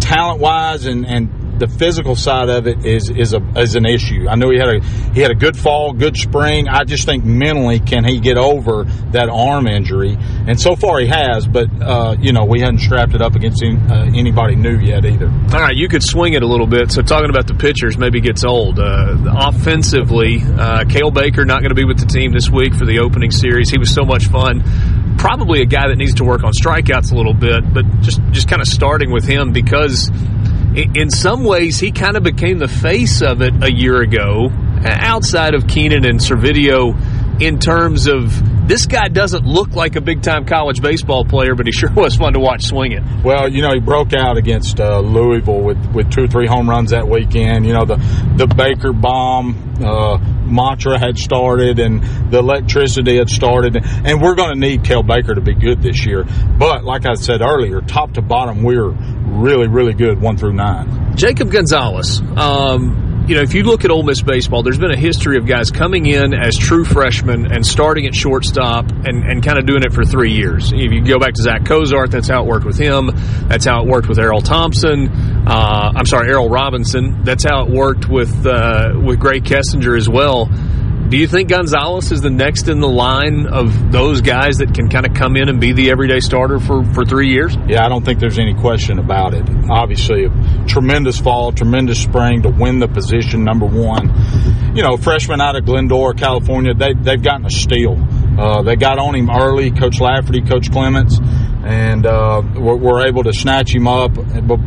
talent 0.00 0.40
wise 0.40 0.86
and 0.86 1.06
and 1.06 1.41
the 1.62 1.68
physical 1.68 2.16
side 2.16 2.48
of 2.48 2.66
it 2.66 2.84
is 2.84 3.08
is 3.08 3.34
a 3.34 3.40
is 3.56 3.76
an 3.76 3.86
issue. 3.86 4.26
I 4.28 4.34
know 4.34 4.50
he 4.50 4.58
had 4.58 4.68
a 4.68 4.80
he 5.14 5.20
had 5.20 5.30
a 5.30 5.34
good 5.36 5.56
fall, 5.56 5.92
good 5.92 6.16
spring. 6.16 6.66
I 6.66 6.82
just 6.82 7.06
think 7.06 7.24
mentally, 7.24 7.78
can 7.78 8.04
he 8.04 8.18
get 8.18 8.36
over 8.36 8.82
that 9.12 9.28
arm 9.28 9.68
injury? 9.68 10.18
And 10.48 10.60
so 10.60 10.74
far 10.74 10.98
he 10.98 11.06
has, 11.06 11.46
but 11.46 11.68
uh, 11.80 12.16
you 12.18 12.32
know 12.32 12.44
we 12.46 12.58
hadn't 12.58 12.80
strapped 12.80 13.14
it 13.14 13.22
up 13.22 13.36
against 13.36 13.62
any, 13.62 13.76
uh, 13.76 14.06
anybody 14.06 14.56
new 14.56 14.76
yet 14.76 15.04
either. 15.04 15.28
All 15.28 15.60
right, 15.60 15.76
you 15.76 15.88
could 15.88 16.02
swing 16.02 16.32
it 16.32 16.42
a 16.42 16.48
little 16.48 16.66
bit. 16.66 16.90
So 16.90 17.00
talking 17.00 17.30
about 17.30 17.46
the 17.46 17.54
pitchers 17.54 17.96
maybe 17.96 18.20
gets 18.20 18.42
old. 18.42 18.80
Uh, 18.80 19.16
offensively, 19.38 20.42
uh, 20.42 20.82
Cael 20.82 21.14
Baker 21.14 21.44
not 21.44 21.60
going 21.60 21.70
to 21.70 21.76
be 21.76 21.84
with 21.84 22.00
the 22.00 22.06
team 22.06 22.32
this 22.32 22.50
week 22.50 22.74
for 22.74 22.86
the 22.86 22.98
opening 22.98 23.30
series. 23.30 23.70
He 23.70 23.78
was 23.78 23.94
so 23.94 24.02
much 24.02 24.26
fun. 24.26 24.64
Probably 25.16 25.62
a 25.62 25.66
guy 25.66 25.86
that 25.86 25.96
needs 25.96 26.14
to 26.14 26.24
work 26.24 26.42
on 26.42 26.50
strikeouts 26.50 27.12
a 27.12 27.14
little 27.14 27.34
bit, 27.34 27.72
but 27.72 27.84
just 28.00 28.20
just 28.32 28.48
kind 28.48 28.60
of 28.60 28.66
starting 28.66 29.12
with 29.12 29.24
him 29.24 29.52
because 29.52 30.10
in 30.74 31.10
some 31.10 31.44
ways, 31.44 31.78
he 31.78 31.92
kind 31.92 32.16
of 32.16 32.22
became 32.22 32.58
the 32.58 32.68
face 32.68 33.22
of 33.22 33.42
it 33.42 33.52
a 33.62 33.70
year 33.70 34.00
ago, 34.00 34.50
outside 34.84 35.54
of 35.54 35.66
Keenan 35.66 36.04
and 36.04 36.18
Servideo, 36.18 36.96
in 37.40 37.58
terms 37.58 38.06
of 38.06 38.68
this 38.68 38.86
guy 38.86 39.08
doesn't 39.08 39.44
look 39.44 39.74
like 39.74 39.96
a 39.96 40.00
big 40.00 40.22
time 40.22 40.44
college 40.44 40.80
baseball 40.80 41.24
player, 41.24 41.54
but 41.54 41.66
he 41.66 41.72
sure 41.72 41.90
was 41.96 42.16
fun 42.16 42.34
to 42.34 42.40
watch 42.40 42.64
swinging. 42.64 43.22
Well, 43.22 43.48
you 43.48 43.62
know, 43.62 43.72
he 43.72 43.80
broke 43.80 44.12
out 44.14 44.36
against 44.36 44.80
uh, 44.80 45.00
Louisville 45.00 45.62
with, 45.62 45.92
with 45.92 46.10
two 46.10 46.24
or 46.24 46.26
three 46.28 46.46
home 46.46 46.68
runs 46.68 46.90
that 46.90 47.08
weekend. 47.08 47.66
You 47.66 47.74
know, 47.74 47.84
the, 47.84 47.96
the 48.36 48.46
Baker 48.46 48.92
bomb 48.92 49.74
uh, 49.82 50.18
mantra 50.44 50.98
had 50.98 51.18
started 51.18 51.78
and 51.78 52.02
the 52.30 52.38
electricity 52.38 53.16
had 53.16 53.28
started. 53.28 53.76
And 53.76 54.22
we're 54.22 54.34
going 54.34 54.54
to 54.54 54.58
need 54.58 54.82
Cael 54.82 55.06
Baker 55.06 55.34
to 55.34 55.40
be 55.40 55.54
good 55.54 55.82
this 55.82 56.06
year. 56.06 56.24
But 56.58 56.84
like 56.84 57.06
I 57.06 57.14
said 57.14 57.40
earlier, 57.40 57.80
top 57.80 58.14
to 58.14 58.22
bottom, 58.22 58.62
we're 58.62 58.90
really, 58.90 59.68
really 59.68 59.94
good 59.94 60.20
one 60.20 60.36
through 60.36 60.52
nine. 60.52 61.16
Jacob 61.16 61.50
Gonzalez. 61.50 62.20
Um, 62.36 63.11
you 63.26 63.36
know, 63.36 63.42
if 63.42 63.54
you 63.54 63.62
look 63.62 63.84
at 63.84 63.90
Ole 63.90 64.02
Miss 64.02 64.20
baseball, 64.20 64.62
there's 64.62 64.78
been 64.78 64.90
a 64.90 64.96
history 64.98 65.36
of 65.36 65.46
guys 65.46 65.70
coming 65.70 66.06
in 66.06 66.34
as 66.34 66.56
true 66.56 66.84
freshmen 66.84 67.52
and 67.52 67.64
starting 67.64 68.06
at 68.06 68.14
shortstop 68.14 68.90
and, 68.90 69.24
and 69.24 69.44
kind 69.44 69.58
of 69.58 69.66
doing 69.66 69.84
it 69.84 69.92
for 69.92 70.04
three 70.04 70.32
years. 70.32 70.72
If 70.72 70.92
you 70.92 71.04
go 71.04 71.20
back 71.20 71.34
to 71.34 71.42
Zack 71.42 71.64
Cozart, 71.64 72.10
that's 72.10 72.28
how 72.28 72.42
it 72.42 72.46
worked 72.46 72.64
with 72.64 72.78
him. 72.78 73.10
That's 73.48 73.64
how 73.64 73.82
it 73.82 73.88
worked 73.88 74.08
with 74.08 74.18
Errol 74.18 74.40
Thompson. 74.40 75.08
Uh, 75.46 75.92
I'm 75.94 76.06
sorry, 76.06 76.30
Errol 76.30 76.48
Robinson. 76.48 77.22
That's 77.22 77.44
how 77.44 77.64
it 77.64 77.70
worked 77.70 78.08
with 78.08 78.44
uh, 78.44 78.94
with 79.00 79.20
Grae 79.20 79.40
Kessinger 79.40 79.96
as 79.96 80.08
well. 80.08 80.48
Do 81.12 81.18
you 81.18 81.26
think 81.26 81.50
Gonzalez 81.50 82.10
is 82.10 82.22
the 82.22 82.30
next 82.30 82.68
in 82.68 82.80
the 82.80 82.88
line 82.88 83.44
of 83.44 83.92
those 83.92 84.22
guys 84.22 84.56
that 84.56 84.72
can 84.72 84.88
kind 84.88 85.04
of 85.04 85.12
come 85.12 85.36
in 85.36 85.50
and 85.50 85.60
be 85.60 85.74
the 85.74 85.90
everyday 85.90 86.20
starter 86.20 86.58
for, 86.58 86.82
for 86.94 87.04
three 87.04 87.28
years? 87.28 87.54
Yeah, 87.68 87.84
I 87.84 87.90
don't 87.90 88.02
think 88.02 88.18
there's 88.18 88.38
any 88.38 88.54
question 88.54 88.98
about 88.98 89.34
it. 89.34 89.46
Obviously, 89.68 90.24
a 90.24 90.30
tremendous 90.66 91.20
fall, 91.20 91.52
tremendous 91.52 92.02
spring 92.02 92.40
to 92.44 92.48
win 92.48 92.78
the 92.78 92.88
position 92.88 93.44
number 93.44 93.66
one. 93.66 94.08
You 94.74 94.82
know, 94.82 94.96
freshman 94.96 95.42
out 95.42 95.54
of 95.54 95.66
Glendora, 95.66 96.14
California, 96.14 96.72
they, 96.72 96.94
they've 96.94 97.22
gotten 97.22 97.44
a 97.44 97.50
steal. 97.50 97.96
Uh, 98.38 98.62
they 98.62 98.76
got 98.76 98.98
on 98.98 99.14
him 99.14 99.30
early, 99.30 99.70
Coach 99.70 100.00
Lafferty, 100.00 100.40
Coach 100.40 100.70
Clements, 100.72 101.18
and 101.64 102.06
uh, 102.06 102.42
we're, 102.56 102.76
we're, 102.76 103.06
able 103.06 103.22
to 103.22 103.32
snatch 103.32 103.74
him 103.74 103.86
up 103.86 104.14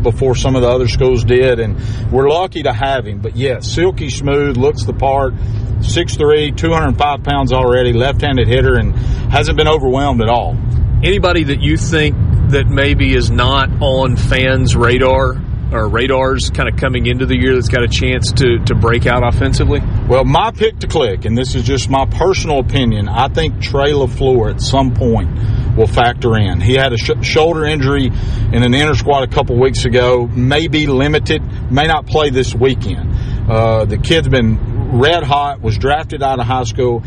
before 0.02 0.36
some 0.36 0.56
of 0.56 0.62
the 0.62 0.70
other 0.70 0.88
schools 0.88 1.24
did. 1.24 1.60
And 1.60 1.78
we're 2.12 2.30
lucky 2.30 2.64
to 2.64 2.72
have 2.72 3.06
him. 3.06 3.22
But 3.22 3.36
yeah, 3.36 3.60
silky 3.60 4.10
smooth, 4.10 4.58
looks 4.58 4.84
the 4.86 4.94
part. 4.94 5.34
6'3", 5.34 6.56
205 6.56 7.24
pounds 7.24 7.52
already, 7.52 7.92
left-handed 7.92 8.48
hitter, 8.48 8.76
and 8.76 8.96
hasn't 9.32 9.58
been 9.58 9.68
overwhelmed 9.68 10.22
at 10.22 10.30
all. 10.30 10.56
Anybody 11.04 11.44
that 11.46 11.62
you 11.62 11.76
think 11.76 12.16
that 12.50 12.68
maybe 12.68 13.14
is 13.14 13.30
not 13.30 13.70
on 13.82 14.16
fans' 14.16 14.76
radar 14.76 15.36
or 15.76 15.88
radars 15.88 16.50
kind 16.50 16.70
of 16.70 16.80
coming 16.80 17.06
into 17.06 17.26
the 17.26 17.38
year 17.38 17.54
that's 17.56 17.70
got 17.70 17.84
a 17.84 17.88
chance 17.88 18.32
to, 18.32 18.60
to 18.66 18.76
break 18.76 19.06
out 19.06 19.28
offensively? 19.28 19.82
Well, 20.08 20.24
my 20.24 20.52
pick 20.52 20.80
to 20.80 20.88
click, 20.88 21.26
and 21.26 21.38
this 21.38 21.56
is 21.56 21.64
just 21.64 21.90
my 21.90 22.06
personal 22.06 22.60
opinion, 22.60 23.10
I 23.10 23.28
think 23.28 23.62
Trey 23.62 23.92
LaFleur 23.92 24.54
at 24.54 24.62
some 24.62 24.94
point 24.94 25.30
will 25.76 25.88
factor 25.88 26.38
in. 26.38 26.62
He 26.62 26.76
had 26.76 26.94
a 26.94 26.98
sh- 26.98 27.22
shoulder 27.22 27.66
injury 27.66 28.06
in 28.06 28.64
an 28.64 28.74
inner 28.74 28.96
squad 28.96 29.24
a 29.24 29.28
couple 29.28 29.60
weeks 29.60 29.86
ago, 29.86 30.28
may 30.28 30.68
be 30.68 30.88
limited, 30.88 31.44
may 31.72 31.88
not 31.88 32.08
play 32.08 32.30
this 32.30 32.56
weekend. 32.56 33.14
Uh, 33.50 33.86
the 33.86 33.98
kid's 33.98 34.30
been 34.30 34.98
red 34.98 35.24
hot, 35.24 35.62
was 35.62 35.78
drafted 35.78 36.24
out 36.24 36.40
of 36.40 36.46
high 36.46 36.64
school, 36.64 37.04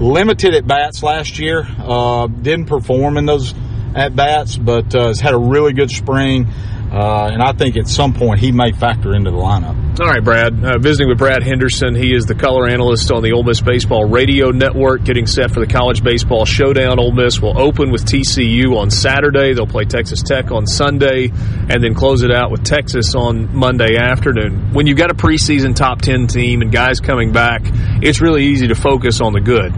limited 0.00 0.54
at 0.54 0.66
bats 0.66 1.02
last 1.02 1.38
year, 1.38 1.66
uh, 1.78 2.26
didn't 2.26 2.66
perform 2.66 3.16
in 3.16 3.26
those 3.26 3.54
at 3.94 4.14
bats, 4.14 4.56
but 4.56 4.94
uh, 4.94 5.08
has 5.08 5.20
had 5.20 5.34
a 5.34 5.38
really 5.38 5.72
good 5.72 5.90
spring. 5.90 6.46
Uh, 6.96 7.28
and 7.30 7.42
I 7.42 7.52
think 7.52 7.76
at 7.76 7.88
some 7.88 8.14
point 8.14 8.40
he 8.40 8.52
may 8.52 8.72
factor 8.72 9.14
into 9.14 9.30
the 9.30 9.36
lineup. 9.36 10.00
All 10.00 10.06
right, 10.06 10.24
Brad. 10.24 10.64
Uh, 10.64 10.78
visiting 10.78 11.10
with 11.10 11.18
Brad 11.18 11.42
Henderson. 11.42 11.94
He 11.94 12.14
is 12.14 12.24
the 12.24 12.34
color 12.34 12.66
analyst 12.66 13.12
on 13.12 13.22
the 13.22 13.32
Ole 13.32 13.42
Miss 13.42 13.60
Baseball 13.60 14.08
Radio 14.08 14.48
Network, 14.50 15.04
getting 15.04 15.26
set 15.26 15.50
for 15.50 15.60
the 15.60 15.66
College 15.66 16.02
Baseball 16.02 16.46
Showdown. 16.46 16.98
Ole 16.98 17.12
Miss 17.12 17.38
will 17.38 17.60
open 17.60 17.90
with 17.90 18.06
TCU 18.06 18.78
on 18.78 18.90
Saturday. 18.90 19.52
They'll 19.52 19.66
play 19.66 19.84
Texas 19.84 20.22
Tech 20.22 20.50
on 20.50 20.66
Sunday, 20.66 21.28
and 21.28 21.84
then 21.84 21.92
close 21.92 22.22
it 22.22 22.30
out 22.30 22.50
with 22.50 22.64
Texas 22.64 23.14
on 23.14 23.54
Monday 23.54 23.98
afternoon. 23.98 24.72
When 24.72 24.86
you've 24.86 24.96
got 24.96 25.10
a 25.10 25.14
preseason 25.14 25.76
top 25.76 26.00
10 26.00 26.28
team 26.28 26.62
and 26.62 26.72
guys 26.72 27.00
coming 27.00 27.30
back, 27.30 27.60
it's 28.00 28.22
really 28.22 28.46
easy 28.46 28.68
to 28.68 28.74
focus 28.74 29.20
on 29.20 29.34
the 29.34 29.40
good. 29.42 29.72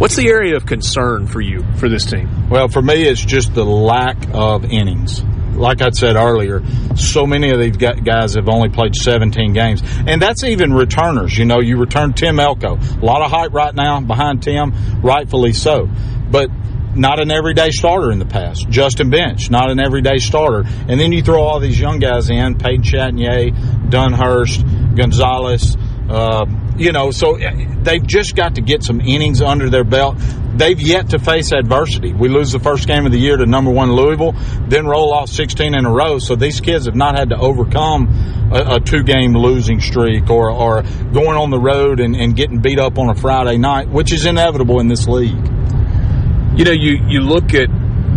What's 0.00 0.16
the 0.16 0.28
area 0.28 0.56
of 0.56 0.64
concern 0.64 1.26
for 1.26 1.42
you 1.42 1.64
for 1.76 1.90
this 1.90 2.06
team? 2.06 2.48
Well, 2.48 2.68
for 2.68 2.80
me, 2.80 3.02
it's 3.02 3.22
just 3.22 3.52
the 3.52 3.62
lack 3.62 4.16
of 4.32 4.64
innings 4.64 5.22
like 5.54 5.82
I 5.82 5.90
said 5.90 6.16
earlier, 6.16 6.62
so 6.96 7.26
many 7.26 7.50
of 7.50 7.60
these 7.60 7.76
guys 7.76 8.34
have 8.34 8.48
only 8.48 8.68
played 8.68 8.94
17 8.94 9.52
games. 9.52 9.82
And 10.06 10.20
that's 10.20 10.44
even 10.44 10.72
returners. 10.72 11.36
You 11.36 11.44
know, 11.44 11.60
you 11.60 11.78
return 11.78 12.12
Tim 12.12 12.40
Elko. 12.40 12.76
A 12.76 13.04
lot 13.04 13.22
of 13.22 13.30
hype 13.30 13.52
right 13.52 13.74
now 13.74 14.00
behind 14.00 14.42
Tim, 14.42 14.72
rightfully 15.02 15.52
so. 15.52 15.88
But 16.30 16.50
not 16.94 17.20
an 17.20 17.30
everyday 17.30 17.70
starter 17.70 18.10
in 18.10 18.18
the 18.18 18.26
past. 18.26 18.68
Justin 18.68 19.10
Bench, 19.10 19.50
not 19.50 19.70
an 19.70 19.80
everyday 19.80 20.18
starter. 20.18 20.64
And 20.88 21.00
then 21.00 21.12
you 21.12 21.22
throw 21.22 21.42
all 21.42 21.60
these 21.60 21.78
young 21.78 21.98
guys 21.98 22.28
in, 22.28 22.58
Peyton 22.58 22.82
Chatagnier, 22.82 23.50
Dunhurst, 23.88 24.96
Gonzalez, 24.96 25.76
Uh, 26.12 26.44
you 26.76 26.92
know, 26.92 27.10
so 27.10 27.36
eh, 27.36 27.66
they've 27.82 28.06
just 28.06 28.36
got 28.36 28.56
to 28.56 28.60
get 28.60 28.82
some 28.82 29.00
innings 29.00 29.40
under 29.40 29.70
their 29.70 29.82
belt. 29.82 30.16
They've 30.54 30.78
yet 30.78 31.08
to 31.10 31.18
face 31.18 31.52
adversity. 31.52 32.12
We 32.12 32.28
lose 32.28 32.52
the 32.52 32.58
first 32.58 32.86
game 32.86 33.06
of 33.06 33.12
the 33.12 33.18
year 33.18 33.38
to 33.38 33.46
number 33.46 33.70
one 33.70 33.92
Louisville, 33.92 34.32
then 34.68 34.86
roll 34.86 35.14
off 35.14 35.30
16 35.30 35.74
in 35.74 35.86
a 35.86 35.90
row. 35.90 36.18
So 36.18 36.36
these 36.36 36.60
kids 36.60 36.84
have 36.84 36.94
not 36.94 37.18
had 37.18 37.30
to 37.30 37.38
overcome 37.38 38.50
a, 38.52 38.76
a 38.76 38.80
two 38.80 39.02
game 39.04 39.32
losing 39.32 39.80
streak 39.80 40.28
or, 40.28 40.50
or 40.50 40.82
going 41.14 41.38
on 41.38 41.48
the 41.48 41.58
road 41.58 41.98
and, 41.98 42.14
and 42.14 42.36
getting 42.36 42.60
beat 42.60 42.78
up 42.78 42.98
on 42.98 43.08
a 43.08 43.14
Friday 43.14 43.56
night, 43.56 43.88
which 43.88 44.12
is 44.12 44.26
inevitable 44.26 44.80
in 44.80 44.88
this 44.88 45.08
league. 45.08 45.48
You 46.58 46.66
know, 46.66 46.72
you, 46.72 46.98
you 47.08 47.20
look 47.20 47.54
at 47.54 47.70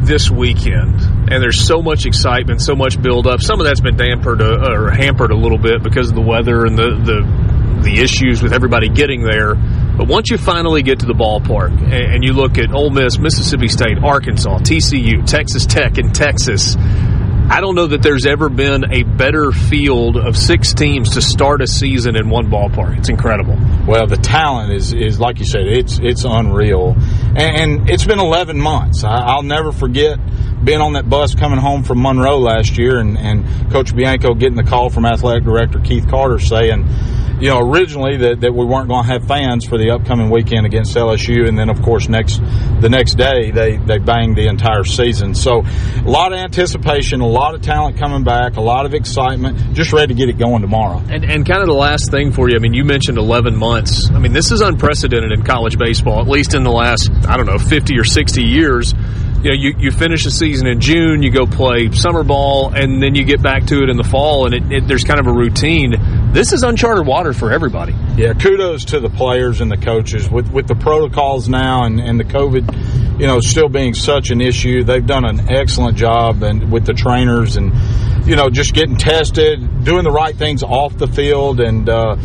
this 0.06 0.30
weekend, 0.30 1.00
and 1.32 1.42
there's 1.42 1.66
so 1.66 1.82
much 1.82 2.06
excitement, 2.06 2.62
so 2.62 2.76
much 2.76 3.02
build 3.02 3.26
up. 3.26 3.42
Some 3.42 3.62
of 3.62 3.66
that's 3.66 3.80
been 3.80 3.96
dampered 3.96 4.42
uh, 4.42 4.74
or 4.74 4.92
hampered 4.92 5.32
a 5.32 5.38
little 5.38 5.58
bit 5.58 5.82
because 5.82 6.10
of 6.10 6.16
the 6.16 6.22
weather 6.22 6.66
and 6.66 6.78
the, 6.78 6.90
the 6.90 7.45
the 7.86 8.02
issues 8.02 8.44
with 8.44 8.52
everybody 8.52 8.90
getting 8.90 9.22
there. 9.22 9.56
But 9.56 10.07
once 10.07 10.30
you 10.30 10.38
finally 10.38 10.84
get 10.84 10.99
to 10.99 11.06
the 11.06 11.14
ballpark 11.14 11.72
and, 11.94 12.24
you 12.24 12.34
look 12.34 12.57
at 12.57 12.74
Ole 12.74 12.90
Miss, 12.90 13.18
Mississippi 13.20 13.68
State, 13.68 13.99
Arkansas, 14.03 14.57
TCU, 14.60 15.26
Texas 15.26 15.66
Tech, 15.66 15.98
and 15.98 16.14
Texas. 16.14 16.76
I 17.48 17.62
don't 17.62 17.76
know 17.76 17.86
that 17.86 18.02
there's 18.02 18.26
ever 18.26 18.49
been 18.49 18.91
a 18.91 19.03
better 19.03 19.52
field 19.52 20.18
of 20.18 20.36
six 20.36 20.74
teams 20.74 21.12
to 21.12 21.22
start 21.22 21.62
a 21.62 21.68
season 21.68 22.16
in 22.16 22.28
one 22.28 22.49
ballpark. 22.49 22.98
It's 22.98 23.10
incredible. 23.10 23.56
Well, 23.88 24.07
the 24.07 24.18
talent 24.18 24.74
is, 24.74 24.91
is 24.94 25.20
like 25.20 25.38
you 25.38 25.45
said, 25.45 25.68
it's 25.68 25.99
it's 26.02 26.24
unreal, 26.24 26.95
and, 26.98 27.38
and 27.38 27.90
it's 27.90 28.03
been 28.03 28.20
11 28.20 28.60
months. 28.60 29.03
I, 29.03 29.36
will 29.36 29.44
never 29.44 29.72
forget 29.72 30.18
being 30.66 30.82
on 30.82 30.94
that 30.94 31.07
bus 31.07 31.36
coming 31.36 31.60
home 31.60 31.84
from 31.84 32.02
Monroe 32.02 32.40
last 32.40 32.80
year, 32.80 32.98
and, 32.98 33.16
and 33.16 33.72
Coach 33.72 33.95
Bianco 33.95 34.34
getting 34.34 34.57
the 34.57 34.64
call 34.64 34.90
from 34.90 35.06
Athletic 35.06 35.44
Director 35.44 35.80
Keith 35.80 36.10
Carter 36.10 36.40
saying 36.40 36.88
you 37.40 37.49
know, 37.49 37.60
originally 37.60 38.18
that, 38.18 38.41
that 38.41 38.53
we 38.53 38.66
weren't 38.66 38.88
going 38.88 39.03
to 39.03 39.12
have 39.12 39.28
fans 39.28 39.66
for 39.66 39.78
the 39.78 39.91
upcoming 39.91 40.30
weekend 40.30 40.66
against 40.66 40.95
LSU, 40.95 41.48
and 41.48 41.57
then 41.57 41.70
of 41.70 41.82
course 41.82 42.07
next 42.07 42.40
the 42.80 42.90
next 42.90 43.16
day 43.16 43.52
they 43.52 43.78
they 43.78 43.98
banged 43.98 44.38
the 44.38 44.48
entire 44.48 44.84
season. 44.84 45.36
So 45.36 45.64
a 45.64 46.10
lot 46.10 46.32
of 46.32 46.40
anticipation, 46.40 47.22
a 47.22 47.28
lot 47.28 47.56
of 47.56 47.62
talent 47.62 47.98
coming 47.98 48.24
back, 48.24 48.56
a 48.56 48.62
lot 48.62 48.86
of 48.86 48.94
excitement, 48.94 49.74
just 49.74 49.91
ready 49.91 50.14
to 50.14 50.18
get 50.18 50.30
it 50.30 50.38
going 50.38 50.62
tomorrow. 50.62 51.02
And 51.10 51.26
and 51.26 51.45
kind 51.45 51.62
of 51.62 51.68
the 51.68 51.74
last 51.74 52.10
thing 52.10 52.32
for 52.32 52.49
you, 52.49 52.56
I 52.56 52.60
mean, 52.60 52.74
you 52.74 52.86
mentioned 52.86 53.18
11 53.18 53.56
months. 53.56 54.10
I 54.12 54.20
mean, 54.20 54.34
this 54.34 54.52
is 54.52 54.62
unprecedented 54.62 55.32
in 55.32 55.44
college 55.44 55.78
baseball, 55.78 56.22
at 56.22 56.28
least 56.28 56.53
in 56.53 56.64
the 56.64 56.72
last 56.72 57.12
I 57.28 57.36
don't 57.38 57.45
know 57.48 57.60
50 57.60 57.98
or 57.99 58.03
60 58.03 58.44
years 58.44 58.94
you 59.45 59.52
know, 59.52 59.57
you, 59.57 59.76
you 59.78 59.91
finish 59.91 60.24
the 60.24 60.32
season 60.32 60.66
in 60.66 60.80
June, 60.80 61.22
you 61.22 61.30
go 61.30 61.45
play 61.45 61.91
summer 61.91 62.24
ball, 62.24 62.74
and 62.74 62.99
then 63.02 63.14
you 63.14 63.24
get 63.24 63.44
back 63.44 63.68
to 63.68 63.84
it 63.84 63.90
in 63.91 63.95
the 63.98 64.03
fall, 64.03 64.48
and 64.48 64.56
it, 64.56 64.72
it, 64.72 64.88
there's 64.88 65.03
kind 65.03 65.20
of 65.20 65.28
a 65.28 65.32
routine. 65.32 65.94
This 66.36 66.52
is 66.52 66.64
uncharted 66.64 67.07
water 67.07 67.32
for 67.32 67.53
everybody. 67.53 67.95
Yeah, 68.18 68.34
kudos 68.34 68.84
to 68.86 68.99
the 68.99 69.10
players 69.10 69.62
and 69.62 69.72
the 69.72 69.78
coaches 69.78 70.30
with 70.30 70.52
with 70.52 70.68
the 70.68 70.76
protocols 70.76 71.48
now 71.48 71.86
and, 71.86 71.98
and 71.98 72.20
the 72.20 72.26
COVID, 72.26 73.22
you 73.22 73.26
know, 73.26 73.40
still 73.40 73.70
being 73.70 73.94
such 73.94 74.32
an 74.32 74.41
issue. 74.41 74.84
They've 74.84 75.06
done 75.06 75.24
an 75.24 75.49
excellent 75.49 75.95
job 75.95 76.44
and 76.44 76.74
with 76.74 76.86
the 76.86 76.94
trainers 76.94 77.56
and 77.56 77.72
you 78.28 78.36
know 78.36 78.49
just 78.49 78.74
getting 78.74 78.98
tested, 78.98 79.86
doing 79.86 80.03
the 80.03 80.12
right 80.12 80.36
things 80.36 80.62
off 80.62 80.98
the 80.98 81.07
field, 81.07 81.62
and 81.62 81.88
uh, 81.88 82.18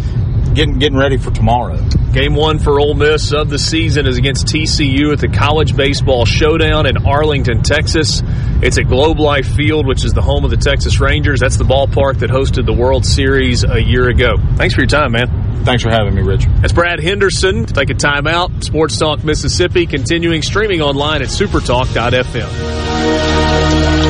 getting 0.54 0.78
getting 0.78 0.98
ready 0.98 1.16
for 1.16 1.30
tomorrow. 1.30 1.76
Game 2.12 2.34
one 2.34 2.58
for 2.58 2.80
Ole 2.80 2.94
Miss 2.94 3.32
of 3.32 3.50
the 3.50 3.58
season 3.58 4.06
is 4.06 4.18
against 4.18 4.46
TCU 4.46 5.12
at 5.12 5.20
the 5.20 5.28
College 5.28 5.76
Baseball 5.76 6.24
Showdown 6.24 6.86
in 6.86 7.06
Arlington, 7.06 7.62
Texas. 7.62 8.22
It's 8.62 8.78
at 8.78 8.88
Globe 8.88 9.20
Life 9.20 9.46
Field, 9.54 9.86
which 9.86 10.04
is 10.04 10.12
the 10.12 10.22
home 10.22 10.44
of 10.44 10.50
the 10.50 10.56
Texas 10.56 11.00
Rangers. 11.00 11.40
That's 11.40 11.56
the 11.56 11.64
ballpark 11.64 12.18
that 12.18 12.30
hosted 12.30 12.66
the 12.66 12.72
World 12.72 13.06
Series 13.06 13.64
a 13.64 13.80
year 13.80 14.08
ago. 14.08 14.36
Thanks 14.56 14.74
for 14.74 14.80
your 14.80 14.88
time, 14.88 15.12
man. 15.12 15.64
Thanks 15.64 15.82
for 15.82 15.90
having 15.90 16.14
me, 16.14 16.22
Rich. 16.22 16.46
That's 16.60 16.72
Brad 16.72 17.00
Henderson. 17.00 17.66
Take 17.66 17.90
a 17.90 17.94
timeout. 17.94 18.64
Sports 18.64 18.98
Talk 18.98 19.24
Mississippi 19.24 19.86
continuing 19.86 20.42
streaming 20.42 20.80
online 20.80 21.22
at 21.22 21.28
supertalk.fm. 21.28 24.09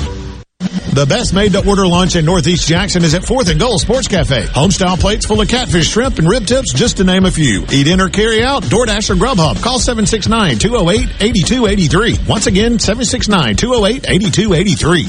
The 0.93 1.05
best 1.05 1.33
made 1.33 1.53
to 1.53 1.65
order 1.65 1.87
lunch 1.87 2.17
in 2.17 2.25
Northeast 2.25 2.67
Jackson 2.67 3.05
is 3.05 3.13
at 3.13 3.21
4th 3.21 3.49
and 3.49 3.57
Goal 3.57 3.79
Sports 3.79 4.09
Cafe. 4.09 4.41
Homestyle 4.41 4.99
plates 4.99 5.25
full 5.25 5.39
of 5.39 5.47
catfish, 5.47 5.87
shrimp, 5.87 6.19
and 6.19 6.27
rib 6.27 6.45
tips, 6.45 6.73
just 6.73 6.97
to 6.97 7.05
name 7.05 7.23
a 7.23 7.31
few. 7.31 7.63
Eat 7.71 7.87
in 7.87 8.01
or 8.01 8.09
carry 8.09 8.43
out, 8.43 8.63
DoorDash 8.63 9.09
or 9.09 9.15
Grubhub. 9.15 9.63
Call 9.63 9.79
769-208-8283. 9.79 12.27
Once 12.27 12.47
again, 12.47 12.77
769-208-8283. 12.77 15.05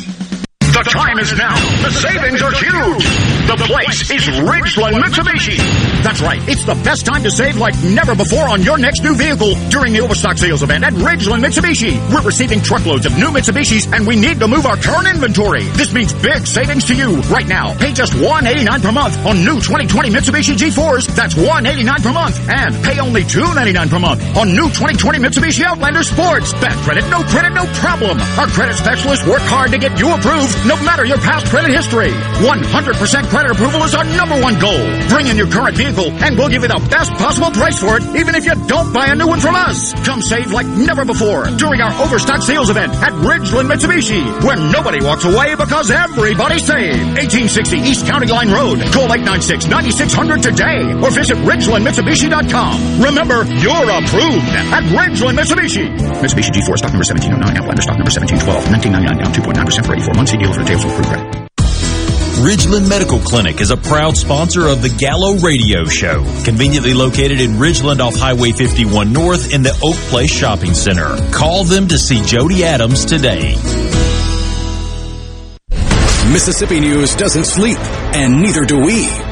The 0.72 0.84
time 0.88 1.18
is 1.18 1.36
now. 1.36 1.56
The 1.82 1.90
savings 1.90 2.42
are 2.42 2.52
huge. 2.52 3.04
The 3.48 3.56
place 3.66 4.09
is 4.09 4.22
Ridgeland 4.38 5.02
Mitsubishi. 5.02 5.59
That's 6.03 6.20
right. 6.20 6.43
It's 6.49 6.65
the 6.65 6.74
best 6.83 7.07
time 7.07 7.23
to 7.23 7.31
save 7.31 7.57
like 7.57 7.79
never 7.85 8.16
before 8.16 8.49
on 8.51 8.62
your 8.62 8.77
next 8.77 9.03
new 9.03 9.15
vehicle 9.15 9.55
during 9.70 9.93
the 9.93 10.01
Overstock 10.01 10.37
sales 10.37 10.65
event 10.65 10.83
at 10.83 10.93
Ridgeland 10.95 11.47
Mitsubishi. 11.47 11.95
We're 12.11 12.27
receiving 12.27 12.61
truckloads 12.61 13.07
of 13.07 13.16
new 13.16 13.31
Mitsubishis 13.31 13.87
and 13.95 14.05
we 14.05 14.16
need 14.16 14.41
to 14.41 14.49
move 14.49 14.66
our 14.66 14.77
current 14.77 15.07
inventory. 15.07 15.62
This 15.79 15.95
means 15.95 16.12
big 16.12 16.47
savings 16.47 16.87
to 16.87 16.95
you 16.95 17.23
right 17.31 17.47
now. 17.47 17.79
Pay 17.79 17.93
just 17.93 18.15
189 18.15 18.83
per 18.83 18.91
month 18.91 19.15
on 19.24 19.47
new 19.47 19.62
2020 19.62 20.11
Mitsubishi 20.11 20.59
G4s. 20.59 21.07
That's 21.15 21.37
189 21.39 22.03
per 22.03 22.12
month. 22.12 22.35
And 22.51 22.74
pay 22.83 22.99
only 22.99 23.23
299 23.23 23.89
per 23.89 24.01
month 24.03 24.20
on 24.37 24.51
new 24.59 24.66
2020 24.74 25.23
Mitsubishi 25.23 25.62
Outlander 25.62 26.03
Sports. 26.03 26.51
Bad 26.59 26.74
credit, 26.83 27.07
no 27.15 27.23
credit, 27.31 27.55
no 27.55 27.62
problem. 27.79 28.19
Our 28.43 28.51
credit 28.51 28.74
specialists 28.74 29.23
work 29.24 29.43
hard 29.47 29.70
to 29.70 29.79
get 29.79 29.95
you 30.03 30.11
approved 30.11 30.51
no 30.66 30.74
matter 30.83 31.07
your 31.07 31.23
past 31.23 31.47
credit 31.47 31.70
history. 31.70 32.11
100% 32.11 33.31
credit 33.31 33.53
approval 33.55 33.87
is 33.87 33.95
our 33.95 34.05
number 34.19 34.35
one 34.43 34.59
goal. 34.59 34.83
Bring 35.07 35.31
in 35.31 35.39
your 35.39 35.47
current 35.47 35.77
vehicle 35.79 35.91
and 36.01 36.39
we'll 36.39 36.48
give 36.48 36.62
you 36.62 36.69
the 36.69 36.81
best 36.89 37.12
possible 37.20 37.51
price 37.51 37.78
for 37.81 37.98
it, 37.98 38.02
even 38.16 38.35
if 38.35 38.44
you 38.44 38.55
don't 38.66 38.93
buy 38.93 39.12
a 39.12 39.14
new 39.14 39.27
one 39.28 39.40
from 39.40 39.55
us. 39.55 39.93
Come 40.05 40.23
save 40.23 40.52
like 40.52 40.66
never 40.66 41.05
before 41.05 41.44
during 41.60 41.81
our 41.81 41.93
overstock 42.01 42.40
sales 42.43 42.70
event 42.70 42.94
at 42.97 43.12
Ridgeland 43.20 43.69
Mitsubishi, 43.69 44.24
where 44.43 44.56
nobody 44.56 45.05
walks 45.05 45.24
away 45.24 45.55
because 45.55 45.90
everybody 45.90 46.59
saved. 46.59 47.20
1860 47.20 47.78
East 47.78 48.06
County 48.06 48.27
Line 48.27 48.51
Road. 48.51 48.81
Call 48.93 49.09
896-9600 49.12 50.43
today 50.43 50.81
or 51.05 51.10
visit 51.12 51.36
RidgelandMitsubishi.com. 51.44 53.02
Remember, 53.02 53.44
you're 53.60 53.89
approved 53.93 54.48
at 54.73 54.82
Ridgeland 54.97 55.36
Mitsubishi. 55.36 55.93
Mitsubishi 56.24 56.52
G4 56.56 56.78
stock 56.81 56.93
number 56.93 57.05
1709, 57.05 57.56
Outlander 57.60 57.82
stock 57.82 57.98
number 58.01 58.12
1712, 58.12 58.73
1999 58.73 59.19
down 59.20 59.31
2.9% 59.32 59.86
for 59.86 59.93
84 59.93 60.14
months. 60.14 60.31
See 60.32 60.39
dealer 60.39 60.55
for 60.55 60.60
details 60.64 60.85
with 60.85 61.06
credit. 61.06 61.31
Ridgeland 62.43 62.89
Medical 62.89 63.20
Clinic 63.20 63.60
is 63.60 63.70
a 63.70 63.77
proud 63.77 64.16
sponsor 64.16 64.66
of 64.66 64.82
the 64.82 64.89
Gallo 64.89 65.36
Radio 65.36 65.85
Show, 65.85 66.24
conveniently 66.44 66.93
located 66.93 67.40
in 67.40 67.52
Ridgeland 67.52 68.01
off 68.01 68.16
Highway 68.16 68.51
51 68.51 69.12
North 69.12 69.55
in 69.55 69.62
the 69.62 69.70
Oak 69.81 69.94
Place 70.10 70.32
Shopping 70.32 70.74
Center. 70.74 71.16
Call 71.31 71.62
them 71.62 71.86
to 71.86 71.97
see 71.97 72.20
Jody 72.24 72.64
Adams 72.64 73.05
today. 73.05 73.55
Mississippi 76.32 76.81
News 76.81 77.14
doesn't 77.14 77.44
sleep, 77.44 77.78
and 78.12 78.43
neither 78.43 78.64
do 78.64 78.81
we. 78.81 79.31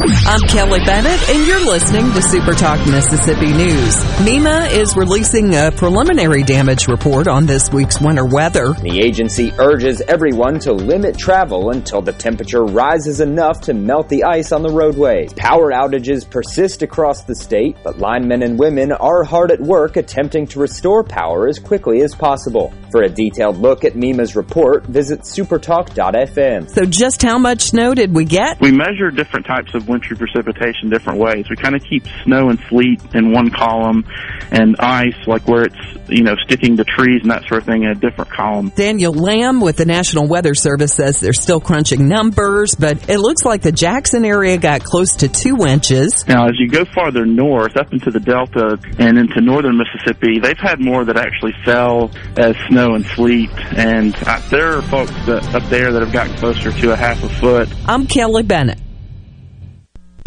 I'm 0.00 0.40
Kelly 0.42 0.78
Bennett, 0.84 1.28
and 1.28 1.44
you're 1.44 1.66
listening 1.66 2.12
to 2.12 2.22
Super 2.22 2.52
Talk 2.52 2.78
Mississippi 2.86 3.52
News. 3.52 3.96
MEMA 4.20 4.70
is 4.70 4.96
releasing 4.96 5.56
a 5.56 5.72
preliminary 5.72 6.44
damage 6.44 6.86
report 6.86 7.26
on 7.26 7.46
this 7.46 7.72
week's 7.72 8.00
winter 8.00 8.24
weather. 8.24 8.74
The 8.74 9.00
agency 9.00 9.52
urges 9.58 10.00
everyone 10.02 10.60
to 10.60 10.72
limit 10.72 11.18
travel 11.18 11.70
until 11.70 12.00
the 12.00 12.12
temperature 12.12 12.64
rises 12.64 13.20
enough 13.20 13.60
to 13.62 13.74
melt 13.74 14.08
the 14.08 14.22
ice 14.22 14.52
on 14.52 14.62
the 14.62 14.68
roadways. 14.68 15.32
Power 15.32 15.72
outages 15.72 16.30
persist 16.30 16.82
across 16.82 17.24
the 17.24 17.34
state, 17.34 17.76
but 17.82 17.98
linemen 17.98 18.44
and 18.44 18.56
women 18.56 18.92
are 18.92 19.24
hard 19.24 19.50
at 19.50 19.60
work 19.60 19.96
attempting 19.96 20.46
to 20.46 20.60
restore 20.60 21.02
power 21.02 21.48
as 21.48 21.58
quickly 21.58 22.02
as 22.02 22.14
possible. 22.14 22.72
For 22.92 23.02
a 23.02 23.08
detailed 23.08 23.58
look 23.58 23.84
at 23.84 23.96
MEMA's 23.96 24.36
report, 24.36 24.86
visit 24.86 25.22
supertalk.fm. 25.22 26.70
So, 26.70 26.84
just 26.84 27.20
how 27.20 27.38
much 27.38 27.62
snow 27.62 27.94
did 27.94 28.14
we 28.14 28.24
get? 28.24 28.60
We 28.60 28.70
measure 28.70 29.10
different 29.10 29.44
types 29.44 29.74
of 29.74 29.87
wintry 29.88 30.16
precipitation 30.16 30.90
different 30.90 31.18
ways. 31.18 31.46
We 31.48 31.56
kind 31.56 31.74
of 31.74 31.82
keep 31.84 32.04
snow 32.24 32.50
and 32.50 32.58
sleet 32.68 33.00
in 33.14 33.32
one 33.32 33.50
column 33.50 34.04
and 34.50 34.76
ice, 34.78 35.16
like 35.26 35.46
where 35.48 35.64
it's, 35.64 36.08
you 36.08 36.22
know, 36.22 36.36
sticking 36.44 36.76
to 36.76 36.84
trees 36.84 37.22
and 37.22 37.30
that 37.30 37.46
sort 37.48 37.62
of 37.62 37.66
thing 37.66 37.82
in 37.82 37.90
a 37.90 37.94
different 37.94 38.30
column. 38.30 38.70
Daniel 38.70 39.12
Lamb 39.12 39.60
with 39.60 39.76
the 39.76 39.84
National 39.84 40.26
Weather 40.26 40.54
Service 40.54 40.94
says 40.94 41.20
they're 41.20 41.32
still 41.32 41.60
crunching 41.60 42.08
numbers, 42.08 42.74
but 42.74 43.08
it 43.08 43.18
looks 43.18 43.44
like 43.44 43.62
the 43.62 43.72
Jackson 43.72 44.24
area 44.24 44.58
got 44.58 44.84
close 44.84 45.16
to 45.16 45.28
two 45.28 45.66
inches. 45.66 46.26
Now, 46.26 46.46
as 46.46 46.58
you 46.58 46.68
go 46.68 46.84
farther 46.94 47.24
north, 47.24 47.76
up 47.76 47.92
into 47.92 48.10
the 48.10 48.20
Delta 48.20 48.78
and 48.98 49.18
into 49.18 49.40
northern 49.40 49.78
Mississippi, 49.78 50.38
they've 50.40 50.58
had 50.58 50.80
more 50.80 51.04
that 51.04 51.16
actually 51.16 51.54
fell 51.64 52.10
as 52.36 52.56
snow 52.68 52.94
and 52.94 53.04
sleet. 53.06 53.50
And 53.76 54.14
uh, 54.26 54.40
there 54.50 54.76
are 54.78 54.82
folks 54.82 55.12
that, 55.26 55.54
up 55.54 55.62
there 55.64 55.92
that 55.92 56.02
have 56.02 56.12
gotten 56.12 56.36
closer 56.36 56.72
to 56.72 56.92
a 56.92 56.96
half 56.96 57.22
a 57.22 57.28
foot. 57.28 57.68
I'm 57.86 58.06
Kelly 58.06 58.42
Bennett. 58.42 58.78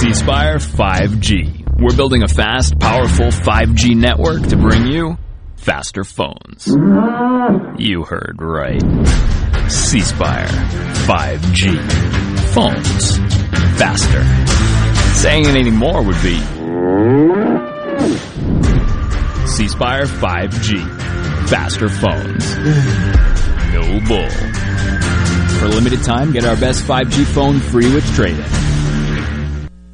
C 0.00 0.14
Spire 0.14 0.56
5G. 0.56 1.78
We're 1.78 1.94
building 1.94 2.22
a 2.22 2.28
fast, 2.28 2.78
powerful 2.78 3.26
5G 3.26 3.94
network 3.94 4.40
to 4.48 4.56
bring 4.56 4.86
you 4.86 5.18
faster 5.56 6.04
phones. 6.04 6.66
You 7.78 8.04
heard 8.04 8.38
right. 8.40 8.80
C 9.70 10.00
Spire 10.00 10.48
5G. 11.04 11.76
Phones. 12.54 13.18
Faster. 13.78 14.24
Saying 15.18 15.44
anything 15.44 15.76
more 15.76 16.02
would 16.02 16.22
be 16.22 16.38
C 19.46 19.68
Spire 19.68 20.06
5G. 20.06 20.78
Faster 21.50 21.90
phones. 21.90 22.56
No 23.74 24.00
bull. 24.08 24.30
For 25.58 25.66
a 25.66 25.68
limited 25.68 26.02
time, 26.02 26.32
get 26.32 26.46
our 26.46 26.56
best 26.56 26.84
5G 26.86 27.26
phone 27.26 27.60
free 27.60 27.92
with 27.92 28.10
trade-in. 28.14 28.69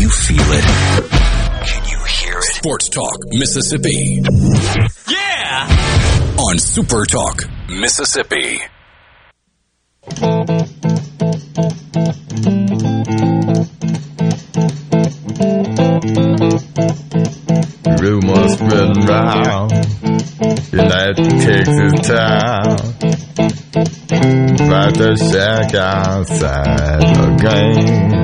You 0.00 0.08
feel 0.08 0.40
it. 0.40 0.64
Can 1.66 1.90
you 1.90 2.02
hear 2.04 2.38
it? 2.38 2.44
Sports 2.44 2.88
Talk, 2.88 3.18
Mississippi. 3.32 4.22
Yeah! 5.06 6.36
On 6.38 6.58
Super 6.58 7.04
Talk, 7.04 7.44
Mississippi. 7.68 8.62
Rumors 17.86 18.52
spreading 18.54 19.06
round 19.06 19.72
in 19.72 20.84
that 20.88 21.16
Texas 21.16 21.92
town 22.06 22.76
about 24.10 24.94
the 24.94 25.16
shack 25.16 25.74
outside 25.74 27.00
the 27.00 27.28
game. 27.40 28.20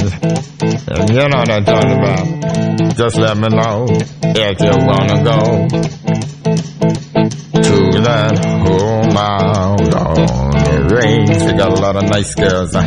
And 0.89 1.11
you 1.11 1.17
know 1.17 1.39
what 1.39 1.51
I'm 1.51 1.65
talking 1.65 1.93
about. 1.93 2.97
Just 2.97 3.17
let 3.17 3.37
me 3.37 3.49
know 3.49 3.87
if 3.89 4.61
you 4.61 4.77
wanna 4.87 5.25
go 5.25 5.67
to 7.63 8.01
that 8.03 8.39
home 8.45 9.17
out 9.17 9.95
on 9.95 10.51
the 10.53 10.79
range. 10.95 11.39
They 11.39 11.53
got 11.57 11.71
a 11.71 11.81
lot 11.81 11.97
of 11.97 12.05
nice 12.11 12.35
girls. 12.35 12.75
huh? 12.75 12.87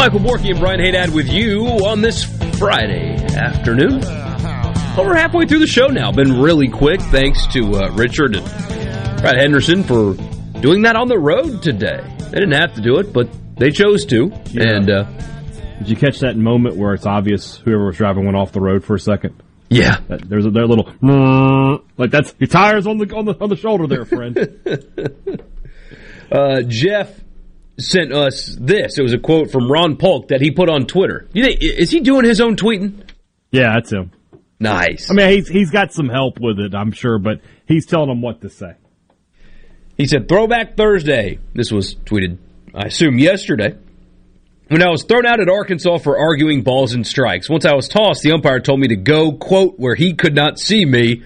Michael 0.00 0.20
Borky 0.20 0.48
and 0.48 0.58
Brian 0.58 0.80
Hadad 0.80 1.12
with 1.12 1.28
you 1.28 1.60
on 1.84 2.00
this 2.00 2.24
Friday 2.56 3.16
afternoon. 3.36 4.00
Well, 4.00 5.04
we're 5.04 5.14
halfway 5.14 5.44
through 5.44 5.58
the 5.58 5.66
show 5.66 5.88
now. 5.88 6.10
Been 6.10 6.40
really 6.40 6.68
quick. 6.68 7.02
Thanks 7.02 7.46
to 7.48 7.74
uh, 7.74 7.90
Richard 7.90 8.34
and 8.34 8.46
Brad 9.20 9.36
Henderson 9.36 9.84
for 9.84 10.14
doing 10.62 10.80
that 10.82 10.96
on 10.96 11.08
the 11.08 11.18
road 11.18 11.62
today. 11.62 12.02
They 12.18 12.38
didn't 12.38 12.52
have 12.52 12.76
to 12.76 12.80
do 12.80 12.96
it, 12.96 13.12
but 13.12 13.28
they 13.58 13.70
chose 13.70 14.06
to. 14.06 14.32
And 14.58 14.90
uh, 14.90 15.02
Did 15.80 15.90
you 15.90 15.96
catch 15.96 16.20
that 16.20 16.34
moment 16.34 16.76
where 16.76 16.94
it's 16.94 17.04
obvious 17.04 17.58
whoever 17.58 17.84
was 17.84 17.98
driving 17.98 18.24
went 18.24 18.38
off 18.38 18.52
the 18.52 18.62
road 18.62 18.82
for 18.82 18.94
a 18.94 19.00
second? 19.00 19.42
Yeah, 19.68 20.00
that, 20.08 20.26
there's 20.26 20.46
a 20.46 20.50
their 20.50 20.66
little 20.66 20.90
like 21.98 22.10
that's 22.10 22.34
your 22.38 22.48
tires 22.48 22.86
on 22.86 22.96
the 22.96 23.14
on 23.14 23.26
the 23.26 23.34
on 23.38 23.50
the 23.50 23.56
shoulder 23.56 23.86
there, 23.86 24.06
friend. 24.06 24.38
uh, 26.32 26.62
Jeff 26.62 27.20
sent 27.80 28.12
us 28.12 28.56
this. 28.60 28.98
It 28.98 29.02
was 29.02 29.12
a 29.12 29.18
quote 29.18 29.50
from 29.50 29.70
Ron 29.70 29.96
Polk 29.96 30.28
that 30.28 30.40
he 30.40 30.50
put 30.50 30.68
on 30.68 30.86
Twitter. 30.86 31.28
You 31.32 31.44
think 31.44 31.62
is 31.62 31.90
he 31.90 32.00
doing 32.00 32.24
his 32.24 32.40
own 32.40 32.56
tweeting? 32.56 33.02
yeah, 33.50 33.74
that's 33.74 33.92
him. 33.92 34.12
Nice. 34.58 35.10
I 35.10 35.14
mean, 35.14 35.28
he's 35.30 35.48
he's 35.48 35.70
got 35.70 35.92
some 35.92 36.08
help 36.08 36.38
with 36.38 36.58
it, 36.58 36.74
I'm 36.74 36.92
sure, 36.92 37.18
but 37.18 37.40
he's 37.66 37.86
telling 37.86 38.08
them 38.08 38.20
what 38.20 38.42
to 38.42 38.50
say. 38.50 38.74
He 39.96 40.06
said, 40.06 40.28
Throwback 40.28 40.76
Thursday. 40.76 41.38
This 41.54 41.70
was 41.70 41.94
tweeted, 41.94 42.38
I 42.74 42.86
assume, 42.86 43.18
yesterday. 43.18 43.76
When 44.68 44.82
I 44.82 44.88
was 44.88 45.02
thrown 45.02 45.26
out 45.26 45.40
at 45.40 45.48
Arkansas 45.48 45.98
for 45.98 46.16
arguing 46.18 46.62
balls 46.62 46.94
and 46.94 47.06
strikes. 47.06 47.50
Once 47.50 47.64
I 47.64 47.74
was 47.74 47.88
tossed, 47.88 48.22
the 48.22 48.32
umpire 48.32 48.60
told 48.60 48.80
me 48.80 48.88
to 48.88 48.96
go, 48.96 49.32
quote, 49.32 49.78
where 49.78 49.94
he 49.96 50.14
could 50.14 50.34
not 50.34 50.58
see 50.58 50.84
me. 50.84 51.22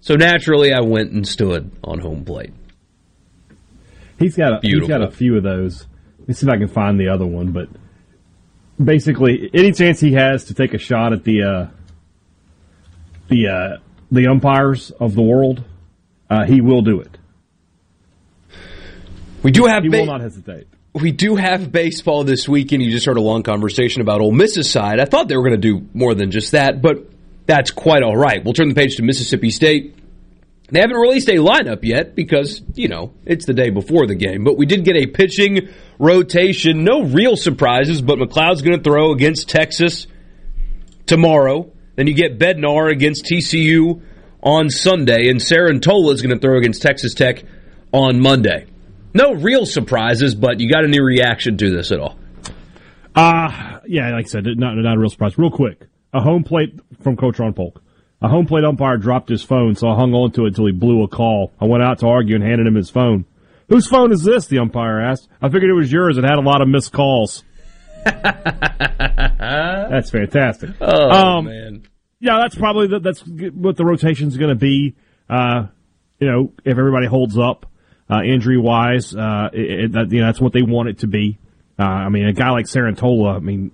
So 0.00 0.14
naturally, 0.14 0.72
I 0.72 0.80
went 0.80 1.12
and 1.12 1.28
stood 1.28 1.70
on 1.84 1.98
home 1.98 2.24
plate. 2.24 2.52
He's 4.18 4.36
got 4.36 4.52
a, 4.52 4.66
he's 4.66 4.86
got 4.86 5.02
a 5.02 5.10
few 5.10 5.36
of 5.36 5.42
those. 5.42 5.86
Let 6.18 6.28
me 6.28 6.34
see 6.34 6.46
if 6.46 6.52
I 6.52 6.56
can 6.56 6.68
find 6.68 6.98
the 6.98 7.08
other 7.08 7.26
one. 7.26 7.52
But 7.52 7.68
basically, 8.82 9.50
any 9.54 9.72
chance 9.72 10.00
he 10.00 10.12
has 10.12 10.44
to 10.44 10.54
take 10.54 10.74
a 10.74 10.78
shot 10.78 11.12
at 11.12 11.24
the 11.24 11.42
uh, 11.42 11.66
the 13.28 13.48
uh, 13.48 13.76
the 14.10 14.26
umpires 14.26 14.90
of 14.90 15.14
the 15.14 15.22
world, 15.22 15.62
uh, 16.28 16.44
he 16.44 16.60
will 16.60 16.82
do 16.82 17.00
it. 17.00 17.16
We 19.42 19.50
do 19.52 19.66
have 19.66 19.84
he 19.84 19.88
ba- 19.88 19.98
will 19.98 20.06
not 20.06 20.20
hesitate. 20.20 20.66
We 20.94 21.12
do 21.12 21.36
have 21.36 21.70
baseball 21.70 22.24
this 22.24 22.48
weekend. 22.48 22.82
You 22.82 22.90
just 22.90 23.06
heard 23.06 23.18
a 23.18 23.22
long 23.22 23.42
conversation 23.42 24.02
about 24.02 24.20
Ole 24.20 24.32
Miss's 24.32 24.68
side. 24.68 24.98
I 24.98 25.04
thought 25.04 25.28
they 25.28 25.36
were 25.36 25.42
going 25.42 25.60
to 25.60 25.80
do 25.80 25.86
more 25.94 26.14
than 26.14 26.30
just 26.30 26.52
that, 26.52 26.82
but 26.82 27.08
that's 27.46 27.70
quite 27.70 28.02
all 28.02 28.16
right. 28.16 28.44
We'll 28.44 28.54
turn 28.54 28.68
the 28.68 28.74
page 28.74 28.96
to 28.96 29.02
Mississippi 29.02 29.50
State. 29.50 29.94
They 30.70 30.80
haven't 30.80 30.96
released 30.96 31.28
a 31.28 31.36
lineup 31.36 31.80
yet 31.82 32.14
because, 32.14 32.60
you 32.74 32.88
know, 32.88 33.14
it's 33.24 33.46
the 33.46 33.54
day 33.54 33.70
before 33.70 34.06
the 34.06 34.14
game, 34.14 34.44
but 34.44 34.58
we 34.58 34.66
did 34.66 34.84
get 34.84 34.96
a 34.96 35.06
pitching 35.06 35.68
rotation. 35.98 36.84
No 36.84 37.02
real 37.02 37.36
surprises, 37.36 38.02
but 38.02 38.18
MacLeod's 38.18 38.60
going 38.60 38.76
to 38.76 38.82
throw 38.82 39.12
against 39.12 39.48
Texas 39.48 40.06
tomorrow. 41.06 41.72
Then 41.96 42.06
you 42.06 42.14
get 42.14 42.38
Bednar 42.38 42.92
against 42.92 43.24
TCU 43.24 44.02
on 44.42 44.68
Sunday, 44.68 45.30
and 45.30 45.40
Cerantola 45.40 46.12
is 46.12 46.22
going 46.22 46.36
to 46.36 46.40
throw 46.40 46.58
against 46.58 46.82
Texas 46.82 47.14
Tech 47.14 47.44
on 47.92 48.20
Monday. 48.20 48.66
No 49.14 49.32
real 49.32 49.64
surprises, 49.64 50.34
but 50.34 50.60
you 50.60 50.70
got 50.70 50.84
any 50.84 51.00
reaction 51.00 51.56
to 51.56 51.70
this 51.70 51.90
at 51.90 51.98
all? 51.98 52.18
Uh, 53.14 53.80
yeah, 53.86 54.10
like 54.12 54.26
I 54.26 54.28
said, 54.28 54.44
not, 54.44 54.74
not 54.76 54.96
a 54.96 55.00
real 55.00 55.10
surprise. 55.10 55.38
Real 55.38 55.50
quick, 55.50 55.86
a 56.12 56.20
home 56.20 56.44
plate 56.44 56.78
from 57.02 57.16
Coach 57.16 57.38
Ron 57.38 57.54
Polk. 57.54 57.82
A 58.20 58.28
home 58.28 58.46
plate 58.46 58.64
umpire 58.64 58.96
dropped 58.96 59.28
his 59.28 59.42
phone, 59.42 59.76
so 59.76 59.88
I 59.88 59.94
hung 59.94 60.12
on 60.12 60.32
to 60.32 60.44
it 60.44 60.48
until 60.48 60.66
he 60.66 60.72
blew 60.72 61.04
a 61.04 61.08
call. 61.08 61.52
I 61.60 61.66
went 61.66 61.84
out 61.84 62.00
to 62.00 62.08
argue 62.08 62.34
and 62.34 62.42
handed 62.42 62.66
him 62.66 62.74
his 62.74 62.90
phone. 62.90 63.26
Whose 63.68 63.86
phone 63.86 64.12
is 64.12 64.24
this? 64.24 64.46
The 64.46 64.58
umpire 64.58 65.00
asked. 65.00 65.28
I 65.40 65.48
figured 65.48 65.70
it 65.70 65.74
was 65.74 65.92
yours. 65.92 66.18
It 66.18 66.24
had 66.24 66.38
a 66.38 66.40
lot 66.40 66.60
of 66.60 66.68
missed 66.68 66.92
calls. 66.92 67.44
that's 68.04 70.10
fantastic. 70.10 70.70
Oh 70.80 71.10
um, 71.10 71.44
man, 71.44 71.82
yeah, 72.18 72.38
that's 72.40 72.54
probably 72.54 72.88
the, 72.88 72.98
that's 72.98 73.22
what 73.26 73.76
the 73.76 73.84
rotation's 73.84 74.36
going 74.36 74.50
to 74.50 74.56
be. 74.56 74.96
Uh, 75.28 75.66
you 76.18 76.28
know, 76.28 76.52
if 76.64 76.78
everybody 76.78 77.06
holds 77.06 77.38
up 77.38 77.66
uh, 78.10 78.22
injury 78.22 78.58
wise, 78.58 79.14
uh, 79.14 79.50
it, 79.52 79.94
it, 79.94 80.12
you 80.12 80.20
know 80.20 80.26
that's 80.26 80.40
what 80.40 80.52
they 80.52 80.62
want 80.62 80.88
it 80.88 81.00
to 81.00 81.06
be. 81.06 81.38
Uh, 81.78 81.84
I 81.84 82.08
mean, 82.08 82.26
a 82.26 82.32
guy 82.32 82.50
like 82.50 82.66
Cerantola, 82.66 83.36
I 83.36 83.38
mean, 83.38 83.70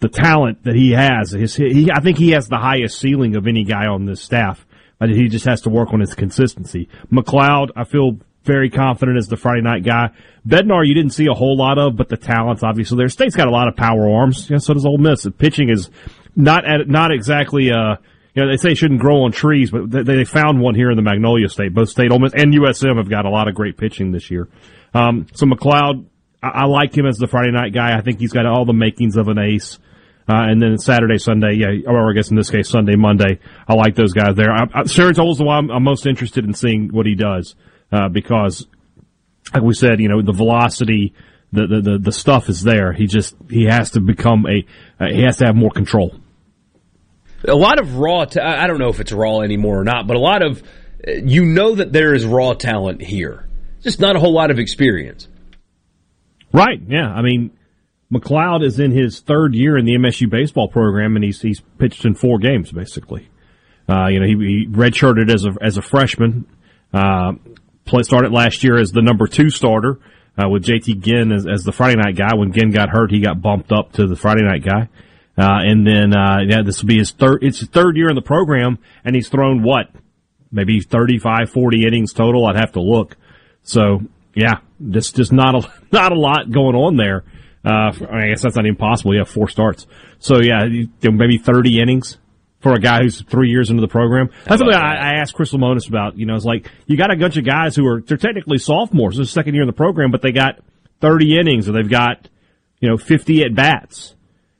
the 0.00 0.08
talent 0.08 0.64
that 0.64 0.74
he 0.74 0.92
has, 0.92 1.30
his, 1.30 1.54
he, 1.54 1.90
I 1.90 2.00
think 2.00 2.18
he 2.18 2.30
has 2.30 2.48
the 2.48 2.58
highest 2.58 2.98
ceiling 2.98 3.36
of 3.36 3.46
any 3.46 3.64
guy 3.64 3.86
on 3.86 4.04
this 4.04 4.22
staff. 4.22 4.64
But 4.98 5.10
he 5.10 5.28
just 5.28 5.44
has 5.46 5.62
to 5.62 5.70
work 5.70 5.92
on 5.92 6.00
his 6.00 6.14
consistency. 6.14 6.88
MacLeod, 7.10 7.72
I 7.76 7.84
feel 7.84 8.18
very 8.44 8.70
confident 8.70 9.18
as 9.18 9.28
the 9.28 9.36
Friday 9.36 9.62
night 9.62 9.82
guy. 9.82 10.10
Bednar, 10.46 10.86
you 10.86 10.94
didn't 10.94 11.12
see 11.12 11.26
a 11.26 11.34
whole 11.34 11.56
lot 11.56 11.78
of, 11.78 11.96
but 11.96 12.08
the 12.08 12.16
talent's 12.16 12.62
obviously 12.62 12.98
there. 12.98 13.08
State's 13.08 13.34
got 13.34 13.48
a 13.48 13.50
lot 13.50 13.68
of 13.68 13.76
power 13.76 14.08
arms. 14.08 14.48
Yeah, 14.48 14.58
so 14.58 14.74
does 14.74 14.86
Ole 14.86 14.98
Miss. 14.98 15.22
The 15.22 15.30
pitching 15.30 15.70
is 15.70 15.90
not 16.36 16.64
at, 16.64 16.88
not 16.88 17.10
exactly. 17.10 17.70
Uh, 17.70 17.96
you 18.34 18.42
know, 18.42 18.50
they 18.50 18.56
say 18.56 18.74
shouldn't 18.74 19.00
grow 19.00 19.22
on 19.22 19.32
trees, 19.32 19.70
but 19.70 19.90
they, 19.90 20.02
they 20.02 20.24
found 20.24 20.60
one 20.60 20.74
here 20.74 20.90
in 20.90 20.96
the 20.96 21.02
Magnolia 21.02 21.48
State. 21.48 21.72
Both 21.72 21.88
State, 21.88 22.10
Ole 22.10 22.18
Miss, 22.18 22.32
and 22.34 22.52
USM 22.52 22.98
have 22.98 23.08
got 23.08 23.26
a 23.26 23.30
lot 23.30 23.48
of 23.48 23.54
great 23.54 23.76
pitching 23.76 24.12
this 24.12 24.30
year. 24.30 24.48
Um, 24.92 25.26
so 25.34 25.46
MacLeod, 25.46 26.08
I 26.42 26.66
like 26.66 26.96
him 26.96 27.06
as 27.06 27.16
the 27.16 27.26
Friday 27.26 27.52
night 27.52 27.72
guy. 27.72 27.96
I 27.96 28.02
think 28.02 28.20
he's 28.20 28.32
got 28.32 28.44
all 28.44 28.64
the 28.64 28.74
makings 28.74 29.16
of 29.16 29.28
an 29.28 29.38
ace. 29.38 29.78
Uh, 30.26 30.48
and 30.48 30.60
then 30.60 30.78
Saturday, 30.78 31.18
Sunday, 31.18 31.56
yeah, 31.56 31.86
or 31.86 32.10
I 32.10 32.14
guess 32.14 32.30
in 32.30 32.36
this 32.36 32.48
case 32.48 32.70
Sunday, 32.70 32.96
Monday, 32.96 33.40
I 33.68 33.74
like 33.74 33.94
those 33.94 34.14
guys 34.14 34.34
there. 34.36 34.50
I, 34.50 34.62
I, 34.72 34.82
the 34.84 35.36
one 35.40 35.64
I'm, 35.64 35.70
I'm, 35.70 35.82
most 35.82 36.06
interested 36.06 36.46
in 36.46 36.54
seeing 36.54 36.88
what 36.88 37.04
he 37.04 37.14
does 37.14 37.54
uh, 37.92 38.08
because, 38.08 38.66
like 39.52 39.62
we 39.62 39.74
said, 39.74 40.00
you 40.00 40.08
know, 40.08 40.22
the 40.22 40.32
velocity, 40.32 41.12
the, 41.52 41.66
the, 41.66 41.80
the, 41.80 41.98
the, 41.98 42.12
stuff 42.12 42.48
is 42.48 42.62
there. 42.62 42.94
He 42.94 43.06
just 43.06 43.34
he 43.50 43.64
has 43.64 43.90
to 43.92 44.00
become 44.00 44.46
a 44.46 44.64
uh, 44.98 45.08
he 45.08 45.22
has 45.24 45.36
to 45.38 45.46
have 45.46 45.56
more 45.56 45.70
control. 45.70 46.14
A 47.46 47.54
lot 47.54 47.78
of 47.78 47.96
raw. 47.96 48.24
Ta- 48.24 48.40
I 48.42 48.66
don't 48.66 48.78
know 48.78 48.88
if 48.88 49.00
it's 49.00 49.12
raw 49.12 49.40
anymore 49.40 49.78
or 49.78 49.84
not, 49.84 50.06
but 50.06 50.16
a 50.16 50.20
lot 50.20 50.40
of 50.40 50.62
you 51.06 51.44
know 51.44 51.74
that 51.74 51.92
there 51.92 52.14
is 52.14 52.24
raw 52.24 52.54
talent 52.54 53.02
here. 53.02 53.46
Just 53.82 54.00
not 54.00 54.16
a 54.16 54.20
whole 54.20 54.32
lot 54.32 54.50
of 54.50 54.58
experience. 54.58 55.28
Right. 56.50 56.80
Yeah. 56.88 57.12
I 57.12 57.20
mean 57.20 57.50
MacLeod 58.14 58.62
is 58.62 58.78
in 58.78 58.92
his 58.92 59.20
third 59.20 59.54
year 59.54 59.76
in 59.76 59.84
the 59.84 59.96
MSU 59.96 60.30
baseball 60.30 60.68
program, 60.68 61.16
and 61.16 61.24
he's 61.24 61.42
he's 61.42 61.60
pitched 61.78 62.04
in 62.04 62.14
four 62.14 62.38
games 62.38 62.72
basically. 62.72 63.28
Uh, 63.88 64.06
you 64.06 64.20
know, 64.20 64.26
he, 64.26 64.32
he 64.32 64.66
redshirted 64.68 65.32
as 65.32 65.44
a 65.44 65.54
as 65.60 65.76
a 65.76 65.82
freshman. 65.82 66.46
Uh, 66.92 67.32
started 68.02 68.32
last 68.32 68.64
year 68.64 68.78
as 68.78 68.90
the 68.92 69.02
number 69.02 69.26
two 69.26 69.50
starter 69.50 69.98
uh, 70.38 70.48
with 70.48 70.64
JT 70.64 71.00
Ginn 71.00 71.32
as, 71.32 71.46
as, 71.46 71.64
the 71.64 71.72
Friday 71.72 71.96
night 71.96 72.16
guy. 72.16 72.34
When 72.34 72.52
Ginn 72.52 72.70
got 72.70 72.88
hurt, 72.88 73.10
he 73.10 73.20
got 73.20 73.42
bumped 73.42 73.72
up 73.72 73.92
to 73.92 74.06
the 74.06 74.16
Friday 74.16 74.42
night 74.42 74.64
guy. 74.64 74.88
Uh, 75.36 75.60
and 75.62 75.86
then 75.86 76.16
uh, 76.16 76.38
yeah, 76.46 76.62
this 76.64 76.80
will 76.80 76.88
be 76.88 76.98
his 76.98 77.10
third. 77.10 77.42
It's 77.42 77.58
his 77.58 77.68
third 77.68 77.96
year 77.96 78.08
in 78.08 78.14
the 78.14 78.22
program, 78.22 78.78
and 79.04 79.14
he's 79.14 79.28
thrown 79.28 79.62
what, 79.62 79.90
maybe 80.52 80.80
35, 80.80 81.50
40 81.50 81.86
innings 81.86 82.12
total. 82.12 82.46
I'd 82.46 82.56
have 82.56 82.72
to 82.72 82.80
look. 82.80 83.16
So 83.64 84.00
yeah, 84.34 84.58
just 84.90 85.16
just 85.16 85.32
not 85.32 85.54
a 85.56 85.72
not 85.92 86.12
a 86.12 86.18
lot 86.18 86.50
going 86.50 86.76
on 86.76 86.96
there. 86.96 87.24
Uh, 87.64 87.92
I 88.10 88.28
guess 88.28 88.42
that's 88.42 88.56
not 88.56 88.66
even 88.66 88.76
possible. 88.76 89.14
You 89.14 89.20
have 89.20 89.28
four 89.28 89.48
starts. 89.48 89.86
So 90.18 90.40
yeah, 90.40 90.66
maybe 91.02 91.38
30 91.38 91.80
innings 91.80 92.18
for 92.60 92.72
a 92.72 92.78
guy 92.78 93.02
who's 93.02 93.22
three 93.22 93.50
years 93.50 93.70
into 93.70 93.80
the 93.80 93.88
program. 93.88 94.30
That's 94.46 94.58
something 94.58 94.76
I, 94.76 94.94
I, 94.94 95.20
asked 95.20 95.34
Chris 95.34 95.52
Lemonis 95.52 95.86
about. 95.86 96.18
You 96.18 96.24
know, 96.24 96.34
it's 96.34 96.46
like 96.46 96.70
you 96.86 96.96
got 96.96 97.12
a 97.12 97.16
bunch 97.16 97.36
of 97.36 97.44
guys 97.44 97.76
who 97.76 97.86
are 97.86 98.00
they're 98.00 98.16
technically 98.16 98.58
sophomores, 98.58 99.16
their 99.16 99.26
second 99.26 99.54
year 99.54 99.62
in 99.62 99.66
the 99.66 99.74
program, 99.74 100.10
but 100.10 100.22
they 100.22 100.32
got 100.32 100.60
30 101.00 101.38
innings 101.38 101.68
or 101.68 101.72
they've 101.72 101.88
got 101.88 102.28
you 102.80 102.88
know 102.88 102.96
50 102.96 103.42
at 103.44 103.54
bats. 103.54 104.14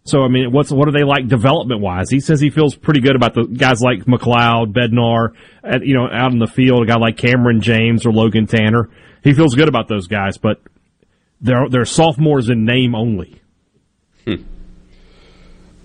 So 0.04 0.22
I 0.22 0.28
mean, 0.28 0.52
what's 0.52 0.70
what 0.70 0.86
are 0.86 0.92
they 0.92 1.04
like 1.04 1.28
development 1.28 1.80
wise? 1.80 2.10
He 2.10 2.20
says 2.20 2.40
he 2.40 2.50
feels 2.50 2.76
pretty 2.76 3.00
good 3.00 3.16
about 3.16 3.32
the 3.32 3.44
guys 3.44 3.80
like 3.80 4.06
MacLeod, 4.06 4.74
Bednar, 4.74 5.30
at, 5.62 5.84
you 5.84 5.94
know, 5.94 6.06
out 6.10 6.32
in 6.32 6.38
the 6.38 6.46
field. 6.46 6.82
A 6.82 6.86
guy 6.86 6.96
like 6.96 7.16
Kamren 7.16 7.60
James 7.60 8.04
or 8.04 8.12
Logan 8.12 8.46
Tanner. 8.46 8.90
He 9.22 9.32
feels 9.32 9.54
good 9.54 9.68
about 9.68 9.88
those 9.88 10.06
guys, 10.06 10.36
but 10.36 10.60
they're 11.40 11.68
they're 11.68 11.84
sophomores 11.84 12.48
in 12.48 12.64
name 12.64 12.94
only. 12.94 13.40
Hmm. 14.24 14.42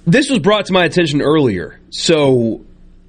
This 0.06 0.30
was 0.30 0.40
brought 0.40 0.66
to 0.68 0.74
my 0.74 0.86
attention 0.86 1.22
earlier. 1.22 1.80
So 1.90 2.66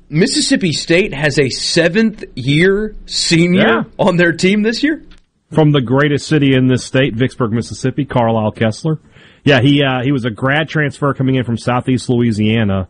Mississippi 0.09 0.73
State 0.73 1.15
has 1.15 1.39
a 1.39 1.49
seventh 1.49 2.25
year 2.35 2.97
senior 3.07 3.61
yeah. 3.61 3.83
on 3.99 4.17
their 4.17 4.33
team 4.33 4.62
this 4.62 4.83
year. 4.83 5.05
From 5.53 5.73
the 5.73 5.81
greatest 5.81 6.29
city 6.29 6.55
in 6.55 6.69
this 6.69 6.85
state, 6.85 7.15
Vicksburg, 7.15 7.53
Mississippi, 7.53 8.05
Carlisle 8.05 8.53
Koestler. 8.53 8.99
Yeah, 9.45 9.61
he 9.61 9.83
uh, 9.83 10.03
he 10.03 10.12
was 10.12 10.25
a 10.25 10.31
grad 10.31 10.69
transfer 10.69 11.15
coming 11.15 11.37
in 11.37 11.45
from 11.45 11.57
Southeast 11.57 12.09
Louisiana 12.09 12.89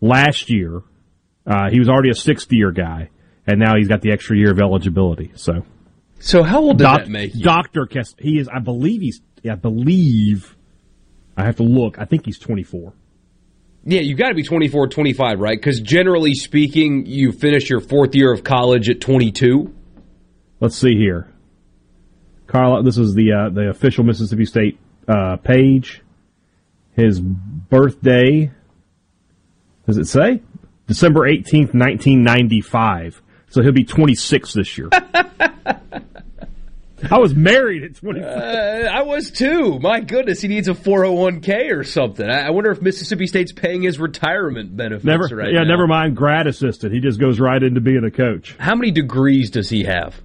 last 0.00 0.50
year. 0.50 0.82
Uh, 1.46 1.70
he 1.70 1.78
was 1.78 1.88
already 1.88 2.10
a 2.10 2.14
sixth 2.14 2.52
year 2.52 2.70
guy, 2.70 3.10
and 3.46 3.58
now 3.58 3.76
he's 3.76 3.88
got 3.88 4.02
the 4.02 4.12
extra 4.12 4.36
year 4.36 4.50
of 4.50 4.60
eligibility. 4.60 5.32
So 5.36 5.64
so 6.18 6.42
how 6.42 6.60
old 6.60 6.78
does 6.78 6.86
Doc, 6.86 6.98
that 7.00 7.08
make 7.08 7.34
you? 7.34 7.42
Doctor 7.42 7.86
Kess. 7.86 8.14
He 8.18 8.38
is. 8.38 8.48
I 8.48 8.58
believe 8.58 9.00
he's. 9.00 9.20
I 9.48 9.54
believe. 9.54 10.56
I 11.36 11.44
have 11.44 11.56
to 11.56 11.62
look. 11.62 11.98
I 11.98 12.04
think 12.04 12.24
he's 12.24 12.38
24. 12.38 12.92
Yeah, 13.88 14.00
you 14.00 14.16
got 14.16 14.30
to 14.30 14.34
be 14.34 14.42
24, 14.42 14.88
25, 14.88 15.38
right? 15.38 15.56
Because 15.56 15.80
generally 15.80 16.34
speaking, 16.34 17.06
you 17.06 17.30
finish 17.30 17.70
your 17.70 17.80
fourth 17.80 18.16
year 18.16 18.32
of 18.32 18.42
college 18.42 18.88
at 18.88 19.00
22. 19.00 19.72
Let's 20.58 20.76
see 20.76 20.96
here. 20.96 21.32
Carl, 22.48 22.82
this 22.82 22.98
is 22.98 23.14
the 23.14 23.32
uh, 23.32 23.50
the 23.50 23.68
official 23.68 24.04
Mississippi 24.04 24.44
State 24.44 24.78
uh, 25.06 25.36
page. 25.36 26.02
His 26.94 27.20
birthday. 27.20 28.50
Does 29.86 29.98
it 29.98 30.06
say? 30.06 30.42
December 30.86 31.20
18th, 31.28 31.74
1995. 31.74 33.22
So 33.50 33.62
he'll 33.62 33.72
be 33.72 33.84
26 33.84 34.52
this 34.54 34.78
year. 34.78 34.88
I 37.10 37.18
was 37.18 37.34
married 37.34 37.84
at 37.84 37.96
24. 37.96 38.28
Uh, 38.28 38.88
I 38.90 39.02
was 39.02 39.30
too. 39.30 39.78
My 39.78 40.00
goodness, 40.00 40.40
he 40.40 40.48
needs 40.48 40.68
a 40.68 40.74
401k 40.74 41.72
or 41.72 41.84
something. 41.84 42.28
I, 42.28 42.50
wonder 42.50 42.70
if 42.70 42.80
Mississippi 42.80 43.26
State's 43.26 43.52
paying 43.52 43.82
his 43.82 43.98
retirement 43.98 44.76
benefits 44.76 45.04
never, 45.04 45.24
right 45.34 45.52
Yeah, 45.52 45.62
now. 45.62 45.68
never 45.68 45.86
mind 45.86 46.16
grad 46.16 46.46
assistant. 46.46 46.92
He 46.92 47.00
just 47.00 47.20
goes 47.20 47.40
right 47.40 47.62
into 47.62 47.80
being 47.80 48.04
a 48.04 48.10
coach. 48.10 48.56
How 48.58 48.74
many 48.74 48.90
degrees 48.90 49.50
does 49.50 49.68
he 49.68 49.84
have? 49.84 50.20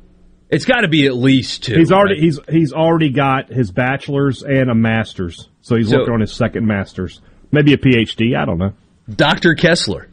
It's 0.49 0.65
got 0.65 0.81
to 0.81 0.89
be 0.89 1.05
at 1.05 1.15
least 1.15 1.63
two. 1.63 1.77
He's 1.77 1.91
already 1.91 2.15
right? 2.15 2.23
he's 2.23 2.39
he's 2.49 2.73
already 2.73 3.09
got 3.09 3.47
his 3.49 3.71
bachelor's 3.71 4.43
and 4.43 4.69
a 4.69 4.75
master's. 4.75 5.47
So 5.61 5.77
he's 5.77 5.89
so, 5.89 5.99
working 5.99 6.13
on 6.15 6.19
his 6.19 6.33
second 6.33 6.67
master's. 6.67 7.21
Maybe 7.51 7.73
a 7.73 7.77
PhD. 7.77 8.35
I 8.37 8.45
don't 8.45 8.57
know. 8.57 8.73
Dr. 9.09 9.55
Koestler. 9.55 10.07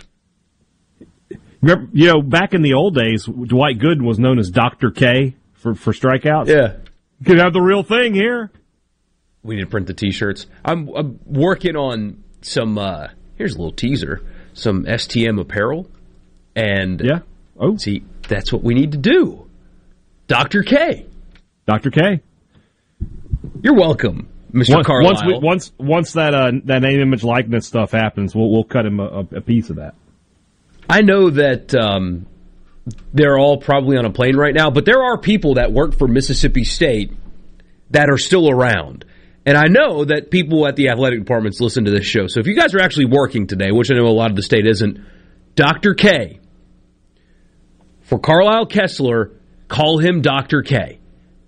Remember, 1.61 1.89
you 1.93 2.07
know, 2.07 2.23
back 2.23 2.55
in 2.55 2.63
the 2.63 2.75
old 2.75 2.95
days, 2.95 3.25
Dwight 3.25 3.79
Gooden 3.79 4.05
was 4.07 4.19
known 4.19 4.39
as 4.39 4.51
Dr. 4.51 4.93
K 4.93 5.35
for, 5.59 5.75
for 5.75 5.93
strikeouts. 5.93 6.49
Yeah. 6.49 6.77
You 7.21 7.27
could 7.27 7.39
have 7.39 7.53
the 7.53 7.61
real 7.61 7.83
thing 7.83 8.15
here. 8.15 8.51
We 9.43 9.57
need 9.57 9.63
to 9.63 9.69
print 9.69 9.87
the 9.87 9.95
t-shirts. 9.95 10.47
I'm, 10.65 10.89
I'm 10.89 11.21
working 11.27 11.77
on 11.77 12.25
some, 12.43 12.79
uh, 12.79 13.09
here's 13.37 13.55
a 13.55 13.59
little 13.59 13.73
teaser, 13.73 14.23
some 14.53 14.85
STM 14.85 15.41
apparel. 15.41 15.91
And 16.57 17.01
yeah. 17.01 17.21
Oh. 17.59 17.77
See, 17.77 18.05
that's 18.29 18.53
what 18.53 18.63
we 18.63 18.75
need 18.75 18.93
to 18.93 18.99
do. 18.99 19.49
Dr. 20.27 20.63
K. 20.63 21.07
Dr. 21.67 21.91
K. 21.91 22.21
You're 23.63 23.75
welcome, 23.75 24.29
Mr. 24.53 24.75
Once, 24.75 24.87
Carlisle. 24.87 25.13
Once, 25.13 25.23
we, 25.25 25.39
once, 25.39 25.73
once 25.79 26.13
that 26.13 26.35
uh, 26.35 26.53
that 26.65 26.83
name, 26.83 27.01
image, 27.01 27.25
likeness 27.25 27.67
stuff 27.67 27.93
happens, 27.93 28.35
we'll 28.35 28.51
we'll 28.51 28.65
cut 28.65 28.87
him 28.87 29.01
a, 29.01 29.21
a 29.21 29.41
piece 29.41 29.71
of 29.71 29.77
that. 29.77 29.95
I 30.89 31.03
know 31.03 31.31
that 31.31 31.75
um, 31.75 32.27
they're 33.13 33.39
all 33.39 33.59
probably 33.59 33.97
on 33.97 34.05
a 34.05 34.11
plane 34.11 34.37
right 34.37 34.55
now, 34.55 34.71
but 34.71 34.85
there 34.85 35.03
are 35.03 35.19
people 35.19 35.55
that 35.55 35.73
work 35.73 35.99
for 35.99 36.09
Mississippi 36.09 36.65
State 36.65 37.13
that 37.91 38.11
are 38.11 38.19
still 38.19 38.51
around. 38.51 39.05
And 39.47 39.57
I 39.57 39.65
know 39.69 40.05
that 40.05 40.31
people 40.31 40.67
at 40.67 40.77
the 40.77 40.91
athletic 40.91 41.21
departments 41.21 41.61
listen 41.61 41.87
to 41.87 41.91
this 41.91 42.05
show. 42.05 42.27
So 42.27 42.41
if 42.41 42.47
you 42.47 42.55
guys 42.55 42.75
are 42.75 42.81
actually 42.81 43.07
working 43.07 43.47
today, 43.47 43.73
which 43.73 43.91
I 43.91 43.95
know 43.95 44.07
a 44.07 44.09
lot 44.09 44.31
of 44.31 44.37
the 44.37 44.43
state 44.43 44.67
isn't, 44.67 44.99
Dr. 45.55 45.95
K, 45.95 46.41
for 48.03 48.19
Carlisle 48.19 48.67
Koestler, 48.67 49.37
call 49.69 49.99
him 49.99 50.21
Dr. 50.21 50.63
K. 50.63 50.99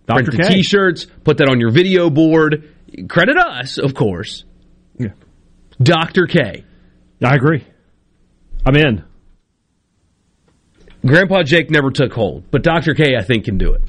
Dr. 0.07 0.25
Print 0.33 0.43
K. 0.43 0.55
T-shirts, 0.57 1.07
put 1.25 1.39
that 1.39 1.49
on 1.49 1.61
your 1.61 1.71
video 1.71 2.11
board. 2.11 2.75
Credit 3.09 3.37
us, 3.37 3.79
of 3.79 3.95
course. 3.95 4.45
Yeah. 4.99 5.11
Dr. 5.81 6.27
K. 6.27 6.65
I 7.23 7.35
agree. 7.35 7.65
I'm 8.67 8.77
in. 8.77 9.05
Grandpa 11.05 11.43
Jake 11.43 11.71
never 11.71 11.91
took 11.91 12.13
hold, 12.13 12.51
but 12.51 12.63
Dr. 12.63 12.95
K, 12.95 13.17
I 13.17 13.23
think, 13.23 13.45
can 13.47 13.59
do 13.59 13.73
it. 13.73 13.83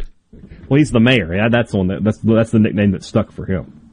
Well, 0.70 0.78
he's 0.78 0.92
the 0.92 1.00
mayor. 1.02 1.34
Yeah, 1.36 1.50
that's 1.52 1.72
the 1.72 1.78
one 1.78 1.88
that, 1.88 2.04
that's 2.04 2.20
that's 2.20 2.52
the 2.52 2.60
nickname 2.60 2.92
that 2.92 3.04
stuck 3.04 3.32
for 3.32 3.46
him. 3.46 3.92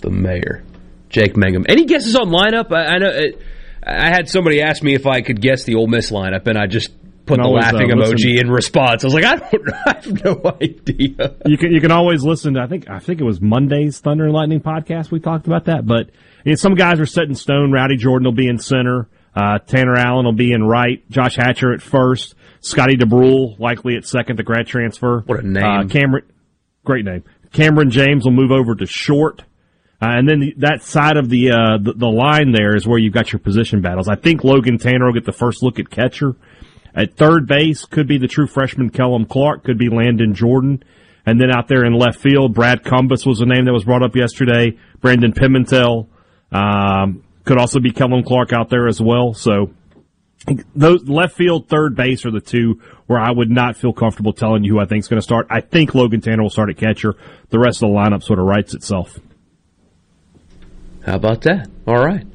The 0.00 0.10
mayor, 0.10 0.62
Jake 1.08 1.36
Mangum. 1.36 1.66
Any 1.68 1.84
guesses 1.84 2.14
on 2.14 2.28
lineup? 2.28 2.70
I, 2.72 2.94
I 2.94 2.98
know 2.98 3.10
it, 3.10 3.40
I 3.84 4.08
had 4.08 4.28
somebody 4.28 4.62
ask 4.62 4.82
me 4.82 4.94
if 4.94 5.06
I 5.06 5.20
could 5.22 5.40
guess 5.40 5.64
the 5.64 5.74
Ole 5.74 5.88
Miss 5.88 6.10
lineup, 6.12 6.46
and 6.46 6.56
I 6.56 6.66
just 6.66 6.90
put 7.26 7.38
the 7.38 7.42
always, 7.42 7.64
uh, 7.64 7.72
laughing 7.72 7.88
emoji 7.88 8.34
listen- 8.34 8.38
in 8.38 8.50
response. 8.50 9.02
I 9.02 9.06
was 9.08 9.14
like, 9.14 9.24
I 9.24 9.36
don't, 9.36 9.68
I 9.86 9.94
have 9.94 10.24
no 10.24 10.56
idea. 10.62 11.34
You 11.44 11.58
can 11.58 11.72
you 11.72 11.80
can 11.80 11.90
always 11.90 12.22
listen 12.22 12.54
to 12.54 12.60
I 12.60 12.68
think 12.68 12.88
I 12.88 13.00
think 13.00 13.20
it 13.20 13.24
was 13.24 13.40
Monday's 13.40 13.98
Thunder 13.98 14.24
and 14.26 14.32
Lightning 14.32 14.60
podcast. 14.60 15.10
We 15.10 15.18
talked 15.18 15.48
about 15.48 15.64
that, 15.64 15.86
but 15.86 16.10
you 16.44 16.52
know, 16.52 16.56
some 16.56 16.74
guys 16.74 17.00
are 17.00 17.06
set 17.06 17.24
in 17.24 17.34
stone. 17.34 17.72
Rowdy 17.72 17.96
Jordan 17.96 18.24
will 18.26 18.32
be 18.32 18.46
in 18.46 18.58
center. 18.58 19.08
Uh, 19.36 19.58
Tanner 19.58 19.96
Allen 19.96 20.24
will 20.24 20.32
be 20.32 20.52
in 20.52 20.64
right. 20.64 21.08
Josh 21.10 21.36
Hatcher 21.36 21.74
at 21.74 21.82
first. 21.82 22.34
Scotty 22.60 22.96
Dubrule 22.96 23.58
likely 23.58 23.96
at 23.96 24.06
second. 24.06 24.38
The 24.38 24.42
grad 24.42 24.66
transfer. 24.66 25.22
What 25.26 25.40
a 25.40 25.46
name. 25.46 25.62
Uh, 25.62 25.82
Kamren, 25.84 26.22
great 26.84 27.04
name. 27.04 27.22
Kamren 27.52 27.90
James 27.90 28.24
will 28.24 28.32
move 28.32 28.50
over 28.50 28.74
to 28.74 28.86
short. 28.86 29.42
Uh, 30.00 30.08
and 30.12 30.28
then 30.28 30.40
the, 30.40 30.54
that 30.58 30.82
side 30.82 31.16
of 31.16 31.28
the, 31.28 31.50
uh, 31.50 31.78
the 31.80 31.92
the 31.94 32.08
line 32.08 32.52
there 32.52 32.74
is 32.74 32.86
where 32.86 32.98
you've 32.98 33.14
got 33.14 33.32
your 33.32 33.38
position 33.38 33.82
battles. 33.82 34.08
I 34.08 34.16
think 34.16 34.42
Logan 34.42 34.78
Tanner 34.78 35.06
will 35.06 35.14
get 35.14 35.24
the 35.24 35.32
first 35.32 35.62
look 35.62 35.78
at 35.78 35.90
catcher. 35.90 36.34
At 36.94 37.16
third 37.16 37.46
base 37.46 37.84
could 37.84 38.08
be 38.08 38.16
the 38.16 38.28
true 38.28 38.46
freshman 38.46 38.88
Kellum 38.88 39.26
Clark, 39.26 39.64
could 39.64 39.78
be 39.78 39.90
Landon 39.90 40.34
Jordan. 40.34 40.82
And 41.26 41.40
then 41.40 41.50
out 41.50 41.68
there 41.68 41.84
in 41.84 41.92
left 41.92 42.20
field, 42.20 42.54
Brad 42.54 42.84
Cumbest 42.84 43.26
was 43.26 43.40
a 43.40 43.46
name 43.46 43.64
that 43.66 43.72
was 43.72 43.84
brought 43.84 44.02
up 44.02 44.16
yesterday. 44.16 44.78
Brandon 45.00 45.32
Pimentel 45.32 46.08
um, 46.52 47.24
could 47.46 47.58
also 47.58 47.80
be 47.80 47.92
Kellum 47.92 48.22
Clark 48.24 48.52
out 48.52 48.68
there 48.68 48.86
as 48.88 49.00
well. 49.00 49.32
So 49.32 49.70
those 50.74 51.08
left 51.08 51.36
field, 51.36 51.68
third 51.68 51.96
base 51.96 52.26
are 52.26 52.30
the 52.30 52.40
two 52.40 52.82
where 53.06 53.18
I 53.18 53.30
would 53.30 53.50
not 53.50 53.76
feel 53.76 53.92
comfortable 53.92 54.32
telling 54.32 54.64
you 54.64 54.74
who 54.74 54.80
I 54.80 54.84
think 54.84 55.04
is 55.04 55.08
going 55.08 55.18
to 55.18 55.24
start. 55.24 55.46
I 55.48 55.60
think 55.60 55.94
Logan 55.94 56.20
Tanner 56.20 56.42
will 56.42 56.50
start 56.50 56.70
at 56.70 56.76
catcher. 56.76 57.14
The 57.50 57.58
rest 57.58 57.82
of 57.82 57.88
the 57.88 57.94
lineup 57.94 58.22
sort 58.22 58.38
of 58.38 58.44
writes 58.44 58.74
itself. 58.74 59.18
How 61.04 61.14
about 61.14 61.42
that? 61.42 61.68
All 61.86 62.04
right. 62.04 62.26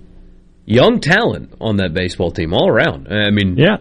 Young 0.66 1.02
talent 1.02 1.54
on 1.60 1.78
that 1.78 1.94
baseball 1.94 2.32
team 2.32 2.54
all 2.54 2.70
around. 2.70 3.08
I 3.12 3.30
mean, 3.30 3.58
Yeah. 3.58 3.78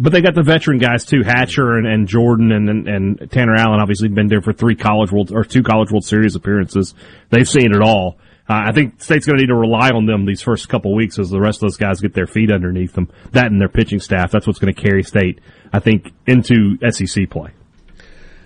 But 0.00 0.12
they 0.12 0.20
got 0.20 0.36
the 0.36 0.44
veteran 0.44 0.78
guys 0.78 1.04
too, 1.04 1.24
Hatcher 1.24 1.76
and, 1.76 1.84
and 1.84 2.06
Jordan 2.06 2.52
and, 2.52 2.68
and, 2.68 2.88
and 2.88 3.30
Tanner 3.32 3.56
Allen 3.56 3.80
obviously 3.80 4.08
been 4.08 4.28
there 4.28 4.40
for 4.40 4.52
three 4.52 4.76
college 4.76 5.10
world 5.10 5.32
or 5.32 5.44
two 5.44 5.64
college 5.64 5.90
world 5.90 6.04
series 6.04 6.36
appearances. 6.36 6.94
They've 7.30 7.48
seen 7.48 7.74
it 7.74 7.82
all. 7.82 8.16
Uh, 8.48 8.64
I 8.68 8.72
think 8.72 9.02
State's 9.02 9.26
going 9.26 9.36
to 9.36 9.42
need 9.42 9.48
to 9.48 9.54
rely 9.54 9.90
on 9.90 10.06
them 10.06 10.24
these 10.24 10.40
first 10.40 10.68
couple 10.68 10.94
weeks 10.94 11.18
as 11.18 11.28
the 11.28 11.40
rest 11.40 11.58
of 11.58 11.68
those 11.68 11.76
guys 11.76 12.00
get 12.00 12.14
their 12.14 12.26
feet 12.26 12.50
underneath 12.50 12.94
them. 12.94 13.10
That 13.32 13.46
and 13.46 13.60
their 13.60 13.68
pitching 13.68 14.00
staff. 14.00 14.30
That's 14.30 14.46
what's 14.46 14.58
going 14.58 14.72
to 14.72 14.80
carry 14.80 15.02
State, 15.02 15.40
I 15.72 15.80
think, 15.80 16.12
into 16.26 16.78
SEC 16.90 17.28
play. 17.28 17.50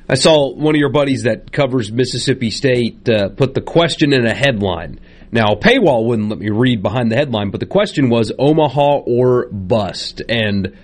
I 0.08 0.16
saw 0.16 0.52
one 0.52 0.74
of 0.74 0.78
your 0.78 0.90
buddies 0.90 1.22
that 1.22 1.52
covers 1.52 1.92
Mississippi 1.92 2.50
State 2.50 3.08
uh, 3.08 3.28
put 3.28 3.54
the 3.54 3.60
question 3.60 4.12
in 4.12 4.26
a 4.26 4.34
headline. 4.34 4.98
Now, 5.30 5.54
paywall 5.54 6.04
wouldn't 6.04 6.28
let 6.28 6.38
me 6.38 6.50
read 6.50 6.82
behind 6.82 7.10
the 7.10 7.16
headline, 7.16 7.50
but 7.50 7.60
the 7.60 7.66
question 7.66 8.10
was 8.10 8.32
Omaha 8.38 8.98
or 9.06 9.48
bust. 9.50 10.20
And 10.28 10.76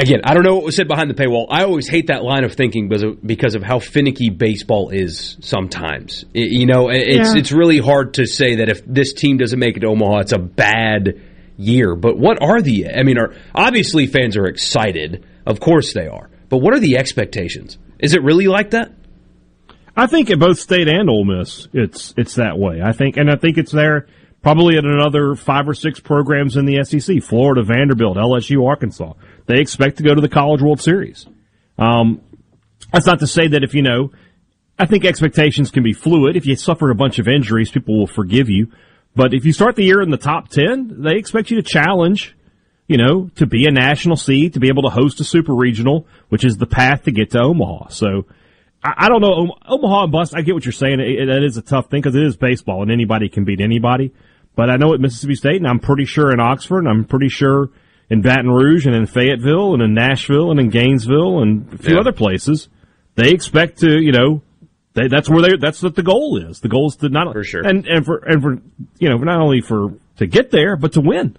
again, 0.00 0.20
I 0.24 0.34
don't 0.34 0.42
know 0.44 0.54
what 0.56 0.64
was 0.64 0.76
said 0.76 0.88
behind 0.88 1.10
the 1.10 1.14
paywall. 1.14 1.46
I 1.50 1.64
always 1.64 1.88
hate 1.88 2.06
that 2.08 2.22
line 2.24 2.44
of 2.44 2.54
thinking 2.54 2.88
because 2.88 3.02
of, 3.02 3.26
because 3.26 3.54
of 3.54 3.62
how 3.62 3.78
finicky 3.78 4.30
baseball 4.30 4.90
is 4.90 5.36
sometimes. 5.40 6.24
I- 6.34 6.38
you 6.38 6.66
know, 6.66 6.88
it's 6.90 7.34
Yeah. 7.34 7.38
it's 7.38 7.52
really 7.52 7.78
hard 7.78 8.14
to 8.14 8.26
say 8.26 8.56
that 8.56 8.68
if 8.68 8.82
this 8.86 9.12
team 9.12 9.36
doesn't 9.38 9.58
make 9.58 9.76
it 9.76 9.80
to 9.80 9.88
Omaha, 9.88 10.18
it's 10.20 10.32
a 10.32 10.38
bad 10.38 11.20
year. 11.56 11.94
But 11.96 12.18
what 12.18 12.40
are 12.42 12.62
the? 12.62 12.88
I 12.94 13.02
mean, 13.02 13.18
are 13.18 13.32
obviously 13.54 14.06
fans 14.06 14.36
are 14.36 14.46
excited. 14.46 15.24
Of 15.46 15.60
course 15.60 15.92
they 15.92 16.06
are. 16.06 16.28
But 16.48 16.58
what 16.58 16.74
are 16.74 16.80
the 16.80 16.96
expectations? 16.98 17.78
Is 17.98 18.14
it 18.14 18.22
really 18.22 18.46
like 18.46 18.70
that? 18.70 18.92
I 19.96 20.06
think 20.06 20.30
at 20.30 20.38
both 20.38 20.58
State 20.60 20.86
and 20.88 21.10
Ole 21.10 21.24
Miss, 21.24 21.66
it's 21.72 22.14
it's 22.16 22.36
that 22.36 22.58
way. 22.58 22.80
I 22.82 22.92
think, 22.92 23.16
and 23.16 23.28
I 23.30 23.34
think 23.36 23.58
it's 23.58 23.72
there 23.72 24.06
probably 24.42 24.76
at 24.76 24.84
another 24.84 25.34
five 25.34 25.68
or 25.68 25.74
six 25.74 26.00
programs 26.00 26.56
in 26.56 26.64
the 26.64 26.84
SEC: 26.84 27.22
Florida, 27.22 27.62
Vanderbilt, 27.62 28.16
LSU, 28.16 28.66
Arkansas. 28.66 29.14
They 29.46 29.60
expect 29.60 29.98
to 29.98 30.02
go 30.02 30.14
to 30.14 30.20
the 30.20 30.28
College 30.28 30.62
World 30.62 30.80
Series. 30.80 31.26
Um, 31.78 32.20
that's 32.92 33.06
not 33.06 33.20
to 33.20 33.26
say 33.26 33.48
that 33.48 33.62
if 33.62 33.74
you 33.74 33.82
know, 33.82 34.10
I 34.78 34.86
think 34.86 35.04
expectations 35.04 35.70
can 35.70 35.82
be 35.82 35.92
fluid. 35.92 36.36
If 36.36 36.46
you 36.46 36.56
suffer 36.56 36.90
a 36.90 36.94
bunch 36.94 37.18
of 37.18 37.28
injuries, 37.28 37.70
people 37.70 37.98
will 37.98 38.06
forgive 38.06 38.48
you. 38.48 38.72
But 39.14 39.34
if 39.34 39.44
you 39.44 39.52
start 39.52 39.76
the 39.76 39.84
year 39.84 40.00
in 40.00 40.10
the 40.10 40.16
top 40.16 40.48
ten, 40.48 41.02
they 41.02 41.16
expect 41.16 41.50
you 41.50 41.56
to 41.60 41.62
challenge 41.62 42.34
you 42.88 42.96
know, 42.96 43.30
to 43.36 43.46
be 43.46 43.66
a 43.66 43.70
national 43.70 44.16
seed, 44.16 44.54
to 44.54 44.60
be 44.60 44.68
able 44.68 44.82
to 44.82 44.88
host 44.88 45.20
a 45.20 45.24
super 45.24 45.54
regional, 45.54 46.06
which 46.30 46.42
is 46.42 46.56
the 46.56 46.66
path 46.66 47.04
to 47.04 47.12
get 47.12 47.30
to 47.32 47.38
Omaha. 47.38 47.88
So 47.88 48.24
I, 48.82 49.08
don't 49.08 49.20
know. 49.20 49.54
Omaha 49.66 50.04
and 50.04 50.12
bust, 50.12 50.34
I 50.34 50.40
get 50.40 50.54
what 50.54 50.64
you're 50.64 50.72
saying. 50.72 50.98
That 50.98 51.44
is 51.44 51.56
a 51.58 51.62
tough 51.62 51.90
thing 51.90 52.00
because 52.00 52.14
it 52.14 52.22
is 52.22 52.36
baseball 52.36 52.82
and 52.82 52.90
anybody 52.90 53.28
can 53.28 53.44
beat 53.44 53.60
anybody. 53.60 54.14
But 54.58 54.70
I 54.70 54.76
know 54.76 54.92
at 54.92 54.98
Mississippi 55.00 55.36
State 55.36 55.56
and 55.58 55.68
I'm 55.68 55.78
pretty 55.78 56.04
sure 56.04 56.32
in 56.32 56.40
Oxford 56.40 56.80
and 56.80 56.88
I'm 56.88 57.04
pretty 57.04 57.28
sure 57.28 57.70
in 58.10 58.22
Baton 58.22 58.50
Rouge 58.50 58.86
and 58.86 58.94
in 58.96 59.06
Fayetteville 59.06 59.72
and 59.74 59.80
in 59.80 59.94
Nashville 59.94 60.50
and 60.50 60.58
in 60.58 60.68
Gainesville 60.68 61.40
and 61.42 61.72
a 61.74 61.78
few 61.78 61.94
Yeah. 61.94 62.00
other 62.00 62.10
places, 62.10 62.68
they 63.14 63.30
expect 63.30 63.78
to, 63.82 64.00
you 64.02 64.10
know, 64.10 64.42
they, 64.94 65.06
that's 65.06 65.30
where 65.30 65.42
they, 65.42 65.56
that's 65.60 65.80
what 65.80 65.94
the 65.94 66.02
goal 66.02 66.38
is. 66.44 66.58
The 66.58 66.68
goal 66.68 66.88
is 66.88 66.96
to 66.96 67.08
not, 67.08 67.32
for 67.32 67.44
sure. 67.44 67.64
and, 67.64 67.86
and 67.86 68.04
for, 68.04 68.16
and 68.26 68.42
for, 68.42 68.58
you 68.98 69.08
know, 69.08 69.18
not 69.18 69.40
only 69.40 69.60
for, 69.60 69.94
to 70.16 70.26
get 70.26 70.50
there, 70.50 70.74
but 70.74 70.94
to 70.94 71.00
win. 71.02 71.36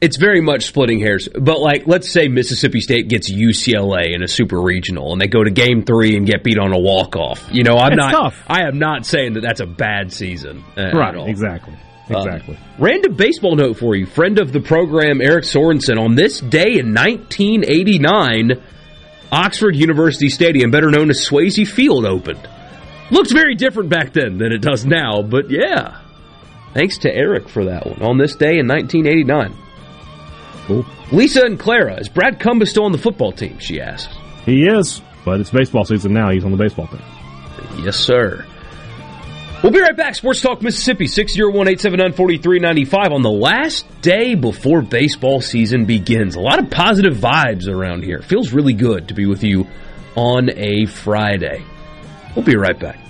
It's 0.00 0.16
very 0.16 0.40
much 0.40 0.64
splitting 0.64 0.98
hairs. 0.98 1.28
But 1.28 1.60
like, 1.60 1.86
let's 1.86 2.10
say 2.10 2.26
Mississippi 2.26 2.80
State 2.80 3.08
gets 3.08 3.30
UCLA 3.30 4.14
in 4.16 4.22
a 4.24 4.28
super 4.28 4.60
regional, 4.60 5.12
and 5.12 5.20
they 5.20 5.28
go 5.28 5.42
to 5.44 5.50
Game 5.50 5.84
Three 5.84 6.16
and 6.16 6.26
get 6.26 6.42
beat 6.44 6.58
on 6.58 6.72
a 6.74 6.78
walk 6.78 7.14
off. 7.16 7.48
You 7.52 7.62
know, 7.62 7.76
I'm 7.78 7.92
It's 7.92 7.98
not. 7.98 8.10
tough. 8.10 8.42
I 8.48 8.62
am 8.66 8.78
not 8.80 9.06
saying 9.06 9.34
that 9.34 9.40
that's 9.42 9.60
a 9.60 9.66
bad 9.66 10.12
season. 10.12 10.64
uh, 10.76 10.90
Right, 10.92 11.14
At 11.14 11.16
all. 11.16 11.28
Exactly. 12.08 12.56
Uh, 12.56 12.60
random 12.78 13.14
baseball 13.14 13.56
note 13.56 13.78
for 13.78 13.94
you. 13.94 14.06
Friend 14.06 14.38
of 14.38 14.52
the 14.52 14.60
program, 14.60 15.20
Eric 15.20 15.44
Sorensen. 15.44 15.98
On 15.98 16.14
this 16.14 16.40
day 16.40 16.78
in 16.78 16.94
1989, 16.94 18.62
Oxford 19.32 19.74
University 19.74 20.28
Stadium, 20.28 20.70
better 20.70 20.90
known 20.90 21.10
as 21.10 21.18
Swayze 21.26 21.66
Field, 21.66 22.04
opened. 22.04 22.48
Looked 23.10 23.32
very 23.32 23.54
different 23.54 23.88
back 23.88 24.12
then 24.12 24.38
than 24.38 24.52
it 24.52 24.62
does 24.62 24.84
now, 24.84 25.22
but 25.22 25.50
yeah. 25.50 26.00
Thanks 26.74 26.98
to 26.98 27.12
Eric 27.12 27.48
for 27.48 27.66
that 27.66 27.86
one. 27.86 28.02
On 28.02 28.18
this 28.18 28.36
day 28.36 28.58
in 28.58 28.68
1989. 28.68 29.56
Cool. 30.66 30.86
Lisa 31.12 31.42
and 31.42 31.58
Clara, 31.58 32.00
is 32.00 32.08
Brad 32.08 32.40
Cumbest 32.40 32.72
still 32.72 32.84
on 32.84 32.92
the 32.92 32.98
football 32.98 33.32
team? 33.32 33.58
She 33.58 33.80
asks. 33.80 34.12
He 34.44 34.66
is, 34.66 35.00
but 35.24 35.40
it's 35.40 35.50
baseball 35.50 35.84
season 35.84 36.12
now. 36.12 36.30
He's 36.30 36.44
on 36.44 36.50
the 36.50 36.56
baseball 36.56 36.88
team. 36.88 37.02
Yes, 37.84 37.96
sir. 37.96 38.44
We'll 39.66 39.72
be 39.72 39.80
right 39.80 39.96
back. 39.96 40.14
Sports 40.14 40.42
Talk 40.42 40.62
Mississippi, 40.62 41.06
601-879-4395 41.06 43.10
on 43.10 43.22
the 43.22 43.32
last 43.32 43.84
day 44.00 44.36
before 44.36 44.80
baseball 44.80 45.40
season 45.40 45.86
begins. 45.86 46.36
A 46.36 46.40
lot 46.40 46.60
of 46.60 46.70
positive 46.70 47.16
vibes 47.16 47.66
around 47.66 48.04
here. 48.04 48.22
Feels 48.22 48.52
really 48.52 48.74
good 48.74 49.08
to 49.08 49.14
be 49.14 49.26
with 49.26 49.42
you 49.42 49.66
on 50.14 50.50
a 50.50 50.86
Friday. 50.86 51.64
We'll 52.36 52.44
be 52.44 52.54
right 52.54 52.78
back. 52.78 53.05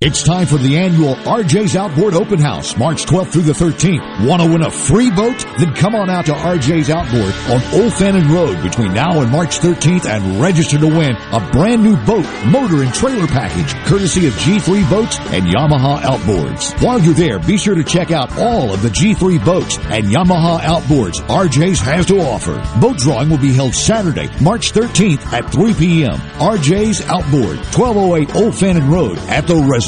It's 0.00 0.22
time 0.22 0.46
for 0.46 0.58
the 0.58 0.78
annual 0.78 1.16
RJ's 1.16 1.74
Outboard 1.74 2.14
Open 2.14 2.38
House, 2.38 2.76
March 2.76 3.04
12th 3.04 3.32
through 3.32 3.42
the 3.42 3.52
13th. 3.52 4.28
Want 4.28 4.40
to 4.40 4.48
win 4.48 4.62
a 4.62 4.70
free 4.70 5.10
boat? 5.10 5.44
Then 5.58 5.74
come 5.74 5.96
on 5.96 6.08
out 6.08 6.26
to 6.26 6.34
RJ's 6.34 6.88
Outboard 6.88 7.34
on 7.50 7.82
Old 7.82 7.92
Fannin 7.92 8.30
Road 8.30 8.62
between 8.62 8.94
now 8.94 9.20
and 9.20 9.32
March 9.32 9.58
13th 9.58 10.06
and 10.06 10.40
register 10.40 10.78
to 10.78 10.86
win 10.86 11.16
a 11.16 11.50
brand 11.50 11.82
new 11.82 11.96
boat, 12.06 12.24
motor, 12.46 12.84
and 12.84 12.94
trailer 12.94 13.26
package 13.26 13.74
courtesy 13.86 14.28
of 14.28 14.34
G3 14.34 14.88
Boats 14.88 15.18
and 15.18 15.46
Yamaha 15.46 15.98
Outboards. 16.02 16.80
While 16.80 17.00
you're 17.00 17.12
there, 17.14 17.40
be 17.40 17.58
sure 17.58 17.74
to 17.74 17.82
check 17.82 18.12
out 18.12 18.30
all 18.38 18.72
of 18.72 18.82
the 18.82 18.90
G3 18.90 19.44
boats 19.44 19.78
and 19.78 20.04
Yamaha 20.04 20.60
Outboards 20.60 21.18
RJ's 21.26 21.80
has 21.80 22.06
to 22.06 22.20
offer. 22.20 22.54
Boat 22.78 22.98
drawing 22.98 23.30
will 23.30 23.38
be 23.38 23.52
held 23.52 23.74
Saturday, 23.74 24.30
March 24.40 24.70
13th 24.72 25.32
at 25.32 25.50
3 25.50 25.74
p.m. 25.74 26.18
RJ's 26.38 27.00
Outboard, 27.08 27.58
1208 27.74 28.36
Old 28.36 28.54
Fannin 28.54 28.88
Road 28.88 29.18
at 29.26 29.48
the 29.48 29.56
Reservoir. 29.56 29.87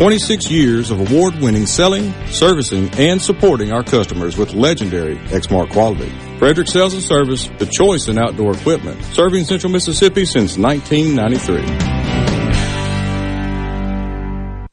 26 0.00 0.50
years 0.50 0.90
of 0.90 0.98
award-winning 0.98 1.66
selling, 1.66 2.14
servicing, 2.28 2.88
and 2.94 3.20
supporting 3.20 3.70
our 3.70 3.82
customers 3.82 4.34
with 4.34 4.54
legendary 4.54 5.16
Exmark 5.28 5.70
quality. 5.72 6.08
Frederick 6.38 6.68
Sales 6.68 6.94
and 6.94 7.02
Service, 7.02 7.50
the 7.58 7.66
choice 7.66 8.08
in 8.08 8.16
outdoor 8.16 8.54
equipment, 8.54 8.98
serving 9.12 9.44
Central 9.44 9.70
Mississippi 9.70 10.24
since 10.24 10.56
1993. 10.56 11.60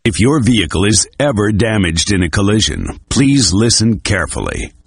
If 0.05 0.21
your 0.21 0.41
vehicle 0.41 0.85
is 0.85 1.09
ever 1.19 1.51
damaged 1.51 2.13
in 2.13 2.23
a 2.23 2.29
collision, 2.29 2.87
please 3.09 3.51
listen 3.51 3.99
carefully. 3.99 4.71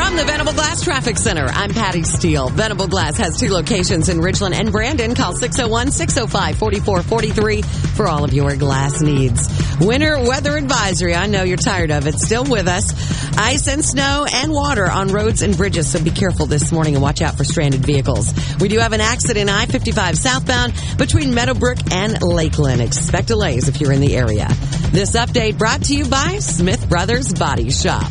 From 0.00 0.16
the 0.16 0.24
Venable 0.24 0.54
Glass 0.54 0.82
Traffic 0.82 1.18
Center, 1.18 1.44
I'm 1.44 1.74
Patty 1.74 2.04
Steele. 2.04 2.48
Venable 2.48 2.88
Glass 2.88 3.18
has 3.18 3.38
two 3.38 3.50
locations 3.50 4.08
in 4.08 4.22
Richland 4.22 4.54
and 4.54 4.72
Brandon. 4.72 5.14
Call 5.14 5.34
601-605-4443 5.34 7.64
for 7.96 8.08
all 8.08 8.24
of 8.24 8.32
your 8.32 8.56
glass 8.56 9.02
needs. 9.02 9.46
Winter 9.78 10.18
weather 10.18 10.56
advisory. 10.56 11.14
I 11.14 11.26
know 11.26 11.42
you're 11.42 11.58
tired 11.58 11.90
of 11.90 12.06
it. 12.06 12.18
Still 12.18 12.44
with 12.44 12.66
us. 12.66 12.94
Ice 13.36 13.68
and 13.68 13.84
snow 13.84 14.24
and 14.32 14.50
water 14.50 14.90
on 14.90 15.08
roads 15.08 15.42
and 15.42 15.54
bridges. 15.54 15.92
So 15.92 16.02
be 16.02 16.10
careful 16.10 16.46
this 16.46 16.72
morning 16.72 16.94
and 16.94 17.02
watch 17.02 17.20
out 17.20 17.36
for 17.36 17.44
stranded 17.44 17.84
vehicles. 17.84 18.32
We 18.58 18.68
do 18.68 18.78
have 18.78 18.94
an 18.94 19.02
accident 19.02 19.50
I-55 19.50 20.16
southbound 20.16 20.72
between 20.96 21.34
Meadowbrook 21.34 21.92
and 21.92 22.22
Lakeland. 22.22 22.80
Expect 22.80 23.28
delays 23.28 23.68
if 23.68 23.82
you're 23.82 23.92
in 23.92 24.00
the 24.00 24.16
area. 24.16 24.48
This 24.92 25.14
update 25.14 25.58
brought 25.58 25.82
to 25.84 25.94
you 25.94 26.06
by 26.06 26.38
Smith 26.38 26.88
Brothers 26.88 27.34
Body 27.34 27.68
Shop. 27.70 28.10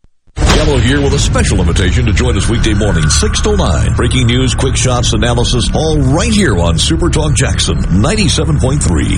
Gallo 0.63 0.77
here 0.77 1.01
with 1.01 1.13
a 1.13 1.19
special 1.19 1.59
invitation 1.59 2.05
to 2.05 2.13
join 2.13 2.37
us 2.37 2.47
weekday 2.47 2.75
morning, 2.75 3.09
6 3.09 3.41
to 3.41 3.57
9. 3.57 3.95
Breaking 3.95 4.27
news, 4.27 4.53
quick 4.53 4.77
shots, 4.77 5.11
analysis, 5.11 5.71
all 5.73 5.97
right 5.97 6.31
here 6.31 6.55
on 6.59 6.77
Super 6.77 7.09
Talk 7.09 7.33
Jackson 7.33 7.77
97.3. 7.77 9.17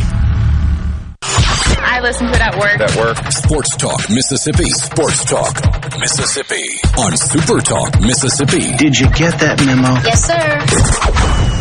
I 1.21 1.99
listen 2.01 2.27
to 2.27 2.33
it 2.33 2.39
at 2.39 2.57
work. 2.57 2.79
At 2.79 2.95
work. 2.95 3.17
Sports 3.29 3.75
Talk 3.75 4.09
Mississippi. 4.09 4.69
Sports 4.69 5.25
Talk 5.25 5.53
Mississippi. 5.99 6.79
On 6.97 7.17
Super 7.17 7.59
Talk 7.59 7.99
Mississippi. 7.99 8.77
Did 8.77 8.97
you 8.97 9.09
get 9.09 9.37
that 9.41 9.59
memo? 9.65 9.99
Yes, 10.05 10.23
sir. 10.23 11.52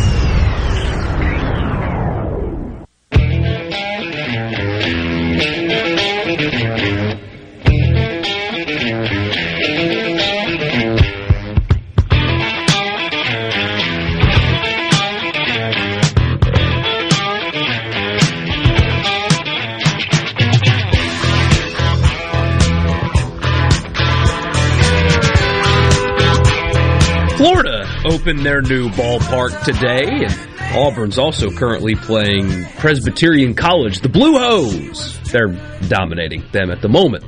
Opened 28.23 28.45
their 28.45 28.61
new 28.61 28.87
ballpark 28.87 29.65
today, 29.65 30.23
and 30.23 30.33
Auburn's 30.77 31.17
also 31.17 31.51
currently 31.51 31.93
playing 31.93 32.63
Presbyterian 32.77 33.53
College, 33.53 33.99
the 33.99 34.07
Blue 34.07 34.39
Hose. 34.39 35.19
They're 35.29 35.49
dominating 35.89 36.45
them 36.53 36.71
at 36.71 36.81
the 36.81 36.87
moment. 36.87 37.25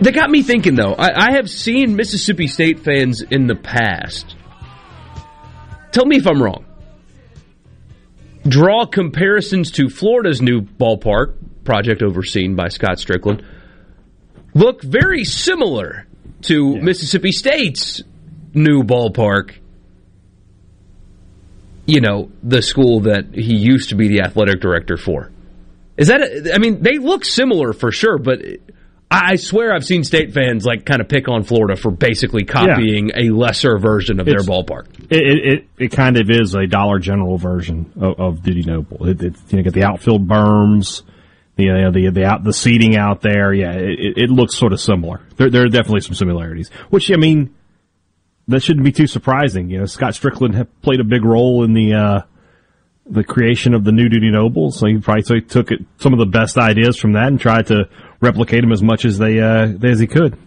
They 0.00 0.10
got 0.10 0.28
me 0.28 0.42
thinking, 0.42 0.74
though. 0.74 0.94
I, 0.94 1.28
I 1.28 1.32
have 1.34 1.48
seen 1.48 1.94
Mississippi 1.94 2.48
State 2.48 2.80
fans 2.80 3.22
in 3.22 3.46
the 3.46 3.54
past. 3.54 4.34
Tell 5.92 6.04
me 6.04 6.16
if 6.16 6.26
I'm 6.26 6.42
wrong. 6.42 6.64
Draw 8.42 8.86
comparisons 8.86 9.70
to 9.70 9.88
Florida's 9.88 10.42
new 10.42 10.62
ballpark, 10.62 11.36
project 11.62 12.02
overseen 12.02 12.56
by 12.56 12.70
Scott 12.70 12.96
Stricklin, 12.96 13.44
look 14.52 14.82
very 14.82 15.22
similar 15.22 16.08
to 16.42 16.76
Mississippi 16.76 17.30
State's 17.30 18.02
new 18.52 18.82
ballpark. 18.82 19.58
You 21.86 22.00
know, 22.00 22.30
the 22.42 22.62
school 22.62 23.00
that 23.02 23.26
he 23.34 23.54
used 23.56 23.90
to 23.90 23.94
be 23.94 24.08
the 24.08 24.22
athletic 24.22 24.60
director 24.60 24.96
for. 24.96 25.30
Is 25.96 26.08
that, 26.08 26.20
a, 26.20 26.54
I 26.54 26.58
mean, 26.58 26.82
they 26.82 26.98
look 26.98 27.24
similar 27.24 27.72
for 27.72 27.90
sure, 27.92 28.18
but 28.18 28.40
I 29.10 29.36
swear 29.36 29.72
I've 29.72 29.84
seen 29.84 30.02
state 30.04 30.34
fans 30.34 30.66
like 30.66 30.84
kind 30.84 31.00
of 31.00 31.08
pick 31.08 31.28
on 31.28 31.44
Florida 31.44 31.76
for 31.80 31.90
basically 31.92 32.44
copying 32.44 33.12
a 33.14 33.30
lesser 33.30 33.78
version 33.78 34.18
of 34.20 34.26
It's- 34.28 34.44
their 34.44 34.54
ballpark. 34.54 34.86
It, 35.08 35.22
it, 35.22 35.44
it, 35.52 35.68
it 35.84 35.92
kind 35.92 36.16
of 36.18 36.28
is 36.28 36.54
a 36.56 36.66
Dollar 36.66 36.98
General 36.98 37.38
version 37.38 37.92
of, 38.00 38.18
of 38.18 38.42
Dudy 38.42 38.62
Noble. 38.64 39.06
It, 39.08 39.22
it's 39.22 39.40
you 39.52 39.58
know, 39.58 39.62
got 39.62 39.72
the 39.74 39.84
outfield 39.84 40.26
berms, 40.26 41.02
the 41.54 41.70
uh, 41.70 41.90
the 41.92 42.10
the 42.10 42.24
out 42.24 42.42
the 42.42 42.52
seating 42.52 42.96
out 42.96 43.20
there. 43.22 43.54
Yeah, 43.54 43.72
it, 43.74 43.90
it- 44.00 44.18
it 44.24 44.30
looks 44.30 44.56
sort 44.56 44.72
of 44.72 44.80
similar. 44.80 45.20
There 45.36 45.48
there 45.50 45.62
are 45.62 45.68
definitely 45.68 46.00
some 46.00 46.14
similarities. 46.16 46.68
Which 46.90 47.10
I 47.12 47.16
mean, 47.16 47.54
that 48.48 48.62
shouldn't 48.62 48.84
be 48.84 48.92
too 48.92 49.06
surprising. 49.06 49.70
You 49.70 49.80
know, 49.80 49.86
Scott 49.86 50.12
Stricklin 50.12 50.66
played 50.82 51.00
a 51.00 51.04
big 51.04 51.24
role 51.24 51.64
in 51.64 51.72
the 51.72 51.94
uh, 51.94 52.20
the 53.08 53.24
creation 53.24 53.74
of 53.74 53.84
the 53.84 53.92
new 53.92 54.08
Dudy 54.08 54.30
Noble, 54.30 54.70
so 54.70 54.86
he 54.86 54.98
probably 54.98 55.22
took- 55.22 55.48
took 55.48 55.70
it, 55.70 55.80
some 55.98 56.12
of 56.12 56.18
the 56.18 56.26
best 56.26 56.58
ideas 56.58 56.98
from 56.98 57.12
that 57.12 57.28
and 57.28 57.40
tried 57.40 57.66
to 57.68 57.88
replicate 58.20 58.62
them 58.62 58.72
as 58.72 58.82
much 58.82 59.04
as 59.04 59.18
they 59.18 59.40
uh, 59.40 59.68
as 59.84 60.00
he 60.00 60.06
could. 60.06 60.38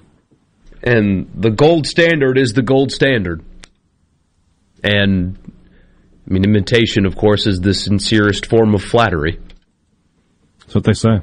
And 0.84 1.30
the 1.36 1.52
gold 1.52 1.88
standard 1.88 2.38
is 2.38 2.54
the 2.54 2.62
gold 2.62 2.92
standard. 2.92 3.44
And 4.84 5.38
I 6.26 6.34
mean, 6.34 6.46
imitation, 6.46 7.06
of 7.06 7.18
course, 7.18 7.48
is 7.48 7.60
the 7.60 7.74
sincerest 7.74 8.46
form 8.46 8.74
of 8.74 8.82
flattery. 8.82 9.40
That's 10.60 10.76
what 10.76 10.84
they 10.86 10.94
say. 10.94 11.22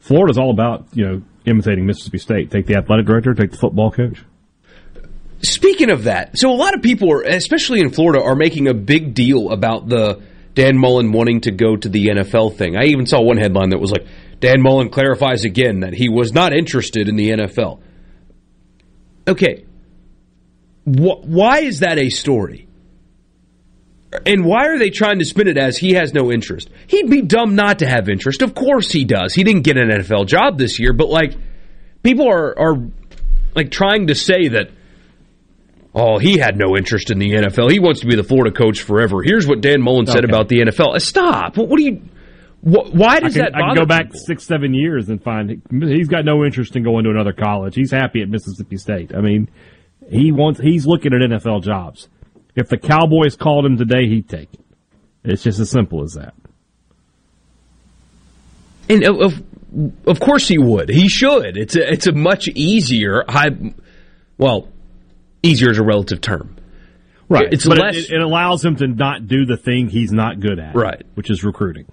Florida's 0.00 0.38
all 0.38 0.50
about, 0.50 0.86
you 0.94 1.04
know, 1.04 1.22
imitating 1.44 1.86
Mississippi 1.86 2.18
State. 2.18 2.50
Take 2.50 2.66
the 2.66 2.76
athletic 2.76 3.06
director, 3.06 3.34
take 3.34 3.50
the 3.50 3.56
football 3.56 3.90
coach. 3.90 4.24
Speaking 5.42 5.90
of 5.90 6.04
that, 6.04 6.38
so 6.38 6.50
a 6.50 6.56
lot 6.56 6.74
of 6.74 6.82
people, 6.82 7.12
are, 7.12 7.22
especially 7.22 7.80
in 7.80 7.90
Florida, 7.90 8.22
are 8.22 8.36
making 8.36 8.68
a 8.68 8.74
big 8.74 9.14
deal 9.14 9.50
about 9.50 9.88
the 9.88 10.22
Dan 10.54 10.78
Mullen 10.78 11.12
wanting 11.12 11.42
to 11.42 11.50
go 11.50 11.76
to 11.76 11.88
the 11.88 12.06
NFL 12.06 12.56
thing. 12.56 12.76
I 12.76 12.84
even 12.86 13.06
saw 13.06 13.20
one 13.20 13.36
headline 13.36 13.70
that 13.70 13.78
was 13.78 13.92
like, 13.92 14.06
Dan 14.40 14.62
Mullen 14.62 14.88
clarifies 14.88 15.44
again 15.44 15.80
that 15.80 15.92
he 15.92 16.08
was 16.08 16.32
not 16.32 16.54
interested 16.54 17.08
in 17.08 17.16
the 17.16 17.30
NFL. 17.30 17.80
Okay. 19.28 19.64
Wh- 20.84 21.24
why 21.24 21.60
is 21.60 21.80
that 21.80 21.98
a 21.98 22.08
story? 22.08 22.66
And 24.24 24.44
why 24.44 24.68
are 24.68 24.78
they 24.78 24.90
trying 24.90 25.18
to 25.18 25.24
spin 25.24 25.48
it 25.48 25.58
as 25.58 25.76
he 25.76 25.92
has 25.92 26.14
no 26.14 26.32
interest? 26.32 26.70
He'd 26.86 27.10
be 27.10 27.22
dumb 27.22 27.54
not 27.54 27.80
to 27.80 27.86
have 27.86 28.08
interest. 28.08 28.40
Of 28.40 28.54
course 28.54 28.90
he 28.90 29.04
does. 29.04 29.34
He 29.34 29.44
didn't 29.44 29.62
get 29.62 29.76
an 29.76 29.90
NFL 29.90 30.26
job 30.26 30.58
this 30.58 30.78
year, 30.78 30.92
but 30.92 31.08
like 31.08 31.34
people 32.02 32.28
are 32.28 32.58
are 32.58 32.88
like 33.54 33.70
trying 33.70 34.06
to 34.06 34.14
say 34.14 34.48
that 34.48 34.70
oh, 35.96 36.18
he 36.18 36.38
had 36.38 36.56
no 36.58 36.76
interest 36.76 37.10
in 37.10 37.18
the 37.18 37.30
NFL. 37.32 37.70
He 37.72 37.80
wants 37.80 38.00
to 38.00 38.06
be 38.06 38.14
the 38.14 38.22
Florida 38.22 38.54
coach 38.54 38.82
forever. 38.82 39.22
Here's 39.24 39.46
what 39.48 39.60
Dan 39.62 39.80
Mullen 39.82 40.06
said 40.06 40.18
Okay. 40.24 40.30
about 40.30 40.48
the 40.48 40.60
NFL. 40.60 40.94
Uh, 40.94 40.98
Stop. 40.98 41.56
What, 41.56 41.68
what 41.68 41.78
do 41.78 41.84
you 41.84 42.02
wh- 42.62 42.94
why 42.94 43.18
does 43.20 43.36
I 43.36 43.40
can, 43.40 43.52
that 43.52 43.56
I 43.56 43.60
can 43.68 43.74
go 43.74 43.86
back 43.86 44.04
people? 44.06 44.20
six, 44.26 44.44
seven 44.44 44.74
years 44.74 45.08
and 45.08 45.22
find 45.22 45.62
he's 45.70 46.08
got 46.08 46.24
no 46.24 46.44
interest 46.44 46.76
in 46.76 46.84
going 46.84 47.04
to 47.04 47.10
another 47.10 47.32
college. 47.32 47.74
He's 47.74 47.90
happy 47.90 48.20
at 48.22 48.28
Mississippi 48.28 48.76
State. 48.76 49.14
I 49.14 49.20
mean, 49.22 49.48
he 50.10 50.30
wants 50.32 50.60
he's 50.60 50.86
looking 50.86 51.12
at 51.14 51.20
NFL 51.20 51.62
jobs. 51.64 52.08
If 52.54 52.68
the 52.68 52.78
Cowboys 52.78 53.34
called 53.36 53.64
him 53.66 53.76
today, 53.76 54.06
he'd 54.06 54.28
take 54.28 54.52
it. 54.54 54.60
It's 55.24 55.42
just 55.42 55.58
as 55.58 55.70
simple 55.70 56.04
as 56.04 56.12
that. 56.12 56.34
And 58.88 59.04
of, 59.04 59.42
of 60.06 60.20
course 60.20 60.46
he 60.46 60.58
would. 60.58 60.88
He 60.88 61.08
should. 61.08 61.56
It's 61.56 61.74
a 61.74 61.92
it's 61.92 62.06
a 62.06 62.12
much 62.12 62.48
easier 62.48 63.24
high 63.28 63.50
well, 64.38 64.68
easier 65.46 65.70
is 65.70 65.78
a 65.78 65.84
relative 65.84 66.20
term. 66.20 66.56
Right. 67.28 67.52
It's 67.52 67.66
but 67.66 67.78
less 67.78 67.96
it, 67.96 68.12
it 68.12 68.20
allows 68.20 68.64
him 68.64 68.76
to 68.76 68.86
not 68.86 69.26
do 69.26 69.46
the 69.46 69.56
thing 69.56 69.88
he's 69.88 70.12
not 70.12 70.40
good 70.40 70.58
at. 70.58 70.74
Right. 70.74 71.04
Which 71.14 71.30
is 71.30 71.42
recruiting. 71.42 71.86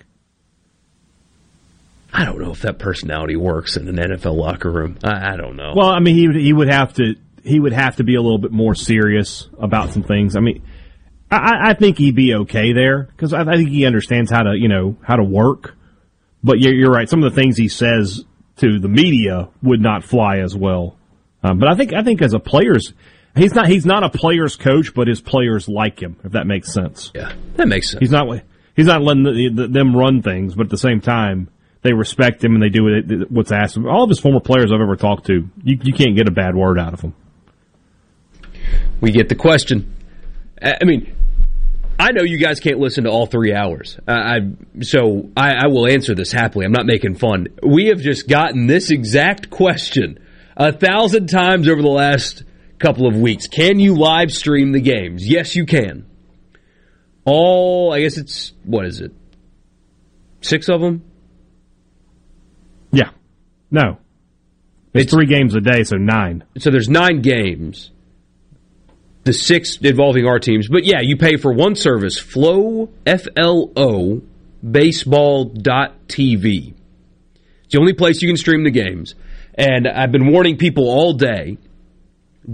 I 2.14 2.26
don't 2.26 2.40
know 2.40 2.52
if 2.52 2.62
that 2.62 2.78
personality 2.78 3.36
works 3.36 3.76
in 3.76 3.88
an 3.88 3.96
NFL 3.96 4.36
locker 4.36 4.70
room. 4.70 5.00
I, 5.04 5.34
I 5.34 5.36
don't 5.36 5.56
know. 5.56 5.74
Well, 5.76 5.90
I 5.90 6.00
mean, 6.00 6.16
he 6.16 6.28
would, 6.28 6.36
he 6.36 6.54
would 6.54 6.70
have 6.70 6.94
to 6.96 7.16
he 7.44 7.60
would 7.60 7.74
have 7.74 7.98
to 7.98 8.04
be 8.04 8.16
a 8.16 8.22
little 8.22 8.38
bit 8.38 8.52
more 8.52 8.76
serious 8.76 9.50
about 9.60 9.92
some 9.92 10.04
things. 10.04 10.36
I 10.36 10.40
mean, 10.40 10.64
I, 11.30 11.72
I 11.72 11.74
think 11.74 11.98
he'd 11.98 12.16
be 12.16 12.36
okay 12.36 12.72
there 12.72 13.04
because 13.04 13.34
I, 13.34 13.42
I 13.42 13.56
think 13.56 13.70
he 13.70 13.86
understands 13.86 14.30
how 14.30 14.44
to 14.44 14.56
you 14.56 14.68
know 14.68 14.98
how 15.02 15.16
to 15.16 15.24
work. 15.24 15.76
But 16.44 16.60
you're, 16.60 16.74
you're 16.74 16.92
right. 16.92 17.10
Some 17.10 17.24
of 17.24 17.34
the 17.34 17.42
things 17.42 17.58
he 17.58 17.70
says 17.70 18.24
to 18.58 18.80
the 18.80 18.90
media 18.90 19.50
would 19.62 19.82
not 19.82 20.04
fly 20.04 20.40
as 20.40 20.56
well. 20.56 20.98
Um, 21.42 21.58
but 21.58 21.68
I 21.68 21.76
think 21.76 21.94
I 21.94 22.04
think 22.04 22.22
as 22.22 22.34
a 22.34 22.40
player's 22.40 22.94
he's 23.36 23.54
not 23.54 23.68
he's 23.68 23.86
not 23.86 24.04
a 24.04 24.10
player's 24.10 24.56
coach, 24.56 24.94
but 24.94 25.08
his 25.08 25.22
players 25.22 25.68
like 25.68 26.02
him. 26.02 26.18
If 26.24 26.34
that 26.34 26.48
makes 26.48 26.74
sense. 26.74 27.12
Yeah, 27.14 27.34
that 27.56 27.68
makes 27.68 27.92
sense. 27.92 28.00
He's 28.00 28.12
not 28.12 28.28
he's 28.76 28.86
not 28.86 29.02
letting 29.02 29.24
the, 29.24 29.50
the, 29.54 29.68
them 29.68 29.96
run 29.96 30.22
things, 30.22 30.56
but 30.56 30.68
at 30.68 30.70
the 30.70 30.78
same 30.78 31.02
time 31.02 31.50
they 31.82 31.94
respect 31.94 32.44
him 32.44 32.54
and 32.54 32.64
they 32.64 32.70
do 32.70 33.26
what's 33.30 33.52
asked. 33.52 33.78
of. 33.78 33.86
All 33.86 34.04
of 34.04 34.10
his 34.10 34.20
former 34.20 34.40
players 34.40 34.72
I've 34.72 34.82
ever 34.82 34.96
talked 34.96 35.28
to, 35.28 35.50
you, 35.64 35.78
you 35.82 35.94
can't 35.94 36.16
get 36.16 36.28
a 36.28 36.32
bad 36.32 36.56
word 36.56 36.80
out 36.80 36.94
of 36.94 37.02
them. 37.02 37.14
we 39.02 39.12
get 39.12 39.30
the 39.30 39.36
question. 39.36 39.94
I 40.62 40.76
I 40.82 40.86
mean, 40.86 41.16
I 42.00 42.12
know 42.12 42.24
you 42.24 42.38
guys 42.38 42.60
can't 42.60 42.80
listen 42.80 43.04
to 43.04 43.10
all 43.10 43.26
three 43.26 43.54
hours, 43.54 43.98
uh, 44.08 44.12
I 44.12 44.40
so 44.82 45.30
I, 45.36 45.66
I 45.66 45.68
will 45.68 45.88
answer 45.88 46.16
this 46.16 46.32
happily. 46.32 46.66
I'm 46.66 46.72
not 46.72 46.86
making 46.86 47.16
fun. 47.16 47.48
We 47.62 47.88
have 47.88 48.00
just 48.00 48.28
gotten 48.28 48.68
this 48.68 48.92
exact 48.92 49.50
question 49.50 50.20
a 50.56 50.72
thousand 50.72 51.28
times 51.28 51.68
over 51.68 51.82
the 51.82 51.88
last 51.88 52.44
couple 52.84 53.08
of 53.08 53.16
weeks. 53.16 53.48
Can 53.48 53.80
you 53.80 53.96
live 53.96 54.32
stream 54.32 54.74
the 54.74 54.82
games? 54.82 55.26
Yes, 55.26 55.56
you 55.56 55.66
can. 55.66 56.06
All 57.26 57.94
I 57.94 58.02
guess 58.02 58.18
it's 58.18 58.52
what 58.64 58.86
is 58.86 59.00
it? 59.00 59.14
Six 60.42 60.68
of 60.68 60.82
them. 60.82 61.04
Yeah, 62.92 63.12
no, 63.72 63.98
it's, 64.94 65.12
three 65.12 65.26
games 65.26 65.56
a 65.56 65.62
day, 65.62 65.84
so 65.84 65.96
nine. 65.96 66.44
So 66.60 66.70
there's 66.70 66.90
nine 66.90 67.22
games. 67.22 67.90
The 69.24 69.34
six 69.34 69.78
involving 69.78 70.28
our 70.28 70.40
teams. 70.40 70.68
But 70.68 70.84
yeah, 70.84 71.00
you 71.02 71.18
pay 71.18 71.38
for 71.38 71.54
one 71.54 71.76
service, 71.76 72.20
Flo, 72.20 72.90
F-L-O, 73.06 74.22
baseball.tv. 74.70 76.74
It's 77.64 77.72
the 77.72 77.80
only 77.80 77.94
place 77.94 78.22
you 78.22 78.28
can 78.28 78.38
stream 78.38 78.66
the 78.66 78.72
games. 78.72 79.16
And 79.56 79.88
I've 79.88 80.12
been 80.12 80.32
warning 80.32 80.58
people 80.58 80.90
all 80.90 81.14
day, 81.14 81.58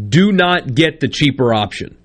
do 0.10 0.32
not 0.32 0.76
get 0.76 1.00
the 1.00 1.08
cheaper 1.08 1.54
option. 1.54 1.98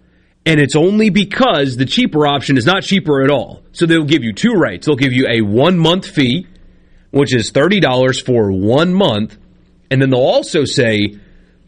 And 0.47 0.61
it's 0.61 0.77
only 0.77 1.11
because 1.11 1.77
the 1.77 1.87
cheaper 1.87 2.27
option 2.27 2.59
is 2.59 2.67
not 2.67 2.83
cheaper 2.83 3.23
at 3.23 3.31
all. 3.31 3.63
So 3.73 3.87
they'll 3.87 4.05
give 4.05 4.23
you 4.23 4.33
two 4.33 4.55
rates. 4.55 4.87
They'll 4.87 4.97
give 4.97 5.13
you 5.13 5.27
a 5.29 5.41
one 5.41 5.79
month 5.79 6.07
fee, 6.07 6.47
which 7.11 7.35
is 7.35 7.51
$30 7.51 8.25
for 8.25 8.53
one 8.53 8.93
month. 8.93 9.39
And 9.91 10.03
then 10.03 10.11
they'll 10.11 10.21
also 10.21 10.65
say 10.65 11.19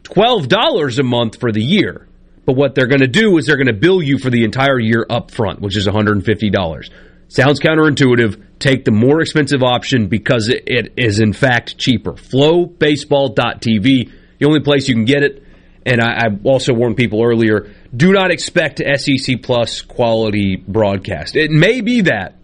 $12 0.03 0.99
a 0.99 1.03
month 1.03 1.39
for 1.39 1.51
the 1.51 1.63
year. 1.63 2.07
But 2.45 2.55
what 2.55 2.75
they're 2.75 2.87
going 2.87 3.01
to 3.01 3.07
do 3.07 3.37
is 3.37 3.45
they're 3.45 3.57
going 3.57 3.67
to 3.67 3.73
bill 3.73 4.01
you 4.01 4.17
for 4.19 4.29
the 4.29 4.43
entire 4.45 4.79
year 4.79 5.05
up 5.09 5.31
front, 5.31 5.59
which 5.59 5.75
is 5.75 5.87
$150. 5.87 6.89
Sounds 7.29 7.59
counterintuitive. 7.59 8.41
Take 8.59 8.85
the 8.85 8.91
more 8.91 9.21
expensive 9.21 9.63
option 9.63 10.07
because 10.07 10.49
it, 10.49 10.93
is 10.95 11.19
in 11.19 11.33
fact 11.33 11.77
cheaper. 11.77 12.13
FloBaseball.tv, 12.13 14.11
the 14.39 14.45
only 14.45 14.61
place 14.61 14.87
you 14.87 14.95
can 14.95 15.05
get 15.05 15.23
it. 15.23 15.43
And 15.87 16.01
I, 16.01 16.25
I 16.25 16.25
also 16.43 16.73
warned 16.73 16.97
people 16.97 17.23
earlier, 17.23 17.73
do 17.95 18.11
not 18.11 18.29
expect 18.29 18.81
SEC 18.97 19.41
Plus 19.41 19.81
quality 19.81 20.57
broadcast. 20.57 21.37
It 21.37 21.49
may 21.49 21.79
be 21.79 22.01
that, 22.01 22.35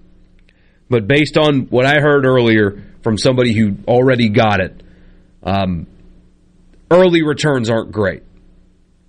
but 0.89 1.09
based 1.09 1.37
on 1.37 1.63
what 1.63 1.85
I 1.85 1.99
heard 1.99 2.25
earlier 2.25 2.81
from 3.01 3.17
somebody 3.17 3.53
who 3.53 3.75
already 3.85 4.29
got 4.29 4.61
it, 4.61 4.81
um, 5.43 5.87
early 6.89 7.21
returns 7.21 7.69
aren't 7.69 7.91
great. 7.91 8.23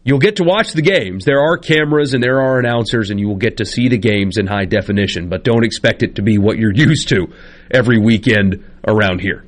You'll 0.02 0.18
get 0.18 0.36
to 0.36 0.44
watch 0.44 0.72
the 0.72 0.82
games. 0.82 1.24
There 1.24 1.40
are 1.40 1.56
cameras 1.56 2.12
and 2.12 2.22
there 2.22 2.42
are 2.42 2.58
announcers, 2.58 3.10
and 3.10 3.20
you 3.20 3.28
will 3.28 3.36
get 3.36 3.58
to 3.58 3.64
see 3.64 3.88
the 3.88 3.98
games 3.98 4.36
in 4.36 4.48
high 4.48 4.64
definition, 4.64 5.28
but 5.28 5.44
don't 5.44 5.64
expect 5.64 6.02
it 6.02 6.16
to 6.16 6.22
be 6.22 6.38
what 6.38 6.58
you're 6.58 6.72
used 6.74 7.08
to 7.10 7.32
every 7.70 7.98
weekend 7.98 8.64
around 8.86 9.20
here. 9.20 9.44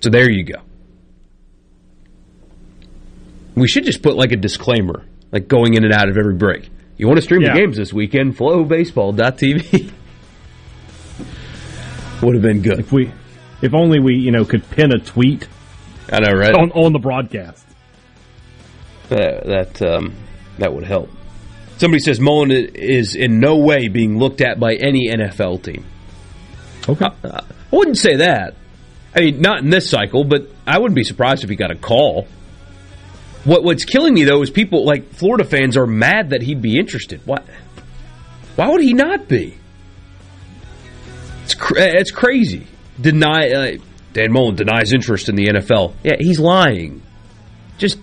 So 0.00 0.08
there 0.08 0.30
you 0.30 0.44
go. 0.44 0.62
We 3.56 3.68
should 3.68 3.84
just 3.84 4.02
put 4.02 4.16
like 4.16 4.32
a 4.32 4.36
disclaimer, 4.36 5.04
like 5.32 5.48
going 5.48 5.74
in 5.74 5.84
and 5.84 5.92
out 5.92 6.08
of 6.08 6.16
every 6.16 6.34
break. 6.34 6.68
You 6.98 7.06
want 7.08 7.18
to 7.18 7.22
stream 7.22 7.42
Yeah. 7.42 7.54
the 7.54 7.60
games 7.60 7.76
this 7.76 7.92
weekend? 7.92 8.36
FloBaseball.tv. 8.36 9.92
Would 12.22 12.34
have 12.34 12.42
been 12.42 12.62
good. 12.62 12.78
If 12.78 12.92
we, 12.92 13.12
if 13.62 13.74
only 13.74 14.00
we, 14.00 14.16
you 14.16 14.30
know, 14.30 14.44
could 14.44 14.68
pin 14.70 14.92
a 14.92 14.98
tweet. 14.98 15.46
I 16.10 16.20
know, 16.20 16.32
right? 16.32 16.54
On, 16.54 16.70
on 16.72 16.92
the 16.92 16.98
broadcast. 16.98 17.64
That 19.08 19.44
that, 19.46 19.82
um, 19.82 20.14
that 20.58 20.72
would 20.72 20.84
help. 20.84 21.10
Somebody 21.78 22.00
says 22.00 22.18
Mullen 22.18 22.50
is 22.50 23.14
in 23.14 23.38
no 23.38 23.58
way 23.58 23.88
being 23.88 24.18
looked 24.18 24.40
at 24.40 24.58
by 24.58 24.74
any 24.74 25.10
NFL 25.10 25.62
team. 25.62 25.84
Okay. 26.88 27.04
I, 27.24 27.28
I 27.28 27.44
wouldn't 27.70 27.98
say 27.98 28.16
that. 28.16 28.54
I 29.14 29.20
mean, 29.20 29.40
not 29.40 29.62
in 29.62 29.70
this 29.70 29.88
cycle, 29.88 30.24
but 30.24 30.48
I 30.66 30.78
wouldn't 30.78 30.96
be 30.96 31.04
surprised 31.04 31.44
if 31.44 31.50
he 31.50 31.56
got 31.56 31.70
a 31.70 31.76
call. 31.76 32.26
What 33.46 33.62
What's 33.62 33.84
killing 33.84 34.14
me 34.14 34.24
though 34.24 34.42
is 34.42 34.50
people 34.50 34.84
like 34.84 35.12
Florida 35.12 35.44
fans 35.44 35.76
are 35.76 35.86
mad 35.86 36.30
that 36.30 36.42
he'd 36.42 36.60
be 36.60 36.78
interested. 36.78 37.24
What? 37.24 37.46
Why 38.56 38.68
would 38.68 38.82
he 38.82 38.92
not 38.92 39.28
be? 39.28 39.56
It's 41.44 41.54
cr- 41.54 41.78
it's 41.78 42.10
crazy. 42.10 42.66
Deny 43.00 43.50
uh, 43.50 43.76
Dan 44.12 44.32
Mullen 44.32 44.56
denies 44.56 44.92
interest 44.92 45.28
in 45.28 45.36
the 45.36 45.46
NFL. 45.46 45.94
Yeah, 46.02 46.16
he's 46.18 46.40
lying. 46.40 47.02
Just 47.78 47.98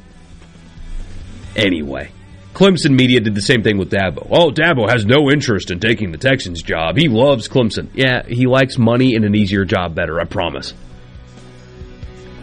anyway. 1.58 2.10
Clemson 2.54 2.92
media 2.92 3.20
did 3.20 3.36
the 3.36 3.42
same 3.42 3.64
thing 3.64 3.78
with 3.78 3.90
Dabo. 3.90 4.28
Oh, 4.30 4.52
Dabo 4.52 4.88
has 4.88 5.06
no 5.06 5.30
interest 5.30 5.72
in 5.72 5.80
taking 5.80 6.12
the 6.12 6.20
Texans 6.20 6.62
job. 6.62 6.98
He 6.98 7.10
loves 7.10 7.50
Clemson. 7.50 7.90
Yeah, 7.96 8.24
he 8.28 8.46
likes 8.46 8.78
money 8.78 9.16
and 9.16 9.26
an 9.26 9.36
easier 9.36 9.66
job 9.66 9.96
better, 9.96 10.22
I 10.22 10.26
promise. 10.26 10.74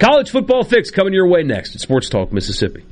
College 0.01 0.31
football 0.31 0.65
fix 0.65 0.91
coming 0.91 1.15
your 1.15 1.29
way 1.29 1.45
next 1.45 1.77
at 1.77 1.81
Sports 1.81 2.09
Talk 2.09 2.33
Mississippi. 2.33 2.85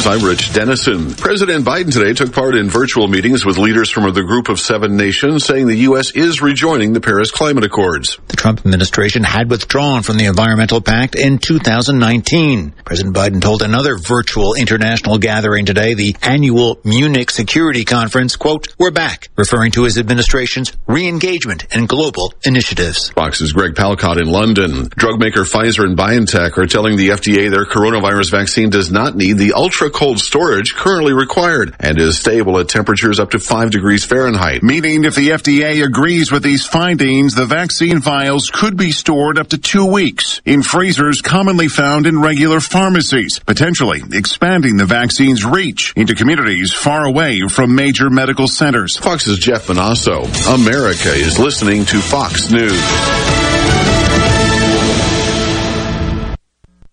News, 0.00 0.06
I'm 0.06 0.26
Rich 0.26 0.54
Dennison. 0.54 1.14
President 1.14 1.66
Biden 1.66 1.92
today 1.92 2.14
took 2.14 2.32
part 2.32 2.54
in 2.54 2.70
virtual 2.70 3.06
meetings 3.06 3.44
with 3.44 3.58
leaders 3.58 3.90
from 3.90 4.10
the 4.14 4.22
Group 4.22 4.48
of 4.48 4.58
Seven 4.58 4.96
Nations, 4.96 5.44
saying 5.44 5.66
the 5.66 5.76
U.S. 5.90 6.12
is 6.12 6.40
rejoining 6.40 6.94
the 6.94 7.02
Paris 7.02 7.30
Climate 7.30 7.64
Accords. 7.64 8.18
The 8.28 8.36
Trump 8.36 8.60
administration 8.60 9.24
had 9.24 9.50
withdrawn 9.50 10.02
from 10.02 10.16
the 10.16 10.24
Environmental 10.24 10.80
Pact 10.80 11.16
in 11.16 11.38
2019. 11.38 12.72
President 12.84 13.14
Biden 13.14 13.42
told 13.42 13.60
another 13.60 13.98
virtual 13.98 14.54
international 14.54 15.18
gathering 15.18 15.66
today, 15.66 15.92
the 15.92 16.16
annual 16.22 16.80
Munich 16.82 17.30
Security 17.30 17.84
Conference, 17.84 18.36
quote, 18.36 18.68
we're 18.78 18.90
back, 18.90 19.28
referring 19.36 19.72
to 19.72 19.84
his 19.84 19.98
administration's 19.98 20.72
re-engagement 20.86 21.66
and 21.74 21.86
global 21.86 22.32
initiatives. 22.42 23.10
Fox's 23.10 23.52
Greg 23.52 23.74
Palkot 23.74 24.18
in 24.18 24.28
London. 24.28 24.88
Drug 24.96 25.20
maker 25.20 25.42
Pfizer 25.42 25.84
and 25.84 25.98
BioNTech 25.98 26.56
are 26.56 26.66
telling 26.66 26.96
the 26.96 27.08
FDA 27.08 27.50
their 27.50 27.66
coronavirus 27.66 28.30
vaccine 28.30 28.70
does 28.70 28.90
not 28.90 29.14
need 29.14 29.34
the 29.34 29.52
ultra 29.52 29.89
cold 29.90 30.18
storage 30.18 30.74
currently 30.74 31.12
required 31.12 31.74
and 31.80 31.98
is 31.98 32.18
stable 32.18 32.58
at 32.58 32.68
temperatures 32.68 33.20
up 33.20 33.30
to 33.30 33.38
5 33.38 33.70
degrees 33.70 34.04
Fahrenheit. 34.04 34.62
Meaning 34.62 35.04
if 35.04 35.14
the 35.14 35.30
FDA 35.30 35.84
agrees 35.84 36.32
with 36.32 36.42
these 36.42 36.66
findings, 36.66 37.34
the 37.34 37.46
vaccine 37.46 38.00
vials 38.00 38.50
could 38.50 38.76
be 38.76 38.90
stored 38.90 39.38
up 39.38 39.48
to 39.48 39.58
two 39.58 39.86
weeks 39.86 40.40
in 40.44 40.62
freezers 40.62 41.20
commonly 41.20 41.68
found 41.68 42.06
in 42.06 42.20
regular 42.20 42.60
pharmacies, 42.60 43.38
potentially 43.40 44.00
expanding 44.12 44.76
the 44.76 44.86
vaccine's 44.86 45.44
reach 45.44 45.92
into 45.96 46.14
communities 46.14 46.72
far 46.72 47.04
away 47.04 47.42
from 47.48 47.74
major 47.74 48.10
medical 48.10 48.48
centers. 48.48 48.96
Fox's 48.96 49.38
Jeff 49.38 49.66
Monosso. 49.66 50.24
America 50.54 51.12
is 51.12 51.38
listening 51.38 51.84
to 51.86 52.00
Fox 52.00 52.50
News. 52.50 52.80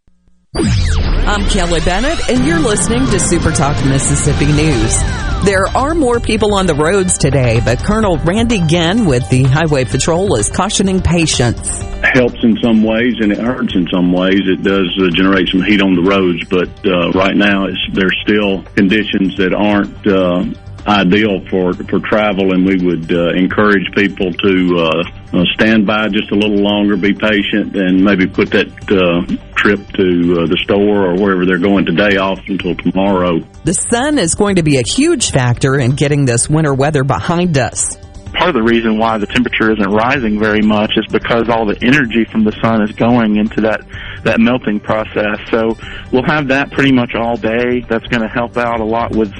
I'm 0.57 1.44
Kelly 1.49 1.82
Bennett, 1.82 2.30
and 2.30 2.45
you're 2.45 2.60
listening 2.60 3.06
to 3.07 3.19
Super 3.19 3.52
Talk 3.52 3.76
Mississippi 3.86 4.45
News. 4.45 4.98
There 5.44 5.68
are 5.76 5.94
more 5.94 6.22
people 6.22 6.53
on 6.53 6.65
the 6.65 6.73
roads 6.73 7.18
today, 7.18 7.60
but 7.65 7.80
Colonel 7.80 8.18
Randy 8.18 8.61
Ginn 8.65 9.06
with 9.06 9.27
the 9.30 9.44
Highway 9.44 9.84
Patrol 9.84 10.36
is 10.38 10.49
cautioning 10.49 11.02
patience. 11.02 11.82
Helps 12.03 12.41
in 12.41 12.56
some 12.64 12.84
ways 12.84 13.15
and 13.19 13.34
it 13.34 13.38
hurts 13.38 13.76
in 13.76 13.86
some 13.94 14.14
ways. 14.14 14.40
It 14.45 14.64
does 14.64 14.98
uh, 14.98 15.10
generate 15.14 15.49
some 15.49 15.61
heat 15.61 15.82
on 15.82 15.94
the 15.94 16.03
roads, 16.03 16.45
but 16.49 16.69
uh, 16.86 17.11
right 17.11 17.36
now 17.36 17.68
there's 17.91 18.15
still 18.23 18.64
conditions 18.76 19.36
that 19.38 19.53
aren't 19.53 20.07
uh, 20.07 20.45
ideal 20.88 21.41
for 21.49 21.74
for 21.74 21.99
travel, 21.99 22.53
and 22.53 22.66
we 22.66 22.78
would 22.86 23.12
uh, 23.12 23.30
encourage 23.34 23.86
people 23.95 24.32
to 24.32 24.78
uh, 24.78 25.38
uh, 25.38 25.44
stand 25.53 25.86
by 25.86 26.07
just 26.10 26.32
a 26.32 26.36
little 26.36 26.57
longer, 26.57 26.95
be 26.95 27.14
patient, 27.14 27.76
and 27.76 28.03
maybe 28.03 28.28
put 28.28 28.52
that 28.52 28.68
uh, 28.91 29.26
trip 29.56 29.80
to 29.94 30.41
uh, 30.41 30.48
the 30.48 30.57
store 30.64 31.10
or 31.10 31.16
wherever 31.16 31.45
they're 31.45 31.57
going 31.57 31.86
today 31.86 32.18
off 32.18 32.40
until 32.48 32.76
tomorrow. 32.76 33.40
The 33.64 33.74
sun 33.74 34.20
is 34.20 34.36
going 34.36 34.57
to 34.57 34.64
be 34.64 34.78
a 34.78 34.84
huge 34.84 35.32
factor 35.32 35.76
in 35.76 35.91
getting 35.91 36.26
this 36.26 36.49
winter 36.49 36.74
weather 36.74 37.03
behind 37.03 37.57
us 37.57 37.98
part 38.34 38.49
of 38.49 38.56
the 38.56 38.64
reason 38.64 38.97
why 38.97 39.18
the 39.18 39.27
temperature 39.27 39.72
isn't 39.72 39.89
rising 39.89 40.39
very 40.39 40.61
much 40.61 40.91
is 40.97 41.06
because 41.11 41.49
all 41.49 41.65
the 41.65 41.77
energy 41.81 42.26
from 42.26 42.43
the 42.43 42.52
sun 42.61 42.81
is 42.84 42.91
going 42.91 43.38
into 43.38 43.61
that 43.61 43.81
that 44.23 44.39
melting 44.39 44.80
process. 44.80 45.38
So 45.52 45.77
we'll 46.11 46.26
have 46.26 46.47
that 46.49 46.72
pretty 46.72 46.91
much 46.91 47.15
all 47.15 47.38
day. 47.38 47.81
That's 47.88 48.06
going 48.07 48.22
to 48.22 48.27
help 48.27 48.57
out 48.57 48.80
a 48.80 48.85
lot 48.85 49.15
with 49.15 49.34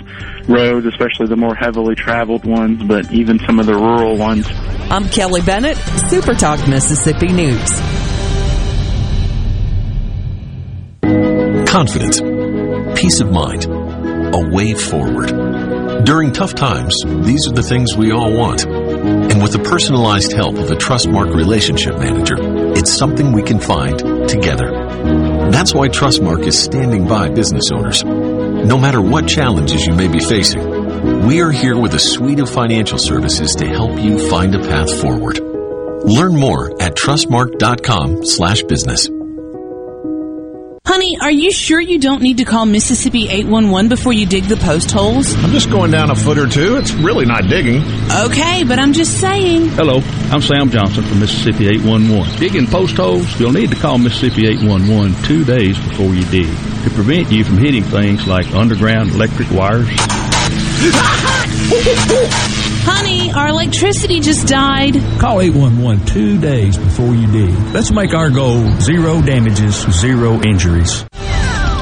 roads, 0.48 0.86
especially 0.86 1.28
the 1.28 1.36
more 1.36 1.56
heavily 1.56 1.96
traveled 1.96 2.46
ones, 2.46 2.84
but 2.84 3.12
even 3.12 3.40
some 3.46 3.60
of 3.60 3.66
the 3.66 3.74
rural 3.74 4.18
ones. 4.18 4.48
I'm 4.90 5.10
Kelly 5.10 5.42
Bennett, 5.42 5.78
Super 6.10 6.34
Talk 6.34 6.68
Mississippi 6.68 7.32
News. 7.34 7.82
Confidence, 11.68 12.22
peace 13.00 13.20
of 13.20 13.32
mind, 13.32 13.66
a 13.66 14.50
way 14.54 14.74
forward. 14.74 15.55
During 16.06 16.34
tough 16.34 16.54
times, 16.54 16.96
these 17.04 17.48
are 17.48 17.54
the 17.54 17.66
things 17.68 17.96
we 17.98 18.12
all 18.12 18.32
want. 18.32 18.64
And 18.64 19.42
with 19.42 19.54
the 19.54 19.64
personalized 19.68 20.34
help 20.34 20.56
of 20.56 20.70
a 20.70 20.76
Trustmark 20.76 21.34
relationship 21.34 21.98
manager, 21.98 22.36
it's 22.78 22.96
something 22.96 23.32
we 23.32 23.42
can 23.42 23.60
find 23.60 23.98
together. 24.30 24.70
That's 25.50 25.74
why 25.74 25.90
Trustmark 25.90 26.46
is 26.46 26.60
standing 26.60 27.08
by 27.08 27.30
business 27.30 27.72
owners. 27.74 28.04
No 28.04 28.78
matter 28.78 29.02
what 29.02 29.28
challenges 29.28 29.88
you 29.88 29.96
may 29.96 30.08
be 30.08 30.20
facing, 30.20 31.26
we 31.26 31.42
are 31.42 31.52
here 31.52 31.76
with 31.76 31.96
a 31.96 32.00
suite 32.00 32.40
of 32.40 32.52
financial 32.52 33.00
services 33.00 33.56
to 33.56 33.66
help 33.66 34.00
you 34.00 34.30
find 34.30 34.54
a 34.54 34.60
path 34.60 35.02
forward. 35.02 35.40
Learn 35.40 36.36
more 36.36 36.70
at 36.80 36.94
trustmark.com 36.94 38.24
slash 38.26 38.62
business. 38.62 39.10
Honey, 40.86 41.18
are 41.20 41.32
you 41.32 41.52
sure 41.52 41.82
you 41.82 41.98
don't 41.98 42.22
need 42.22 42.38
to 42.38 42.46
call 42.46 42.68
Mississippi 42.68 43.28
811 43.28 43.90
before 43.90 44.14
you 44.14 44.28
dig 44.28 44.44
the 44.44 44.56
post 44.56 44.92
holes? 44.92 45.34
I'm 45.44 45.52
just 45.52 45.72
going 45.72 45.90
down 45.90 46.12
a 46.12 46.16
foot 46.16 46.38
or 46.38 46.48
two. 46.48 46.78
It's 46.78 46.94
really 46.94 47.26
not 47.26 47.48
digging. 47.50 47.82
Okay, 48.12 48.64
but 48.64 48.78
I'm 48.78 48.94
just 48.94 49.20
saying. 49.20 49.70
Hello, 49.70 50.02
I'm 50.32 50.44
Sam 50.44 50.70
Johnson 50.70 51.04
from 51.04 51.22
Mississippi 51.22 51.70
811. 51.70 52.40
Digging 52.40 52.68
post 52.68 52.98
holes? 52.98 53.40
You'll 53.40 53.52
need 53.52 53.72
to 53.72 53.76
call 53.76 53.98
Mississippi 53.98 54.46
811 54.46 55.24
two 55.24 55.44
days 55.44 55.76
before 55.80 56.14
you 56.14 56.24
dig 56.26 56.56
to 56.84 56.92
prevent 56.92 57.32
you 57.32 57.44
from 57.44 57.58
hitting 57.58 57.84
things 57.84 58.28
like 58.28 58.54
underground 58.54 59.10
electric 59.10 59.50
wires. 59.50 59.90
Honey, 62.88 63.32
our 63.34 63.48
electricity 63.48 64.20
just 64.20 64.48
died. 64.48 64.94
Call 65.20 65.42
811 65.42 66.06
two 66.06 66.40
days 66.40 66.78
before 66.78 67.16
you 67.16 67.26
dig. 67.32 67.54
Let's 67.74 67.92
make 67.92 68.14
our 68.14 68.30
goal 68.30 68.64
zero 68.80 69.22
damages, 69.22 69.76
zero 69.92 70.40
injuries. 70.44 71.04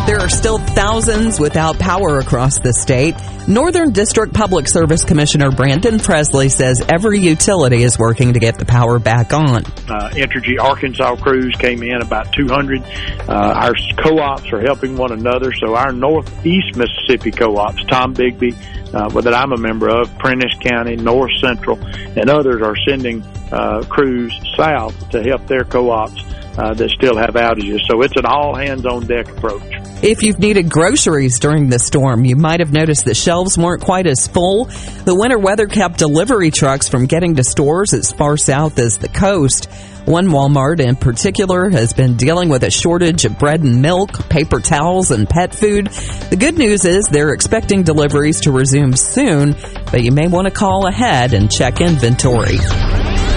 There 0.05 0.19
are 0.19 0.27
still 0.27 0.57
thousands 0.57 1.39
without 1.39 1.79
power 1.79 2.19
across 2.19 2.59
the 2.59 2.73
state. 2.73 3.15
Northern 3.47 3.93
District 3.93 4.33
Public 4.33 4.67
Service 4.67 5.05
Commissioner 5.05 5.49
Brandon 5.49 5.97
Presley 5.97 6.49
says 6.49 6.83
every 6.89 7.19
utility 7.19 7.83
is 7.83 7.97
working 7.97 8.33
to 8.33 8.39
get 8.39 8.59
the 8.59 8.65
power 8.65 8.99
back 8.99 9.31
on. 9.31 9.63
Uh, 9.65 10.09
Entergy 10.11 10.59
Arkansas 10.59 11.15
crews 11.15 11.55
came 11.57 11.83
in 11.83 12.01
about 12.01 12.33
200. 12.33 12.81
Uh, 12.81 13.25
our 13.29 13.73
co-ops 13.97 14.51
are 14.51 14.59
helping 14.59 14.97
one 14.97 15.13
another. 15.13 15.53
So 15.53 15.73
our 15.73 15.93
Northeast 15.93 16.75
Mississippi 16.75 17.31
co-ops, 17.31 17.81
Tombigbee, 17.85 18.93
uh, 18.93 19.21
that 19.21 19.33
I'm 19.33 19.53
a 19.53 19.57
member 19.57 19.87
of, 19.87 20.09
Prentiss 20.19 20.53
County, 20.59 20.97
North 20.97 21.31
Central, 21.41 21.79
and 21.81 22.29
others 22.29 22.61
are 22.61 22.75
sending 22.85 23.23
uh, 23.53 23.83
crews 23.87 24.37
south 24.57 25.11
to 25.11 25.23
help 25.23 25.47
their 25.47 25.63
co-ops 25.63 26.21
uh, 26.57 26.73
that 26.73 26.89
still 26.89 27.17
have 27.17 27.35
outages. 27.35 27.79
So 27.89 28.01
it's 28.01 28.15
an 28.15 28.25
all 28.25 28.55
hands 28.55 28.85
on 28.85 29.05
deck 29.05 29.29
approach. 29.29 29.63
If 30.03 30.21
you've 30.21 30.39
needed 30.39 30.69
groceries 30.69 31.39
during 31.39 31.69
the 31.69 31.79
storm, 31.79 32.25
you 32.25 32.35
might 32.35 32.59
have 32.59 32.73
noticed 32.73 33.05
that 33.05 33.15
shelves 33.15 33.57
weren't 33.57 33.81
quite 33.81 34.05
as 34.05 34.27
full. 34.27 34.65
The 35.05 35.15
winter 35.15 35.39
weather 35.39 35.65
kept 35.65 35.97
delivery 35.97 36.51
trucks 36.51 36.89
from 36.89 37.05
getting 37.05 37.35
to 37.35 37.43
stores 37.43 37.93
as 37.93 38.11
far 38.11 38.35
south 38.35 38.79
as 38.79 38.97
the 38.97 39.07
coast. 39.07 39.69
One 40.05 40.27
Walmart 40.27 40.81
in 40.81 40.97
particular 40.97 41.69
has 41.69 41.93
been 41.93 42.17
dealing 42.17 42.49
with 42.49 42.63
a 42.63 42.69
shortage 42.69 43.23
of 43.23 43.39
bread 43.39 43.61
and 43.61 43.81
milk, 43.81 44.27
paper 44.27 44.59
towels, 44.59 45.11
and 45.11 45.29
pet 45.29 45.55
food. 45.55 45.87
The 46.29 46.35
good 46.35 46.57
news 46.57 46.83
is 46.83 47.05
they're 47.05 47.33
expecting 47.33 47.83
deliveries 47.83 48.41
to 48.41 48.51
resume 48.51 48.97
soon, 48.97 49.55
but 49.89 50.03
you 50.03 50.11
may 50.11 50.27
want 50.27 50.45
to 50.47 50.51
call 50.51 50.87
ahead 50.87 51.33
and 51.33 51.49
check 51.49 51.79
inventory. 51.79 52.57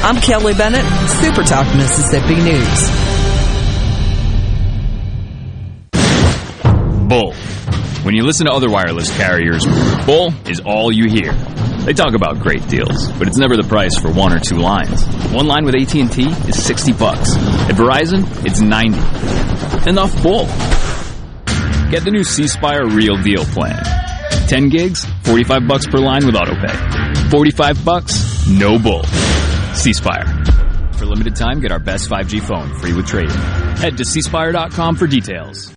I'm 0.02 0.20
Kelly 0.20 0.54
Bennett, 0.54 0.84
Super 1.08 1.42
Talk 1.42 1.66
Mississippi 1.76 2.36
News. 2.36 2.90
Bull. 7.08 7.34
When 8.04 8.14
you 8.14 8.22
listen 8.22 8.46
to 8.46 8.52
other 8.52 8.70
wireless 8.70 9.14
carriers, 9.16 9.64
bull 10.06 10.32
is 10.48 10.60
all 10.60 10.92
you 10.92 11.08
hear. 11.08 11.32
They 11.84 11.92
talk 11.92 12.14
about 12.14 12.40
great 12.40 12.66
deals, 12.68 13.10
but 13.12 13.26
it's 13.26 13.36
never 13.36 13.56
the 13.56 13.66
price 13.68 13.98
for 13.98 14.10
one 14.12 14.32
or 14.32 14.38
two 14.38 14.56
lines. 14.56 15.04
One 15.32 15.46
line 15.46 15.64
with 15.64 15.74
AT&T 15.74 16.22
is 16.48 16.62
60 16.62 16.92
bucks. 16.92 17.36
At 17.36 17.74
Verizon, 17.74 18.24
it's 18.44 18.60
90. 18.60 18.98
Enough 19.90 20.22
bull. 20.22 20.46
Get 21.90 22.04
the 22.04 22.10
new 22.12 22.24
C 22.24 22.46
Spire 22.48 22.86
Real 22.86 23.16
Deal 23.22 23.44
plan. 23.44 23.82
10 24.48 24.68
gigs, 24.68 25.04
45 25.24 25.66
bucks 25.66 25.86
per 25.86 25.98
line 25.98 26.26
with 26.26 26.34
autopay. 26.34 27.30
45 27.30 27.84
bucks, 27.84 28.46
no 28.48 28.78
bull. 28.78 29.02
C 29.76 29.92
Spire. 29.92 30.26
For 30.94 31.04
limited 31.04 31.36
time, 31.36 31.60
get 31.60 31.70
our 31.70 31.78
best 31.78 32.08
5G 32.08 32.40
phone 32.42 32.74
free 32.80 32.94
with 32.94 33.06
trade-in. 33.06 33.36
Head 33.76 33.96
to 33.98 34.02
cspire.com 34.04 34.96
for 34.96 35.06
details. 35.06 35.74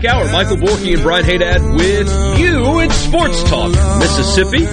O'clock 0.00 0.14
hour. 0.14 0.32
Michael 0.32 0.56
Borky 0.56 0.94
and 0.94 1.02
Brian 1.02 1.24
Hadad 1.24 1.62
with 1.74 2.38
you 2.38 2.80
in 2.80 2.90
Sports 2.90 3.42
Talk, 3.44 3.70
Mississippi. 3.98 4.64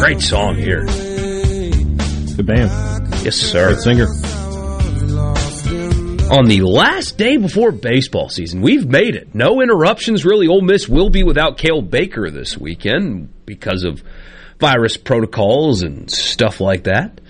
Great 0.00 0.20
song 0.20 0.56
here. 0.56 0.84
Good 2.36 2.46
band. 2.46 2.70
Yes, 3.24 3.36
sir. 3.36 3.74
Good 3.74 3.82
singer. 3.82 4.06
On 6.32 6.46
the 6.46 6.62
last 6.62 7.16
day 7.16 7.36
before 7.36 7.70
baseball 7.70 8.28
season, 8.28 8.60
we've 8.60 8.88
made 8.88 9.14
it. 9.14 9.34
No 9.34 9.60
interruptions, 9.60 10.24
really. 10.24 10.48
Ole 10.48 10.62
Miss 10.62 10.88
will 10.88 11.10
be 11.10 11.22
without 11.22 11.56
Cale 11.56 11.82
Baker 11.82 12.30
this 12.30 12.58
weekend 12.58 13.46
because 13.46 13.84
of 13.84 14.02
virus 14.58 14.96
protocols 14.96 15.82
and 15.82 16.10
stuff 16.10 16.60
like 16.60 16.84
that. 16.84 17.20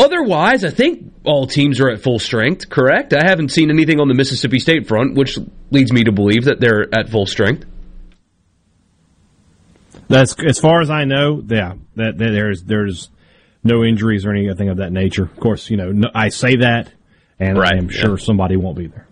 Otherwise, 0.00 0.64
I 0.64 0.70
think 0.70 1.12
all 1.24 1.46
teams 1.46 1.78
are 1.78 1.90
at 1.90 2.00
full 2.00 2.18
strength, 2.18 2.70
correct? 2.70 3.12
I 3.12 3.22
haven't 3.22 3.50
seen 3.50 3.68
anything 3.68 4.00
on 4.00 4.08
the 4.08 4.14
Mississippi 4.14 4.58
State 4.58 4.88
front, 4.88 5.14
which 5.14 5.38
leads 5.70 5.92
me 5.92 6.04
to 6.04 6.12
believe 6.12 6.46
that 6.46 6.58
they're 6.58 6.86
at 6.94 7.10
full 7.10 7.26
strength. 7.26 7.66
That's 10.08 10.34
as 10.42 10.58
far 10.58 10.80
as 10.80 10.88
I 10.88 11.04
know. 11.04 11.42
Yeah, 11.46 11.74
that, 11.96 12.16
that 12.16 12.30
there's 12.32 12.62
there's 12.64 13.10
no 13.62 13.84
injuries 13.84 14.24
or 14.24 14.32
anything 14.32 14.70
of 14.70 14.78
that 14.78 14.90
nature. 14.90 15.24
Of 15.24 15.36
course, 15.38 15.68
you 15.68 15.76
know 15.76 15.92
no, 15.92 16.08
I 16.14 16.30
say 16.30 16.56
that, 16.56 16.90
and 17.38 17.58
Right, 17.58 17.74
I 17.74 17.76
am 17.76 17.90
sure 17.90 18.18
yeah. 18.18 18.24
somebody 18.24 18.56
won't 18.56 18.78
be 18.78 18.88
there. 18.88 19.06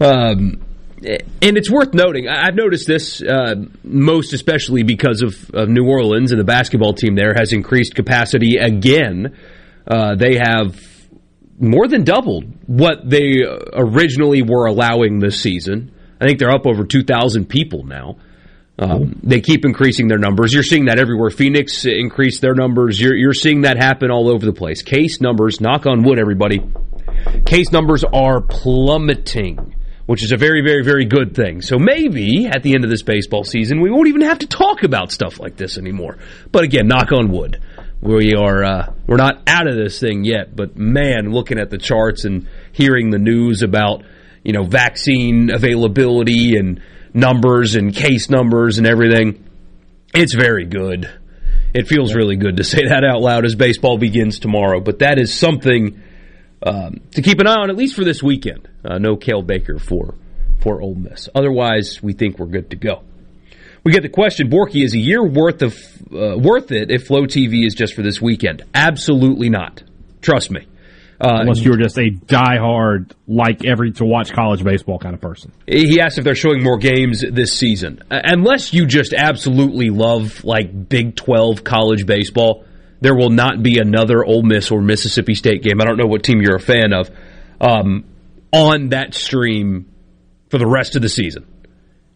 Um, 0.00 0.62
and 1.04 1.58
it's 1.58 1.70
worth 1.70 1.92
noting. 1.92 2.28
I've 2.28 2.54
noticed 2.54 2.86
this 2.86 3.20
uh, 3.20 3.56
most 3.82 4.32
especially 4.32 4.84
because 4.84 5.22
of, 5.22 5.50
of 5.52 5.68
New 5.68 5.86
Orleans 5.86 6.30
and 6.30 6.40
the 6.40 6.44
basketball 6.44 6.94
team 6.94 7.16
there 7.16 7.34
has 7.36 7.52
increased 7.52 7.94
capacity 7.94 8.58
again. 8.58 9.36
Uh, 9.86 10.14
they 10.14 10.36
have 10.36 10.78
more 11.58 11.86
than 11.86 12.04
doubled 12.04 12.44
what 12.66 13.08
they 13.08 13.40
originally 13.72 14.42
were 14.42 14.66
allowing 14.66 15.18
this 15.18 15.40
season. 15.40 15.92
I 16.20 16.26
think 16.26 16.38
they're 16.38 16.52
up 16.52 16.66
over 16.66 16.84
2,000 16.84 17.46
people 17.46 17.84
now. 17.84 18.16
Um, 18.78 19.20
they 19.22 19.40
keep 19.40 19.64
increasing 19.64 20.08
their 20.08 20.18
numbers. 20.18 20.52
You're 20.52 20.62
seeing 20.62 20.86
that 20.86 20.98
everywhere. 20.98 21.30
Phoenix 21.30 21.84
increased 21.84 22.40
their 22.40 22.54
numbers. 22.54 23.00
You're, 23.00 23.14
you're 23.14 23.34
seeing 23.34 23.62
that 23.62 23.76
happen 23.76 24.10
all 24.10 24.28
over 24.28 24.44
the 24.44 24.52
place. 24.52 24.82
Case 24.82 25.20
numbers, 25.20 25.60
knock 25.60 25.86
on 25.86 26.02
wood, 26.02 26.18
everybody. 26.18 26.60
Case 27.44 27.70
numbers 27.70 28.02
are 28.02 28.40
plummeting, 28.40 29.76
which 30.06 30.22
is 30.22 30.32
a 30.32 30.36
very, 30.36 30.62
very, 30.62 30.82
very 30.82 31.04
good 31.04 31.34
thing. 31.34 31.60
So 31.60 31.78
maybe 31.78 32.46
at 32.46 32.62
the 32.62 32.74
end 32.74 32.84
of 32.84 32.90
this 32.90 33.02
baseball 33.02 33.44
season, 33.44 33.80
we 33.80 33.90
won't 33.90 34.08
even 34.08 34.22
have 34.22 34.38
to 34.40 34.46
talk 34.46 34.82
about 34.82 35.12
stuff 35.12 35.38
like 35.38 35.56
this 35.56 35.76
anymore. 35.76 36.18
But 36.50 36.64
again, 36.64 36.88
knock 36.88 37.12
on 37.12 37.30
wood. 37.30 37.60
We 38.02 38.34
are 38.34 38.64
uh, 38.64 38.92
we're 39.06 39.16
not 39.16 39.42
out 39.46 39.68
of 39.68 39.76
this 39.76 40.00
thing 40.00 40.24
yet, 40.24 40.56
but 40.56 40.76
man, 40.76 41.30
looking 41.30 41.60
at 41.60 41.70
the 41.70 41.78
charts 41.78 42.24
and 42.24 42.48
hearing 42.72 43.10
the 43.10 43.18
news 43.18 43.62
about 43.62 44.02
you 44.42 44.52
know 44.52 44.64
vaccine 44.64 45.54
availability 45.54 46.56
and 46.56 46.82
numbers 47.14 47.76
and 47.76 47.94
case 47.94 48.28
numbers 48.28 48.78
and 48.78 48.88
everything, 48.88 49.48
it's 50.16 50.34
very 50.34 50.66
good. 50.66 51.08
It 51.74 51.86
feels 51.86 52.12
really 52.12 52.34
good 52.34 52.56
to 52.56 52.64
say 52.64 52.84
that 52.88 53.04
out 53.04 53.20
loud 53.20 53.44
as 53.44 53.54
baseball 53.54 53.98
begins 53.98 54.40
tomorrow. 54.40 54.80
But 54.80 54.98
that 54.98 55.20
is 55.20 55.32
something 55.32 56.02
um, 56.60 57.02
to 57.12 57.22
keep 57.22 57.38
an 57.38 57.46
eye 57.46 57.54
on, 57.54 57.70
at 57.70 57.76
least 57.76 57.94
for 57.94 58.02
this 58.02 58.20
weekend. 58.20 58.68
Uh, 58.84 58.98
no 58.98 59.14
Kale 59.14 59.42
Baker 59.42 59.78
for 59.78 60.16
for 60.60 60.82
Ole 60.82 60.96
Miss. 60.96 61.28
Otherwise, 61.36 62.02
we 62.02 62.14
think 62.14 62.40
we're 62.40 62.46
good 62.46 62.70
to 62.70 62.76
go. 62.76 63.04
We 63.84 63.92
get 63.92 64.02
the 64.02 64.08
question, 64.08 64.48
Borky, 64.48 64.84
is 64.84 64.94
a 64.94 64.98
year 64.98 65.24
worth 65.24 65.62
of 65.62 65.74
uh, 66.12 66.38
worth 66.38 66.70
it 66.70 66.90
if 66.90 67.06
Flo 67.06 67.22
TV 67.22 67.66
is 67.66 67.74
just 67.74 67.94
for 67.94 68.02
this 68.02 68.20
weekend? 68.20 68.62
Absolutely 68.74 69.48
not. 69.50 69.82
Trust 70.20 70.50
me. 70.50 70.66
Uh, 71.20 71.38
Unless 71.40 71.60
you're 71.62 71.76
just 71.76 71.96
a 71.98 72.10
diehard, 72.10 73.12
like 73.28 73.64
every 73.64 73.92
to 73.92 74.04
watch 74.04 74.32
college 74.32 74.64
baseball 74.64 74.98
kind 74.98 75.14
of 75.14 75.20
person. 75.20 75.52
He 75.68 76.00
asked 76.00 76.18
if 76.18 76.24
they're 76.24 76.34
showing 76.34 76.62
more 76.64 76.78
games 76.78 77.24
this 77.28 77.52
season. 77.52 78.02
Uh, 78.10 78.20
Unless 78.24 78.72
you 78.72 78.86
just 78.86 79.12
absolutely 79.14 79.90
love 79.90 80.42
like 80.44 80.88
Big 80.88 81.14
12 81.14 81.62
college 81.62 82.06
baseball, 82.06 82.64
there 83.00 83.14
will 83.14 83.30
not 83.30 83.62
be 83.62 83.78
another 83.78 84.24
Ole 84.24 84.42
Miss 84.42 84.70
or 84.72 84.80
Mississippi 84.82 85.34
State 85.34 85.62
game. 85.62 85.80
I 85.80 85.84
don't 85.84 85.96
know 85.96 86.06
what 86.06 86.24
team 86.24 86.40
you're 86.42 86.56
a 86.56 86.60
fan 86.60 86.92
of. 86.92 87.10
um, 87.60 88.04
on 88.52 88.90
that 88.90 89.14
stream 89.14 89.90
for 90.50 90.58
the 90.58 90.66
rest 90.66 90.94
of 90.96 91.02
the 91.02 91.08
season. 91.08 91.46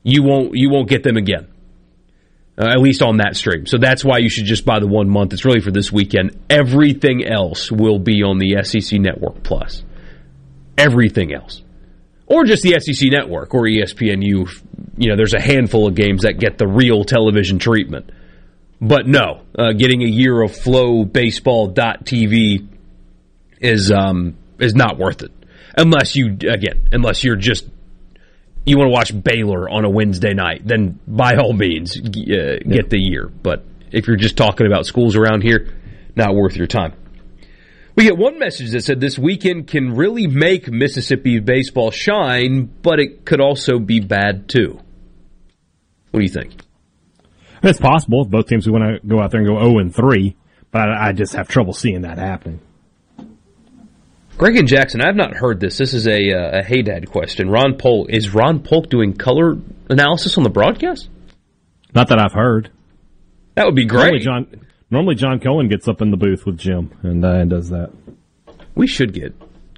You 0.03 0.23
won't 0.23 0.51
you 0.55 0.69
won't 0.71 0.89
get 0.89 1.03
them 1.03 1.17
again. 1.17 1.49
Uh, 2.59 2.69
at 2.69 2.81
least 2.81 3.03
on 3.03 3.19
that 3.19 3.37
stream. 3.37 3.67
So 3.67 3.77
that's 3.77 4.03
why 4.03 4.17
you 4.17 4.31
should 4.31 4.47
just 4.47 4.65
buy 4.65 4.81
the 4.81 4.87
one 4.87 5.11
month. 5.11 5.35
It's 5.35 5.45
really 5.45 5.61
for 5.61 5.71
this 5.71 5.93
weekend. 5.93 6.43
Everything 6.49 7.23
else 7.23 7.71
will 7.71 7.99
be 7.99 8.23
on 8.23 8.39
the 8.39 8.65
SEC 8.65 8.99
Network 8.99 9.43
Plus. 9.43 9.85
Everything 10.79 11.35
else. 11.35 11.63
Or 12.27 12.45
just 12.45 12.63
the 12.63 12.81
SEC 12.81 13.11
Network 13.11 13.53
or 13.55 13.65
ESPNU. 13.65 14.49
You 14.97 15.11
know, 15.11 15.17
there's 15.17 15.35
a 15.35 15.41
handful 15.41 15.87
of 15.87 15.95
games 15.95 16.23
that 16.23 16.39
get 16.39 16.57
the 16.57 16.67
real 16.67 17.05
television 17.05 17.59
treatment. 17.59 18.09
But 18.81 19.07
no, 19.07 19.43
uh, 19.59 19.73
getting 19.73 20.03
a 20.03 20.09
year 20.09 20.41
of 20.43 20.53
FloBaseball.tv 20.53 22.69
is 23.61 23.93
um, 23.93 24.39
is 24.59 24.75
not 24.75 24.97
worth 24.99 25.23
it. 25.23 25.31
Unless 25.77 26.17
you, 26.17 26.39
again, 26.49 26.89
unless 26.91 27.23
you're 27.23 27.37
just 27.37 27.67
you 28.67 28.77
want 28.77 28.89
to 28.89 28.93
watch 28.93 29.23
Baylor 29.25 29.71
on 29.71 29.85
a 29.85 29.91
Wednesday 29.91 30.35
night, 30.35 30.63
then 30.67 30.99
by 31.07 31.37
all 31.37 31.53
means 31.53 31.97
uh, 31.97 32.59
get 32.69 32.91
the 32.91 32.99
year. 32.99 33.29
But 33.29 33.65
if 33.93 34.07
you're 34.07 34.17
just 34.17 34.37
talking 34.37 34.67
about 34.67 34.87
schools 34.87 35.17
around 35.17 35.43
here, 35.43 35.75
not 36.17 36.35
worth 36.35 36.57
your 36.57 36.67
time. 36.67 36.93
We 37.95 38.05
get 38.05 38.19
one 38.19 38.39
message 38.39 38.73
that 38.73 38.83
said 38.85 39.01
this 39.01 39.19
weekend 39.19 39.69
can 39.69 39.95
really 39.95 40.27
make 40.27 40.69
Mississippi 40.69 41.39
baseball 41.41 41.91
shine, 41.91 42.67
but 42.83 42.99
it 42.99 43.25
could 43.25 43.41
also 43.41 43.79
be 43.79 44.01
bad 44.01 44.49
too. 44.49 44.79
What 46.11 46.21
do 46.21 46.25
you 46.25 46.33
think? 46.33 46.61
It's 47.63 47.81
possible 47.81 48.23
if 48.23 48.29
both 48.29 48.49
teams 48.49 48.69
want 48.69 49.01
to 49.01 49.07
go 49.07 49.21
out 49.21 49.31
there 49.31 49.41
and 49.41 49.49
go 49.49 49.59
0 49.63 49.79
and 49.79 49.95
3, 49.95 50.37
but 50.71 50.83
I, 50.83 51.09
I 51.09 51.13
just 51.13 51.35
have 51.35 51.49
trouble 51.49 51.73
seeing 51.73 52.03
that 52.03 52.19
happening. 52.19 52.61
Greg 54.37 54.57
and 54.57 54.69
Jackson, 54.69 55.01
I've 55.01 55.17
not 55.17 55.35
heard 55.35 55.61
this. 55.61 55.79
This 55.79 55.95
is 55.95 56.07
a, 56.07 56.33
uh, 56.33 56.59
a 56.59 56.63
Hadad 56.63 57.11
question. 57.11 57.49
Ron 57.49 57.79
Polk 57.79 58.11
is 58.11 58.35
Ron 58.35 58.61
Polk 58.61 58.91
doing 58.91 59.15
color 59.15 59.57
analysis 59.89 60.37
on 60.37 60.45
the 60.45 60.51
broadcast? 60.51 61.09
Not 61.95 62.09
that 62.09 62.19
I've 62.19 62.35
heard. 62.35 62.71
That 63.55 63.65
would 63.65 63.75
be 63.75 63.87
great. 63.87 64.03
Normally 64.03 64.19
John, 64.21 64.67
normally 64.91 65.15
John 65.15 65.41
Cohen 65.41 65.69
gets 65.69 65.89
up 65.89 66.03
in 66.03 66.11
the 66.11 66.19
booth 66.19 66.45
with 66.45 66.59
Jim 66.59 66.93
and, 67.03 67.25
uh, 67.25 67.31
and 67.31 67.49
does 67.49 67.71
that. 67.71 67.91
We 68.75 68.87
should 68.87 69.15
get 69.15 69.35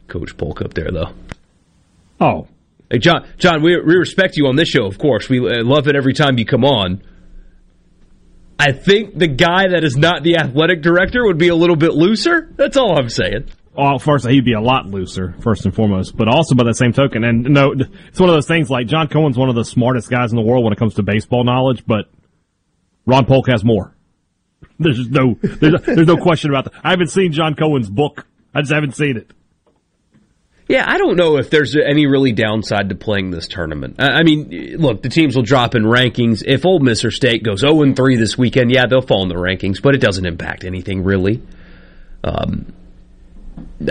Coach 0.09 0.37
Polk 0.37 0.61
up 0.61 0.75
there, 0.75 0.91
though. 0.91 1.13
Oh, 2.21 2.49
hey, 2.91 2.99
John, 2.99 3.29
John, 3.39 3.63
we, 3.63 3.81
we 3.81 3.95
respect 3.95 4.37
you 4.37 4.49
on 4.49 4.57
this 4.57 4.69
show, 4.69 4.87
of 4.87 4.99
course. 4.99 5.29
We 5.29 5.39
uh, 5.39 5.63
love 5.63 5.87
it 5.87 5.95
every 5.95 6.15
time 6.15 6.37
you 6.37 6.45
come 6.45 6.65
on. 6.65 7.03
I 8.59 8.73
think 8.73 9.17
the 9.17 9.29
guy 9.29 9.69
that 9.69 9.85
is 9.85 9.97
not 9.97 10.25
the 10.25 10.39
athletic 10.39 10.83
director 10.83 11.25
would 11.25 11.39
be 11.39 11.47
a 11.47 11.55
little 11.55 11.77
bit 11.77 11.93
looser. 11.93 12.53
That's 12.57 12.77
all 12.77 12.99
I'm 12.99 13.09
saying 13.09 13.49
well, 13.79 14.01
first 14.01 14.27
he'd 14.27 14.45
be 14.45 14.55
a 14.55 14.61
lot 14.61 14.87
looser, 14.87 15.37
first 15.41 15.65
and 15.65 15.73
foremost, 15.73 16.17
but 16.17 16.27
also 16.27 16.57
by 16.57 16.65
that 16.65 16.75
same 16.75 16.93
token, 16.93 17.23
and 17.23 17.45
no, 17.45 17.73
it's 17.73 18.19
one 18.19 18.29
of 18.29 18.35
those 18.35 18.49
things 18.49 18.69
like 18.69 18.89
John 18.89 19.07
Cohen's 19.07 19.39
one 19.39 19.49
of 19.49 19.55
the 19.55 19.65
smartest 19.65 20.11
guys 20.11 20.33
in 20.33 20.37
the 20.37 20.43
world 20.43 20.65
when 20.65 20.73
it 20.73 20.79
comes 20.79 20.95
to 20.95 21.05
baseball 21.05 21.45
knowledge, 21.45 21.85
but 21.87 22.11
Ron 23.07 23.25
Polk 23.25 23.49
has 23.49 23.65
more. 23.65 23.95
There's 24.81 25.09
no, 25.09 25.39
there's, 25.41 25.81
there's 25.83 26.07
no 26.07 26.17
question 26.17 26.51
about 26.51 26.65
that. 26.65 26.75
I 26.83 26.91
haven't 26.91 27.09
seen 27.09 27.33
John 27.33 27.55
Cohen's 27.55 27.89
book. 27.89 28.27
I 28.55 28.61
just 28.61 28.73
haven't 28.73 28.97
seen 28.97 29.17
it. 29.17 29.31
Yeah, 30.69 30.85
I 30.87 30.99
don't 30.99 31.17
know 31.17 31.39
if 31.39 31.49
there's 31.49 31.77
any 31.77 32.07
really 32.07 32.33
downside 32.33 32.91
to 32.91 32.95
playing 32.95 33.31
this 33.31 33.49
tournament. 33.49 33.97
I 33.99 34.23
mean, 34.23 34.77
look, 34.77 35.03
the 35.03 35.09
teams 35.09 35.35
will 35.35 35.43
drop 35.43 35.75
in 35.75 35.85
rankings. 35.85 36.43
If 36.45 36.67
Ole 36.67 36.81
Miss 36.81 37.05
or 37.05 37.11
State 37.11 37.43
goes 37.43 37.61
0 37.61 37.95
3 37.95 38.17
this 38.17 38.37
weekend, 38.37 38.71
yeah, 38.71 38.87
they'll 38.87 39.01
fall 39.01 39.23
in 39.23 39.29
the 39.29 39.37
rankings, 39.37 39.81
but 39.81 39.95
it 39.95 40.01
doesn't 40.01 40.27
impact 40.27 40.65
anything 40.65 41.05
really. 41.05 41.43
Um, 42.23 42.73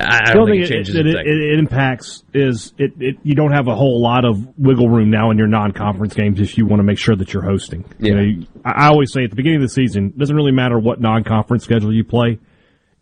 I 0.02 0.34
don't 0.34 0.48
think 0.48 0.64
it 0.64 0.68
changes 0.68 0.96
it, 0.96 1.08
it, 1.08 1.28
it, 1.28 1.60
impacts 1.60 2.24
is 2.34 2.74
it, 2.78 2.94
it, 3.00 3.18
you 3.24 3.36
don't 3.36 3.52
have 3.52 3.68
a 3.68 3.76
whole 3.76 4.02
lot 4.02 4.26
of 4.26 4.58
wiggle 4.58 4.90
room 4.90 5.10
now 5.10 5.32
in 5.32 5.38
your 5.38 5.48
non-conference 5.48 6.14
games 6.14 6.40
if 6.40 6.58
you 6.58 6.66
want 6.66 6.80
to 6.80 6.84
make 6.84 6.98
sure 6.98 7.16
that 7.16 7.34
you're 7.34 7.44
hosting. 7.44 7.86
Yeah. 8.00 8.08
You 8.08 8.16
know, 8.16 8.22
you, 8.22 8.48
I 8.66 8.88
always 8.88 9.12
say 9.14 9.24
at 9.24 9.30
the 9.30 9.36
beginning 9.36 9.58
of 9.58 9.64
the 9.64 9.74
season, 9.74 10.08
it 10.08 10.18
doesn't 10.18 10.36
really 10.36 10.52
matter 10.52 10.80
what 10.80 11.00
non-conference 11.00 11.64
schedule 11.64 11.94
you 11.94 12.04
play. 12.04 12.40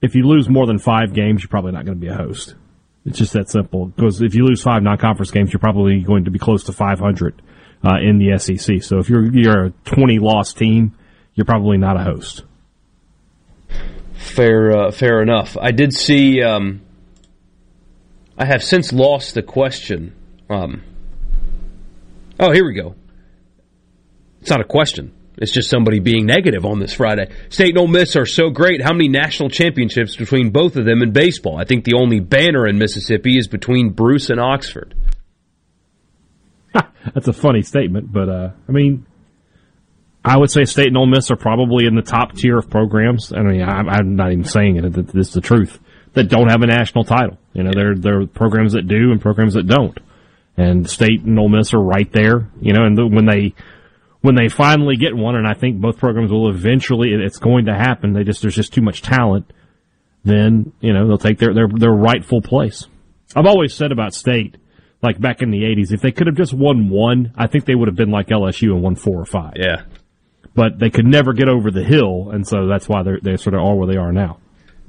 If 0.01 0.15
you 0.15 0.27
lose 0.27 0.49
more 0.49 0.67
than 0.67 0.77
five 0.77 1.13
games, 1.13 1.41
you're 1.41 1.49
probably 1.49 1.71
not 1.71 1.85
going 1.85 1.97
to 1.97 2.01
be 2.01 2.11
a 2.11 2.15
host. 2.15 2.55
It's 3.05 3.17
just 3.17 3.33
that 3.33 3.49
simple. 3.49 3.87
Because 3.87 4.21
if 4.21 4.35
you 4.35 4.45
lose 4.45 4.61
five 4.61 4.83
non-conference 4.83 5.31
games, 5.31 5.53
you're 5.53 5.59
probably 5.59 6.01
going 6.01 6.25
to 6.25 6.31
be 6.31 6.39
close 6.39 6.63
to 6.65 6.73
500 6.73 7.41
uh, 7.83 7.97
in 8.01 8.17
the 8.17 8.37
SEC. 8.37 8.83
So 8.83 8.99
if 8.99 9.09
you're 9.09 9.25
you're 9.33 9.65
a 9.65 9.69
20 9.85 10.19
loss 10.19 10.53
team, 10.53 10.95
you're 11.33 11.45
probably 11.45 11.77
not 11.77 11.99
a 11.99 12.03
host. 12.03 12.43
Fair, 14.13 14.75
uh, 14.75 14.91
fair 14.91 15.21
enough. 15.21 15.57
I 15.59 15.71
did 15.71 15.93
see. 15.93 16.41
Um, 16.41 16.81
I 18.37 18.45
have 18.45 18.63
since 18.63 18.91
lost 18.91 19.33
the 19.33 19.41
question. 19.41 20.13
Um, 20.49 20.83
oh, 22.39 22.51
here 22.51 22.65
we 22.65 22.73
go. 22.73 22.95
It's 24.41 24.49
not 24.49 24.61
a 24.61 24.65
question. 24.65 25.13
It's 25.37 25.51
just 25.51 25.69
somebody 25.69 25.99
being 25.99 26.25
negative 26.25 26.65
on 26.65 26.79
this 26.79 26.93
Friday. 26.93 27.29
State 27.49 27.69
and 27.69 27.77
Ole 27.77 27.87
Miss 27.87 28.15
are 28.15 28.25
so 28.25 28.49
great. 28.49 28.81
How 28.81 28.93
many 28.93 29.09
national 29.09 29.49
championships 29.49 30.15
between 30.15 30.51
both 30.51 30.77
of 30.77 30.85
them 30.85 31.01
in 31.01 31.11
baseball? 31.11 31.57
I 31.57 31.65
think 31.65 31.83
the 31.83 31.95
only 31.95 32.19
banner 32.19 32.65
in 32.67 32.77
Mississippi 32.77 33.37
is 33.37 33.47
between 33.47 33.89
Bruce 33.89 34.29
and 34.29 34.39
Oxford. 34.39 34.95
That's 37.13 37.27
a 37.27 37.33
funny 37.33 37.61
statement, 37.61 38.11
but 38.11 38.29
uh, 38.29 38.49
I 38.67 38.71
mean, 38.71 39.05
I 40.23 40.37
would 40.37 40.49
say 40.49 40.65
State 40.65 40.87
and 40.87 40.97
Ole 40.97 41.05
Miss 41.05 41.29
are 41.31 41.35
probably 41.35 41.85
in 41.85 41.95
the 41.95 42.01
top 42.01 42.33
tier 42.33 42.57
of 42.57 42.69
programs. 42.69 43.31
I 43.31 43.41
mean, 43.41 43.61
I'm 43.61 44.15
not 44.15 44.31
even 44.31 44.45
saying 44.45 44.77
it. 44.77 44.91
This 45.13 45.27
is 45.27 45.33
the 45.33 45.41
truth. 45.41 45.79
That 46.15 46.29
don't 46.29 46.49
have 46.49 46.61
a 46.61 46.67
national 46.67 47.03
title. 47.03 47.37
You 47.53 47.63
know, 47.63 47.71
there 47.73 47.95
there 47.95 48.21
are 48.21 48.27
programs 48.27 48.73
that 48.73 48.87
do 48.87 49.11
and 49.11 49.21
programs 49.21 49.53
that 49.53 49.67
don't. 49.67 49.97
And 50.57 50.89
State 50.89 51.23
and 51.23 51.37
Ole 51.37 51.49
Miss 51.49 51.73
are 51.73 51.81
right 51.81 52.11
there. 52.11 52.49
You 52.61 52.73
know, 52.73 52.85
and 52.85 52.97
when 53.13 53.25
they 53.25 53.53
when 54.21 54.35
they 54.35 54.49
finally 54.49 54.95
get 54.95 55.15
one, 55.15 55.35
and 55.35 55.47
I 55.47 55.53
think 55.53 55.79
both 55.79 55.97
programs 55.97 56.31
will 56.31 56.49
eventually, 56.49 57.09
it's 57.13 57.37
going 57.37 57.65
to 57.65 57.75
happen. 57.75 58.13
They 58.13 58.23
just 58.23 58.41
there's 58.41 58.55
just 58.55 58.73
too 58.73 58.81
much 58.81 59.01
talent. 59.01 59.51
Then 60.23 60.73
you 60.79 60.93
know 60.93 61.07
they'll 61.07 61.17
take 61.17 61.37
their 61.37 61.53
their 61.53 61.67
their 61.67 61.91
rightful 61.91 62.41
place. 62.41 62.87
I've 63.35 63.45
always 63.45 63.73
said 63.73 63.91
about 63.91 64.13
State, 64.13 64.55
like 65.03 65.19
back 65.19 65.41
in 65.41 65.51
the 65.51 65.63
'80s, 65.63 65.91
if 65.91 66.01
they 66.01 66.11
could 66.11 66.27
have 66.27 66.37
just 66.37 66.53
won 66.53 66.89
one, 66.89 67.33
I 67.35 67.47
think 67.47 67.65
they 67.65 67.75
would 67.75 67.89
have 67.89 67.97
been 67.97 68.11
like 68.11 68.27
LSU 68.27 68.71
and 68.71 68.81
won 68.81 68.95
four 68.95 69.19
or 69.19 69.25
five. 69.25 69.53
Yeah 69.57 69.83
but 70.55 70.79
they 70.79 70.89
could 70.89 71.05
never 71.05 71.33
get 71.33 71.49
over 71.49 71.69
the 71.69 71.83
hill, 71.83 72.29
and 72.31 72.47
so 72.47 72.65
that's 72.67 72.87
why 72.87 73.03
they 73.03 73.11
they 73.21 73.37
sort 73.37 73.53
of 73.53 73.61
are 73.61 73.75
where 73.75 73.87
they 73.87 73.97
are 73.97 74.11
now. 74.11 74.39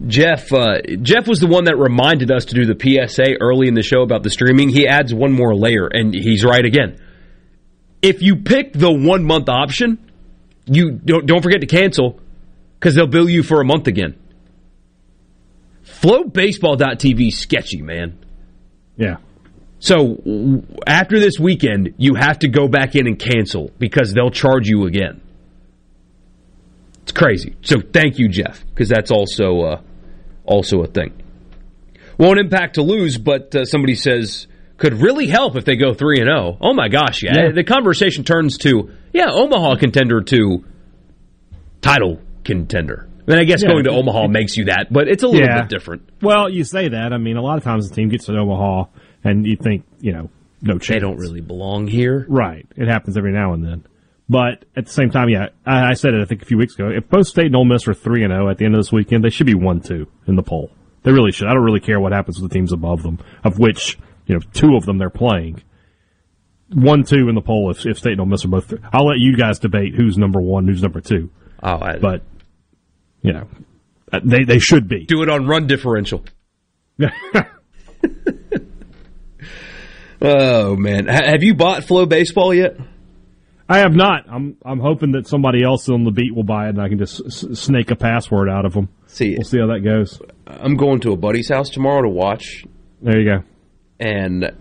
Jeff, 0.05 0.53
uh, 0.53 0.83
Jeff 1.01 1.27
was 1.27 1.41
the 1.41 1.47
one 1.47 1.65
that 1.65 1.79
reminded 1.79 2.31
us 2.31 2.47
to 2.47 2.55
do 2.55 2.67
the 2.67 2.77
PSA 2.79 3.37
early 3.41 3.67
in 3.67 3.75
the 3.75 3.83
show 3.83 4.03
about 4.03 4.23
the 4.23 4.31
streaming. 4.31 4.69
He 4.69 4.87
adds 4.87 5.15
one 5.15 5.33
more 5.33 5.55
layer, 5.55 5.87
and 5.87 6.13
he's 6.15 6.45
right 6.45 6.65
again. 6.65 7.01
If 8.03 8.21
you 8.21 8.37
pick 8.37 8.75
the 8.75 8.93
one 8.93 9.25
month 9.25 9.49
option, 9.49 9.99
you 10.67 10.93
don't, 10.93 11.25
don't 11.25 11.43
forget 11.43 11.63
to 11.63 11.67
cancel 11.67 12.21
because 12.79 12.95
they'll 12.95 13.07
bill 13.07 13.29
you 13.29 13.43
for 13.43 13.61
a 13.61 13.65
month 13.65 13.87
again. 13.87 14.19
FloBaseball.tv 15.85 17.33
sketchy, 17.33 17.81
man. 17.81 18.19
Yeah. 18.97 19.17
So 19.79 20.63
after 20.87 21.19
this 21.19 21.39
weekend, 21.39 21.95
you 21.97 22.15
have 22.15 22.41
to 22.41 22.49
go 22.49 22.69
back 22.69 22.97
in 22.97 23.07
and 23.07 23.19
cancel 23.19 23.71
because 23.79 24.13
they'll 24.13 24.31
charge 24.31 24.69
you 24.69 24.87
again. 24.87 25.23
It's 27.07 27.13
crazy. 27.13 27.55
So 27.63 27.77
thank 27.81 28.19
you, 28.19 28.29
Jeff, 28.29 28.67
because 28.67 28.89
that's 28.89 29.13
also 29.13 29.61
uh, 29.61 29.81
also 30.45 30.83
a 30.83 30.89
thing. 30.89 31.23
Won't 32.19 32.41
impact 32.41 32.75
to 32.75 32.83
lose, 32.83 33.17
but 33.17 33.55
uh, 33.55 33.65
somebody 33.65 33.95
says 33.95 34.49
could 34.77 34.95
really 34.95 35.29
help 35.29 35.55
if 35.55 35.65
they 35.65 35.77
go 35.77 35.95
three 35.95 36.19
and 36.19 36.27
zero. 36.27 36.59
Oh 36.61 36.75
my 36.75 36.89
gosh, 36.89 37.23
yeah. 37.23 37.31
yeah. 37.37 37.53
The 37.53 37.63
conversation 37.63 38.25
turns 38.25 38.59
to 38.59 38.91
yeah, 39.13 39.31
Omaha 39.31 39.77
contender 39.77 40.21
to 40.23 40.65
title 41.81 42.21
contender. 42.43 43.09
I 43.29 43.31
mean, 43.31 43.39
I 43.39 43.45
guess 43.45 43.63
yeah, 43.63 43.69
going 43.69 43.85
to 43.85 43.91
Omaha 43.91 44.27
makes 44.27 44.57
you 44.57 44.65
that, 44.65 44.93
but 44.93 45.07
it's 45.07 45.23
a 45.23 45.29
little 45.29 45.47
yeah. 45.47 45.61
bit 45.61 45.69
different. 45.69 46.09
Well, 46.21 46.51
you 46.51 46.65
say 46.65 46.89
that. 46.89 47.13
I 47.13 47.19
mean, 47.19 47.37
a 47.37 47.43
lot 47.43 47.57
of 47.57 47.63
times 47.63 47.89
the 47.89 47.95
team 47.95 48.09
gets 48.09 48.27
to 48.27 48.37
Omaha, 48.37 48.87
and 49.23 49.47
you 49.47 49.57
think, 49.57 49.85
you 50.01 50.13
know, 50.13 50.29
no 50.61 50.79
chance. 50.79 50.89
They 50.89 50.99
don't 50.99 51.19
really 51.19 51.41
belong 51.41 51.87
here. 51.87 52.27
Right. 52.29 52.67
It 52.77 52.89
happens 52.89 53.17
every 53.17 53.33
now 53.33 53.53
and 53.53 53.65
then. 53.65 53.85
But 54.29 54.65
at 54.75 54.87
the 54.87 54.93
same 54.93 55.11
time, 55.11 55.29
yeah, 55.29 55.49
I, 55.65 55.91
I 55.91 55.93
said 55.95 56.15
it 56.15 56.21
I 56.21 56.25
think 56.25 56.43
a 56.43 56.47
few 56.47 56.59
weeks 56.59 56.75
ago. 56.75 56.89
If 56.89 57.09
both 57.09 57.29
State 57.29 57.47
and 57.47 57.57
Ole 57.57 57.65
Miss 57.65 57.87
are 57.87 57.95
three 57.95 58.25
and 58.25 58.33
zero 58.33 58.47
oh 58.47 58.51
at 58.51 58.59
the 58.59 58.65
end 58.65 58.75
of 58.75 58.81
this 58.81 58.91
weekend, 58.91 59.23
they 59.23 59.31
should 59.31 59.47
be 59.47 59.55
one 59.55 59.81
two 59.81 60.09
in 60.27 60.35
the 60.35 60.43
poll. 60.43 60.71
They 61.05 61.13
really 61.13 61.31
should. 61.31 61.47
I 61.47 61.55
don't 61.55 61.63
really 61.63 61.81
care 61.81 62.01
what 62.01 62.13
happens 62.13 62.41
with 62.41 62.51
the 62.51 62.55
teams 62.55 62.73
above 62.73 63.05
them, 63.05 63.21
of 63.45 63.59
which 63.59 63.99
you 64.27 64.35
know 64.35 64.41
two 64.53 64.75
of 64.77 64.85
them 64.85 64.99
they're 64.99 65.11
playing. 65.11 65.63
One 66.73 67.05
two 67.05 67.29
in 67.29 67.37
the 67.37 67.41
poll 67.41 67.71
if, 67.71 67.87
if 67.87 67.99
State 67.99 68.13
and 68.13 68.21
Ole 68.21 68.27
Miss 68.27 68.45
are 68.45 68.49
both. 68.49 68.67
Three. 68.67 68.81
I'll 68.93 69.07
let 69.07 69.19
you 69.19 69.37
guys 69.37 69.61
debate 69.61 69.95
who's 69.95 70.19
number 70.19 70.41
one, 70.41 70.67
who's 70.67 70.83
number 70.83 71.01
two. 71.01 71.31
Oh, 71.63 71.79
I, 71.81 71.99
but 71.99 72.23
you 73.23 73.33
know 73.33 73.47
uh, 74.13 74.21
they 74.25 74.43
they 74.43 74.59
should 74.59 74.89
be. 74.89 75.05
Do 75.05 75.23
it 75.23 75.29
on 75.29 75.47
run 75.47 75.69
differential. 75.69 76.25
oh 80.21 80.75
man, 80.75 81.07
have 81.07 81.45
you 81.45 81.55
bought 81.55 81.85
Flo 81.85 82.07
Baseball 82.07 82.53
yet? 82.53 82.77
I 83.69 83.79
have 83.79 83.95
not. 83.95 84.27
I'm 84.31 84.57
I'm 84.65 84.79
hoping 84.79 85.13
that 85.13 85.27
somebody 85.27 85.63
else 85.65 85.89
on 85.89 86.05
the 86.05 86.11
beat 86.13 86.35
will 86.35 86.45
buy 86.45 86.67
it, 86.67 86.71
and 86.71 86.81
I 86.81 86.89
can 86.89 86.99
just 86.99 87.21
s- 87.27 87.59
snake 87.59 87.91
a 87.91 87.97
password 87.97 88.49
out 88.49 88.65
of 88.65 88.75
them. 88.75 88.89
See, 89.07 89.35
we'll 89.37 89.45
see 89.45 89.59
how 89.59 89.67
that 89.69 89.81
goes. 89.81 90.21
I'm 90.47 90.77
going 90.77 91.01
to 91.01 91.13
a 91.13 91.17
buddy's 91.17 91.49
house 91.49 91.69
tomorrow 91.71 92.03
to 92.03 92.09
watch. 92.09 92.65
There 93.03 93.19
you 93.19 93.25
go. 93.39 93.43
and 93.99 94.53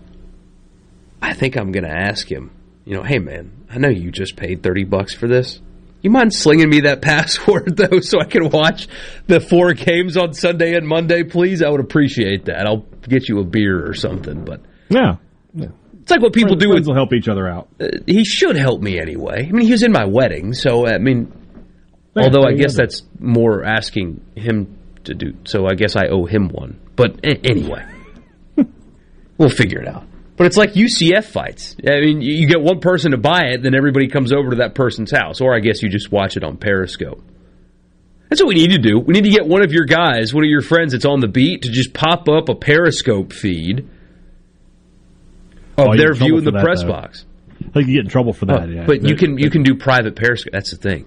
I 1.22 1.32
think 1.34 1.56
I'm 1.56 1.72
going 1.72 1.84
to 1.84 1.90
ask 1.90 2.30
him. 2.30 2.50
You 2.84 2.94
know, 2.96 3.02
hey 3.02 3.18
man, 3.18 3.52
I 3.70 3.78
know 3.78 3.88
you 3.88 4.10
just 4.10 4.36
paid 4.36 4.62
thirty 4.62 4.84
bucks 4.84 5.14
for 5.14 5.26
this. 5.28 5.60
You 6.02 6.10
mind 6.10 6.32
slinging 6.34 6.68
me 6.68 6.80
that 6.82 7.02
password 7.02 7.76
though, 7.76 8.00
so 8.00 8.20
I 8.20 8.24
can 8.24 8.50
watch 8.50 8.86
the 9.26 9.40
four 9.40 9.72
games 9.72 10.16
on 10.16 10.34
Sunday 10.34 10.74
and 10.74 10.86
Monday, 10.86 11.22
please? 11.24 11.62
I 11.62 11.68
would 11.68 11.80
appreciate 11.80 12.44
that. 12.46 12.66
I'll 12.66 12.84
get 13.08 13.28
you 13.28 13.40
a 13.40 13.44
beer 13.44 13.86
or 13.88 13.94
something, 13.94 14.44
but 14.44 14.60
yeah, 14.88 15.16
yeah. 15.54 15.68
It's 16.06 16.12
like 16.12 16.22
what 16.22 16.32
people 16.32 16.50
Friends, 16.50 16.62
do. 16.62 16.68
friends 16.68 16.80
With, 16.82 16.86
will 16.86 16.94
help 16.94 17.12
each 17.12 17.26
other 17.26 17.48
out. 17.48 17.66
uh, 17.80 17.88
he 18.06 18.24
should 18.24 18.54
help 18.54 18.80
me 18.80 19.00
anyway. 19.00 19.48
I 19.48 19.50
mean, 19.50 19.66
he 19.66 19.72
was 19.72 19.82
in 19.82 19.90
my 19.90 20.04
wedding, 20.04 20.52
so 20.54 20.86
I 20.86 20.98
mean, 20.98 21.32
although 22.16 22.44
I 22.44 22.52
guess 22.52 22.76
that's 22.76 23.02
more 23.18 23.64
asking 23.64 24.20
him 24.36 24.78
to 25.02 25.14
do. 25.14 25.34
So 25.46 25.66
I 25.66 25.74
guess 25.74 25.96
I 25.96 26.06
owe 26.06 26.24
him 26.24 26.48
one. 26.48 26.78
But 26.94 27.24
a- 27.24 27.40
anyway, 27.44 27.84
we'll 29.38 29.48
figure 29.48 29.80
it 29.80 29.88
out. 29.88 30.04
But 30.36 30.46
it's 30.46 30.56
like 30.56 30.74
UFC 30.74 31.24
fights. 31.24 31.74
I 31.84 31.98
mean, 32.00 32.20
you 32.20 32.46
get 32.46 32.60
one 32.60 32.78
person 32.78 33.10
to 33.10 33.18
buy 33.18 33.46
it, 33.46 33.62
then 33.64 33.74
everybody 33.74 34.06
comes 34.06 34.32
over 34.32 34.50
to 34.50 34.56
that 34.58 34.76
person's 34.76 35.10
house, 35.10 35.40
or 35.40 35.56
I 35.56 35.58
guess 35.60 35.82
you 35.82 35.88
just 35.88 36.12
watch 36.12 36.36
it 36.36 36.44
on 36.44 36.56
Periscope. 36.56 37.20
That's 38.28 38.40
what 38.42 38.48
we 38.48 38.54
need 38.54 38.70
to 38.72 38.78
do. 38.78 39.00
We 39.00 39.12
need 39.14 39.24
to 39.24 39.30
get 39.30 39.46
one 39.46 39.62
of 39.64 39.72
your 39.72 39.86
guys, 39.86 40.32
one 40.32 40.44
of 40.44 40.50
your 40.50 40.60
friends 40.62 40.92
that's 40.92 41.04
on 41.04 41.18
the 41.20 41.26
beat, 41.28 41.62
to 41.62 41.70
just 41.70 41.94
pop 41.94 42.28
up 42.28 42.48
a 42.48 42.54
Periscope 42.54 43.32
feed 43.32 43.88
Oh, 45.78 45.92
you 45.92 45.98
their 45.98 46.12
get 46.12 46.22
in 46.22 46.26
view 46.28 46.38
in 46.38 46.44
the 46.44 46.50
that, 46.52 46.62
press 46.64 46.82
though. 46.82 46.88
box. 46.88 47.24
I 47.60 47.68
think 47.70 47.88
you 47.88 47.94
get 47.94 48.04
in 48.04 48.08
trouble 48.10 48.32
for 48.32 48.46
that. 48.46 48.62
Oh, 48.62 48.66
yeah, 48.66 48.86
but 48.86 49.02
you 49.02 49.16
can 49.16 49.38
you 49.38 49.50
can 49.50 49.62
do 49.62 49.74
private 49.74 50.16
Periscope. 50.16 50.52
That's 50.52 50.70
the 50.70 50.76
thing. 50.76 51.06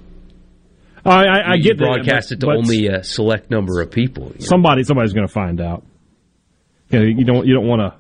I, 1.06 1.26
I, 1.26 1.38
I 1.40 1.54
You 1.56 1.64
get 1.64 1.78
that, 1.78 1.84
broadcast 1.86 2.30
but- 2.30 2.36
it 2.36 2.40
to 2.42 2.46
but 2.48 2.56
only 2.58 2.88
a 2.88 3.04
select 3.04 3.50
number 3.50 3.82
of 3.82 3.90
people. 3.92 4.26
you 4.34 4.40
know. 4.42 4.46
somebody 4.46 4.84
somebody's 4.84 5.14
going 5.14 5.28
to 5.28 5.34
find 5.34 5.62
out. 5.62 5.84
You, 6.90 7.00
know, 7.00 7.06
you 7.06 7.24
don't 7.26 7.48
you 7.48 7.54
don't 7.54 7.68
want 7.68 7.82
to 7.82 7.96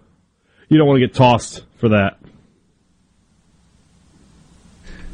you 0.68 0.78
don't 0.78 0.88
want 0.88 1.00
to 1.00 1.08
get 1.08 1.16
tossed 1.16 1.64
for 1.78 1.90
that. 1.90 2.18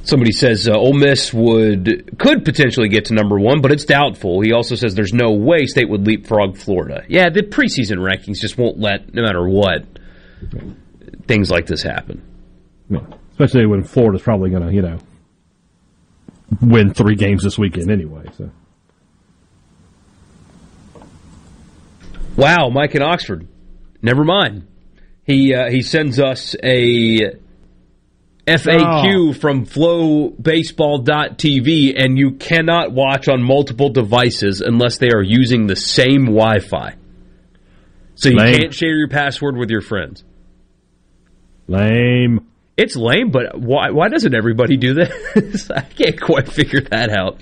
Somebody 0.03 0.34
says 0.34 0.68
uh, 0.68 0.73
Ole 0.73 0.94
Miss 0.94 1.34
would 1.34 2.18
could 2.19 2.45
potentially 2.45 2.90
get 2.90 3.06
to 3.06 3.14
number 3.15 3.40
one, 3.40 3.61
but 3.61 3.72
it's 3.72 3.86
doubtful. 3.86 4.41
He 4.41 4.53
also 4.53 4.76
says 4.76 4.94
there's 4.94 5.14
no 5.14 5.32
way 5.32 5.65
State 5.65 5.90
would 5.90 6.06
leapfrog 6.06 6.57
Florida. 6.57 7.03
Yeah, 7.07 7.30
the 7.30 7.41
preseason 7.41 7.98
rankings 7.98 8.40
just 8.40 8.56
won't 8.57 8.77
let, 8.80 9.14
no 9.15 9.23
matter 9.23 9.48
what, 9.48 9.84
things 11.27 11.49
like 11.52 11.65
this 11.68 11.84
happen. 11.84 12.22
Yeah. 12.90 12.99
Especially 13.32 13.65
when 13.65 13.84
Florida's 13.84 14.22
probably 14.22 14.49
going 14.49 14.65
to 14.68 14.73
you 14.73 14.82
know 14.82 14.98
win 16.61 16.94
three 16.94 17.15
games 17.15 17.44
this 17.44 17.57
weekend 17.57 17.91
anyway. 17.91 18.23
So 18.38 18.49
Wow, 22.38 22.69
Mike 22.69 22.95
in 22.95 23.02
Oxford. 23.02 23.48
Never 24.02 24.23
mind. 24.26 24.68
He 25.23 25.53
uh, 25.53 25.69
he 25.69 25.82
sends 25.82 26.19
us 26.19 26.56
a 26.61 27.34
FAQ 28.45 29.30
Oh. 29.30 29.34
from 29.34 29.65
flobaseball.tv 29.65 31.94
and 31.98 32.18
you 32.18 32.32
cannot 32.34 32.91
watch 32.91 33.27
on 33.27 33.41
multiple 33.41 33.90
devices 33.90 34.61
unless 34.61 34.98
they 34.99 35.10
are 35.10 35.23
using 35.23 35.65
the 35.68 35.76
same 35.76 36.26
Wi-Fi. 36.26 36.94
So 38.15 38.30
you 38.30 38.36
Lame. 38.38 38.53
can't 38.56 38.73
share 38.73 38.95
your 38.95 39.07
password 39.10 39.57
with 39.57 39.69
your 39.72 39.82
friends. 39.82 40.23
Lame. 41.68 42.48
It's 42.78 42.96
lame, 42.96 43.32
but 43.32 43.58
why 43.60 43.92
why 43.92 44.10
doesn't 44.10 44.36
everybody 44.36 44.76
do 44.78 44.94
this? 44.94 45.72
I 45.76 45.82
can't 45.82 46.20
quite 46.20 46.50
figure 46.52 46.82
that 46.82 47.10
out. 47.10 47.40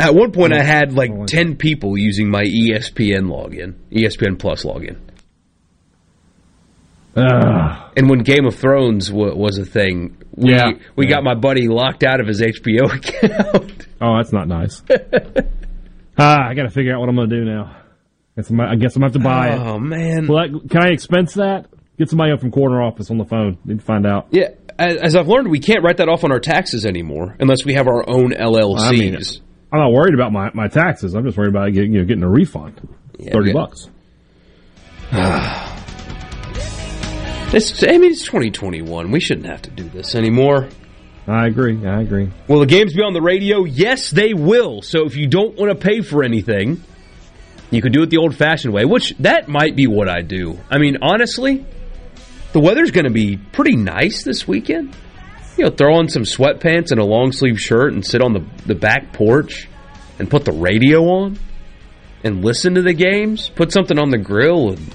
At 0.00 0.14
one 0.14 0.32
point, 0.32 0.52
I 0.52 0.62
had 0.62 0.92
like 0.92 1.26
ten 1.26 1.56
people 1.56 1.96
using 1.96 2.28
my 2.28 2.42
ESPN 2.42 3.26
login, 3.28 3.74
ESPN 3.92 4.38
Plus 4.38 4.64
login. 4.64 4.96
And 7.16 8.10
when 8.10 8.20
Game 8.24 8.44
of 8.46 8.56
Thrones 8.56 9.08
w- 9.08 9.36
was 9.36 9.58
a 9.58 9.64
thing, 9.64 10.16
we 10.34 10.50
Yeah. 10.52 10.72
we 10.96 11.06
got 11.06 11.22
my 11.22 11.34
buddy 11.34 11.68
locked 11.68 12.02
out 12.02 12.20
of 12.20 12.26
his 12.26 12.40
HBO 12.40 12.92
account. 12.92 13.86
Oh, 14.00 14.16
that's 14.16 14.32
not 14.32 14.48
nice. 14.48 14.82
ah, 16.18 16.48
I 16.48 16.54
got 16.54 16.64
to 16.64 16.70
figure 16.70 16.92
out 16.92 16.98
what 17.00 17.08
I'm 17.08 17.14
going 17.14 17.30
to 17.30 17.36
do 17.36 17.44
now. 17.44 17.76
Guess 18.36 18.50
I'm, 18.50 18.60
I 18.60 18.74
guess 18.74 18.96
I'm 18.96 19.02
going 19.02 19.12
to 19.12 19.18
have 19.18 19.22
to 19.22 19.28
buy 19.28 19.54
it. 19.54 19.60
Oh 19.60 19.78
man! 19.78 20.26
That, 20.26 20.66
can 20.68 20.82
I 20.82 20.88
expense 20.88 21.34
that? 21.34 21.66
Get 21.98 22.10
somebody 22.10 22.32
up 22.32 22.40
from 22.40 22.50
corner 22.50 22.82
office 22.82 23.10
on 23.10 23.18
the 23.18 23.24
phone. 23.24 23.58
Need 23.64 23.78
to 23.78 23.84
find 23.84 24.06
out. 24.06 24.28
Yeah, 24.30 24.48
as, 24.78 24.96
as 24.96 25.16
I've 25.16 25.28
learned, 25.28 25.50
we 25.50 25.60
can't 25.60 25.84
write 25.84 25.98
that 25.98 26.08
off 26.08 26.24
on 26.24 26.32
our 26.32 26.40
taxes 26.40 26.84
anymore 26.84 27.36
unless 27.38 27.64
we 27.64 27.74
have 27.74 27.86
our 27.86 28.08
own 28.08 28.32
LLCs. 28.32 28.80
I 28.80 28.90
mean, 28.92 29.16
I'm 29.72 29.78
not 29.80 29.92
worried 29.92 30.14
about 30.14 30.32
my, 30.32 30.50
my 30.52 30.68
taxes. 30.68 31.14
I'm 31.14 31.24
just 31.24 31.38
worried 31.38 31.50
about 31.50 31.72
getting, 31.72 31.92
you 31.92 32.00
know, 32.00 32.04
getting 32.04 32.24
a 32.24 32.28
refund. 32.28 32.88
Thirty 33.32 33.52
yeah. 33.52 33.54
bucks. 33.54 33.88
It's, 37.54 37.84
I 37.84 37.98
mean, 37.98 38.10
it's 38.10 38.24
2021. 38.24 39.12
We 39.12 39.20
shouldn't 39.20 39.46
have 39.46 39.62
to 39.62 39.70
do 39.70 39.84
this 39.88 40.16
anymore. 40.16 40.68
I 41.28 41.46
agree. 41.46 41.86
I 41.86 42.00
agree. 42.00 42.28
Will 42.48 42.58
the 42.58 42.66
games 42.66 42.94
be 42.94 43.02
on 43.02 43.12
the 43.12 43.22
radio? 43.22 43.62
Yes, 43.62 44.10
they 44.10 44.34
will. 44.34 44.82
So 44.82 45.06
if 45.06 45.14
you 45.14 45.28
don't 45.28 45.56
want 45.56 45.70
to 45.70 45.76
pay 45.76 46.00
for 46.00 46.24
anything, 46.24 46.82
you 47.74 47.82
can 47.82 47.92
do 47.92 48.02
it 48.02 48.10
the 48.10 48.18
old-fashioned 48.18 48.72
way, 48.72 48.84
which 48.84 49.14
that 49.20 49.48
might 49.48 49.76
be 49.76 49.86
what 49.86 50.08
I 50.08 50.22
do. 50.22 50.58
I 50.70 50.78
mean, 50.78 50.98
honestly, 51.02 51.64
the 52.52 52.60
weather's 52.60 52.90
going 52.90 53.06
to 53.06 53.12
be 53.12 53.36
pretty 53.36 53.76
nice 53.76 54.22
this 54.22 54.46
weekend. 54.46 54.96
You 55.56 55.64
know, 55.64 55.70
throw 55.70 55.96
on 55.96 56.08
some 56.08 56.22
sweatpants 56.22 56.90
and 56.90 57.00
a 57.00 57.04
long 57.04 57.32
sleeve 57.32 57.60
shirt 57.60 57.92
and 57.92 58.04
sit 58.04 58.20
on 58.20 58.32
the 58.32 58.44
the 58.66 58.74
back 58.74 59.12
porch 59.12 59.68
and 60.18 60.28
put 60.28 60.44
the 60.44 60.52
radio 60.52 61.02
on 61.04 61.38
and 62.24 62.44
listen 62.44 62.74
to 62.74 62.82
the 62.82 62.92
games. 62.92 63.50
Put 63.50 63.72
something 63.72 63.98
on 63.98 64.10
the 64.10 64.18
grill 64.18 64.70
and 64.70 64.94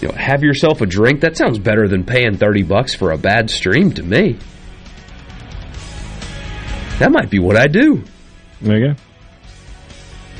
you 0.00 0.08
know, 0.08 0.14
have 0.14 0.42
yourself 0.42 0.80
a 0.80 0.86
drink. 0.86 1.20
That 1.20 1.36
sounds 1.36 1.58
better 1.58 1.88
than 1.88 2.04
paying 2.04 2.36
30 2.36 2.62
bucks 2.62 2.94
for 2.94 3.12
a 3.12 3.18
bad 3.18 3.50
stream 3.50 3.92
to 3.92 4.02
me. 4.02 4.38
That 6.98 7.10
might 7.10 7.30
be 7.30 7.38
what 7.38 7.56
I 7.56 7.66
do. 7.66 8.04
There 8.60 8.78
you 8.78 8.94
go. 8.94 9.00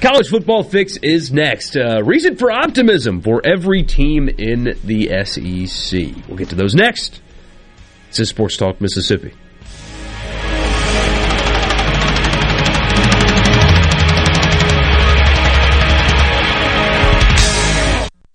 College 0.04 0.28
football 0.28 0.62
fix 0.62 0.98
is 0.98 1.32
next. 1.32 1.78
Uh, 1.78 2.02
reason 2.04 2.36
for 2.36 2.50
optimism 2.50 3.22
for 3.22 3.40
every 3.42 3.82
team 3.82 4.28
in 4.28 4.78
the 4.84 5.08
SEC. 5.24 6.28
We'll 6.28 6.36
get 6.36 6.50
to 6.50 6.54
those 6.54 6.74
next. 6.74 7.22
This 8.08 8.20
is 8.20 8.28
Sports 8.28 8.58
Talk 8.58 8.82
Mississippi. 8.82 9.32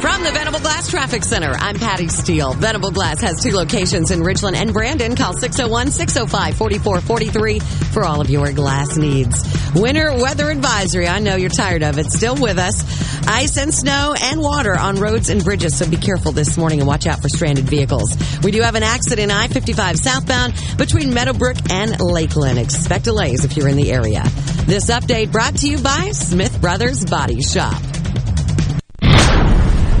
From 0.00 0.22
the 0.22 0.30
Venable 0.30 0.60
Glass 0.60 0.88
Traffic 0.88 1.24
Center, 1.24 1.52
I'm 1.52 1.76
Patty 1.76 2.06
Steele. 2.06 2.52
Venable 2.52 2.92
Glass 2.92 3.20
has 3.20 3.42
two 3.42 3.50
locations 3.50 4.12
in 4.12 4.22
Richland 4.22 4.54
and 4.54 4.72
Brandon. 4.72 5.16
Call 5.16 5.34
601-605-4443 5.34 7.60
for 7.92 8.04
all 8.04 8.20
of 8.20 8.30
your 8.30 8.52
glass 8.52 8.96
needs. 8.96 9.42
Winter 9.74 10.14
weather 10.14 10.50
advisory. 10.50 11.08
I 11.08 11.18
know 11.18 11.34
you're 11.34 11.50
tired 11.50 11.82
of 11.82 11.98
it. 11.98 12.12
Still 12.12 12.36
with 12.36 12.58
us. 12.58 13.26
Ice 13.26 13.56
and 13.56 13.74
snow 13.74 14.14
and 14.16 14.40
water 14.40 14.78
on 14.78 15.00
roads 15.00 15.30
and 15.30 15.42
bridges. 15.42 15.76
So 15.76 15.90
be 15.90 15.96
careful 15.96 16.30
this 16.30 16.56
morning 16.56 16.78
and 16.78 16.86
watch 16.86 17.08
out 17.08 17.20
for 17.20 17.28
stranded 17.28 17.68
vehicles. 17.68 18.16
We 18.44 18.52
do 18.52 18.62
have 18.62 18.76
an 18.76 18.84
accident 18.84 19.32
I-55 19.32 19.96
southbound 19.96 20.54
between 20.78 21.12
Meadowbrook 21.12 21.56
and 21.70 22.00
Lakeland. 22.00 22.60
Expect 22.60 23.02
delays 23.04 23.44
if 23.44 23.56
you're 23.56 23.68
in 23.68 23.76
the 23.76 23.90
area. 23.90 24.22
This 24.66 24.90
update 24.90 25.32
brought 25.32 25.56
to 25.56 25.68
you 25.68 25.78
by 25.78 26.12
Smith 26.12 26.60
Brothers 26.60 27.04
Body 27.04 27.42
Shop. 27.42 27.82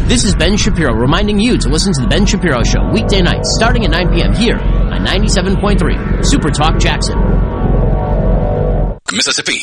This 0.08 0.24
is 0.24 0.34
Ben 0.34 0.56
Shapiro 0.56 0.94
reminding 0.94 1.38
you 1.38 1.58
to 1.58 1.68
listen 1.68 1.92
to 1.92 2.00
The 2.00 2.08
Ben 2.08 2.24
Shapiro 2.24 2.62
Show 2.64 2.80
weekday 2.92 3.20
nights 3.20 3.54
starting 3.54 3.84
at 3.84 3.90
9 3.90 4.14
p.m. 4.14 4.32
here 4.32 4.56
on 4.56 5.04
97.3 5.04 6.24
Super 6.24 6.48
Talk 6.48 6.80
Jackson. 6.80 7.18
Mississippi. 9.12 9.58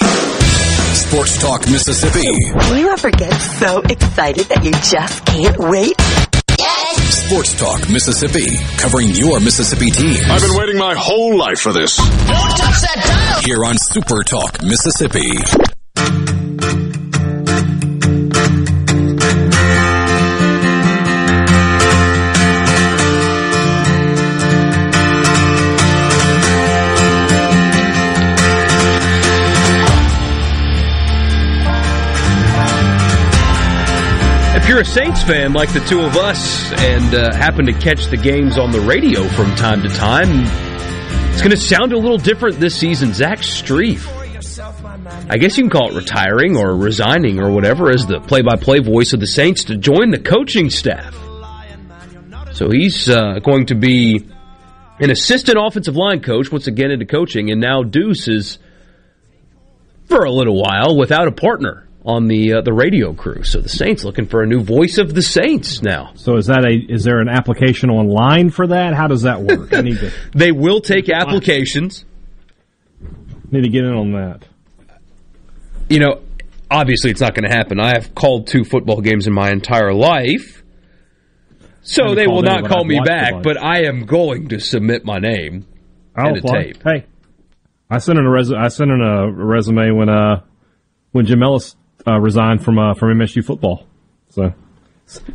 Sports 0.94 1.42
Talk 1.42 1.62
Mississippi. 1.68 2.30
Do 2.70 2.78
you 2.78 2.90
ever 2.90 3.10
get 3.10 3.34
so 3.34 3.80
excited 3.90 4.46
that 4.54 4.64
you 4.64 4.72
just 4.72 5.26
can't 5.26 5.58
wait? 5.58 5.96
Yes. 6.60 7.26
Sports 7.26 7.60
Talk 7.60 7.90
Mississippi. 7.90 8.56
Covering 8.78 9.10
your 9.10 9.40
Mississippi 9.40 9.90
teams. 9.90 10.30
I've 10.30 10.42
been 10.42 10.56
waiting 10.56 10.78
my 10.78 10.94
whole 10.96 11.38
life 11.40 11.60
for 11.60 11.74
this. 11.74 11.98
Don't 11.98 12.08
touch 12.54 12.82
that 12.86 13.02
dial! 13.02 13.42
Here 13.42 13.66
on 13.66 13.78
Super 13.80 14.22
Talk 14.24 14.62
Mississippi. 14.62 15.42
You're 34.76 34.82
a 34.82 34.86
Saints 34.86 35.24
fan 35.24 35.54
like 35.54 35.72
the 35.72 35.80
two 35.80 36.02
of 36.02 36.18
us 36.18 36.70
and 36.74 37.16
uh, 37.16 37.34
happen 37.34 37.66
to 37.66 37.72
catch 37.72 38.08
the 38.08 38.18
games 38.18 38.58
on 38.58 38.72
the 38.72 38.82
radio 38.82 39.24
from 39.30 39.56
time 39.56 39.82
to 39.84 39.88
time, 39.88 40.28
it's 41.32 41.42
going 41.42 41.52
to 41.52 41.56
sound 41.56 41.94
a 41.94 41.98
little 41.98 42.18
different 42.18 42.60
this 42.60 42.76
season. 42.76 43.14
Zach 43.14 43.38
Strief. 43.40 44.06
I 45.32 45.38
guess 45.38 45.58
you 45.58 45.64
can 45.64 45.70
call 45.70 45.92
it 45.92 45.96
retiring 45.96 46.58
or 46.58 46.76
resigning 46.76 47.40
or 47.40 47.52
whatever 47.52 47.90
as 47.90 48.06
the 48.06 48.20
play-by-play 48.20 48.80
voice 48.80 49.14
of 49.14 49.22
the 49.22 49.28
Saints 49.28 49.64
to 49.66 49.78
join 49.78 50.12
the 50.12 50.20
coaching 50.20 50.70
staff. 50.70 51.16
So 52.52 52.70
he's 52.70 53.10
uh, 53.10 53.40
going 53.40 53.68
to 53.68 53.76
be 53.76 54.28
an 55.00 55.10
assistant 55.10 55.58
offensive 55.58 55.96
line 55.96 56.22
coach 56.22 56.52
once 56.52 56.68
again 56.68 56.92
into 56.92 57.06
coaching, 57.06 57.50
and 57.50 57.62
now 57.62 57.84
Deuce 57.84 58.28
is 58.28 58.60
for 60.10 60.26
a 60.26 60.32
little 60.32 60.62
while 60.62 60.98
without 60.98 61.30
a 61.30 61.32
partner 61.32 61.85
on 62.06 62.28
the 62.28 62.54
uh, 62.54 62.62
the 62.62 62.72
radio 62.74 63.14
crew. 63.14 63.44
So 63.44 63.60
the 63.60 63.70
Saints 63.70 64.04
looking 64.04 64.28
for 64.28 64.44
a 64.44 64.48
new 64.48 64.62
voice 64.64 64.98
of 65.00 65.14
the 65.16 65.22
Saints 65.22 65.82
now. 65.82 66.12
So 66.16 66.38
is 66.38 66.46
that 66.46 66.64
a 66.64 66.74
is 66.94 67.04
there 67.04 67.20
an 67.20 67.28
application 67.28 67.90
online 67.90 68.52
for 68.52 68.68
that? 68.68 68.94
How 68.94 69.08
does 69.08 69.24
that 69.24 69.42
work? 69.42 69.74
I 69.74 69.82
need 69.82 69.98
to 70.00 70.12
They 70.34 70.52
will 70.52 70.82
take 70.82 71.10
applications. 71.10 72.06
need 73.52 73.64
to 73.64 73.70
get 73.70 73.84
in 73.86 73.94
on 73.94 74.12
that. 74.14 74.48
You 75.90 76.00
know, 76.00 76.22
obviously 76.70 77.12
it's 77.12 77.22
not 77.22 77.34
going 77.34 77.50
to 77.50 77.56
happen. 77.56 77.80
I 77.80 77.90
have 77.90 78.14
called 78.14 78.48
two 78.48 78.64
football 78.64 79.02
games 79.02 79.28
in 79.28 79.34
my 79.34 79.50
entire 79.52 79.94
life. 79.94 80.64
So 81.82 82.16
they 82.16 82.26
will 82.28 82.42
not 82.42 82.66
call 82.68 82.82
I've 82.82 82.88
me 82.88 83.00
back, 83.06 83.44
but 83.44 83.62
I 83.62 83.86
am 83.86 84.06
going 84.06 84.50
to 84.50 84.60
submit 84.60 85.06
my 85.06 85.20
name 85.20 85.68
I'll 86.16 86.30
and 86.30 86.38
a 86.38 86.40
apply. 86.40 86.64
tape. 86.64 86.84
Hey, 86.84 87.06
I 87.90 88.00
sent 88.00 88.18
in 88.18 88.26
a 88.26 88.30
res- 88.32 88.52
I 88.52 88.68
sent 88.70 88.90
in 88.90 89.02
a 89.02 89.32
resume 89.32 89.92
when 89.92 90.10
uh 90.10 90.42
when 91.12 91.28
Jim 91.28 91.44
Ellis 91.44 91.76
uh, 92.08 92.20
resigned 92.20 92.64
from 92.64 92.78
uh, 92.80 92.94
from 92.94 93.18
MSU 93.18 93.44
football. 93.44 93.86
So 94.30 94.54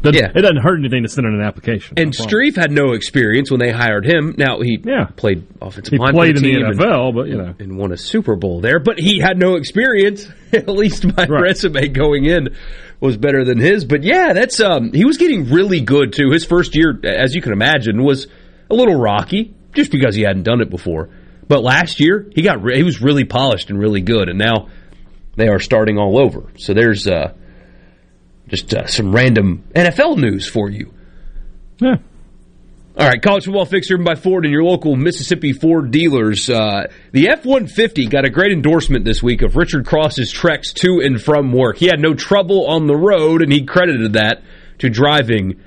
doesn't- 0.02 0.20
Yeah. 0.20 0.32
it 0.34 0.42
doesn't 0.42 0.58
hurt 0.62 0.78
anything 0.80 1.04
to 1.04 1.08
send 1.08 1.26
in 1.28 1.34
an 1.34 1.40
application. 1.42 1.94
And 1.96 2.12
Strief 2.12 2.56
had 2.56 2.72
no 2.72 2.92
experience 2.92 3.50
when 3.52 3.60
they 3.60 3.70
hired 3.70 4.04
him. 4.04 4.34
Now 4.36 4.60
he 4.60 4.78
yeah. 4.84 5.04
played 5.16 5.46
offensive 5.62 5.92
He 5.92 5.98
line 5.98 6.12
played 6.12 6.36
in 6.36 6.42
the 6.42 6.52
team 6.54 6.64
and- 6.66 6.78
NFL, 6.78 7.14
but, 7.14 7.28
you 7.28 7.36
know. 7.36 7.54
and 7.58 7.78
won 7.78 7.92
a 7.92 7.96
Super 7.96 8.34
Bowl 8.34 8.60
there. 8.60 8.80
But 8.80 8.98
he 8.98 9.20
had 9.20 9.38
no 9.38 9.54
experience. 9.54 10.28
At 10.52 10.68
least 10.68 11.04
my 11.16 11.24
resume 11.26 11.86
going 11.88 12.24
in 12.24 12.56
was 12.98 13.16
better 13.16 13.44
than 13.44 13.58
his. 13.58 13.84
But 13.84 14.02
yeah, 14.02 14.32
that's 14.32 14.58
um 14.60 14.92
he 14.92 15.04
was 15.04 15.16
getting 15.18 15.50
really 15.50 15.80
good 15.80 16.12
too. 16.12 16.30
His 16.32 16.44
first 16.44 16.74
year, 16.74 16.98
as 17.04 17.34
you 17.34 17.40
can 17.40 17.52
imagine, 17.52 18.02
was 18.02 18.26
a 18.68 18.74
little 18.74 18.96
rocky 19.00 19.54
just 19.72 19.92
because 19.92 20.14
he 20.16 20.22
hadn't 20.22 20.42
done 20.42 20.60
it 20.60 20.68
before. 20.68 21.08
But 21.46 21.62
last 21.62 22.00
year 22.00 22.28
he 22.34 22.42
got 22.42 22.62
re- 22.62 22.76
he 22.76 22.82
was 22.82 23.00
really 23.00 23.24
polished 23.24 23.70
and 23.70 23.78
really 23.78 24.00
good, 24.00 24.28
and 24.28 24.38
now 24.38 24.68
they 25.40 25.48
are 25.48 25.60
starting 25.60 25.98
all 25.98 26.18
over. 26.18 26.50
So 26.58 26.74
there's 26.74 27.06
uh 27.06 27.34
just 28.48 28.74
uh, 28.74 28.86
some 28.86 29.14
random 29.14 29.64
NFL 29.74 30.18
news 30.18 30.48
for 30.48 30.68
you. 30.68 30.92
Yeah. 31.78 31.96
All 32.98 33.06
right, 33.06 33.22
college 33.22 33.44
football 33.44 33.64
fix 33.64 33.86
driven 33.86 34.04
by 34.04 34.16
Ford 34.16 34.44
and 34.44 34.52
your 34.52 34.64
local 34.64 34.96
Mississippi 34.96 35.52
Ford 35.52 35.92
dealers. 35.92 36.50
Uh, 36.50 36.88
the 37.12 37.28
F 37.30 37.46
150 37.46 38.06
got 38.06 38.26
a 38.26 38.30
great 38.30 38.52
endorsement 38.52 39.04
this 39.04 39.22
week 39.22 39.42
of 39.42 39.56
Richard 39.56 39.86
Cross's 39.86 40.30
treks 40.32 40.72
to 40.74 41.00
and 41.02 41.22
from 41.22 41.52
work. 41.52 41.78
He 41.78 41.86
had 41.86 42.00
no 42.00 42.14
trouble 42.14 42.66
on 42.66 42.88
the 42.88 42.96
road, 42.96 43.42
and 43.42 43.52
he 43.52 43.64
credited 43.64 44.14
that 44.14 44.42
to 44.80 44.90
driving 44.90 45.62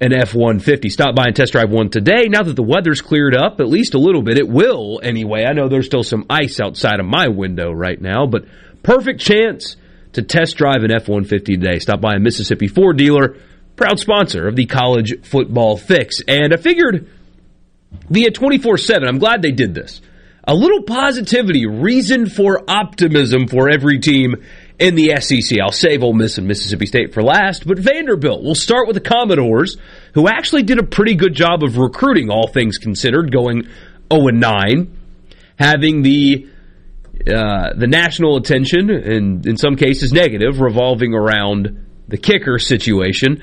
an 0.00 0.12
F 0.12 0.34
150. 0.34 0.90
Stop 0.90 1.16
by 1.16 1.24
and 1.24 1.34
test 1.34 1.52
drive 1.52 1.70
one 1.70 1.88
today. 1.88 2.28
Now 2.28 2.42
that 2.42 2.54
the 2.54 2.62
weather's 2.62 3.00
cleared 3.00 3.34
up, 3.34 3.60
at 3.60 3.66
least 3.66 3.94
a 3.94 3.98
little 3.98 4.22
bit, 4.22 4.38
it 4.38 4.48
will 4.48 5.00
anyway. 5.02 5.44
I 5.44 5.54
know 5.54 5.68
there's 5.68 5.86
still 5.86 6.04
some 6.04 6.26
ice 6.30 6.60
outside 6.60 7.00
of 7.00 7.06
my 7.06 7.28
window 7.28 7.72
right 7.72 8.00
now, 8.00 8.26
but 8.26 8.44
perfect 8.82 9.20
chance 9.20 9.76
to 10.12 10.22
test 10.22 10.56
drive 10.56 10.82
an 10.82 10.90
F 10.90 11.08
150 11.08 11.56
today. 11.56 11.78
Stop 11.78 12.00
by 12.00 12.14
a 12.14 12.18
Mississippi 12.18 12.68
Ford 12.68 12.96
dealer, 12.96 13.36
proud 13.76 13.98
sponsor 13.98 14.48
of 14.48 14.56
the 14.56 14.66
college 14.66 15.24
football 15.24 15.76
fix. 15.76 16.20
And 16.26 16.52
I 16.52 16.56
figured 16.56 17.08
via 18.08 18.30
24 18.30 18.78
7, 18.78 19.08
I'm 19.08 19.18
glad 19.18 19.42
they 19.42 19.52
did 19.52 19.74
this. 19.74 20.00
A 20.44 20.54
little 20.54 20.82
positivity, 20.82 21.66
reason 21.66 22.26
for 22.26 22.64
optimism 22.68 23.48
for 23.48 23.68
every 23.68 23.98
team 23.98 24.36
in 24.78 24.94
the 24.94 25.20
SEC. 25.20 25.60
I'll 25.60 25.72
save 25.72 26.02
Ole 26.02 26.14
Miss 26.14 26.38
and 26.38 26.48
Mississippi 26.48 26.86
State 26.86 27.12
for 27.12 27.22
last, 27.22 27.66
but 27.66 27.78
Vanderbilt. 27.78 28.42
We'll 28.42 28.54
start 28.54 28.86
with 28.86 28.94
the 28.94 29.00
Commodores, 29.02 29.76
who 30.14 30.26
actually 30.26 30.62
did 30.62 30.78
a 30.78 30.84
pretty 30.84 31.16
good 31.16 31.34
job 31.34 31.62
of 31.62 31.76
recruiting, 31.76 32.30
all 32.30 32.46
things 32.46 32.78
considered, 32.78 33.30
going 33.30 33.68
0 34.10 34.28
9, 34.28 34.96
having 35.58 36.02
the 36.02 36.48
uh, 37.26 37.74
the 37.74 37.86
national 37.88 38.36
attention, 38.36 38.90
and 38.90 39.46
in 39.46 39.56
some 39.56 39.76
cases 39.76 40.12
negative, 40.12 40.60
revolving 40.60 41.14
around 41.14 41.86
the 42.06 42.16
kicker 42.16 42.58
situation, 42.58 43.42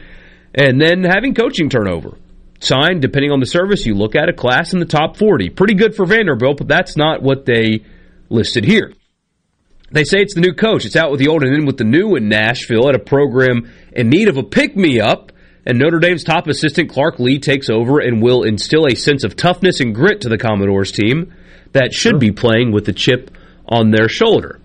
and 0.54 0.80
then 0.82 1.04
having 1.04 1.34
coaching 1.34 1.70
turnover. 1.70 2.18
Signed, 2.62 3.02
depending 3.02 3.32
on 3.32 3.42
the 3.42 3.46
service 3.46 3.86
you 3.86 3.94
look 3.96 4.16
at, 4.16 4.30
a 4.30 4.34
class 4.34 4.74
in 4.74 4.80
the 4.80 4.86
top 4.86 5.18
40. 5.18 5.50
Pretty 5.50 5.74
good 5.74 5.94
for 5.94 6.06
Vanderbilt, 6.06 6.58
but 6.58 6.68
that's 6.68 6.96
not 6.96 7.22
what 7.22 7.46
they 7.46 7.84
listed 8.30 8.64
here. 8.64 8.94
They 9.92 10.04
say 10.04 10.20
it's 10.20 10.34
the 10.34 10.42
new 10.42 10.54
coach. 10.54 10.86
It's 10.86 10.96
out 10.96 11.12
with 11.12 11.20
the 11.20 11.28
old 11.28 11.44
and 11.44 11.54
in 11.54 11.66
with 11.66 11.78
the 11.78 11.84
new 11.84 12.16
in 12.16 12.28
Nashville 12.28 12.90
at 12.90 12.96
a 12.96 13.00
program 13.00 13.72
in 13.92 14.10
need 14.10 14.30
of 14.30 14.38
a 14.38 14.44
pick 14.44 14.76
me 14.76 15.00
up. 15.00 15.32
And 15.66 15.80
Notre 15.80 16.00
Dame's 16.00 16.24
top 16.24 16.48
assistant 16.48 16.90
Clark 16.90 17.20
Lea 17.20 17.40
takes 17.40 17.70
over 17.70 18.00
and 18.00 18.22
will 18.22 18.44
instill 18.44 18.88
a 18.88 18.96
sense 18.96 19.24
of 19.24 19.36
toughness 19.36 19.80
and 19.80 19.94
grit 19.94 20.22
to 20.22 20.30
the 20.30 20.38
Commodores 20.38 20.92
team 20.92 21.34
that 21.74 21.94
should 21.94 22.20
be 22.20 22.32
playing 22.32 22.72
with 22.72 22.86
the 22.86 22.94
chip 22.94 23.35
on 23.68 23.92
their 23.92 24.10
shoulder. 24.10 24.60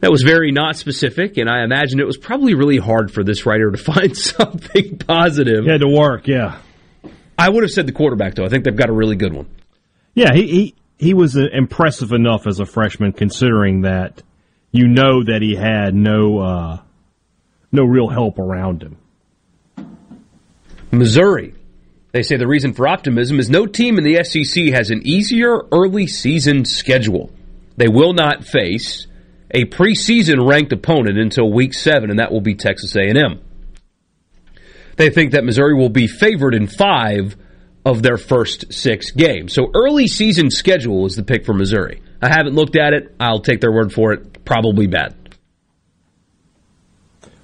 That 0.00 0.10
was 0.10 0.22
very 0.22 0.50
not 0.50 0.76
specific, 0.76 1.36
and 1.36 1.48
I 1.48 1.62
imagine 1.62 2.00
it 2.00 2.06
was 2.06 2.16
probably 2.16 2.54
really 2.54 2.78
hard 2.78 3.12
for 3.12 3.22
this 3.22 3.44
writer 3.44 3.70
to 3.70 3.76
find 3.92 4.16
something 4.16 4.98
positive. 4.98 5.64
He 5.64 5.70
had 5.70 5.82
to 5.82 5.88
work, 5.88 6.26
yeah. 6.26 6.58
I 7.38 7.48
would 7.48 7.62
have 7.62 7.70
said 7.70 7.86
the 7.86 7.92
quarterback, 7.92 8.34
though. 8.34 8.44
I 8.44 8.48
think 8.48 8.64
they've 8.64 8.76
got 8.76 8.88
a 8.88 8.92
really 8.92 9.16
good 9.16 9.32
one. 9.32 9.46
Yeah, 10.14 10.34
he 10.34 10.46
he, 10.46 10.74
he 10.98 11.14
was 11.14 11.36
uh, 11.36 11.46
impressive 11.52 12.12
enough 12.12 12.46
as 12.46 12.60
a 12.60 12.66
freshman, 12.66 13.12
considering 13.12 13.82
that 13.82 14.22
you 14.72 14.88
know 14.88 15.24
that 15.24 15.40
he 15.40 15.54
had 15.54 15.94
no 15.94 16.38
uh, 16.38 16.78
no 17.72 17.84
real 17.84 18.08
help 18.08 18.38
around 18.38 18.82
him. 18.82 18.98
Missouri. 20.90 21.54
They 22.12 22.22
say 22.22 22.36
the 22.36 22.48
reason 22.48 22.74
for 22.74 22.88
optimism 22.88 23.38
is 23.38 23.48
no 23.48 23.66
team 23.66 23.96
in 23.96 24.04
the 24.04 24.24
SEC 24.24 24.64
has 24.74 24.90
an 24.90 25.02
easier 25.06 25.60
early 25.70 26.08
season 26.08 26.64
schedule. 26.64 27.30
They 27.80 27.88
will 27.88 28.12
not 28.12 28.44
face 28.44 29.06
a 29.50 29.64
preseason 29.64 30.46
ranked 30.46 30.70
opponent 30.70 31.16
until 31.16 31.50
week 31.50 31.72
7 31.72 32.10
and 32.10 32.18
that 32.18 32.30
will 32.30 32.42
be 32.42 32.54
Texas 32.54 32.94
A&M. 32.94 33.40
They 34.96 35.08
think 35.08 35.32
that 35.32 35.44
Missouri 35.44 35.74
will 35.74 35.88
be 35.88 36.06
favored 36.06 36.54
in 36.54 36.66
5 36.66 37.36
of 37.86 38.02
their 38.02 38.18
first 38.18 38.74
6 38.74 39.12
games. 39.12 39.54
So 39.54 39.70
early 39.74 40.08
season 40.08 40.50
schedule 40.50 41.06
is 41.06 41.16
the 41.16 41.22
pick 41.22 41.46
for 41.46 41.54
Missouri. 41.54 42.02
I 42.20 42.28
haven't 42.28 42.54
looked 42.54 42.76
at 42.76 42.92
it. 42.92 43.14
I'll 43.18 43.40
take 43.40 43.62
their 43.62 43.72
word 43.72 43.94
for 43.94 44.12
it. 44.12 44.44
Probably 44.44 44.86
bad. 44.86 45.14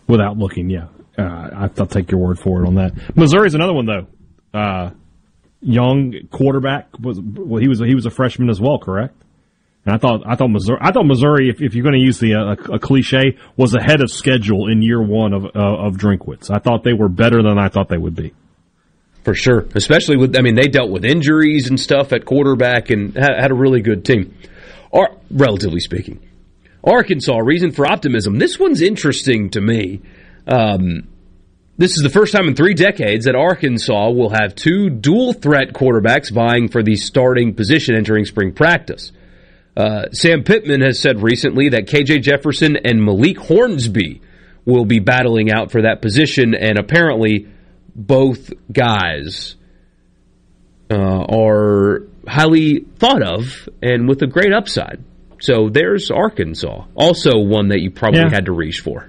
Without 0.06 0.36
looking, 0.36 0.68
yeah. 0.68 0.88
Uh, 1.16 1.66
I'll 1.78 1.86
take 1.86 2.10
your 2.10 2.20
word 2.20 2.38
for 2.38 2.62
it 2.62 2.66
on 2.66 2.74
that. 2.74 3.16
Missouri's 3.16 3.54
another 3.54 3.72
one 3.72 3.86
though. 3.86 4.06
Uh, 4.52 4.90
young 5.62 6.12
quarterback 6.30 6.88
was 6.98 7.18
well, 7.22 7.58
he 7.58 7.68
was 7.68 7.78
he 7.78 7.94
was 7.94 8.04
a 8.04 8.10
freshman 8.10 8.50
as 8.50 8.60
well, 8.60 8.78
correct? 8.78 9.14
And 9.86 9.94
I 9.94 9.98
thought 9.98 10.22
I 10.26 10.34
thought 10.34 10.48
Missouri 10.48 10.78
I 10.80 10.90
thought 10.90 11.06
Missouri, 11.06 11.48
if, 11.48 11.62
if 11.62 11.74
you're 11.74 11.84
going 11.84 11.94
to 11.94 12.04
use 12.04 12.18
the 12.18 12.34
uh, 12.34 12.74
a, 12.74 12.78
cliche, 12.80 13.38
was 13.56 13.72
ahead 13.72 14.00
of 14.00 14.10
schedule 14.10 14.68
in 14.68 14.82
year 14.82 15.00
one 15.00 15.32
of 15.32 15.44
uh, 15.44 15.48
of 15.54 15.94
Drinkwitz. 15.96 16.50
I 16.50 16.58
thought 16.58 16.82
they 16.82 16.92
were 16.92 17.08
better 17.08 17.40
than 17.40 17.56
I 17.56 17.68
thought 17.68 17.88
they 17.88 17.96
would 17.96 18.16
be. 18.16 18.34
For 19.22 19.34
sure, 19.34 19.64
especially 19.76 20.16
with 20.16 20.36
I 20.36 20.40
mean 20.40 20.56
they 20.56 20.66
dealt 20.66 20.90
with 20.90 21.04
injuries 21.04 21.68
and 21.68 21.78
stuff 21.78 22.12
at 22.12 22.24
quarterback 22.24 22.90
and 22.90 23.14
had, 23.14 23.38
had 23.38 23.50
a 23.52 23.54
really 23.54 23.80
good 23.80 24.04
team, 24.04 24.36
or 24.90 25.16
relatively 25.30 25.80
speaking. 25.80 26.20
Arkansas, 26.82 27.38
reason 27.38 27.70
for 27.70 27.86
optimism. 27.86 28.38
This 28.38 28.58
one's 28.58 28.82
interesting 28.82 29.50
to 29.50 29.60
me. 29.60 30.00
Um, 30.48 31.08
this 31.78 31.92
is 31.92 32.02
the 32.02 32.10
first 32.10 32.32
time 32.32 32.48
in 32.48 32.54
three 32.54 32.74
decades 32.74 33.26
that 33.26 33.34
Arkansas 33.34 34.10
will 34.10 34.30
have 34.30 34.54
two 34.54 34.88
dual 34.88 35.32
threat 35.32 35.72
quarterbacks 35.72 36.32
vying 36.32 36.68
for 36.68 36.82
the 36.82 36.96
starting 36.96 37.54
position 37.54 37.94
entering 37.94 38.24
spring 38.24 38.52
practice. 38.52 39.12
Uh, 39.76 40.10
Sam 40.12 40.42
Pittman 40.42 40.80
has 40.80 40.98
said 40.98 41.22
recently 41.22 41.68
that 41.70 41.86
KJ 41.86 42.22
Jefferson 42.22 42.76
and 42.76 43.04
Malik 43.04 43.38
Hornsby 43.38 44.22
will 44.64 44.86
be 44.86 45.00
battling 45.00 45.52
out 45.52 45.70
for 45.70 45.82
that 45.82 46.00
position, 46.00 46.54
and 46.54 46.78
apparently 46.78 47.46
both 47.94 48.52
guys 48.72 49.56
uh, 50.90 50.96
are 50.96 52.02
highly 52.26 52.86
thought 52.98 53.22
of 53.22 53.68
and 53.82 54.08
with 54.08 54.22
a 54.22 54.26
great 54.26 54.52
upside. 54.52 55.02
So 55.40 55.68
there's 55.68 56.10
Arkansas, 56.10 56.84
also 56.94 57.38
one 57.38 57.68
that 57.68 57.80
you 57.80 57.90
probably 57.90 58.20
yeah. 58.20 58.30
had 58.30 58.46
to 58.46 58.52
reach 58.52 58.80
for. 58.80 59.08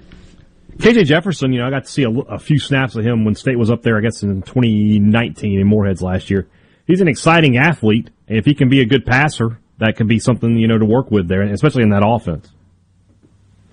KJ 0.76 1.06
Jefferson, 1.06 1.52
you 1.52 1.58
know, 1.58 1.66
I 1.66 1.70
got 1.70 1.84
to 1.84 1.90
see 1.90 2.04
a, 2.04 2.10
a, 2.10 2.38
few 2.38 2.60
snaps 2.60 2.94
of 2.94 3.04
him 3.04 3.24
when 3.24 3.34
State 3.34 3.58
was 3.58 3.68
up 3.68 3.82
there, 3.82 3.98
I 3.98 4.00
guess, 4.00 4.22
in 4.22 4.42
2019 4.42 5.58
in 5.58 5.66
Moreheads 5.66 6.02
last 6.02 6.30
year. 6.30 6.46
He's 6.86 7.00
an 7.00 7.08
exciting 7.08 7.56
athlete. 7.56 8.10
and 8.28 8.38
If 8.38 8.44
he 8.44 8.54
can 8.54 8.68
be 8.68 8.80
a 8.80 8.84
good 8.84 9.04
passer, 9.04 9.58
that 9.78 9.96
could 9.96 10.08
be 10.08 10.18
something, 10.18 10.56
you 10.56 10.68
know, 10.68 10.78
to 10.78 10.84
work 10.84 11.10
with 11.10 11.28
there, 11.28 11.42
especially 11.42 11.82
in 11.82 11.90
that 11.90 12.06
offense. 12.06 12.50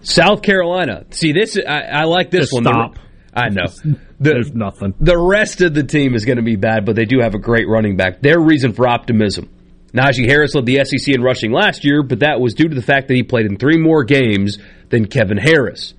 South 0.01 0.41
Carolina. 0.43 1.05
See, 1.09 1.31
this, 1.31 1.57
I, 1.57 1.81
I 1.81 2.03
like 2.03 2.29
this 2.29 2.51
Just 2.51 2.53
one. 2.53 2.63
Stop. 2.63 2.99
I 3.33 3.49
know. 3.49 3.65
The, 4.17 4.29
There's 4.29 4.53
nothing. 4.53 4.93
The 5.01 5.17
rest 5.17 5.59
of 5.59 5.73
the 5.73 5.83
team 5.83 6.15
is 6.15 6.23
going 6.23 6.37
to 6.37 6.41
be 6.41 6.55
bad, 6.55 6.85
but 6.85 6.95
they 6.95 7.03
do 7.03 7.19
have 7.19 7.35
a 7.35 7.37
great 7.37 7.67
running 7.67 7.97
back. 7.97 8.21
Their 8.21 8.39
reason 8.39 8.71
for 8.71 8.87
optimism. 8.87 9.49
Najee 9.93 10.25
Harris 10.25 10.55
led 10.55 10.65
the 10.65 10.85
SEC 10.85 11.13
in 11.13 11.21
rushing 11.21 11.51
last 11.51 11.83
year, 11.83 12.01
but 12.01 12.19
that 12.19 12.39
was 12.39 12.53
due 12.53 12.69
to 12.69 12.75
the 12.75 12.81
fact 12.81 13.09
that 13.09 13.15
he 13.15 13.23
played 13.23 13.45
in 13.45 13.57
three 13.57 13.77
more 13.77 14.05
games 14.05 14.57
than 14.89 15.07
Kevin 15.07 15.35
Harris. 15.35 15.95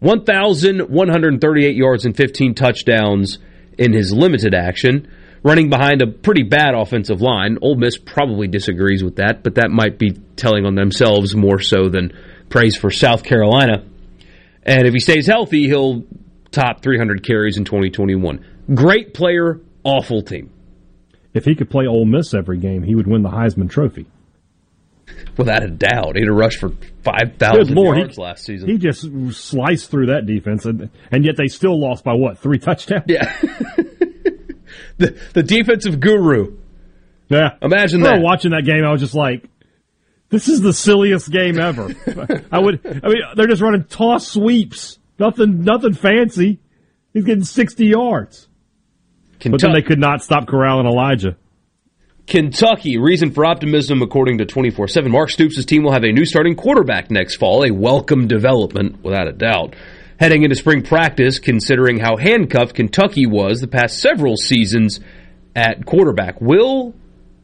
1,138 0.00 1.74
yards 1.74 2.04
and 2.04 2.14
15 2.14 2.54
touchdowns 2.54 3.38
in 3.78 3.94
his 3.94 4.12
limited 4.12 4.54
action, 4.54 5.10
running 5.44 5.68
behind 5.68 6.02
a 6.02 6.06
pretty 6.08 6.42
bad 6.42 6.74
offensive 6.74 7.20
line. 7.20 7.58
Ole 7.62 7.76
Miss 7.76 7.96
probably 7.96 8.48
disagrees 8.48 9.04
with 9.04 9.16
that, 9.16 9.44
but 9.44 9.56
that 9.56 9.70
might 9.70 9.98
be 9.98 10.12
telling 10.34 10.66
on 10.66 10.74
themselves 10.74 11.36
more 11.36 11.60
so 11.60 11.88
than 11.88 12.12
praise 12.48 12.76
for 12.76 12.90
South 12.90 13.22
Carolina. 13.22 13.84
And 14.64 14.86
if 14.86 14.94
he 14.94 15.00
stays 15.00 15.26
healthy, 15.26 15.68
he'll 15.68 16.04
top 16.50 16.82
300 16.82 17.24
carries 17.24 17.58
in 17.58 17.64
2021. 17.64 18.44
Great 18.74 19.12
player, 19.12 19.60
awful 19.84 20.22
team. 20.22 20.50
If 21.34 21.44
he 21.44 21.54
could 21.54 21.68
play 21.68 21.86
Ole 21.86 22.06
Miss 22.06 22.32
every 22.32 22.58
game, 22.58 22.82
he 22.82 22.94
would 22.94 23.06
win 23.06 23.22
the 23.22 23.28
Heisman 23.28 23.68
Trophy. 23.68 24.06
Without 25.36 25.62
a 25.62 25.68
doubt, 25.68 26.16
he'd 26.16 26.26
have 26.26 26.36
rushed 26.36 26.60
for 26.60 26.70
five 27.02 27.36
thousand 27.38 27.76
yards 27.76 28.16
he, 28.16 28.22
last 28.22 28.44
season. 28.44 28.68
He 28.68 28.78
just 28.78 29.06
sliced 29.32 29.90
through 29.90 30.06
that 30.06 30.24
defense, 30.26 30.64
and, 30.64 30.90
and 31.10 31.24
yet 31.24 31.36
they 31.36 31.48
still 31.48 31.78
lost 31.78 32.04
by 32.04 32.14
what 32.14 32.38
three 32.38 32.58
touchdowns? 32.58 33.04
Yeah, 33.06 33.30
the 34.98 35.18
the 35.32 35.42
defensive 35.42 36.00
guru. 36.00 36.56
Yeah, 37.28 37.56
imagine 37.62 38.02
that. 38.02 38.20
Watching 38.20 38.50
that 38.52 38.64
game, 38.64 38.84
I 38.84 38.92
was 38.92 39.00
just 39.00 39.14
like, 39.14 39.48
"This 40.28 40.48
is 40.48 40.60
the 40.60 40.72
silliest 40.72 41.30
game 41.30 41.58
ever." 41.58 41.94
I 42.52 42.58
would. 42.58 42.80
I 42.84 43.08
mean, 43.08 43.22
they're 43.36 43.46
just 43.46 43.62
running 43.62 43.84
toss 43.84 44.28
sweeps. 44.28 44.98
Nothing. 45.18 45.62
Nothing 45.62 45.94
fancy. 45.94 46.58
He's 47.12 47.24
getting 47.24 47.44
sixty 47.44 47.86
yards. 47.86 48.48
Kentucky. 49.40 49.50
But 49.50 49.60
then 49.60 49.72
they 49.72 49.82
could 49.86 49.98
not 49.98 50.22
stop 50.22 50.46
corralling 50.46 50.86
Elijah. 50.86 51.36
Kentucky, 52.26 52.96
reason 52.98 53.32
for 53.32 53.44
optimism 53.44 54.00
according 54.00 54.38
to 54.38 54.46
24 54.46 54.88
7. 54.88 55.10
Mark 55.10 55.28
Stoops' 55.30 55.62
team 55.66 55.82
will 55.82 55.92
have 55.92 56.04
a 56.04 56.12
new 56.12 56.24
starting 56.24 56.56
quarterback 56.56 57.10
next 57.10 57.36
fall, 57.36 57.64
a 57.64 57.70
welcome 57.70 58.26
development, 58.26 59.02
without 59.04 59.28
a 59.28 59.32
doubt. 59.32 59.76
Heading 60.18 60.44
into 60.44 60.54
spring 60.54 60.82
practice, 60.82 61.38
considering 61.38 61.98
how 61.98 62.16
handcuffed 62.16 62.74
Kentucky 62.74 63.26
was 63.26 63.60
the 63.60 63.66
past 63.66 63.98
several 63.98 64.36
seasons 64.36 65.00
at 65.56 65.84
quarterback. 65.86 66.40
Will, 66.40 66.94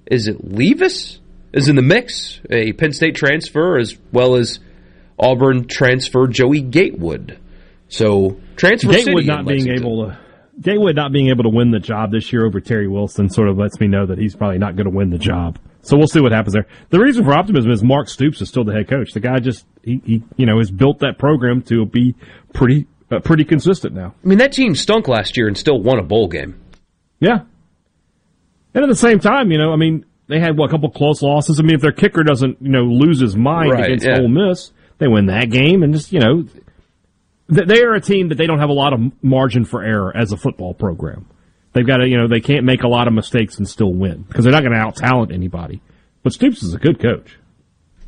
is 0.07 0.29
it 0.29 0.53
Levis? 0.53 1.19
Is 1.53 1.69
in 1.69 1.75
the 1.75 1.83
mix, 1.83 2.41
a 2.49 2.73
Penn 2.73 2.93
State 2.93 3.17
transfer, 3.17 3.77
as 3.77 3.97
well 4.13 4.37
as 4.37 4.61
Auburn 5.19 5.67
transfer 5.67 6.29
Joey 6.29 6.61
Gatewood. 6.61 7.39
So, 7.89 8.41
transfer 8.55 8.93
Gatewood 8.93 9.25
City 9.25 9.27
not 9.27 9.47
being 9.47 9.69
able 9.69 10.07
to 10.07 10.19
Gatewood 10.61 10.95
not 10.95 11.13
being 11.13 11.29
able 11.29 11.45
to 11.45 11.49
win 11.49 11.71
the 11.71 11.79
job 11.79 12.13
this 12.13 12.33
year 12.33 12.45
over 12.47 12.61
Terry 12.61 12.87
Wilson 12.87 13.31
sort 13.31 13.49
of 13.49 13.57
lets 13.57 13.81
me 13.81 13.89
know 13.89 14.07
that 14.07 14.19
he's 14.19 14.37
probably 14.37 14.59
not 14.59 14.77
going 14.77 14.85
to 14.85 14.95
win 14.95 15.11
the 15.11 15.19
job. 15.19 15.59
So 15.83 15.97
we'll 15.97 16.09
see 16.09 16.21
what 16.21 16.33
happens 16.33 16.55
there. 16.55 16.67
The 16.91 17.01
reason 17.01 17.25
for 17.25 17.33
optimism 17.33 17.71
is 17.71 17.83
Mark 17.83 18.09
Stoops 18.09 18.41
is 18.41 18.49
still 18.49 18.65
the 18.65 18.73
head 18.73 18.89
coach. 18.89 19.13
The 19.13 19.21
guy 19.21 19.39
just 19.39 19.65
he, 19.83 20.01
he 20.05 20.23
you 20.37 20.47
know 20.47 20.59
has 20.59 20.71
built 20.71 20.99
that 21.01 21.19
program 21.19 21.63
to 21.63 21.87
be 21.87 22.15
pretty 22.53 22.87
uh, 23.11 23.21
pretty 23.21 23.45
consistent 23.45 23.95
now. 23.95 24.15
I 24.23 24.27
mean 24.27 24.39
that 24.39 24.53
team 24.53 24.75
stunk 24.75 25.09
last 25.09 25.37
year 25.37 25.49
and 25.49 25.57
still 25.57 25.81
won 25.81 25.99
a 25.99 26.03
bowl 26.03 26.29
game. 26.29 26.61
Yeah, 27.19 27.41
and 28.75 28.85
at 28.85 28.89
the 28.89 28.97
same 28.97 29.21
time, 29.21 29.51
you 29.51 29.59
know, 29.59 29.73
I 29.73 29.77
mean 29.77 30.05
they 30.29 30.39
had 30.39 30.57
what, 30.57 30.69
a 30.69 30.71
couple 30.71 30.91
close 30.91 31.23
losses. 31.23 31.59
I 31.59 31.63
mean 31.63 31.75
if 31.75 31.81
their 31.81 31.93
kicker 31.93 32.23
doesn't 32.23 32.61
you 32.61 32.71
know 32.71 32.85
lose 32.85 33.21
his 33.21 33.37
mind 33.37 33.73
right, 33.73 33.85
against 33.87 34.07
yeah. 34.07 34.21
Ole 34.21 34.29
Miss, 34.29 34.73
they 34.99 35.09
win 35.09 35.27
that 35.27 35.51
game 35.51 35.83
and 35.83 35.95
just 35.95 36.13
you 36.13 36.21
know 36.21 36.45
they 37.49 37.83
are 37.83 37.95
a 37.95 38.01
team 38.01 38.29
that 38.29 38.37
they 38.37 38.47
don't 38.47 38.61
have 38.61 38.69
a 38.69 38.75
lot 38.75 38.93
of 38.93 39.01
margin 39.23 39.65
for 39.65 39.83
error 39.83 40.17
as 40.17 40.31
a 40.33 40.37
football 40.37 40.73
program. 40.73 41.27
They've 41.73 41.87
got 41.87 41.99
to, 41.99 42.09
you 42.09 42.17
know, 42.17 42.27
they 42.27 42.41
can't 42.41 42.65
make 42.65 42.83
a 42.83 42.89
lot 42.89 43.07
of 43.07 43.15
mistakes 43.15 43.59
and 43.59 43.69
still 43.69 43.93
win 43.93 44.23
because 44.23 44.45
they're 44.45 44.53
not 44.53 44.63
going 44.63 44.73
to 44.73 44.79
out 44.79 44.97
talent 44.97 45.33
anybody. 45.33 45.81
But 46.23 46.33
Stoops 46.33 46.63
is 46.63 46.75
a 46.75 46.79
good 46.79 47.01
coach. 47.01 47.39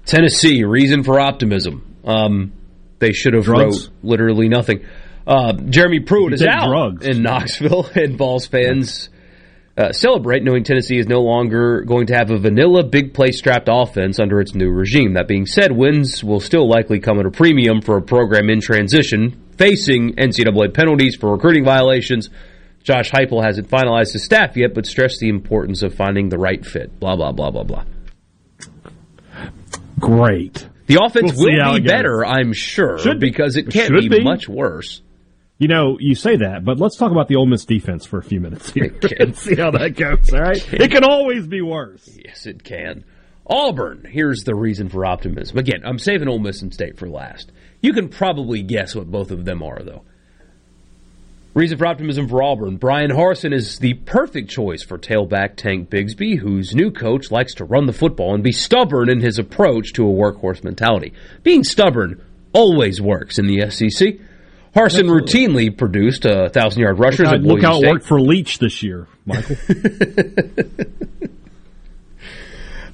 Tennessee, 0.05 0.65
reason 0.65 1.05
for 1.05 1.21
optimism. 1.21 1.97
Um, 2.05 2.53
they 2.99 3.13
should 3.13 3.35
have 3.35 3.45
drugs. 3.45 3.89
wrote 3.89 3.95
literally 4.03 4.49
nothing. 4.49 4.85
Uh, 5.27 5.53
Jeremy 5.53 6.01
Pruitt 6.01 6.33
is 6.35 6.43
out 6.43 6.69
drugs. 6.69 7.07
in 7.07 7.23
Knoxville, 7.23 7.87
and 7.95 8.19
Vols 8.19 8.47
fans 8.47 9.09
uh, 9.77 9.93
celebrate 9.93 10.43
knowing 10.43 10.65
Tennessee 10.65 10.99
is 10.99 11.07
no 11.07 11.23
longer 11.23 11.83
going 11.83 12.07
to 12.09 12.15
have 12.15 12.31
a 12.31 12.39
vanilla 12.39 12.83
big 12.83 13.15
play 13.15 13.33
strapped 13.33 13.69
offense 13.71 14.19
under 14.19 14.41
its 14.41 14.55
new 14.55 14.71
regime. 14.71 15.15
That 15.15 15.29
being 15.29 15.47
said, 15.47 15.73
wins 15.73 16.23
will 16.23 16.41
still 16.41 16.69
likely 16.69 17.01
come 17.01 17.19
at 17.19 17.27
a 17.27 17.31
premium 17.31 17.81
for 17.81 17.97
a 17.97 18.03
program 18.03 18.51
in 18.51 18.61
transition, 18.61 19.43
facing 19.57 20.15
NCAA 20.17 20.75
penalties 20.75 21.17
for 21.17 21.33
recruiting 21.33 21.65
violations. 21.65 22.29
Josh 22.83 23.11
Heupel 23.11 23.43
hasn't 23.45 23.69
finalized 23.69 24.13
his 24.13 24.25
staff 24.25 24.57
yet, 24.57 24.75
but 24.75 24.87
stressed 24.87 25.21
the 25.21 25.29
importance 25.29 25.83
of 25.83 25.95
finding 25.95 26.29
the 26.29 26.39
right 26.39 26.65
fit. 26.65 26.99
Blah 27.01 27.17
blah 27.17 27.33
blah 27.33 27.51
blah 27.51 27.65
blah. 27.65 27.85
great. 29.99 30.69
The 30.87 30.99
offense 31.03 31.33
We'll 31.37 31.55
will 31.57 31.75
be 31.75 31.81
better, 31.87 32.25
I'm 32.27 32.53
sure, 32.53 32.99
Should 32.99 33.21
be. 33.21 33.31
because 33.31 33.57
it 33.57 33.71
can't 33.71 33.93
be, 33.95 34.09
be. 34.09 34.23
much 34.25 34.49
worse. 34.49 35.01
You 35.59 35.69
know, 35.69 35.97
you 36.01 36.17
say 36.17 36.37
that, 36.39 36.65
but 36.65 36.81
let's 36.81 36.97
talk 36.97 37.13
about 37.13 37.29
the 37.29 37.37
Ole 37.37 37.47
Miss 37.47 37.65
defense 37.65 38.05
for 38.05 38.19
a 38.19 38.23
few 38.23 38.41
minutes 38.41 38.73
here 38.73 38.93
and 39.21 39.37
see 39.37 39.55
how 39.55 39.71
that 39.71 39.91
goes. 39.91 40.33
All 40.35 40.41
right, 40.41 40.73
it 40.73 40.91
can 40.91 41.05
always 41.05 41.47
be 41.47 41.63
worse. 41.63 42.09
Yes, 42.25 42.47
it 42.47 42.65
can. 42.65 43.05
Auburn. 43.47 44.05
Here's 44.11 44.43
the 44.45 44.55
reason 44.57 44.89
for 44.89 45.07
optimism. 45.07 45.57
Again, 45.59 45.83
I'm 45.85 45.99
saving 45.99 46.29
Ole 46.29 46.41
Miss 46.41 46.63
and 46.63 46.75
State 46.75 46.99
for 46.99 47.09
last. 47.09 47.53
You 47.81 47.93
can 47.93 48.09
probably 48.09 48.63
guess 48.63 48.95
what 48.97 49.11
both 49.11 49.31
of 49.31 49.45
them 49.45 49.63
are, 49.63 49.83
though. 49.85 50.03
Reason 51.55 51.77
for 51.77 51.87
optimism 51.87 52.29
for 52.29 52.43
Auburn. 52.43 52.79
Bryan 52.79 53.11
Harsin 53.11 53.53
is 53.53 53.79
the 53.79 53.93
perfect 53.95 54.49
choice 54.49 54.83
for 54.83 54.99
tailback 54.99 55.57
Tank 55.57 55.91
Bigsby, 55.91 56.39
whose 56.39 56.75
new 56.75 56.91
coach 56.91 57.31
likes 57.31 57.55
to 57.57 57.65
run 57.67 57.85
the 57.85 57.93
football 57.93 58.35
and 58.35 58.43
be 58.43 58.53
stubborn 58.53 59.11
in 59.11 59.21
his 59.21 59.39
approach 59.39 59.93
to 59.95 60.09
a 60.09 60.11
workhorse 60.13 60.65
mentality. 60.65 61.13
Being 61.43 61.63
stubborn 61.63 62.23
always 62.55 63.03
works 63.03 63.39
in 63.39 63.47
the 63.47 63.69
SEC. 63.71 64.15
Harson 64.75 65.09
routinely 65.09 65.77
produced 65.77 66.25
a 66.25 66.49
thousand 66.49 66.81
yard 66.81 66.99
rushers 66.99 67.27
Look 67.27 67.35
at 67.35 67.43
look 67.43 67.61
Boise 67.61 67.67
how 67.67 67.75
it 67.75 67.81
State. 67.81 67.91
worked 67.91 68.07
for 68.07 68.19
Leach 68.23 68.59
this 68.59 68.83
year, 68.83 69.07
Michael. 69.27 69.57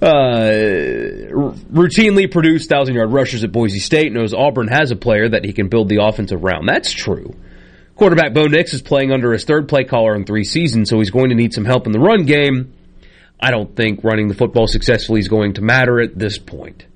uh, 0.03 0.07
r- 0.07 1.55
routinely 1.73 2.29
produced 2.31 2.69
thousand 2.69 2.97
yard 2.97 3.13
rushers 3.13 3.45
at 3.45 3.53
Boise 3.53 3.79
State. 3.79 4.13
Knows 4.13 4.35
Auburn 4.35 4.67
has 4.67 4.91
a 4.91 4.97
player 4.97 5.29
that 5.29 5.45
he 5.45 5.53
can 5.53 5.69
build 5.69 5.89
the 5.89 6.03
offense 6.03 6.33
around. 6.33 6.67
That's 6.67 6.91
true. 6.93 7.37
Quarterback 7.99 8.33
Bo 8.33 8.47
Nix 8.47 8.75
is 8.75 8.81
playing 8.81 9.11
under 9.11 9.33
his 9.33 9.45
third 9.45 9.69
play 9.69 9.83
caller 9.83 10.15
in 10.15 10.25
three 10.25 10.45
seasons, 10.45 10.89
so 10.89 10.99
he's 10.99 11.11
going 11.11 11.31
to 11.31 11.35
need 11.35 11.53
some 11.53 11.65
help 11.65 11.85
in 11.85 11.93
the 11.93 11.99
run 11.99 12.25
game. 12.27 12.73
I 13.41 13.51
don't 13.51 13.75
think 13.75 14.05
running 14.05 14.29
the 14.29 14.35
football 14.35 14.69
successfully 14.69 15.19
is 15.19 15.27
going 15.27 15.55
to 15.55 15.63
matter 15.63 16.01
at 16.01 16.17
this 16.17 16.39
point. 16.39 16.87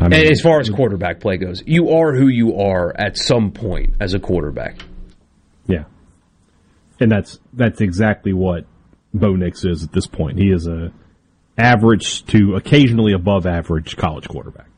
I 0.00 0.08
mean, 0.08 0.32
as 0.32 0.40
far 0.40 0.58
as 0.58 0.68
quarterback 0.68 1.20
play 1.20 1.36
goes, 1.36 1.62
you 1.64 1.90
are 1.90 2.12
who 2.12 2.26
you 2.26 2.58
are 2.58 2.92
at 2.98 3.16
some 3.16 3.52
point 3.52 3.94
as 4.00 4.14
a 4.14 4.18
quarterback. 4.18 4.82
Yeah, 5.68 5.84
and 6.98 7.10
that's 7.10 7.38
that's 7.52 7.80
exactly 7.80 8.32
what 8.32 8.66
Bo 9.14 9.36
Nix 9.36 9.64
is 9.64 9.84
at 9.84 9.92
this 9.92 10.08
point. 10.08 10.38
He 10.38 10.50
is 10.50 10.66
a 10.66 10.92
average 11.56 12.26
to 12.26 12.56
occasionally 12.56 13.12
above 13.12 13.46
average 13.46 13.96
college 13.96 14.28
quarterback 14.28 14.68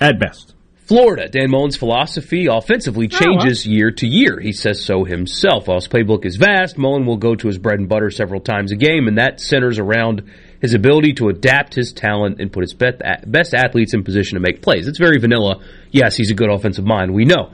at 0.00 0.18
best. 0.18 0.54
Florida, 0.88 1.28
Dan 1.28 1.50
Mullen's 1.50 1.76
philosophy 1.76 2.46
offensively 2.46 3.10
oh, 3.12 3.18
changes 3.18 3.66
year 3.66 3.90
to 3.90 4.06
year. 4.06 4.40
He 4.40 4.52
says 4.52 4.82
so 4.82 5.04
himself. 5.04 5.68
While 5.68 5.76
his 5.76 5.86
playbook 5.86 6.24
is 6.24 6.36
vast, 6.36 6.78
Mullen 6.78 7.04
will 7.04 7.18
go 7.18 7.34
to 7.34 7.46
his 7.46 7.58
bread 7.58 7.78
and 7.78 7.90
butter 7.90 8.10
several 8.10 8.40
times 8.40 8.72
a 8.72 8.76
game, 8.76 9.06
and 9.06 9.18
that 9.18 9.38
centers 9.38 9.78
around 9.78 10.22
his 10.62 10.72
ability 10.72 11.12
to 11.14 11.28
adapt 11.28 11.74
his 11.74 11.92
talent 11.92 12.40
and 12.40 12.50
put 12.50 12.62
his 12.62 12.72
best 12.72 13.54
athletes 13.54 13.92
in 13.92 14.02
position 14.02 14.36
to 14.36 14.40
make 14.40 14.62
plays. 14.62 14.88
It's 14.88 14.98
very 14.98 15.20
vanilla. 15.20 15.62
Yes, 15.90 16.16
he's 16.16 16.30
a 16.30 16.34
good 16.34 16.50
offensive 16.50 16.86
mind. 16.86 17.12
We 17.12 17.26
know. 17.26 17.52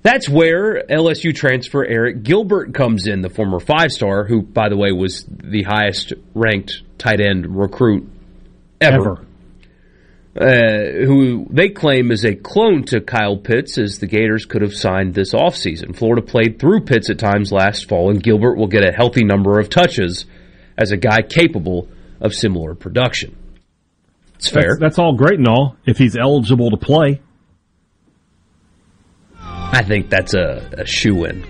That's 0.00 0.26
where 0.26 0.84
LSU 0.88 1.34
transfer 1.34 1.86
Arik 1.86 2.22
Gilbert 2.22 2.72
comes 2.72 3.06
in, 3.06 3.20
the 3.20 3.28
former 3.28 3.60
five 3.60 3.92
star, 3.92 4.24
who, 4.24 4.40
by 4.40 4.70
the 4.70 4.76
way, 4.76 4.90
was 4.90 5.26
the 5.28 5.64
highest 5.64 6.14
ranked 6.34 6.80
tight 6.96 7.20
end 7.20 7.58
recruit 7.58 8.08
ever. 8.80 9.26
Uh, 10.38 11.06
who 11.06 11.46
they 11.48 11.70
claim 11.70 12.10
is 12.10 12.24
a 12.24 12.34
clone 12.34 12.84
to 12.84 13.00
Kyle 13.00 13.38
Pitts, 13.38 13.78
as 13.78 13.98
the 13.98 14.06
Gators 14.06 14.44
could 14.44 14.60
have 14.60 14.74
signed 14.74 15.14
this 15.14 15.32
offseason. 15.32 15.96
Florida 15.96 16.20
played 16.20 16.58
through 16.58 16.80
Pitts 16.80 17.08
at 17.08 17.18
times 17.18 17.52
last 17.52 17.88
fall, 17.88 18.10
and 18.10 18.22
Gilbert 18.22 18.56
will 18.56 18.66
get 18.66 18.86
a 18.86 18.92
healthy 18.92 19.24
number 19.24 19.58
of 19.58 19.70
touches 19.70 20.26
as 20.76 20.92
a 20.92 20.98
guy 20.98 21.22
capable 21.22 21.88
of 22.20 22.34
similar 22.34 22.74
production. 22.74 23.34
It's 24.34 24.48
fair. 24.48 24.72
That's, 24.72 24.80
that's 24.80 24.98
all 24.98 25.16
great 25.16 25.38
and 25.38 25.48
all 25.48 25.76
if 25.86 25.96
he's 25.96 26.16
eligible 26.16 26.70
to 26.70 26.76
play. 26.76 27.22
I 29.40 29.82
think 29.82 30.10
that's 30.10 30.34
a, 30.34 30.70
a 30.78 30.86
shoe 30.86 31.24
in. 31.24 31.46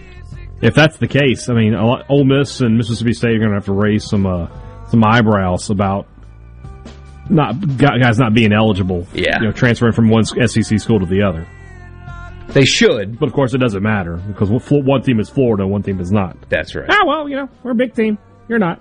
If 0.63 0.75
that's 0.75 0.97
the 0.97 1.09
case, 1.09 1.49
I 1.49 1.55
mean, 1.55 1.73
lot, 1.75 2.07
Ole 2.09 2.25
Miss 2.25 2.61
and 2.61 2.77
Mississippi 2.77 3.13
State 3.13 3.35
are 3.35 3.39
going 3.39 3.51
to 3.51 3.57
have 3.57 3.67
to 3.67 3.73
raise 3.73 4.05
some 4.05 4.27
uh, 4.27 4.49
some 4.91 5.05
eyebrows 5.05 5.71
about 5.71 6.07
not 7.31 7.77
guys 7.79 8.19
not 8.19 8.35
being 8.35 8.53
eligible. 8.53 9.07
Yeah. 9.15 9.39
you 9.41 9.47
know, 9.47 9.53
transferring 9.53 9.93
from 9.93 10.09
one 10.09 10.25
SEC 10.25 10.79
school 10.81 11.01
to 11.01 11.07
the 11.07 11.23
other. 11.23 11.47
They 12.49 12.65
should, 12.65 13.19
but 13.19 13.27
of 13.27 13.33
course 13.33 13.55
it 13.55 13.59
doesn't 13.59 13.83
matter 13.83 14.17
because 14.17 14.49
one 14.71 15.03
team 15.03 15.19
is 15.19 15.29
Florida, 15.29 15.67
one 15.67 15.83
team 15.83 16.01
is 16.01 16.13
not. 16.13 16.37
That's 16.49 16.75
right. 16.75 16.87
Ah, 16.89 17.05
well, 17.05 17.29
you 17.29 17.37
know, 17.37 17.49
we're 17.63 17.73
a 17.73 17.75
big 17.75 17.95
team. 17.95 18.19
You're 18.49 18.61
not. 18.61 18.81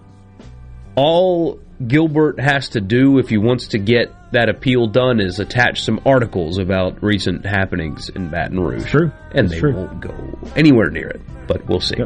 All 0.95 1.59
Gilbert 1.85 2.39
has 2.39 2.69
to 2.69 2.81
do 2.81 3.17
if 3.17 3.27
he 3.27 3.37
wants 3.37 3.67
to 3.69 3.79
get 3.79 4.13
that 4.31 4.49
appeal 4.49 4.87
done 4.87 5.19
is 5.19 5.39
attach 5.39 5.83
some 5.83 5.99
articles 6.05 6.57
about 6.57 7.01
recent 7.03 7.45
happenings 7.45 8.09
in 8.09 8.29
Baton 8.29 8.59
Rouge. 8.59 8.85
True. 8.89 9.11
And 9.31 9.45
It's 9.45 9.53
they 9.55 9.59
true. 9.59 9.73
won't 9.75 9.99
go 9.99 10.13
anywhere 10.55 10.89
near 10.89 11.09
it, 11.09 11.21
but 11.47 11.65
we'll 11.67 11.81
see. 11.81 11.97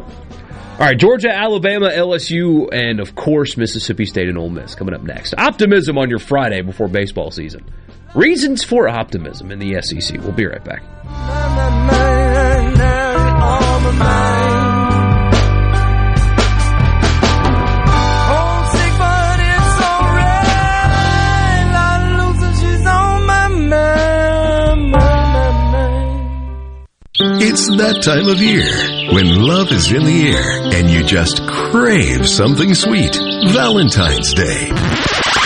All 0.80 0.86
right, 0.86 0.96
Georgia, 0.98 1.28
Alabama, 1.28 1.90
LSU, 1.90 2.66
and 2.72 3.00
of 3.00 3.14
course 3.14 3.58
Mississippi 3.58 4.06
State 4.06 4.30
and 4.30 4.38
Ole 4.38 4.48
Miss 4.48 4.74
coming 4.74 4.94
up 4.94 5.02
next. 5.02 5.34
Optimism 5.36 5.98
on 5.98 6.08
your 6.08 6.18
Friday 6.18 6.62
before 6.62 6.88
baseball 6.88 7.30
season. 7.30 7.66
Reasons 8.14 8.64
for 8.64 8.88
optimism 8.88 9.50
in 9.50 9.58
the 9.58 9.82
SEC. 9.82 10.18
We'll 10.22 10.32
be 10.32 10.46
right 10.46 10.64
back. 10.64 10.82
It's 27.22 27.66
that 27.76 28.02
time 28.02 28.28
of 28.28 28.40
year 28.40 29.12
when 29.12 29.28
love 29.28 29.70
is 29.72 29.92
in 29.92 30.04
the 30.04 30.32
air 30.32 30.72
and 30.72 30.88
you 30.88 31.04
just 31.04 31.46
crave 31.46 32.26
something 32.26 32.74
sweet. 32.74 33.14
Valentine's 33.14 34.32
Day. 34.32 34.70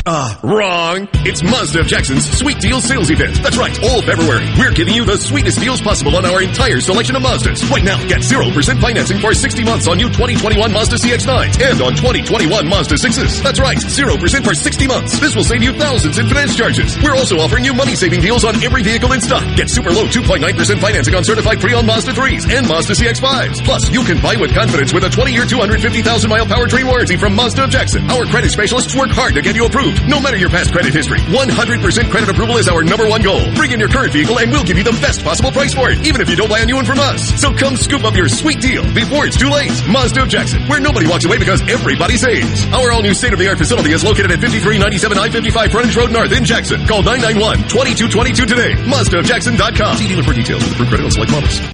Ah, 0.07 0.37
wrong. 0.45 1.09
It's 1.25 1.41
Mazda 1.41 1.81
of 1.81 1.87
Jackson's 1.89 2.29
Sweet 2.29 2.61
Deals 2.61 2.85
Sales 2.85 3.09
Event. 3.09 3.41
That's 3.41 3.57
right, 3.57 3.73
all 3.89 4.05
February. 4.05 4.45
We're 4.61 4.77
giving 4.77 4.93
you 4.93 5.09
the 5.09 5.17
sweetest 5.17 5.57
deals 5.65 5.81
possible 5.81 6.13
on 6.21 6.29
our 6.29 6.45
entire 6.45 6.77
selection 6.85 7.17
of 7.17 7.25
Mazdas. 7.25 7.65
Right 7.73 7.81
now, 7.83 7.97
get 8.05 8.21
0% 8.21 8.53
financing 8.85 9.17
for 9.17 9.33
60 9.33 9.65
months 9.65 9.89
on 9.89 9.97
new 9.97 10.13
2021 10.13 10.61
Mazda 10.61 11.01
CX-9s 11.01 11.57
and 11.57 11.81
on 11.81 11.97
2021 11.97 12.69
Mazda 12.69 13.01
6s. 13.01 13.41
That's 13.41 13.57
right, 13.57 13.81
0% 13.81 14.45
for 14.45 14.53
60 14.53 14.87
months. 14.87 15.19
This 15.21 15.35
will 15.35 15.43
save 15.43 15.63
you 15.63 15.73
thousands 15.73 16.19
in 16.19 16.29
finance 16.29 16.55
charges. 16.55 17.01
We're 17.01 17.17
also 17.17 17.41
offering 17.41 17.65
you 17.65 17.73
money-saving 17.73 18.21
deals 18.21 18.45
on 18.45 18.61
every 18.61 18.83
vehicle 18.83 19.13
in 19.13 19.23
stock. 19.23 19.41
Get 19.57 19.71
super 19.71 19.89
low 19.89 20.05
2.9% 20.05 20.45
financing 20.85 21.15
on 21.15 21.25
certified 21.25 21.65
pre-owned 21.65 21.87
Mazda 21.87 22.13
3s 22.13 22.45
and 22.53 22.69
Mazda 22.69 22.93
CX-5s. 22.93 23.65
Plus, 23.65 23.89
you 23.89 24.05
can 24.05 24.21
buy 24.21 24.37
with 24.37 24.53
confidence 24.53 24.93
with 24.93 25.05
a 25.05 25.09
20-year, 25.09 25.49
250,000-mile 25.49 26.45
powertrain 26.45 26.85
warranty 26.85 27.17
from 27.17 27.35
Mazda 27.35 27.65
of 27.65 27.71
Jackson. 27.71 28.05
Our 28.11 28.27
credit 28.27 28.51
specialists 28.51 28.95
work 28.95 29.09
hard 29.09 29.33
to 29.33 29.41
get 29.41 29.57
you 29.57 29.65
approved. 29.65 29.94
No 30.09 30.21
matter 30.21 30.37
your 30.37 30.51
past 30.51 30.73
credit 30.73 30.93
history, 30.93 31.19
100% 31.19 32.11
credit 32.11 32.29
approval 32.29 32.57
is 32.57 32.69
our 32.69 32.83
number 32.83 33.09
one 33.09 33.23
goal. 33.23 33.43
Bring 33.55 33.73
in 33.73 33.81
your 33.81 33.89
current 33.89 34.13
vehicle 34.13 34.39
and 34.39 34.51
we'll 34.51 34.65
give 34.65 34.79
you 34.79 34.85
the 34.85 34.97
best 35.01 35.23
possible 35.25 35.51
price 35.51 35.75
for 35.75 35.91
it, 35.91 36.05
even 36.07 36.21
if 36.21 36.29
you 36.29 36.37
don't 36.37 36.49
buy 36.49 36.61
a 36.61 36.67
new 36.67 36.77
one 36.77 36.85
from 36.85 36.99
us. 36.99 37.41
So 37.41 37.53
come 37.53 37.77
scoop 37.77 38.05
up 38.05 38.15
your 38.15 38.29
sweet 38.29 38.61
deal 38.61 38.83
before 38.95 39.27
it's 39.27 39.37
too 39.37 39.51
late. 39.51 39.73
Mazda 39.89 40.23
of 40.23 40.29
Jackson, 40.29 40.63
where 40.69 40.81
nobody 40.81 41.09
walks 41.09 41.25
away 41.25 41.39
because 41.39 41.63
everybody 41.63 42.17
saves. 42.17 42.67
Our 42.73 42.93
all-new 42.93 43.15
state-of-the-art 43.15 43.59
facility 43.59 43.93
is 43.93 44.05
located 44.05 44.31
at 44.31 44.41
5397 44.41 45.19
I-55 45.19 45.71
Frontage 45.71 45.97
Road 45.97 46.13
North 46.13 46.33
in 46.33 46.45
Jackson. 46.45 46.87
Call 46.87 47.03
991-2222 47.03 48.47
today. 48.47 48.73
MazdaofJackson.com. 48.87 49.97
See 49.97 50.09
dealer 50.09 50.23
for 50.23 50.33
details 50.33 50.63
with 50.63 50.73
approved 50.73 50.91
credit 50.91 51.05
on 51.05 51.11
select 51.11 51.33
models. 51.33 51.74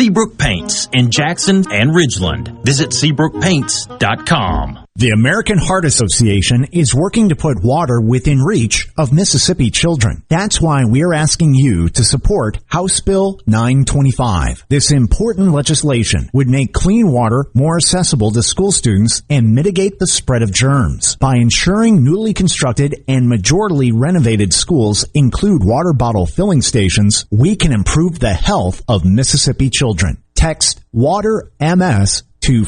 Seabrook 0.00 0.38
Paints 0.38 0.88
in 0.94 1.10
Jackson 1.10 1.56
and 1.70 1.90
Ridgeland. 1.90 2.64
Visit 2.64 2.88
SeabrookPaints.com. 2.88 4.89
The 4.96 5.10
American 5.10 5.56
Heart 5.56 5.86
Association 5.86 6.64
is 6.72 6.94
working 6.94 7.28
to 7.28 7.36
put 7.36 7.62
water 7.62 8.00
within 8.00 8.40
reach 8.40 8.88
of 8.98 9.12
Mississippi 9.12 9.70
children. 9.70 10.24
That's 10.28 10.60
why 10.60 10.84
we're 10.84 11.14
asking 11.14 11.54
you 11.54 11.88
to 11.90 12.04
support 12.04 12.58
House 12.66 13.00
Bill 13.00 13.40
925. 13.46 14.66
This 14.68 14.90
important 14.90 15.52
legislation 15.52 16.28
would 16.34 16.48
make 16.48 16.74
clean 16.74 17.10
water 17.10 17.46
more 17.54 17.76
accessible 17.76 18.32
to 18.32 18.42
school 18.42 18.72
students 18.72 19.22
and 19.30 19.54
mitigate 19.54 19.98
the 19.98 20.08
spread 20.08 20.42
of 20.42 20.52
germs. 20.52 21.16
By 21.16 21.36
ensuring 21.36 22.04
newly 22.04 22.34
constructed 22.34 23.04
and 23.06 23.30
majorly 23.30 23.92
renovated 23.94 24.52
schools 24.52 25.06
include 25.14 25.64
water 25.64 25.92
bottle 25.94 26.26
filling 26.26 26.62
stations, 26.62 27.26
we 27.30 27.54
can 27.56 27.72
improve 27.72 28.18
the 28.18 28.34
health 28.34 28.82
of 28.88 29.04
Mississippi 29.04 29.70
children. 29.70 30.22
Text 30.34 30.82
WATER 30.92 31.52
MS 31.60 32.24
to 32.40 32.64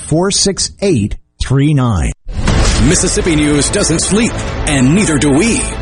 46839. 1.44 2.88
Mississippi 2.88 3.36
News 3.36 3.68
doesn't 3.70 4.00
sleep, 4.00 4.32
and 4.32 4.94
neither 4.94 5.18
do 5.18 5.30
we. 5.30 5.81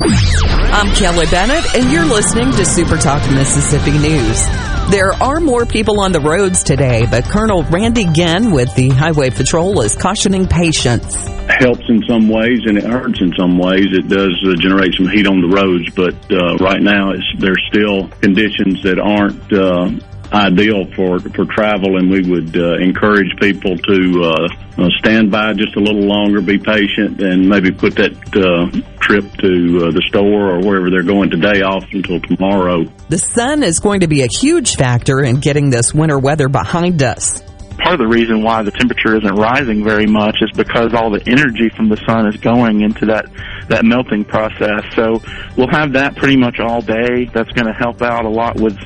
I'm 0.00 0.94
Kelly 0.94 1.26
Bennett, 1.26 1.74
and 1.74 1.90
you're 1.90 2.04
listening 2.04 2.52
to 2.52 2.64
Super 2.64 2.96
Talk 2.96 3.20
Mississippi 3.32 3.98
News. 3.98 4.46
There 4.90 5.12
are 5.12 5.40
more 5.40 5.66
people 5.66 5.98
on 6.00 6.12
the 6.12 6.20
roads 6.20 6.62
today, 6.62 7.04
but 7.10 7.24
Colonel 7.24 7.64
Randy 7.64 8.06
Ginn 8.12 8.52
with 8.52 8.72
the 8.76 8.90
Highway 8.90 9.30
Patrol 9.30 9.80
is 9.80 9.96
cautioning 9.96 10.46
patience. 10.46 11.16
helps 11.48 11.82
in 11.88 12.04
some 12.08 12.28
ways 12.28 12.60
and 12.66 12.78
it 12.78 12.84
hurts 12.84 13.20
in 13.20 13.32
some 13.36 13.58
ways. 13.58 13.86
It 13.90 14.08
does 14.08 14.40
uh, 14.46 14.54
generate 14.60 14.94
some 14.94 15.08
heat 15.08 15.26
on 15.26 15.40
the 15.40 15.48
roads, 15.48 15.90
but 15.96 16.14
uh, 16.30 16.54
right 16.58 16.80
now 16.80 17.10
it's, 17.10 17.26
there's 17.38 17.62
still 17.68 18.06
conditions 18.20 18.80
that 18.84 19.00
aren't 19.00 19.52
uh, 19.52 19.90
ideal 20.32 20.84
for 20.94 21.18
for 21.18 21.44
travel, 21.46 21.96
and 21.96 22.10
we 22.10 22.22
would 22.28 22.56
uh, 22.56 22.76
encourage 22.78 23.28
people 23.40 23.76
to 23.76 24.22
uh, 24.22 24.82
uh, 24.82 24.88
stand 24.98 25.30
by 25.30 25.52
just 25.54 25.76
a 25.76 25.80
little 25.80 26.02
longer, 26.02 26.40
be 26.40 26.58
patient, 26.58 27.20
and 27.20 27.48
maybe 27.48 27.70
put 27.70 27.94
that 27.96 28.12
uh, 28.36 28.70
trip 29.00 29.24
to 29.38 29.86
uh, 29.86 29.90
the 29.90 30.02
store 30.08 30.50
or 30.50 30.60
wherever 30.60 30.90
they're 30.90 31.02
going 31.02 31.30
today 31.30 31.62
off 31.62 31.84
until 31.92 32.20
tomorrow. 32.20 32.84
The 33.08 33.18
sun 33.18 33.62
is 33.62 33.80
going 33.80 34.00
to 34.00 34.08
be 34.08 34.22
a 34.22 34.28
huge 34.28 34.76
factor 34.76 35.20
in 35.20 35.40
getting 35.40 35.70
this 35.70 35.94
winter 35.94 36.18
weather 36.18 36.48
behind 36.48 37.02
us. 37.02 37.42
part 37.78 37.94
of 37.94 37.98
the 37.98 38.08
reason 38.08 38.42
why 38.42 38.62
the 38.62 38.70
temperature 38.70 39.16
isn't 39.16 39.34
rising 39.34 39.84
very 39.84 40.06
much 40.06 40.36
is 40.42 40.50
because 40.56 40.92
all 40.94 41.10
the 41.10 41.22
energy 41.26 41.70
from 41.74 41.88
the 41.88 41.96
sun 42.06 42.26
is 42.26 42.36
going 42.36 42.82
into 42.82 43.06
that 43.06 43.26
that 43.68 43.84
melting 43.84 44.24
process. 44.24 44.82
So 44.94 45.20
we'll 45.56 45.70
have 45.70 45.92
that 45.92 46.16
pretty 46.16 46.36
much 46.36 46.60
all 46.60 46.80
day. 46.80 47.26
That's 47.32 47.50
going 47.52 47.66
to 47.66 47.72
help 47.72 48.02
out 48.02 48.24
a 48.24 48.30
lot 48.30 48.56
with 48.56 48.78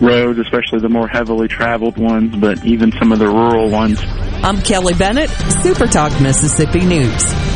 roads, 0.00 0.38
especially 0.38 0.80
the 0.80 0.88
more 0.88 1.08
heavily 1.08 1.48
traveled 1.48 1.98
ones, 1.98 2.36
but 2.36 2.64
even 2.64 2.92
some 2.92 3.12
of 3.12 3.18
the 3.18 3.28
rural 3.28 3.70
ones. 3.70 4.00
I'm 4.42 4.60
Kelly 4.60 4.94
Bennett, 4.94 5.30
Super 5.62 5.86
Talk 5.86 6.20
Mississippi 6.20 6.84
News. 6.84 7.55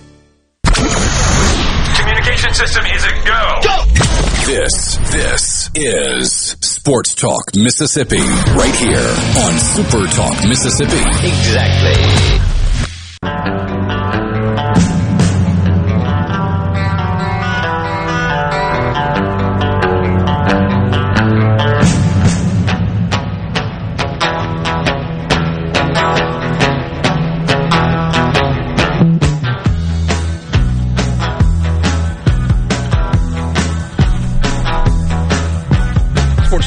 Communication 2.51 2.67
system 2.67 2.85
is 2.85 3.03
a 3.05 3.11
go. 3.25 3.59
Go! 3.63 3.85
This, 4.45 4.97
this 5.11 5.69
is 5.75 6.57
Sports 6.59 7.15
Talk 7.15 7.55
Mississippi, 7.55 8.17
right 8.17 8.75
here 8.75 9.15
on 9.45 9.57
Super 9.57 10.05
Talk 10.07 10.47
Mississippi. 10.47 10.99
Exactly. 11.27 12.41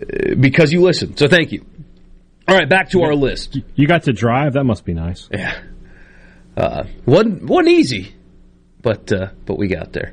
uh, 0.00 0.34
because 0.38 0.72
you 0.72 0.82
listened. 0.82 1.18
So 1.18 1.28
thank 1.28 1.52
you. 1.52 1.64
All 2.46 2.54
right, 2.54 2.68
back 2.68 2.90
to 2.90 3.02
our 3.02 3.14
list. 3.14 3.58
You 3.74 3.86
got 3.86 4.04
to 4.04 4.12
drive. 4.12 4.54
That 4.54 4.64
must 4.64 4.84
be 4.84 4.92
nice. 4.92 5.28
Yeah. 5.32 5.58
Uh, 6.56 6.84
wasn't, 7.04 7.42
wasn't 7.44 7.68
easy, 7.68 8.14
but 8.80 9.12
uh, 9.12 9.28
but 9.44 9.58
we 9.58 9.66
got 9.68 9.92
there. 9.92 10.12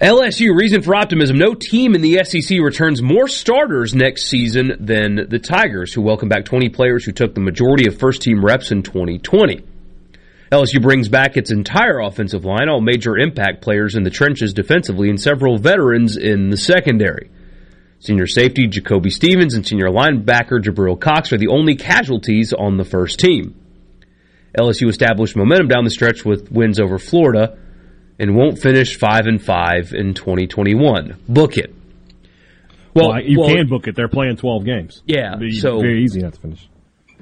LSU, 0.00 0.56
reason 0.56 0.80
for 0.80 0.94
optimism. 0.94 1.36
No 1.36 1.52
team 1.52 1.94
in 1.94 2.00
the 2.00 2.24
SEC 2.24 2.58
returns 2.58 3.02
more 3.02 3.28
starters 3.28 3.94
next 3.94 4.28
season 4.28 4.72
than 4.80 5.28
the 5.28 5.38
Tigers, 5.38 5.92
who 5.92 6.00
welcome 6.00 6.30
back 6.30 6.46
20 6.46 6.70
players 6.70 7.04
who 7.04 7.12
took 7.12 7.34
the 7.34 7.40
majority 7.42 7.86
of 7.86 7.98
first 7.98 8.22
team 8.22 8.42
reps 8.42 8.72
in 8.72 8.82
2020. 8.82 9.62
LSU 10.50 10.80
brings 10.80 11.10
back 11.10 11.36
its 11.36 11.50
entire 11.50 12.00
offensive 12.00 12.46
line, 12.46 12.70
all 12.70 12.80
major 12.80 13.18
impact 13.18 13.60
players 13.60 13.94
in 13.94 14.02
the 14.02 14.10
trenches 14.10 14.54
defensively, 14.54 15.10
and 15.10 15.20
several 15.20 15.58
veterans 15.58 16.16
in 16.16 16.48
the 16.48 16.56
secondary. 16.56 17.30
Senior 17.98 18.26
safety 18.26 18.66
Jacoby 18.66 19.10
Stevens 19.10 19.54
and 19.54 19.66
senior 19.66 19.88
linebacker 19.88 20.62
Jabril 20.62 20.98
Cox 20.98 21.30
are 21.34 21.38
the 21.38 21.48
only 21.48 21.76
casualties 21.76 22.54
on 22.54 22.78
the 22.78 22.84
first 22.86 23.20
team. 23.20 23.54
LSU 24.58 24.88
established 24.88 25.36
momentum 25.36 25.68
down 25.68 25.84
the 25.84 25.90
stretch 25.90 26.24
with 26.24 26.50
wins 26.50 26.80
over 26.80 26.98
Florida 26.98 27.58
and 28.18 28.36
won't 28.36 28.58
finish 28.58 28.98
5 28.98 29.26
and 29.26 29.42
5 29.42 29.92
in 29.94 30.14
2021. 30.14 31.16
Book 31.28 31.56
it. 31.56 31.74
Well, 32.94 33.10
well 33.10 33.22
you 33.22 33.40
well, 33.40 33.48
can 33.48 33.68
book 33.68 33.86
it. 33.86 33.94
They're 33.94 34.08
playing 34.08 34.36
12 34.36 34.64
games. 34.64 35.02
Yeah, 35.06 35.36
so 35.58 35.78
very 35.78 36.02
easy 36.02 36.20
not 36.20 36.34
to 36.34 36.40
finish. 36.40 36.68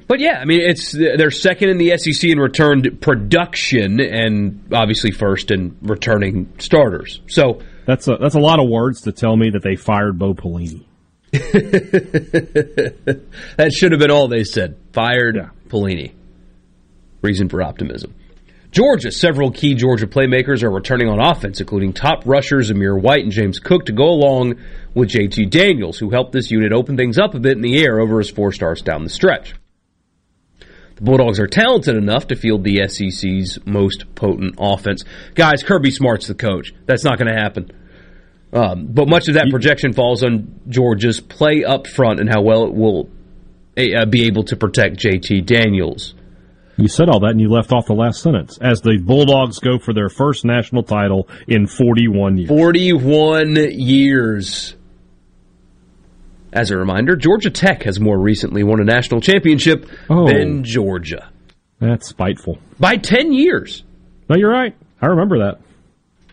But 0.08 0.20
yeah, 0.20 0.38
I 0.40 0.46
mean, 0.46 0.62
it's 0.62 0.92
they're 0.92 1.30
second 1.30 1.68
in 1.68 1.76
the 1.76 1.98
SEC 1.98 2.30
in 2.30 2.38
returned 2.38 3.02
production, 3.02 4.00
and 4.00 4.66
obviously 4.72 5.10
first 5.10 5.50
in 5.50 5.76
returning 5.82 6.50
starters. 6.58 7.20
So 7.28 7.60
that's 7.84 8.08
a 8.08 8.16
that's 8.16 8.34
a 8.34 8.40
lot 8.40 8.58
of 8.58 8.70
words 8.70 9.02
to 9.02 9.12
tell 9.12 9.36
me 9.36 9.50
that 9.50 9.62
they 9.62 9.76
fired 9.76 10.18
Bo 10.18 10.32
Pelini. 10.32 10.86
that 11.30 13.20
should 13.70 13.92
have 13.92 14.00
been 14.00 14.10
all 14.10 14.28
they 14.28 14.44
said. 14.44 14.78
Fired 14.94 15.36
yeah. 15.36 15.50
Pelini. 15.68 16.14
Reason 17.22 17.48
for 17.48 17.62
optimism. 17.62 18.14
Georgia, 18.70 19.10
several 19.10 19.50
key 19.50 19.74
Georgia 19.74 20.06
playmakers 20.06 20.62
are 20.62 20.70
returning 20.70 21.08
on 21.08 21.18
offense, 21.18 21.60
including 21.60 21.94
top 21.94 22.22
rushers 22.26 22.70
Zamir 22.70 23.00
White 23.00 23.22
and 23.22 23.32
James 23.32 23.58
Cook 23.58 23.86
to 23.86 23.92
go 23.92 24.04
along 24.04 24.56
with 24.94 25.08
JT 25.08 25.50
Daniels, 25.50 25.98
who 25.98 26.10
helped 26.10 26.32
this 26.32 26.50
unit 26.50 26.72
open 26.72 26.96
things 26.96 27.18
up 27.18 27.34
a 27.34 27.40
bit 27.40 27.56
in 27.56 27.62
the 27.62 27.78
air 27.78 27.98
over 27.98 28.18
his 28.18 28.28
four 28.28 28.52
starts 28.52 28.82
down 28.82 29.04
the 29.04 29.10
stretch. 29.10 29.54
The 30.96 31.02
Bulldogs 31.02 31.40
are 31.40 31.46
talented 31.46 31.96
enough 31.96 32.26
to 32.26 32.36
field 32.36 32.64
the 32.64 32.86
SEC's 32.88 33.58
most 33.64 34.14
potent 34.14 34.56
offense. 34.58 35.04
Guys, 35.34 35.62
Kirby 35.62 35.90
Smart's 35.90 36.26
the 36.26 36.34
coach. 36.34 36.74
That's 36.86 37.04
not 37.04 37.18
going 37.18 37.32
to 37.32 37.40
happen. 37.40 37.70
Um, 38.52 38.88
but 38.88 39.08
much 39.08 39.28
of 39.28 39.34
that 39.34 39.48
projection 39.50 39.92
falls 39.92 40.24
on 40.24 40.60
Georgia's 40.68 41.20
play 41.20 41.64
up 41.64 41.86
front 41.86 42.20
and 42.20 42.28
how 42.28 42.42
well 42.42 42.64
it 42.64 42.74
will 42.74 43.08
uh, 43.78 44.06
be 44.06 44.26
able 44.26 44.42
to 44.44 44.56
protect 44.56 44.96
JT 44.96 45.46
Daniels. 45.46 46.14
You 46.78 46.86
said 46.86 47.08
all 47.08 47.20
that 47.20 47.30
and 47.30 47.40
you 47.40 47.50
left 47.50 47.72
off 47.72 47.86
the 47.86 47.92
last 47.92 48.22
sentence. 48.22 48.56
As 48.60 48.80
the 48.80 48.98
Bulldogs 48.98 49.58
go 49.58 49.78
for 49.78 49.92
their 49.92 50.08
first 50.08 50.44
national 50.44 50.84
title 50.84 51.28
in 51.48 51.66
41 51.66 52.38
years. 52.38 52.48
41 52.48 53.56
years. 53.72 54.76
As 56.52 56.70
a 56.70 56.78
reminder, 56.78 57.16
Georgia 57.16 57.50
Tech 57.50 57.82
has 57.82 57.98
more 57.98 58.16
recently 58.16 58.62
won 58.62 58.80
a 58.80 58.84
national 58.84 59.20
championship 59.20 59.86
oh, 60.08 60.28
than 60.28 60.62
Georgia. 60.62 61.28
That's 61.80 62.08
spiteful. 62.08 62.58
By 62.78 62.96
10 62.96 63.32
years. 63.32 63.82
No, 64.28 64.36
you're 64.36 64.50
right. 64.50 64.74
I 65.02 65.06
remember 65.06 65.38
that. 65.46 65.60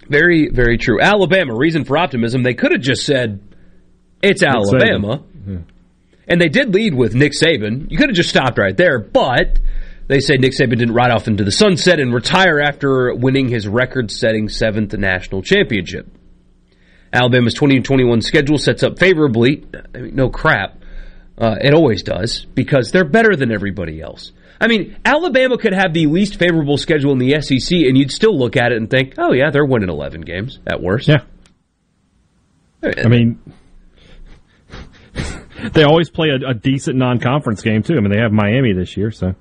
Very, 0.08 0.50
very 0.50 0.78
true. 0.78 1.02
Alabama, 1.02 1.56
reason 1.56 1.86
for 1.86 1.98
optimism. 1.98 2.44
They 2.44 2.54
could 2.54 2.72
have 2.72 2.82
just 2.82 3.04
said, 3.04 3.42
it's 4.22 4.44
Alabama. 4.44 5.24
Yeah. 5.48 5.58
And 6.28 6.40
they 6.40 6.50
did 6.50 6.74
lead 6.74 6.94
with 6.94 7.16
Nick 7.16 7.34
Saban. 7.34 7.90
You 7.90 7.98
could 7.98 8.10
have 8.10 8.16
just 8.16 8.30
stopped 8.30 8.58
right 8.58 8.76
there, 8.76 9.00
but 9.00 9.60
they 10.08 10.20
say 10.20 10.38
Nick 10.38 10.52
Saban 10.52 10.78
didn't 10.78 10.94
ride 10.94 11.12
off 11.12 11.28
into 11.28 11.44
the 11.44 11.52
sunset 11.52 12.00
and 12.00 12.14
retire 12.14 12.60
after 12.60 13.14
winning 13.16 13.50
his 13.50 13.68
record 13.68 14.12
setting 14.12 14.50
seventh 14.50 14.94
national 14.94 15.42
championship. 15.42 16.08
Alabama's 17.12 17.54
2021 17.54 18.22
schedule 18.22 18.58
sets 18.58 18.84
up 18.84 19.00
favorably. 19.00 19.66
I 19.94 20.00
mean, 20.00 20.16
no 20.16 20.30
crap. 20.30 20.78
Uh, 21.38 21.56
it 21.62 21.74
always 21.74 22.04
does 22.04 22.46
because 22.54 22.92
they're 22.92 23.08
better 23.08 23.36
than 23.36 23.52
everybody 23.52 24.02
else. 24.02 24.32
I 24.60 24.68
mean, 24.68 24.96
Alabama 25.04 25.58
could 25.58 25.74
have 25.74 25.94
the 25.94 26.08
least 26.08 26.38
favorable 26.40 26.78
schedule 26.78 27.12
in 27.12 27.18
the 27.18 27.42
SEC, 27.42 27.78
and 27.80 27.98
you'd 27.98 28.12
still 28.12 28.38
look 28.38 28.56
at 28.56 28.72
it 28.72 28.78
and 28.78 28.90
think, 28.90 29.16
"Oh 29.18 29.34
yeah, 29.34 29.50
they're 29.52 29.66
winning 29.66 29.90
11 29.90 30.22
games 30.22 30.60
at 30.66 30.82
worst." 30.82 31.10
Yeah. 31.10 31.24
I 32.82 33.08
mean, 33.08 33.40
they 35.74 35.84
always 35.84 36.10
play 36.10 36.30
a, 36.30 36.52
a 36.52 36.54
decent 36.54 36.98
non-conference 36.98 37.62
game 37.64 37.84
too. 37.84 37.96
I 37.98 38.00
mean, 38.00 38.12
they 38.12 38.20
have 38.20 38.32
Miami 38.32 38.74
this 38.74 38.96
year, 38.96 39.12
so 39.12 39.36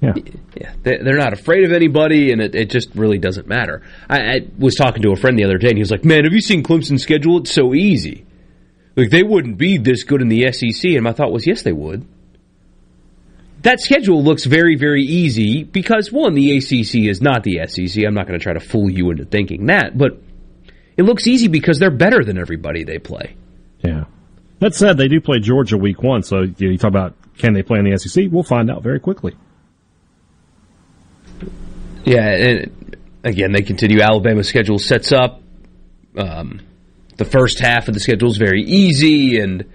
yeah, 0.00 0.14
yeah, 0.56 0.74
they're 0.82 1.16
not 1.16 1.32
afraid 1.32 1.64
of 1.64 1.72
anybody, 1.72 2.30
and 2.30 2.40
it, 2.40 2.54
it 2.54 2.70
just 2.70 2.94
really 2.94 3.18
doesn't 3.18 3.48
matter. 3.48 3.82
I, 4.08 4.20
I, 4.20 4.40
was 4.56 4.76
talking 4.76 5.02
to 5.02 5.10
a 5.10 5.16
friend 5.16 5.36
the 5.36 5.44
other 5.44 5.58
day, 5.58 5.68
and 5.68 5.76
he 5.76 5.82
was 5.82 5.90
like, 5.90 6.04
"Man, 6.04 6.24
have 6.24 6.32
you 6.32 6.40
seen 6.40 6.62
Clemson's 6.62 7.02
schedule? 7.02 7.38
It's 7.38 7.52
so 7.52 7.74
easy. 7.74 8.24
Like 8.94 9.10
they 9.10 9.24
wouldn't 9.24 9.58
be 9.58 9.76
this 9.76 10.04
good 10.04 10.22
in 10.22 10.28
the 10.28 10.52
SEC." 10.52 10.92
And 10.92 11.02
my 11.02 11.12
thought 11.12 11.32
was, 11.32 11.46
"Yes, 11.46 11.62
they 11.62 11.72
would." 11.72 12.06
That 13.62 13.80
schedule 13.80 14.22
looks 14.22 14.44
very, 14.44 14.76
very 14.76 15.02
easy 15.02 15.64
because 15.64 16.12
one, 16.12 16.34
the 16.34 16.56
ACC 16.58 17.08
is 17.10 17.20
not 17.20 17.42
the 17.42 17.66
SEC. 17.66 18.04
I'm 18.04 18.14
not 18.14 18.28
going 18.28 18.38
to 18.38 18.42
try 18.42 18.52
to 18.52 18.60
fool 18.60 18.88
you 18.88 19.10
into 19.10 19.24
thinking 19.24 19.66
that, 19.66 19.98
but 19.98 20.22
it 20.96 21.02
looks 21.02 21.26
easy 21.26 21.48
because 21.48 21.80
they're 21.80 21.90
better 21.90 22.22
than 22.22 22.38
everybody 22.38 22.84
they 22.84 23.00
play. 23.00 23.34
Yeah. 23.82 24.04
That 24.60 24.76
said, 24.76 24.96
they 24.96 25.08
do 25.08 25.20
play 25.20 25.40
Georgia 25.40 25.76
week 25.76 26.02
one, 26.04 26.22
so 26.22 26.42
you, 26.42 26.70
you 26.70 26.78
talk 26.78 26.90
about 26.90 27.16
can 27.36 27.52
they 27.52 27.62
play 27.62 27.80
in 27.80 27.84
the 27.84 27.98
SEC? 27.98 28.26
We'll 28.30 28.44
find 28.44 28.70
out 28.70 28.84
very 28.84 29.00
quickly. 29.00 29.34
Yeah, 32.08 32.28
and 32.28 32.96
again, 33.22 33.52
they 33.52 33.62
continue. 33.62 34.00
Alabama's 34.00 34.48
schedule 34.48 34.78
sets 34.78 35.12
up. 35.12 35.42
Um, 36.16 36.60
the 37.16 37.24
first 37.24 37.58
half 37.58 37.88
of 37.88 37.94
the 37.94 38.00
schedule 38.00 38.30
is 38.30 38.36
very 38.36 38.62
easy, 38.62 39.38
and 39.40 39.66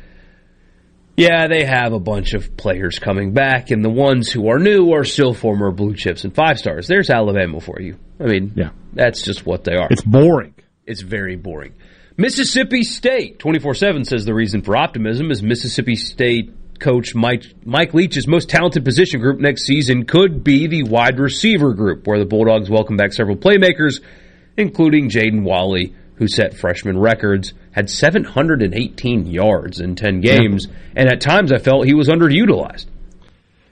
yeah, 1.16 1.48
they 1.48 1.64
have 1.64 1.94
a 1.94 2.00
bunch 2.00 2.34
of 2.34 2.58
players 2.58 3.00
coming 3.00 3.34
back, 3.34 3.70
and 3.70 3.84
the 3.84 3.90
ones 3.90 4.32
who 4.32 4.50
are 4.50 4.60
new 4.60 4.94
are 4.94 5.04
still 5.04 5.34
former 5.34 5.72
blue 5.72 5.96
chips 5.96 6.24
and 6.24 6.34
five 6.34 6.58
stars. 6.58 6.88
There's 6.88 7.10
Alabama 7.10 7.60
for 7.60 7.80
you. 7.80 7.98
I 8.20 8.24
mean, 8.24 8.54
yeah, 8.56 8.70
that's 8.94 9.22
just 9.22 9.46
what 9.46 9.64
they 9.64 9.76
are. 9.76 9.88
It's 9.92 10.02
boring. 10.02 10.56
It's 10.86 11.02
very 11.02 11.36
boring. 11.36 11.74
Mississippi 12.18 12.84
State, 12.84 13.40
24 13.40 13.74
7 13.76 14.06
says 14.06 14.26
the 14.26 14.34
reason 14.34 14.62
for 14.62 14.76
optimism 14.76 15.32
is 15.32 15.42
Mississippi 15.42 15.96
State 15.96 16.52
coach 16.84 17.16
Mike, 17.16 17.46
Mike 17.66 17.94
Leach's 17.94 18.28
most 18.28 18.50
talented 18.50 18.84
position 18.84 19.22
group 19.22 19.40
next 19.40 19.64
season 19.64 20.06
could 20.06 20.44
be 20.44 20.68
the 20.68 20.84
wide 20.84 21.18
receiver 21.18 21.74
group, 21.74 22.06
where 22.06 22.20
the 22.20 22.26
Bulldogs 22.26 22.70
welcome 22.70 22.98
back 22.98 23.14
several 23.14 23.38
playmakers, 23.38 24.02
including 24.58 25.10
Jaden 25.10 25.44
Walley, 25.44 25.96
who 26.16 26.28
set 26.28 26.54
freshman 26.54 27.00
records, 27.00 27.54
had 27.72 27.90
718 27.90 29.26
yards 29.26 29.80
in 29.80 29.96
10 29.96 30.22
games, 30.22 30.68
yeah. 30.68 30.76
and 30.98 31.10
at 31.10 31.22
times 31.22 31.52
I 31.52 31.58
felt 31.58 31.86
he 31.86 31.94
was 31.94 32.10
underutilized. 32.10 32.86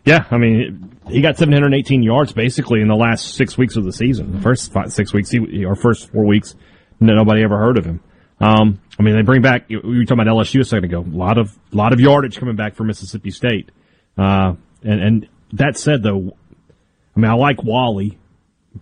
Yeah, 0.05 0.25
I 0.31 0.37
mean, 0.37 0.97
he 1.07 1.21
got 1.21 1.37
718 1.37 2.01
yards 2.01 2.33
basically 2.33 2.81
in 2.81 2.87
the 2.87 2.95
last 2.95 3.35
six 3.35 3.57
weeks 3.57 3.75
of 3.75 3.83
the 3.83 3.93
season. 3.93 4.31
The 4.31 4.41
first 4.41 4.71
five, 4.71 4.91
six 4.91 5.13
weeks, 5.13 5.29
he, 5.29 5.65
or 5.65 5.75
first 5.75 6.11
four 6.11 6.25
weeks, 6.25 6.55
nobody 6.99 7.43
ever 7.43 7.57
heard 7.57 7.77
of 7.77 7.85
him. 7.85 8.01
Um, 8.41 8.81
I 8.99 9.03
mean, 9.03 9.15
they 9.15 9.21
bring 9.21 9.41
back. 9.41 9.69
We 9.69 9.77
were 9.77 10.05
talking 10.05 10.19
about 10.19 10.27
LSU 10.27 10.61
a 10.61 10.63
second 10.63 10.85
ago. 10.85 11.01
A 11.01 11.15
lot 11.15 11.37
of 11.37 11.57
lot 11.71 11.93
of 11.93 11.99
yardage 11.99 12.37
coming 12.37 12.55
back 12.55 12.75
for 12.75 12.83
Mississippi 12.83 13.31
State. 13.31 13.71
Uh, 14.17 14.55
and 14.83 15.01
and 15.01 15.29
that 15.53 15.77
said, 15.77 16.03
though, 16.03 16.35
I 17.15 17.19
mean, 17.19 17.29
I 17.29 17.35
like 17.35 17.63
Walley, 17.63 18.17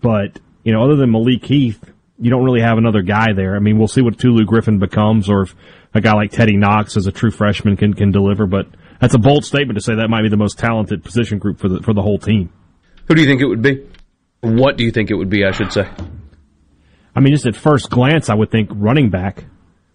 but 0.02 0.40
you 0.64 0.74
know, 0.74 0.84
other 0.84 0.96
than 0.96 1.12
Malik 1.12 1.46
Heath, 1.46 1.80
you 2.20 2.30
don't 2.30 2.44
really 2.44 2.62
have 2.62 2.78
another 2.78 3.02
guy 3.02 3.34
there. 3.34 3.56
I 3.56 3.60
mean, 3.60 3.78
we'll 3.78 3.88
see 3.88 4.02
what 4.02 4.18
Tulu 4.18 4.46
Griffin 4.46 4.80
becomes, 4.80 5.30
or 5.30 5.44
if 5.44 5.56
a 5.94 6.02
guy 6.02 6.14
like 6.14 6.32
Teddy 6.32 6.56
Knox 6.56 6.96
as 6.96 7.08
a 7.08 7.12
true 7.12 7.32
freshman 7.32 7.76
can 7.76 7.94
can 7.94 8.12
deliver. 8.12 8.46
But 8.46 8.68
that's 9.02 9.14
a 9.14 9.20
bold 9.20 9.44
statement 9.44 9.78
to 9.78 9.84
say 9.84 9.96
that 9.96 10.10
might 10.10 10.24
be 10.24 10.30
the 10.30 10.38
most 10.38 10.58
talented 10.58 11.04
position 11.04 11.38
group 11.38 11.60
for 11.60 11.68
the 11.68 11.82
for 11.82 11.94
the 11.94 12.02
whole 12.02 12.20
team. 12.20 12.52
Who 13.08 13.16
do 13.16 13.22
you 13.22 13.28
think 13.28 13.42
it 13.42 13.48
would 13.48 13.62
be? 13.62 13.86
What 14.42 14.78
do 14.78 14.86
you 14.86 14.92
think 14.92 15.12
it 15.12 15.16
would 15.16 15.30
be? 15.30 15.44
I 15.44 15.52
should 15.52 15.74
say. 15.74 15.90
I 17.20 17.22
mean, 17.22 17.34
just 17.34 17.46
at 17.46 17.56
first 17.58 17.90
glance, 17.90 18.30
I 18.30 18.34
would 18.34 18.50
think 18.50 18.70
running 18.72 19.10
back 19.10 19.44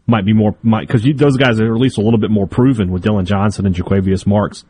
might 0.06 0.26
be 0.26 0.34
more 0.34 0.54
might 0.62 0.86
because 0.86 1.08
those 1.16 1.38
guys 1.38 1.58
are 1.58 1.74
at 1.74 1.80
least 1.80 1.96
a 1.96 2.02
little 2.02 2.20
bit 2.20 2.30
more 2.30 2.46
proven 2.46 2.92
with 2.92 3.02
Dylan 3.02 3.24
Johnson 3.24 3.64
and 3.64 3.74
Jo'quavious 3.74 4.26
Marks, 4.26 4.62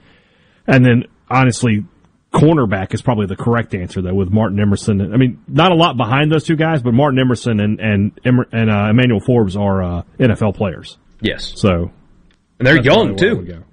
and 0.64 0.84
then 0.86 1.06
honestly, 1.28 1.84
cornerback 2.32 2.94
is 2.94 3.02
probably 3.02 3.26
the 3.26 3.34
correct 3.34 3.74
answer 3.74 4.00
though 4.00 4.14
with 4.14 4.30
Martin 4.30 4.60
Emerson. 4.60 5.12
I 5.12 5.16
mean, 5.16 5.42
not 5.48 5.72
a 5.72 5.74
lot 5.74 5.96
behind 5.96 6.30
those 6.30 6.44
two 6.44 6.54
guys, 6.54 6.80
but 6.80 6.94
Martin 6.94 7.18
Emerson 7.18 7.58
and 7.58 7.80
and 7.80 8.20
and 8.24 8.70
uh, 8.70 8.86
Emmanuel 8.88 9.18
Forbes 9.18 9.56
are 9.56 9.82
uh, 9.82 10.02
NFL 10.20 10.54
players. 10.54 10.96
Yes, 11.20 11.54
so 11.56 11.90
and 12.60 12.68
they're 12.68 12.80
young 12.80 13.16
too. 13.16 13.64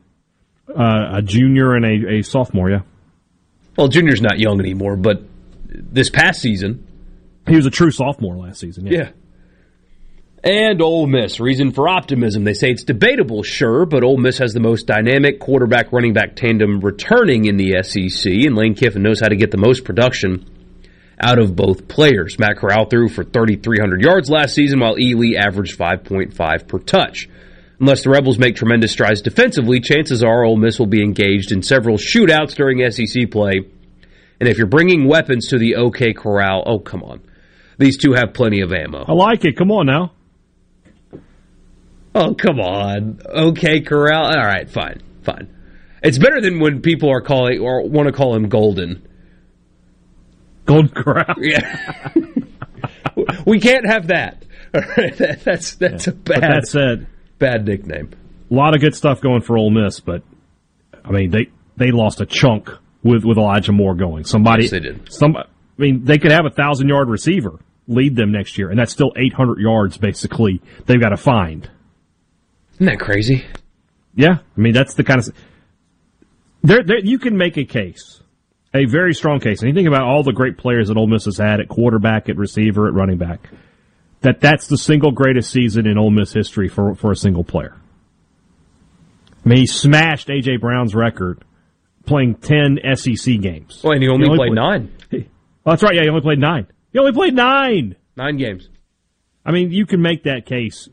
Uh, 0.68 1.18
a 1.18 1.22
junior 1.22 1.76
and 1.76 1.86
a, 1.86 2.14
a 2.16 2.22
sophomore, 2.24 2.72
yeah. 2.72 2.80
Well, 3.78 3.90
junior's 3.90 4.24
not 4.24 4.40
young 4.40 4.60
anymore, 4.60 4.96
but 4.96 5.22
this 5.68 6.10
past 6.10 6.42
season 6.42 6.88
He 7.48 7.56
was 7.56 7.66
a 7.66 7.72
true 7.72 7.92
sophomore 7.92 8.38
last 8.38 8.60
season. 8.60 8.86
Yeah. 8.86 8.98
Yeah. 8.98 9.10
And 10.44 10.82
Ole 10.82 11.06
Miss, 11.06 11.40
reason 11.40 11.72
for 11.72 11.88
optimism. 11.88 12.44
They 12.44 12.54
say 12.54 12.72
it's 12.72 12.84
debatable, 12.84 13.44
sure, 13.44 13.86
but 13.86 14.04
Ole 14.04 14.18
Miss 14.18 14.40
has 14.40 14.54
the 14.54 14.60
most 14.60 14.88
dynamic 14.88 15.40
quarterback 15.40 15.92
running 15.92 16.14
back 16.14 16.36
tandem 16.36 16.80
returning 16.80 17.46
in 17.46 17.58
the 17.58 17.84
SEC, 17.84 18.32
and 18.32 18.56
Lane 18.56 18.74
Kiffin 18.74 19.04
knows 19.04 19.20
how 19.20 19.28
to 19.28 19.36
get 19.36 19.52
the 19.52 19.58
most 19.58 19.84
production 19.84 20.50
out 21.20 21.38
of 21.38 21.56
both 21.56 21.88
players. 21.88 22.40
Matt 22.40 22.58
Corral 22.58 22.86
threw 22.86 23.08
for 23.08 23.24
3,300 23.24 24.02
yards 24.02 24.32
last 24.32 24.56
season, 24.56 24.80
while 24.80 24.96
Ealy 24.96 25.38
averaged 25.38 25.78
5.5 25.78 26.68
per 26.68 26.80
touch. 26.80 27.30
Unless 27.80 28.04
the 28.04 28.10
Rebels 28.10 28.40
make 28.40 28.56
tremendous 28.56 28.92
strides 28.92 29.22
defensively, 29.22 29.80
chances 29.80 30.24
are 30.24 30.44
Ole 30.44 30.58
Miss 30.58 30.80
will 30.80 30.88
be 30.88 31.04
engaged 31.04 31.52
in 31.52 31.62
several 31.62 31.98
shootouts 31.98 32.56
during 32.56 32.90
SEC 32.90 33.30
play. 33.30 33.60
And 34.40 34.50
if 34.50 34.58
you're 34.58 34.66
bringing 34.66 35.08
weapons 35.08 35.50
to 35.50 35.60
the 35.60 35.76
OK 35.76 36.14
Corral, 36.14 36.64
oh, 36.66 36.80
come 36.80 37.04
on. 37.04 37.22
These 37.82 37.98
two 37.98 38.14
have 38.14 38.34
plenty 38.34 38.62
of 38.62 38.72
ammo. 38.72 39.04
I 39.08 39.14
like 39.14 39.44
it. 39.44 39.58
Come 39.58 39.72
on 39.72 39.88
now. 39.88 40.12
Oh, 42.14 42.34
come 42.36 42.60
on. 42.60 43.20
Okay, 43.28 43.82
Corral. 43.82 44.26
All 44.26 44.46
right, 44.46 44.70
fine, 44.70 45.02
fine. 45.24 45.50
It's 46.04 46.18
better 46.18 46.42
than 46.42 46.60
when 46.60 46.82
people 46.82 47.10
are 47.10 47.22
calling 47.22 47.60
or 47.60 47.88
want 47.88 48.08
to 48.08 48.12
call 48.14 48.36
him 48.36 48.50
Golden. 48.50 49.08
Gold 50.66 50.94
Corral. 50.94 51.36
Yeah. 51.40 52.12
we 53.46 53.60
can't 53.60 53.86
have 53.86 54.08
that. 54.08 54.44
All 54.74 54.82
right, 54.82 55.16
that- 55.18 55.44
that's 55.44 55.76
that's 55.76 56.08
a 56.08 56.12
bad 56.12 56.42
But 56.42 56.42
that 56.42 56.68
said, 56.68 57.08
bad 57.40 57.66
nickname. 57.66 58.12
a 58.50 58.54
lot 58.54 58.76
of 58.76 58.82
good 58.82 58.96
stuff 58.96 59.22
going 59.22 59.42
for 59.42 59.58
Ole 59.58 59.72
Miss, 59.72 60.00
but 60.00 60.22
I 61.04 61.12
mean 61.12 61.32
they 61.32 61.48
they 61.78 61.92
lost 61.92 62.22
a 62.22 62.26
chunk 62.26 62.70
with 63.04 63.24
with 63.24 63.38
Elijah 63.38 63.72
Moore 63.72 63.96
going. 63.96 64.24
Somebody 64.26 64.64
Yes, 64.64 64.72
they 64.72 64.80
did. 64.82 65.12
Some, 65.12 65.36
I 65.36 65.46
mean 65.78 66.04
they 66.06 66.18
could 66.20 66.32
have 66.32 66.46
a 66.46 66.52
thousand 66.54 66.90
yard 66.90 67.10
receiver 67.10 67.60
lead 67.88 68.16
them 68.16 68.32
next 68.32 68.58
year, 68.58 68.70
and 68.70 68.80
that's 68.80 68.92
still 68.92 69.12
eight 69.16 69.34
hundred 69.34 69.60
yards 69.60 69.98
basically 69.98 70.62
they've 70.86 71.00
got 71.00 71.10
to 71.10 71.18
find. 71.18 71.70
Isn't 72.76 72.86
that 72.86 73.00
crazy? 73.00 73.46
Yeah, 74.16 74.38
I 74.58 74.60
mean 74.60 74.74
that's 74.74 74.96
the 74.96 75.04
kind 75.04 75.20
of 75.20 75.30
there. 76.64 76.84
there 76.84 77.00
you 77.00 77.20
can 77.20 77.38
make 77.38 77.58
a 77.58 77.66
case, 77.66 78.22
a 78.74 78.86
very 78.86 79.14
strong 79.14 79.40
case, 79.40 79.62
and 79.62 79.70
you 79.70 79.76
think 79.76 79.88
about 79.88 80.04
all 80.04 80.24
the 80.24 80.34
great 80.34 80.58
players 80.58 80.88
that 80.88 80.98
Ole 80.98 81.08
Miss 81.08 81.26
has 81.26 81.38
had 81.38 81.60
at 81.60 81.68
quarterback, 81.68 82.30
at 82.30 82.38
receiver, 82.38 82.88
at 82.88 82.94
running 82.94 83.18
back. 83.18 83.50
That 84.22 84.40
that's 84.40 84.68
the 84.68 84.78
single 84.78 85.12
greatest 85.12 85.50
season 85.52 85.88
in 85.88 85.98
Ole 85.98 86.12
Miss 86.12 86.32
history 86.34 86.68
for 86.68 86.96
for 86.96 87.12
a 87.12 87.16
single 87.16 87.44
player. 87.44 87.76
I 89.44 89.50
mean, 89.50 89.58
he 89.60 89.66
smashed 89.66 90.28
AJ 90.28 90.62
Brown's 90.62 90.94
record 90.94 91.44
playing 92.06 92.36
ten 92.36 92.78
SEC 92.96 93.40
games. 93.42 93.82
Well, 93.84 93.94
and 93.94 94.04
he 94.04 94.10
only 94.10 94.30
played 94.36 94.54
nine. 94.54 94.92
Oh, 95.64 95.72
that's 95.72 95.84
right. 95.84 95.96
Yeah, 95.96 96.02
he 96.04 96.10
only 96.10 96.22
played 96.22 96.40
nine. 96.40 96.68
He 96.92 97.00
only 97.00 97.14
played 97.14 97.34
nine. 97.34 97.96
Nine 98.16 98.38
games. 98.38 98.70
I 99.46 99.52
mean, 99.52 99.72
you 99.72 99.86
can 99.86 100.02
make 100.02 100.24
that 100.24 100.46
case 100.46 100.90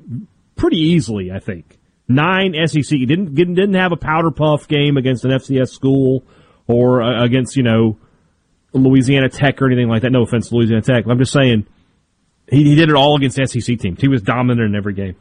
pretty 0.57 0.78
easily. 0.78 1.31
I 1.33 1.39
think 1.41 1.78
nine 2.09 2.55
SEC. 2.67 2.85
He 2.85 3.07
didn't 3.07 3.35
didn't 3.35 3.75
have 3.75 3.93
a 3.93 3.97
powder 3.97 4.31
puff 4.31 4.68
game 4.68 4.97
against 4.97 5.25
an 5.25 5.31
FCS 5.33 5.68
school 5.68 6.25
or 6.67 7.02
uh, 7.02 7.25
against 7.25 7.57
you 7.57 7.62
know 7.62 7.99
Louisiana 8.73 9.28
Tech 9.28 9.60
or 9.60 9.67
anything 9.67 9.89
like 9.89 10.02
that. 10.02 10.10
No 10.10 10.23
offense 10.23 10.49
to 10.49 10.55
Louisiana 10.55 10.83
Tech. 10.83 11.05
I'm 11.07 11.18
just 11.18 11.33
saying 11.33 11.67
he, 12.51 12.65
he 12.65 12.75
did 12.75 12.89
it 12.89 12.94
all 12.94 13.17
against 13.17 13.36
SEC 13.36 13.78
teams. 13.78 14.01
He 14.01 14.09
was 14.09 14.23
dominant 14.23 14.68
in 14.68 14.75
every 14.75 14.94
game. 14.94 15.17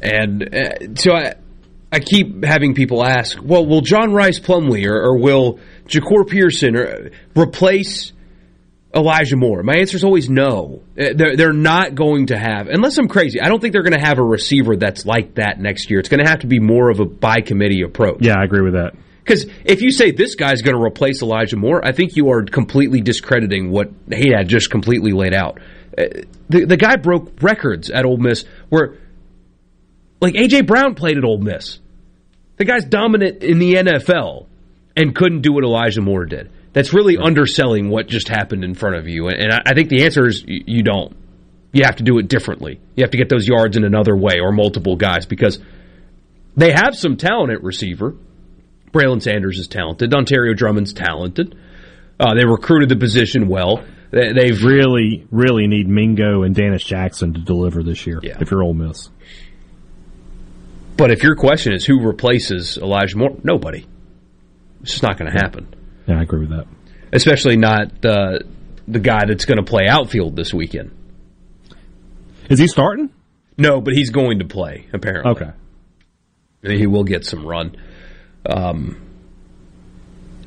And 0.00 0.54
uh, 0.54 0.94
so 0.94 1.12
I, 1.12 1.34
I 1.90 2.00
keep 2.00 2.44
having 2.44 2.74
people 2.74 3.04
ask, 3.04 3.38
well, 3.42 3.66
will 3.66 3.80
John 3.80 4.12
Rhys 4.12 4.38
Plumlee 4.38 4.86
or, 4.86 4.94
or 4.94 5.18
will 5.18 5.58
Jahcour 5.86 6.28
Pearson 6.28 6.76
or, 6.76 7.10
replace 7.36 8.12
Elijah 8.94 9.36
Moore? 9.36 9.62
My 9.62 9.76
answer 9.76 9.96
is 9.96 10.04
always 10.04 10.30
no. 10.30 10.82
Uh, 10.98 11.08
They're, 11.14 11.36
they're 11.36 11.52
not 11.52 11.94
going 11.94 12.26
to 12.26 12.38
have, 12.38 12.68
unless 12.68 12.96
I'm 12.98 13.08
crazy, 13.08 13.40
I 13.40 13.48
don't 13.48 13.60
think 13.60 13.72
they're 13.72 13.82
going 13.82 13.98
to 13.98 14.04
have 14.04 14.18
a 14.18 14.24
receiver 14.24 14.76
that's 14.76 15.04
like 15.04 15.34
that 15.34 15.60
next 15.60 15.90
year. 15.90 16.00
It's 16.00 16.08
going 16.08 16.24
to 16.24 16.28
have 16.30 16.40
to 16.40 16.46
be 16.46 16.58
more 16.58 16.90
of 16.90 16.98
a 17.00 17.04
by 17.04 17.40
committee 17.40 17.82
approach. 17.82 18.18
Yeah, 18.20 18.36
I 18.38 18.44
agree 18.44 18.62
with 18.62 18.74
that. 18.74 18.94
Because 19.22 19.44
if 19.64 19.82
you 19.82 19.90
say 19.90 20.10
this 20.10 20.36
guy's 20.36 20.62
going 20.62 20.74
to 20.74 20.82
replace 20.82 21.20
Elijah 21.20 21.56
Moore, 21.56 21.84
I 21.84 21.92
think 21.92 22.16
you 22.16 22.30
are 22.30 22.42
completely 22.44 23.02
discrediting 23.02 23.70
what 23.70 23.90
he 24.10 24.32
had 24.32 24.48
just 24.48 24.70
completely 24.70 25.12
laid 25.12 25.34
out. 25.34 25.60
Uh, 25.98 26.04
The, 26.48 26.64
the 26.64 26.76
guy 26.78 26.96
broke 26.96 27.42
records 27.42 27.90
at 27.90 28.06
Ole 28.06 28.16
Miss 28.16 28.46
where, 28.70 28.94
like, 30.22 30.34
A.J. 30.34 30.62
Brown 30.62 30.94
played 30.94 31.18
at 31.18 31.24
Ole 31.24 31.38
Miss. 31.38 31.78
The 32.56 32.64
guy's 32.64 32.86
dominant 32.86 33.44
in 33.44 33.58
the 33.58 33.74
NFL 33.74 34.46
and 34.96 35.14
couldn't 35.14 35.42
do 35.42 35.52
what 35.52 35.62
Elijah 35.62 36.00
Moore 36.00 36.24
did. 36.24 36.50
That's 36.72 36.92
really 36.92 37.16
underselling 37.16 37.88
what 37.88 38.08
just 38.08 38.28
happened 38.28 38.62
in 38.62 38.74
front 38.74 38.96
of 38.96 39.08
you. 39.08 39.28
And 39.28 39.52
I 39.52 39.58
I 39.66 39.74
think 39.74 39.88
the 39.88 40.04
answer 40.04 40.26
is 40.26 40.44
you 40.46 40.82
don't. 40.82 41.16
You 41.72 41.84
have 41.84 41.96
to 41.96 42.02
do 42.02 42.18
it 42.18 42.28
differently. 42.28 42.80
You 42.96 43.04
have 43.04 43.10
to 43.10 43.18
get 43.18 43.28
those 43.28 43.46
yards 43.46 43.76
in 43.76 43.84
another 43.84 44.16
way 44.16 44.40
or 44.40 44.52
multiple 44.52 44.96
guys 44.96 45.26
because 45.26 45.58
they 46.56 46.72
have 46.72 46.96
some 46.96 47.16
talent 47.16 47.52
at 47.52 47.62
receiver. 47.62 48.14
Braylon 48.92 49.22
Sanders 49.22 49.58
is 49.58 49.68
talented. 49.68 50.10
Dontario 50.10 50.56
Drummond's 50.56 50.94
talented. 50.94 51.54
Uh, 52.18 52.34
they 52.34 52.44
recruited 52.44 52.88
the 52.88 52.96
position 52.96 53.48
well. 53.48 53.84
They, 54.10 54.32
they've 54.32 54.64
really, 54.64 55.26
really 55.30 55.66
need 55.66 55.88
Mingo 55.88 56.42
and 56.42 56.56
Dannis 56.56 56.84
Jackson 56.84 57.34
to 57.34 57.40
deliver 57.40 57.82
this 57.82 58.06
year. 58.06 58.18
Yeah. 58.22 58.38
If 58.40 58.50
you're 58.50 58.62
Ole 58.62 58.72
Miss, 58.74 59.10
But 60.96 61.10
if 61.10 61.22
your 61.22 61.36
question 61.36 61.74
is 61.74 61.84
who 61.84 62.00
replaces 62.00 62.78
Elijah 62.78 63.18
Moore, 63.18 63.36
nobody. 63.44 63.86
It's 64.80 64.92
just 64.92 65.02
not 65.02 65.18
going 65.18 65.30
to 65.30 65.38
happen. 65.38 65.68
Yeah, 66.08 66.18
I 66.18 66.22
agree 66.22 66.40
with 66.40 66.50
that. 66.50 66.66
Especially 67.12 67.56
not 67.56 68.04
uh, 68.04 68.38
the 68.86 68.98
guy 68.98 69.24
that's 69.26 69.44
going 69.44 69.58
to 69.58 69.62
play 69.64 69.86
outfield 69.86 70.34
this 70.36 70.52
weekend. 70.52 70.90
Is 72.50 72.58
he 72.58 72.66
starting? 72.66 73.10
No, 73.56 73.80
but 73.80 73.94
he's 73.94 74.10
going 74.10 74.38
to 74.40 74.44
play 74.44 74.86
apparently. 74.92 75.32
Okay. 75.32 75.50
And 76.62 76.72
he 76.72 76.86
will 76.86 77.04
get 77.04 77.24
some 77.24 77.46
run. 77.46 77.76
Um, 78.46 79.00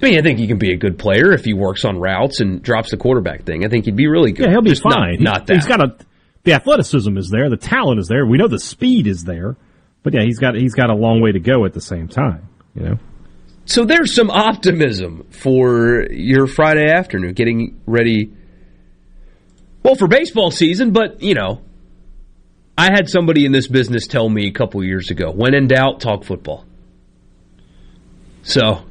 I 0.02 0.06
mean, 0.06 0.18
I 0.18 0.22
think 0.22 0.40
he 0.40 0.48
can 0.48 0.58
be 0.58 0.74
a 0.74 0.78
good 0.78 0.98
player 0.98 1.32
if 1.32 1.46
he 1.46 1.54
works 1.54 1.86
on 1.86 2.00
routes 2.00 2.42
and 2.42 2.62
drops 2.62 2.92
the 2.92 2.98
quarterback 2.98 3.44
thing. 3.44 3.64
I 3.64 3.70
think 3.70 3.86
he'd 3.86 3.96
be 3.96 4.08
really 4.08 4.32
good. 4.32 4.46
Yeah, 4.48 4.52
he'll 4.52 4.62
be 4.62 4.72
Just 4.72 4.84
fine. 4.84 5.18
Not, 5.22 5.42
He- 5.42 5.46
that. 5.48 5.54
He's 5.56 5.68
got 5.68 5.82
a 5.82 5.96
the 6.44 6.54
athleticism 6.54 7.16
is 7.18 7.30
there, 7.30 7.52
the 7.52 7.58
talent 7.58 8.00
is 8.00 8.08
there. 8.08 8.26
We 8.26 8.40
know 8.40 8.48
the 8.48 8.60
speed 8.60 9.06
is 9.06 9.24
there, 9.24 9.56
but 10.02 10.14
yeah, 10.16 10.24
he's 10.24 10.40
got 10.40 10.56
he's 10.56 10.74
got 10.74 10.90
a 10.90 10.96
long 10.96 11.22
way 11.22 11.32
to 11.34 11.40
go 11.40 11.66
at 11.66 11.74
the 11.74 11.82
same 11.82 12.08
time. 12.08 12.48
You 12.74 12.82
know. 12.84 12.98
So 13.72 13.86
there's 13.86 14.14
some 14.14 14.30
optimism 14.30 15.28
for 15.30 16.06
your 16.12 16.46
Friday 16.46 16.92
afternoon, 16.92 17.32
getting 17.32 17.80
ready. 17.86 18.30
Well, 19.82 19.96
for 19.96 20.10
baseball 20.10 20.52
season, 20.52 20.92
but 20.92 21.22
you 21.24 21.36
know, 21.36 21.62
I 22.78 22.92
had 22.92 23.08
somebody 23.08 23.46
in 23.46 23.54
this 23.54 23.70
business 23.70 24.08
tell 24.08 24.28
me 24.28 24.48
a 24.48 24.52
couple 24.52 24.84
years 24.84 25.10
ago: 25.10 25.32
when 25.32 25.54
in 25.54 25.68
doubt, 25.70 26.02
talk 26.02 26.26
football. 26.26 26.66
So, 28.44 28.84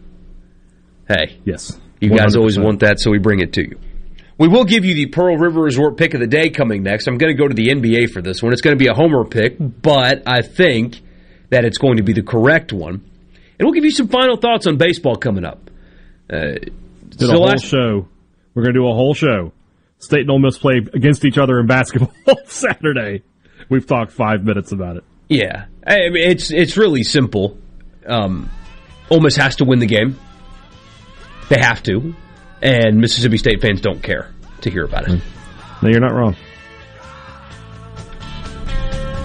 hey, 1.07 1.39
yes, 1.45 1.79
you 2.01 2.17
guys 2.17 2.35
always 2.35 2.59
want 2.59 2.81
that, 2.81 3.01
so 3.01 3.11
we 3.11 3.19
bring 3.19 3.41
it 3.41 3.53
to 3.55 3.61
you. 3.61 3.79
We 4.39 4.49
will 4.49 4.65
give 4.65 4.87
you 4.87 4.95
the 4.95 5.09
Pearl 5.09 5.37
River 5.37 5.61
Resort 5.61 5.99
pick 5.99 6.15
of 6.15 6.21
the 6.21 6.27
day 6.27 6.49
coming 6.49 6.83
next. 6.83 7.07
I'm 7.07 7.19
going 7.19 7.37
to 7.37 7.39
go 7.39 7.47
to 7.47 7.55
the 7.55 7.69
NBA 7.69 8.13
for 8.13 8.23
this 8.23 8.43
one. 8.43 8.55
It's 8.55 8.63
going 8.63 8.79
to 8.79 8.83
be 8.83 8.89
a 8.89 8.95
homer 8.95 9.27
pick, 9.27 9.57
but 9.59 10.23
I 10.27 10.41
think 10.41 11.03
that 11.51 11.67
it's 11.67 11.77
going 11.77 11.99
to 11.99 12.03
be 12.03 12.15
the 12.15 12.23
correct 12.23 12.73
one. 12.73 13.10
And 13.61 13.67
we'll 13.67 13.75
give 13.75 13.85
you 13.85 13.91
some 13.91 14.09
final 14.09 14.37
thoughts 14.39 14.67
on 14.67 14.79
baseball 14.79 15.17
coming 15.17 15.45
up. 15.45 15.71
Uh, 16.33 16.55
Did 16.59 16.73
so 17.19 17.29
a 17.29 17.33
whole 17.33 17.43
last- 17.45 17.67
show. 17.67 18.09
We're 18.55 18.63
going 18.65 18.75
to 18.75 18.81
do 18.81 18.89
a 18.89 18.95
whole 18.95 19.13
show. 19.15 19.53
State 19.99 20.23
and 20.23 20.31
Ole 20.31 20.39
Miss 20.39 20.57
play 20.59 20.79
against 20.79 21.25
each 21.27 21.37
other 21.39 21.61
in 21.61 21.67
basketball 21.67 22.11
Saturday. 22.47 23.23
We've 23.69 23.87
talked 23.87 24.13
five 24.13 24.43
minutes 24.45 24.73
about 24.73 24.97
it. 24.97 25.05
Yeah, 25.29 25.67
I 25.87 26.09
mean, 26.09 26.29
it's 26.29 26.51
it's 26.51 26.77
really 26.77 27.05
simple. 27.05 27.57
Um, 28.07 28.51
Ole 29.11 29.21
Miss 29.21 29.37
has 29.37 29.57
to 29.57 29.65
win 29.65 29.79
the 29.79 29.87
game. 29.87 30.19
They 31.51 31.61
have 31.61 31.83
to, 31.85 32.15
and 32.63 32.97
Mississippi 32.99 33.37
State 33.37 33.61
fans 33.61 33.81
don't 33.83 34.03
care 34.03 34.33
to 34.63 34.71
hear 34.71 34.85
about 34.85 35.09
it. 35.09 35.21
No, 35.83 35.89
you're 35.89 36.01
not 36.01 36.15
wrong. 36.15 36.35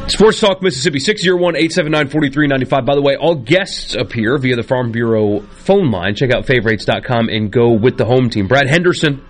Sports 0.08 0.40
Talk 0.40 0.62
Mississippi 0.62 1.00
601-879-4395. 1.00 2.86
By 2.86 2.96
the 2.96 3.02
way, 3.02 3.16
all 3.16 3.36
guests 3.36 3.96
appear 3.96 4.38
via 4.38 4.56
the 4.56 4.64
Farm 4.64 4.92
Bureau 4.92 5.42
phone 5.42 5.90
line. 5.92 6.16
Check 6.16 6.32
out 6.32 6.46
favorites.com 6.46 7.28
and 7.30 7.52
go 7.52 7.72
with 7.72 7.98
the 7.98 8.06
home 8.06 8.30
team. 8.30 8.48
Brad 8.48 8.70
Henderson 8.70 9.26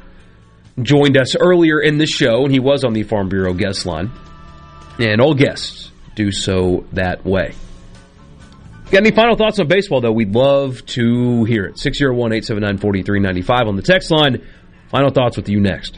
joined 0.81 1.17
us 1.17 1.35
earlier 1.35 1.79
in 1.79 1.97
the 1.97 2.05
show, 2.05 2.43
and 2.43 2.51
he 2.51 2.59
was 2.59 2.83
on 2.83 2.93
the 2.93 3.03
Farm 3.03 3.29
Bureau 3.29 3.53
guest 3.53 3.85
line. 3.85 4.11
And 4.99 5.21
all 5.21 5.33
guests 5.33 5.91
do 6.15 6.31
so 6.31 6.85
that 6.93 7.25
way. 7.25 7.55
Got 8.91 8.99
any 8.99 9.11
final 9.11 9.35
thoughts 9.35 9.59
on 9.59 9.67
baseball, 9.67 10.01
though? 10.01 10.11
We'd 10.11 10.35
love 10.35 10.85
to 10.87 11.45
hear 11.45 11.65
it. 11.65 11.75
601-879-4395 11.75 13.67
on 13.67 13.75
the 13.75 13.81
text 13.81 14.11
line. 14.11 14.45
Final 14.89 15.09
thoughts 15.09 15.37
with 15.37 15.49
you 15.49 15.59
next. 15.59 15.97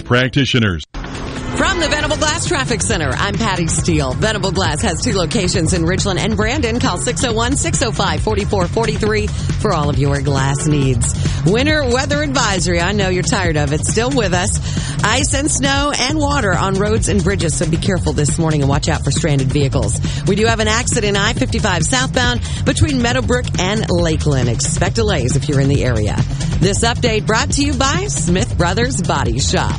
Practitioners. 0.00 0.84
From 1.56 1.80
the 1.80 1.88
Venable 1.88 2.16
Glass 2.16 2.46
Traffic 2.46 2.80
Center, 2.82 3.10
I'm 3.10 3.34
Patty 3.34 3.66
Steele. 3.66 4.12
Venable 4.14 4.52
Glass 4.52 4.80
has 4.82 5.02
two 5.02 5.12
locations 5.12 5.72
in 5.74 5.82
Ridgeland 5.82 6.18
and 6.18 6.34
Brandon. 6.36 6.78
Call 6.80 6.96
601-605-4443 6.98 9.28
for 9.60 9.74
all 9.74 9.90
of 9.90 9.98
your 9.98 10.22
glass 10.22 10.66
needs. 10.66 11.14
Winter 11.44 11.84
weather 11.84 12.22
advisory. 12.22 12.80
I 12.80 12.92
know 12.92 13.10
you're 13.10 13.22
tired 13.22 13.58
of 13.58 13.72
it. 13.72 13.84
Still 13.84 14.10
with 14.10 14.32
us. 14.32 14.58
Ice 15.04 15.34
and 15.34 15.50
snow 15.50 15.92
and 15.94 16.18
water 16.18 16.54
on 16.54 16.74
roads 16.74 17.08
and 17.08 17.22
bridges, 17.22 17.58
so 17.58 17.68
be 17.68 17.76
careful 17.76 18.12
this 18.12 18.38
morning 18.38 18.62
and 18.62 18.70
watch 18.70 18.88
out 18.88 19.04
for 19.04 19.10
stranded 19.10 19.48
vehicles. 19.48 20.00
We 20.26 20.36
do 20.36 20.46
have 20.46 20.60
an 20.60 20.68
accident 20.68 21.18
I-55 21.18 21.82
southbound 21.82 22.40
between 22.64 23.02
Meadowbrook 23.02 23.44
and 23.58 23.90
Lakeland. 23.90 24.48
Expect 24.48 24.94
delays 24.96 25.36
if 25.36 25.48
you're 25.48 25.60
in 25.60 25.68
the 25.68 25.84
area. 25.84 26.16
This 26.60 26.82
update 26.84 27.26
brought 27.26 27.50
to 27.52 27.62
you 27.62 27.74
by 27.74 28.06
Smith 28.06 28.56
Brothers 28.56 29.02
Body 29.02 29.38
Shop. 29.38 29.78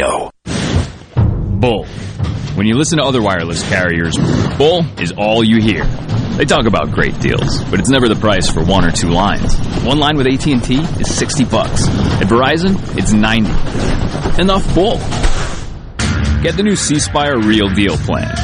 Bull. 0.00 1.84
When 2.54 2.66
you 2.66 2.74
listen 2.74 2.98
to 2.98 3.04
other 3.04 3.22
wireless 3.22 3.66
carriers, 3.68 4.16
bull 4.56 4.84
is 4.98 5.12
all 5.12 5.44
you 5.44 5.60
hear. 5.60 5.84
They 6.36 6.44
talk 6.46 6.66
about 6.66 6.90
great 6.90 7.18
deals, 7.20 7.62
but 7.64 7.80
it's 7.80 7.90
never 7.90 8.08
the 8.08 8.16
price 8.16 8.48
for 8.48 8.64
one 8.64 8.84
or 8.84 8.90
two 8.90 9.10
lines. 9.10 9.58
One 9.84 9.98
line 9.98 10.16
with 10.16 10.26
AT&T 10.26 10.74
is 11.00 11.14
60 11.14 11.44
bucks. 11.44 11.86
At 11.88 12.28
Verizon, 12.28 12.76
it's 12.96 13.12
90. 13.12 13.50
Enough 14.40 14.74
bull. 14.74 14.98
Get 16.42 16.56
the 16.56 16.62
new 16.62 16.76
C 16.76 16.98
Spire 16.98 17.38
Real 17.38 17.68
Deal 17.68 17.96
plan. 17.98 18.34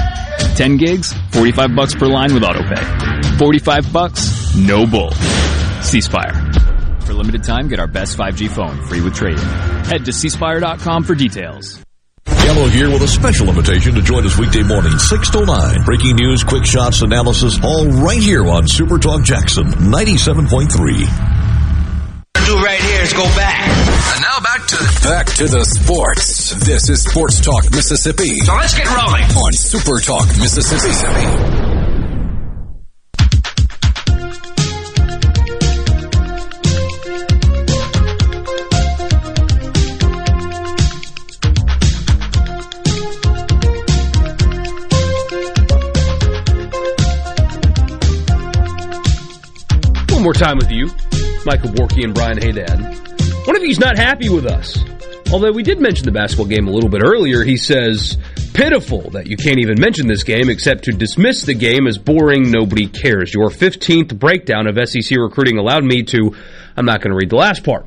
10 0.57 0.76
gigs, 0.76 1.15
45 1.33 1.75
bucks 1.75 1.94
per 1.94 2.07
line 2.07 2.35
with 2.35 2.43
autopay. 2.43 3.39
45 3.39 3.93
bucks, 3.93 4.55
no 4.55 4.86
bull. 4.86 5.10
C 5.83 6.01
Spire. 6.02 6.35
For 7.07 7.15
limited 7.15 7.44
time, 7.44 7.68
get 7.68 7.78
our 7.78 7.86
best 7.86 8.18
5G 8.18 8.51
phone 8.51 8.85
free 8.89 9.01
with 9.01 9.15
trade-in. 9.15 9.39
Head 9.39 10.05
to 10.07 10.10
cspire.com 10.10 11.05
for 11.05 11.15
details. 11.15 11.81
Gallo 12.25 12.67
here 12.67 12.91
with 12.91 13.02
a 13.02 13.09
special 13.09 13.49
invitation 13.49 13.94
to 13.94 14.02
join 14.02 14.26
us 14.26 14.36
weekday 14.36 14.65
morning, 14.65 14.99
6 14.99 15.31
to 15.31 15.47
9. 15.47 15.85
Breaking 15.85 16.17
news, 16.17 16.43
quick 16.43 16.65
shots, 16.65 17.02
analysis, 17.02 17.60
all 17.62 17.86
right 17.86 18.20
here 18.20 18.49
on 18.49 18.67
Super 18.67 18.99
Talk 18.99 19.23
Jackson 19.23 19.67
97.3. 19.67 21.36
Do 22.47 22.57
right 22.59 22.81
here 22.81 23.02
is 23.02 23.12
go 23.12 23.25
back. 23.36 23.68
And 23.68 24.23
now 24.23 24.41
back 24.41 24.67
to 24.67 24.76
back 25.02 25.26
to 25.36 25.47
the 25.47 25.65
sports. 25.65 26.51
This 26.65 26.89
is 26.89 27.02
Sports 27.05 27.41
Talk 27.41 27.70
Mississippi. 27.70 28.41
So 28.41 28.55
let's 28.55 28.75
get 28.76 28.86
rolling 28.86 29.25
on 29.25 29.52
Super 29.52 30.01
Talk 30.01 30.26
Mississippi. 30.39 31.66
More 50.27 50.33
time 50.33 50.59
with 50.59 50.73
you, 50.73 50.87
Michael 51.45 51.71
Borky 51.71 52.03
and 52.03 52.13
Brian 52.13 52.37
Hadad. 52.37 52.81
One 53.47 53.55
of 53.55 53.63
you's 53.63 53.79
not 53.79 53.97
happy 53.97 54.29
with 54.29 54.45
us. 54.45 54.77
Although 55.33 55.53
we 55.53 55.63
did 55.63 55.81
mention 55.81 56.05
the 56.05 56.11
basketball 56.11 56.47
game 56.47 56.67
a 56.67 56.71
little 56.73 56.91
bit 56.91 57.01
earlier, 57.05 57.45
he 57.45 57.57
says, 57.57 58.19
pitiful 58.53 59.11
that 59.11 59.29
you 59.29 59.37
can't 59.37 59.61
even 59.61 59.81
mention 59.81 60.09
this 60.09 60.25
game 60.25 60.51
except 60.51 60.83
to 60.87 60.91
dismiss 60.91 61.43
the 61.43 61.55
game 61.55 61.87
as 61.87 61.97
boring, 61.97 62.51
nobody 62.51 62.89
cares. 62.89 63.33
Your 63.33 63.51
15th 63.51 64.19
breakdown 64.19 64.67
of 64.67 64.77
SEC 64.89 65.17
recruiting 65.17 65.59
allowed 65.59 65.85
me 65.85 66.03
to, 66.03 66.35
I'm 66.77 66.87
not 66.87 67.03
going 67.03 67.13
to 67.13 67.17
read 67.17 67.31
the 67.31 67.37
last 67.37 67.63
part. 67.63 67.87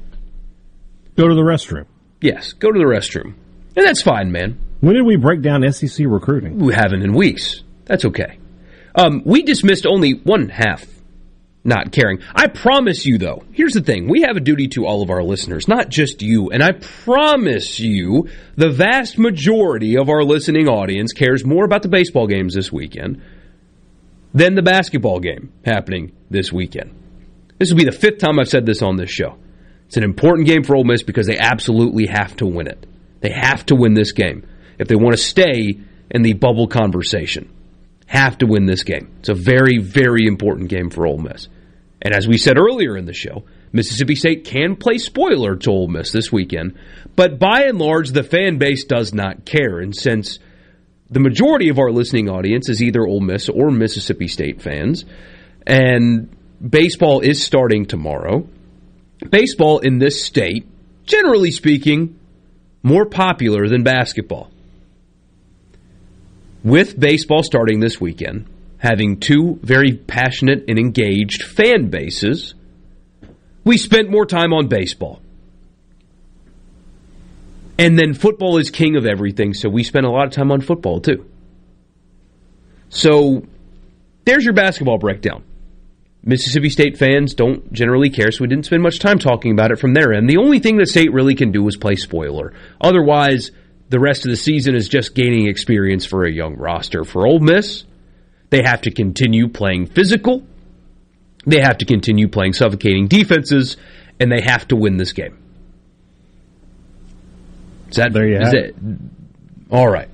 Go 1.17 1.27
to 1.27 1.35
the 1.35 1.41
restroom. 1.41 1.87
Yes, 2.21 2.53
go 2.53 2.71
to 2.71 2.79
the 2.79 2.85
restroom. 2.85 3.33
And 3.75 3.85
that's 3.85 4.01
fine, 4.01 4.31
man. 4.31 4.57
When 4.79 4.95
did 4.95 5.05
we 5.05 5.17
break 5.17 5.41
down 5.41 5.69
SEC 5.73 6.05
recruiting? 6.07 6.57
We 6.59 6.73
haven't 6.73 7.01
in 7.01 7.13
weeks. 7.13 7.63
That's 7.83 8.05
okay. 8.05 8.39
Um, 8.95 9.23
we 9.25 9.43
dismissed 9.43 9.85
only 9.85 10.13
one 10.13 10.47
half 10.47 10.85
not 11.69 11.93
caring. 11.93 12.19
I 12.35 12.47
promise 12.47 13.05
you, 13.05 13.17
though, 13.17 13.43
here's 13.53 13.73
the 13.73 13.81
thing. 13.81 14.09
We 14.09 14.21
have 14.23 14.35
a 14.35 14.41
duty 14.41 14.67
to 14.69 14.85
all 14.85 15.01
of 15.01 15.09
our 15.09 15.23
listeners, 15.23 15.67
not 15.67 15.89
just 15.89 16.21
you. 16.21 16.49
And 16.49 16.61
I 16.61 16.73
promise 16.73 17.79
you, 17.79 18.27
the 18.55 18.69
vast 18.69 19.17
majority 19.17 19.97
of 19.97 20.09
our 20.09 20.23
listening 20.23 20.67
audience 20.67 21.13
cares 21.13 21.45
more 21.45 21.63
about 21.63 21.83
the 21.83 21.87
baseball 21.87 22.27
games 22.27 22.53
this 22.53 22.71
weekend 22.71 23.21
than 24.33 24.55
the 24.55 24.61
basketball 24.61 25.19
game 25.19 25.53
happening 25.63 26.11
this 26.29 26.51
weekend. 26.51 26.93
This 27.57 27.69
will 27.69 27.77
be 27.77 27.85
the 27.85 27.91
fifth 27.91 28.17
time 28.17 28.39
I've 28.39 28.49
said 28.49 28.65
this 28.65 28.81
on 28.81 28.97
this 28.97 29.09
show. 29.09 29.37
It's 29.87 29.97
an 29.97 30.03
important 30.03 30.47
game 30.47 30.63
for 30.63 30.75
Ole 30.75 30.83
Miss 30.83 31.03
because 31.03 31.27
they 31.27 31.37
absolutely 31.37 32.07
have 32.07 32.35
to 32.37 32.45
win 32.45 32.67
it. 32.67 32.85
They 33.21 33.31
have 33.31 33.65
to 33.67 33.75
win 33.75 33.93
this 33.93 34.11
game 34.11 34.47
if 34.77 34.87
they 34.87 34.95
want 34.95 35.15
to 35.15 35.21
stay 35.21 35.79
in 36.11 36.21
the 36.21 36.33
bubble 36.33 36.67
conversation 36.67 37.53
have 38.09 38.39
to 38.39 38.47
win 38.47 38.65
this 38.65 38.83
game. 38.83 39.15
It's 39.19 39.29
a 39.29 39.35
very, 39.35 39.77
very 39.77 40.25
important 40.25 40.69
game 40.69 40.89
for 40.89 41.05
Ole 41.05 41.19
Miss. 41.19 41.47
And 42.01 42.13
as 42.13 42.27
we 42.27 42.37
said 42.37 42.57
earlier 42.57 42.95
in 42.95 43.05
the 43.05 43.13
show, 43.13 43.43
Mississippi 43.71 44.15
State 44.15 44.45
can 44.45 44.75
play 44.75 44.97
spoiler 44.97 45.55
to 45.57 45.69
Ole 45.69 45.87
Miss 45.87 46.11
this 46.11 46.31
weekend, 46.31 46.77
but 47.15 47.39
by 47.39 47.63
and 47.63 47.77
large, 47.77 48.11
the 48.11 48.23
fan 48.23 48.57
base 48.57 48.85
does 48.85 49.13
not 49.13 49.45
care. 49.45 49.79
And 49.79 49.95
since 49.95 50.39
the 51.09 51.19
majority 51.19 51.69
of 51.69 51.77
our 51.77 51.91
listening 51.91 52.29
audience 52.29 52.69
is 52.69 52.81
either 52.81 53.05
Ole 53.05 53.19
Miss 53.19 53.49
or 53.49 53.69
Mississippi 53.69 54.27
State 54.27 54.61
fans, 54.61 55.05
and 55.67 56.35
baseball 56.67 57.19
is 57.19 57.43
starting 57.43 57.85
tomorrow, 57.85 58.47
baseball 59.29 59.79
in 59.79 59.99
this 59.99 60.23
state, 60.23 60.67
generally 61.05 61.51
speaking, 61.51 62.17
more 62.81 63.05
popular 63.05 63.67
than 63.67 63.83
basketball 63.83 64.49
with 66.63 66.99
baseball 66.99 67.43
starting 67.43 67.79
this 67.79 67.99
weekend, 67.99 68.45
having 68.79 69.19
two 69.19 69.59
very 69.61 69.93
passionate 69.93 70.65
and 70.67 70.79
engaged 70.79 71.43
fan 71.43 71.89
bases, 71.89 72.55
we 73.63 73.77
spent 73.77 74.09
more 74.09 74.25
time 74.25 74.53
on 74.53 74.67
baseball. 74.67 75.21
And 77.77 77.97
then 77.97 78.13
football 78.13 78.57
is 78.57 78.71
king 78.71 78.97
of 78.97 79.05
everything, 79.05 79.53
so 79.53 79.69
we 79.69 79.83
spent 79.83 80.05
a 80.05 80.09
lot 80.09 80.25
of 80.25 80.33
time 80.33 80.51
on 80.51 80.61
football 80.61 80.99
too. 80.99 81.25
So 82.89 83.45
there's 84.25 84.43
your 84.43 84.53
basketball 84.53 84.97
breakdown. 84.97 85.43
Mississippi 86.23 86.69
State 86.69 86.97
fans 86.97 87.33
don't 87.33 87.71
generally 87.71 88.09
care, 88.09 88.31
so 88.31 88.41
we 88.41 88.47
didn't 88.47 88.65
spend 88.65 88.83
much 88.83 88.99
time 88.99 89.19
talking 89.19 89.51
about 89.51 89.71
it 89.71 89.79
from 89.79 89.93
their 89.93 90.11
end. 90.11 90.29
The 90.29 90.37
only 90.37 90.59
thing 90.59 90.77
that 90.77 90.89
state 90.89 91.13
really 91.13 91.35
can 91.35 91.51
do 91.51 91.65
is 91.67 91.77
play 91.77 91.95
spoiler. 91.95 92.53
Otherwise, 92.81 93.51
the 93.87 93.99
rest 93.99 94.25
of 94.25 94.31
the 94.31 94.37
season 94.37 94.75
is 94.75 94.89
just 94.89 95.15
gaining 95.15 95.47
experience 95.47 96.05
for 96.05 96.25
a 96.25 96.31
young 96.31 96.57
roster. 96.57 97.05
For 97.05 97.25
Ole 97.25 97.39
Miss, 97.39 97.85
they 98.49 98.61
have 98.63 98.81
to 98.81 98.91
continue 98.91 99.47
playing 99.47 99.87
physical, 99.87 100.43
they 101.45 101.61
have 101.61 101.77
to 101.79 101.85
continue 101.85 102.27
playing 102.27 102.53
suffocating 102.53 103.07
defenses, 103.07 103.77
and 104.19 104.31
they 104.31 104.41
have 104.41 104.67
to 104.69 104.75
win 104.75 104.97
this 104.97 105.13
game. 105.13 105.37
Is 107.89 107.95
that 107.95 108.13
there? 108.13 108.27
You 108.27 108.39
is 108.39 108.53
it? 108.53 108.75
All 109.71 109.87
right. 109.87 110.09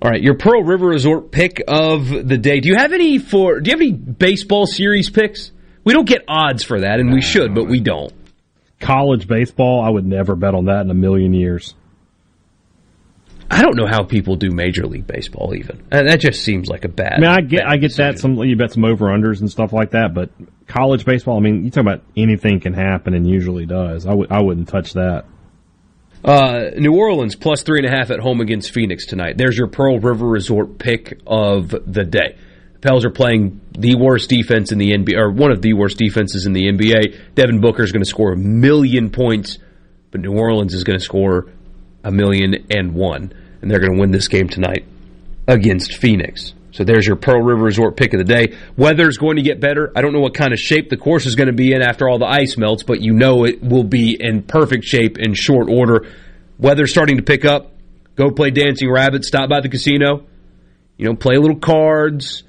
All 0.00 0.10
right, 0.10 0.20
your 0.20 0.34
Pearl 0.34 0.64
River 0.64 0.88
Resort 0.88 1.30
pick 1.30 1.62
of 1.68 2.08
the 2.08 2.36
day. 2.36 2.58
Do 2.58 2.68
you 2.68 2.74
have 2.74 2.92
any 2.92 3.18
for? 3.18 3.60
Do 3.60 3.70
you 3.70 3.76
have 3.76 3.80
any 3.80 3.92
baseball 3.92 4.66
series 4.66 5.10
picks? 5.10 5.52
We 5.84 5.92
don't 5.92 6.08
get 6.08 6.24
odds 6.26 6.64
for 6.64 6.80
that, 6.80 6.98
and 6.98 7.12
we 7.12 7.22
should, 7.22 7.54
but 7.54 7.68
we 7.68 7.80
don't. 7.80 8.12
College 8.80 9.28
baseball, 9.28 9.80
I 9.84 9.90
would 9.90 10.06
never 10.06 10.34
bet 10.34 10.54
on 10.54 10.64
that 10.64 10.80
in 10.80 10.90
a 10.90 10.94
million 10.94 11.32
years. 11.32 11.74
I 13.52 13.60
don't 13.60 13.76
know 13.76 13.86
how 13.86 14.02
people 14.02 14.36
do 14.36 14.50
Major 14.50 14.86
League 14.86 15.06
Baseball 15.06 15.54
even. 15.54 15.86
And 15.90 16.08
that 16.08 16.20
just 16.20 16.42
seems 16.42 16.70
like 16.70 16.86
a 16.86 16.88
bad. 16.88 17.12
I 17.16 17.20
mean, 17.20 17.30
I 17.30 17.40
get, 17.42 17.68
I 17.68 17.76
get 17.76 17.94
that. 17.96 18.18
Some 18.18 18.36
you 18.38 18.56
bet 18.56 18.72
some 18.72 18.82
over 18.82 19.08
unders 19.08 19.40
and 19.40 19.50
stuff 19.50 19.74
like 19.74 19.90
that, 19.90 20.14
but 20.14 20.30
college 20.66 21.04
baseball. 21.04 21.36
I 21.36 21.40
mean, 21.40 21.62
you 21.62 21.70
talk 21.70 21.82
about 21.82 22.02
anything 22.16 22.60
can 22.60 22.72
happen 22.72 23.12
and 23.12 23.28
usually 23.28 23.66
does. 23.66 24.06
I 24.06 24.14
would, 24.14 24.32
I 24.32 24.40
wouldn't 24.40 24.68
touch 24.68 24.94
that. 24.94 25.26
Uh, 26.24 26.70
New 26.78 26.96
Orleans 26.96 27.36
plus 27.36 27.62
three 27.62 27.80
and 27.80 27.86
a 27.86 27.90
half 27.90 28.10
at 28.10 28.20
home 28.20 28.40
against 28.40 28.72
Phoenix 28.72 29.04
tonight. 29.04 29.36
There's 29.36 29.58
your 29.58 29.68
Pearl 29.68 29.98
River 29.98 30.26
Resort 30.26 30.78
pick 30.78 31.20
of 31.26 31.68
the 31.68 32.04
day. 32.04 32.38
The 32.72 32.78
Pels 32.78 33.04
are 33.04 33.10
playing 33.10 33.60
the 33.72 33.96
worst 33.96 34.30
defense 34.30 34.72
in 34.72 34.78
the 34.78 34.92
NBA, 34.92 35.18
or 35.18 35.30
one 35.30 35.50
of 35.50 35.60
the 35.60 35.74
worst 35.74 35.98
defenses 35.98 36.46
in 36.46 36.54
the 36.54 36.72
NBA. 36.72 37.34
Devin 37.34 37.60
Booker 37.60 37.82
is 37.82 37.92
going 37.92 38.02
to 38.02 38.08
score 38.08 38.32
a 38.32 38.36
million 38.36 39.10
points, 39.10 39.58
but 40.10 40.22
New 40.22 40.32
Orleans 40.32 40.72
is 40.72 40.84
going 40.84 40.98
to 40.98 41.04
score 41.04 41.52
a 42.02 42.10
million 42.10 42.66
and 42.70 42.94
one 42.94 43.34
and 43.62 43.70
they're 43.70 43.80
going 43.80 43.94
to 43.94 44.00
win 44.00 44.10
this 44.10 44.28
game 44.28 44.48
tonight 44.48 44.84
against 45.46 45.96
Phoenix. 45.96 46.52
So 46.72 46.84
there's 46.84 47.06
your 47.06 47.16
Pearl 47.16 47.42
River 47.42 47.62
Resort 47.62 47.96
pick 47.96 48.14
of 48.14 48.18
the 48.18 48.24
day. 48.24 48.56
Weather's 48.76 49.18
going 49.18 49.36
to 49.36 49.42
get 49.42 49.60
better. 49.60 49.92
I 49.94 50.00
don't 50.00 50.12
know 50.12 50.20
what 50.20 50.34
kind 50.34 50.52
of 50.52 50.58
shape 50.58 50.88
the 50.88 50.96
course 50.96 51.26
is 51.26 51.36
going 51.36 51.48
to 51.48 51.52
be 51.52 51.72
in 51.72 51.82
after 51.82 52.08
all 52.08 52.18
the 52.18 52.26
ice 52.26 52.56
melts, 52.56 52.82
but 52.82 53.02
you 53.02 53.12
know 53.12 53.44
it 53.44 53.62
will 53.62 53.84
be 53.84 54.16
in 54.18 54.42
perfect 54.42 54.84
shape 54.84 55.18
in 55.18 55.34
short 55.34 55.68
order. 55.68 56.10
Weather's 56.58 56.90
starting 56.90 57.18
to 57.18 57.22
pick 57.22 57.44
up. 57.44 57.72
Go 58.16 58.30
play 58.30 58.50
Dancing 58.50 58.90
Rabbit. 58.90 59.24
Stop 59.24 59.50
by 59.50 59.60
the 59.60 59.68
casino. 59.68 60.26
You 60.96 61.06
know, 61.06 61.14
play 61.14 61.36
a 61.36 61.40
little 61.40 61.58
cards, 61.58 62.42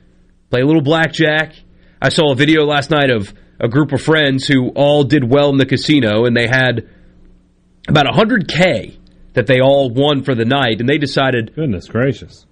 play 0.50 0.62
a 0.62 0.66
little 0.66 0.82
blackjack. 0.82 1.54
I 2.02 2.10
saw 2.10 2.32
a 2.32 2.36
video 2.36 2.66
last 2.66 2.92
night 2.92 3.10
of 3.10 3.34
a 3.60 3.68
group 3.68 3.92
of 3.92 4.02
friends 4.02 4.48
who 4.48 4.70
all 4.70 5.04
did 5.04 5.30
well 5.30 5.50
in 5.50 5.58
the 5.58 5.66
casino, 5.66 6.26
and 6.26 6.36
they 6.36 6.48
had 6.48 6.90
about 7.88 8.06
100K 8.06 8.98
that 9.34 9.48
they 9.48 9.60
all 9.60 9.90
won 9.90 10.24
for 10.24 10.36
the 10.36 10.46
night, 10.46 10.80
and 10.80 10.88
they 10.88 10.98
decided. 10.98 11.56
Goodness 11.56 11.88
gracious! 11.88 12.46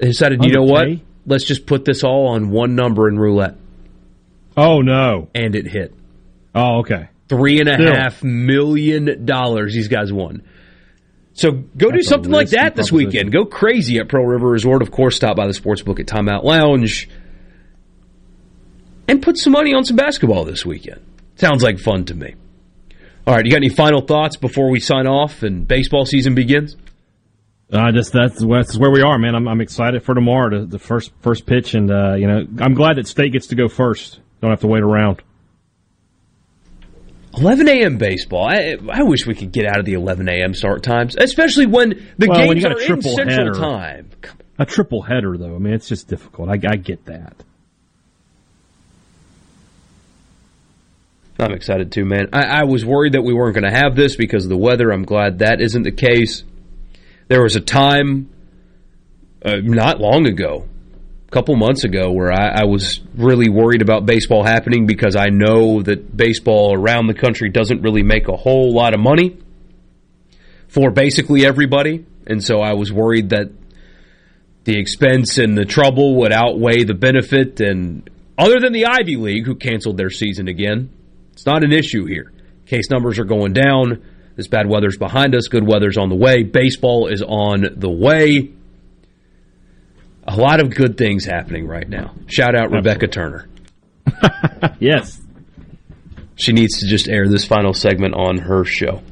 They 0.00 0.08
decided, 0.08 0.44
you 0.44 0.52
know 0.52 0.62
what? 0.64 0.88
Let's 1.26 1.44
just 1.44 1.66
put 1.66 1.84
this 1.84 2.04
all 2.04 2.28
on 2.28 2.50
one 2.50 2.74
number 2.74 3.08
in 3.08 3.18
roulette. 3.18 3.56
Oh 4.56 4.80
no! 4.80 5.28
And 5.34 5.54
it 5.54 5.66
hit. 5.66 5.94
Oh 6.54 6.80
okay. 6.80 7.08
Three 7.28 7.60
and 7.60 7.68
a 7.68 7.74
Still. 7.74 7.94
half 7.94 8.22
million 8.22 9.24
dollars 9.24 9.72
these 9.72 9.88
guys 9.88 10.12
won. 10.12 10.42
So 11.32 11.50
go 11.50 11.90
That's 11.90 11.92
do 11.92 12.02
something 12.02 12.30
like 12.30 12.50
that 12.50 12.76
this 12.76 12.92
weekend. 12.92 13.32
Go 13.32 13.44
crazy 13.44 13.98
at 13.98 14.08
Pearl 14.08 14.24
River 14.24 14.48
Resort. 14.48 14.82
Of 14.82 14.90
course, 14.92 15.16
stop 15.16 15.36
by 15.36 15.46
the 15.46 15.54
sports 15.54 15.82
book 15.82 15.98
at 15.98 16.06
Timeout 16.06 16.44
Lounge 16.44 17.08
and 19.08 19.20
put 19.22 19.36
some 19.36 19.52
money 19.52 19.74
on 19.74 19.84
some 19.84 19.96
basketball 19.96 20.44
this 20.44 20.64
weekend. 20.64 21.00
Sounds 21.36 21.62
like 21.62 21.78
fun 21.80 22.04
to 22.04 22.14
me. 22.14 22.34
All 23.26 23.34
right, 23.34 23.44
you 23.44 23.50
got 23.50 23.56
any 23.58 23.70
final 23.70 24.02
thoughts 24.02 24.36
before 24.36 24.68
we 24.68 24.80
sign 24.80 25.06
off 25.06 25.42
and 25.42 25.66
baseball 25.66 26.04
season 26.04 26.34
begins? 26.34 26.76
Uh, 27.72 27.90
just 27.90 28.12
that's 28.12 28.44
that's 28.44 28.76
where 28.76 28.90
we 28.90 29.00
are, 29.00 29.18
man. 29.18 29.34
I'm, 29.34 29.48
I'm 29.48 29.62
excited 29.62 30.04
for 30.04 30.14
tomorrow, 30.14 30.50
to, 30.50 30.66
the 30.66 30.78
first 30.78 31.10
first 31.22 31.46
pitch, 31.46 31.72
and 31.74 31.90
uh, 31.90 32.14
you 32.14 32.26
know 32.26 32.46
I'm 32.60 32.74
glad 32.74 32.98
that 32.98 33.06
State 33.06 33.32
gets 33.32 33.46
to 33.48 33.54
go 33.54 33.68
first. 33.68 34.20
Don't 34.42 34.50
have 34.50 34.60
to 34.60 34.66
wait 34.66 34.82
around. 34.82 35.22
11 37.36 37.66
a.m. 37.68 37.96
baseball. 37.96 38.46
I, 38.46 38.76
I 38.92 39.02
wish 39.02 39.26
we 39.26 39.34
could 39.34 39.50
get 39.50 39.66
out 39.66 39.80
of 39.80 39.86
the 39.86 39.94
11 39.94 40.28
a.m. 40.28 40.54
start 40.54 40.82
times, 40.82 41.16
especially 41.16 41.66
when 41.66 42.06
the 42.16 42.28
well, 42.28 42.38
games 42.38 42.62
when 42.62 42.72
are 42.72 42.80
in 42.80 43.02
Central 43.02 43.16
header, 43.26 43.54
Time. 43.54 44.10
A 44.58 44.66
triple 44.66 45.02
header, 45.02 45.36
though. 45.36 45.56
I 45.56 45.58
mean, 45.58 45.72
it's 45.72 45.88
just 45.88 46.06
difficult. 46.06 46.48
I, 46.48 46.60
I 46.70 46.76
get 46.76 47.06
that. 47.06 47.42
I'm 51.38 51.52
excited 51.52 51.90
too, 51.90 52.04
man. 52.04 52.28
I, 52.32 52.60
I 52.60 52.64
was 52.64 52.84
worried 52.84 53.14
that 53.14 53.22
we 53.22 53.34
weren't 53.34 53.54
going 53.54 53.70
to 53.70 53.76
have 53.76 53.96
this 53.96 54.14
because 54.16 54.44
of 54.44 54.50
the 54.50 54.56
weather. 54.56 54.92
I'm 54.92 55.04
glad 55.04 55.40
that 55.40 55.60
isn't 55.60 55.82
the 55.82 55.92
case. 55.92 56.44
There 57.28 57.42
was 57.42 57.56
a 57.56 57.60
time 57.60 58.30
uh, 59.44 59.56
not 59.62 60.00
long 60.00 60.26
ago, 60.26 60.68
a 61.26 61.30
couple 61.30 61.56
months 61.56 61.82
ago, 61.82 62.12
where 62.12 62.32
I, 62.32 62.60
I 62.60 62.64
was 62.64 63.00
really 63.16 63.48
worried 63.48 63.82
about 63.82 64.06
baseball 64.06 64.44
happening 64.44 64.86
because 64.86 65.16
I 65.16 65.26
know 65.26 65.82
that 65.82 66.16
baseball 66.16 66.72
around 66.74 67.08
the 67.08 67.14
country 67.14 67.50
doesn't 67.50 67.82
really 67.82 68.04
make 68.04 68.28
a 68.28 68.36
whole 68.36 68.72
lot 68.72 68.94
of 68.94 69.00
money 69.00 69.36
for 70.68 70.90
basically 70.90 71.44
everybody. 71.44 72.06
And 72.26 72.42
so 72.42 72.60
I 72.60 72.74
was 72.74 72.92
worried 72.92 73.30
that 73.30 73.50
the 74.64 74.78
expense 74.78 75.38
and 75.38 75.58
the 75.58 75.64
trouble 75.64 76.16
would 76.16 76.32
outweigh 76.32 76.84
the 76.84 76.94
benefit. 76.94 77.60
And 77.60 78.08
other 78.38 78.60
than 78.60 78.72
the 78.72 78.86
Ivy 78.86 79.16
League, 79.16 79.46
who 79.46 79.56
canceled 79.56 79.96
their 79.96 80.10
season 80.10 80.48
again, 80.48 80.90
it's 81.34 81.46
not 81.46 81.62
an 81.64 81.72
issue 81.72 82.06
here. 82.06 82.32
Case 82.66 82.88
numbers 82.90 83.18
are 83.18 83.24
going 83.24 83.52
down. 83.52 84.02
This 84.36 84.48
bad 84.48 84.68
weather's 84.68 84.96
behind 84.96 85.34
us. 85.34 85.48
Good 85.48 85.66
weather's 85.66 85.98
on 85.98 86.08
the 86.08 86.16
way. 86.16 86.42
Baseball 86.42 87.08
is 87.08 87.22
on 87.22 87.66
the 87.76 87.90
way. 87.90 88.52
A 90.26 90.36
lot 90.36 90.60
of 90.60 90.74
good 90.74 90.96
things 90.96 91.24
happening 91.24 91.66
right 91.66 91.88
now. 91.88 92.14
Shout 92.26 92.54
out 92.54 92.70
Rebecca 92.70 93.08
Turner. 93.08 93.46
yes. 94.80 95.20
She 96.36 96.52
needs 96.52 96.80
to 96.80 96.88
just 96.88 97.08
air 97.08 97.28
this 97.28 97.44
final 97.44 97.74
segment 97.74 98.14
on 98.14 98.38
her 98.38 98.64
show. 98.64 99.02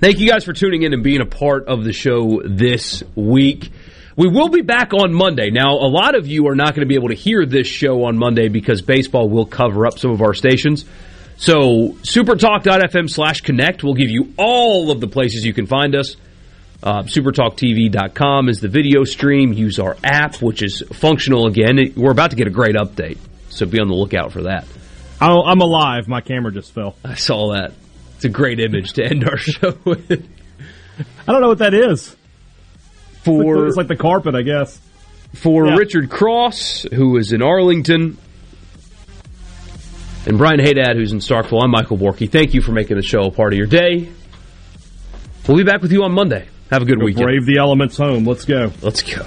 Thank 0.00 0.18
you 0.18 0.28
guys 0.28 0.44
for 0.44 0.52
tuning 0.52 0.82
in 0.82 0.92
and 0.92 1.02
being 1.02 1.20
a 1.20 1.26
part 1.26 1.66
of 1.66 1.82
the 1.82 1.92
show 1.92 2.42
this 2.44 3.02
week. 3.16 3.70
We 4.16 4.28
will 4.28 4.48
be 4.48 4.62
back 4.62 4.92
on 4.92 5.12
Monday. 5.12 5.50
Now, 5.50 5.74
a 5.74 5.88
lot 5.88 6.14
of 6.14 6.26
you 6.26 6.48
are 6.48 6.54
not 6.54 6.74
going 6.74 6.86
to 6.86 6.88
be 6.88 6.96
able 6.96 7.08
to 7.08 7.14
hear 7.14 7.46
this 7.46 7.66
show 7.66 8.04
on 8.04 8.18
Monday 8.18 8.48
because 8.48 8.82
baseball 8.82 9.28
will 9.28 9.46
cover 9.46 9.86
up 9.86 9.98
some 9.98 10.10
of 10.10 10.20
our 10.20 10.34
stations. 10.34 10.84
So, 11.40 11.94
supertalk.fm 12.02 13.08
slash 13.08 13.42
connect 13.42 13.84
will 13.84 13.94
give 13.94 14.10
you 14.10 14.34
all 14.36 14.90
of 14.90 15.00
the 15.00 15.06
places 15.06 15.46
you 15.46 15.54
can 15.54 15.66
find 15.66 15.94
us. 15.94 16.16
Uh, 16.82 17.04
supertalktv.com 17.04 18.48
is 18.48 18.60
the 18.60 18.66
video 18.68 19.04
stream. 19.04 19.52
Use 19.52 19.78
our 19.78 19.96
app, 20.02 20.42
which 20.42 20.62
is 20.62 20.82
functional 20.92 21.46
again. 21.46 21.78
We're 21.96 22.10
about 22.10 22.30
to 22.30 22.36
get 22.36 22.48
a 22.48 22.50
great 22.50 22.74
update, 22.74 23.18
so 23.50 23.66
be 23.66 23.78
on 23.80 23.86
the 23.88 23.94
lookout 23.94 24.32
for 24.32 24.42
that. 24.42 24.66
I'm 25.20 25.60
alive. 25.60 26.08
My 26.08 26.20
camera 26.20 26.52
just 26.52 26.72
fell. 26.72 26.96
I 27.04 27.14
saw 27.14 27.52
that. 27.52 27.72
It's 28.16 28.24
a 28.24 28.28
great 28.28 28.58
image 28.58 28.94
to 28.94 29.04
end 29.04 29.28
our 29.28 29.36
show 29.36 29.76
with. 29.84 30.10
I 31.26 31.32
don't 31.32 31.40
know 31.40 31.48
what 31.48 31.58
that 31.58 31.74
is. 31.74 32.16
For 33.22 33.66
it's 33.66 33.76
like 33.76 33.88
the 33.88 33.96
carpet, 33.96 34.34
I 34.34 34.42
guess. 34.42 34.80
For 35.34 35.66
Yeah. 35.66 35.76
Richard 35.76 36.10
Cross, 36.10 36.86
who 36.92 37.16
is 37.16 37.32
in 37.32 37.42
Arlington, 37.42 38.18
and 40.28 40.36
Brian 40.36 40.60
Hadad, 40.60 40.96
who's 40.96 41.12
in 41.12 41.20
Starkville, 41.20 41.62
I'm 41.62 41.70
Michael 41.70 41.96
Borky. 41.96 42.30
Thank 42.30 42.52
you 42.52 42.60
for 42.60 42.72
making 42.72 42.96
the 42.96 43.02
show 43.02 43.22
a 43.22 43.30
part 43.30 43.54
of 43.54 43.56
your 43.56 43.66
day. 43.66 44.10
We'll 45.48 45.56
be 45.56 45.64
back 45.64 45.80
with 45.80 45.90
you 45.90 46.02
on 46.04 46.12
Monday. 46.12 46.46
Have 46.70 46.82
a 46.82 46.84
good 46.84 46.98
Go 46.98 47.06
weekend. 47.06 47.24
Brave 47.24 47.46
the 47.46 47.56
elements 47.56 47.96
home. 47.96 48.26
Let's 48.26 48.44
go. 48.44 48.70
Let's 48.82 49.02
go. 49.02 49.26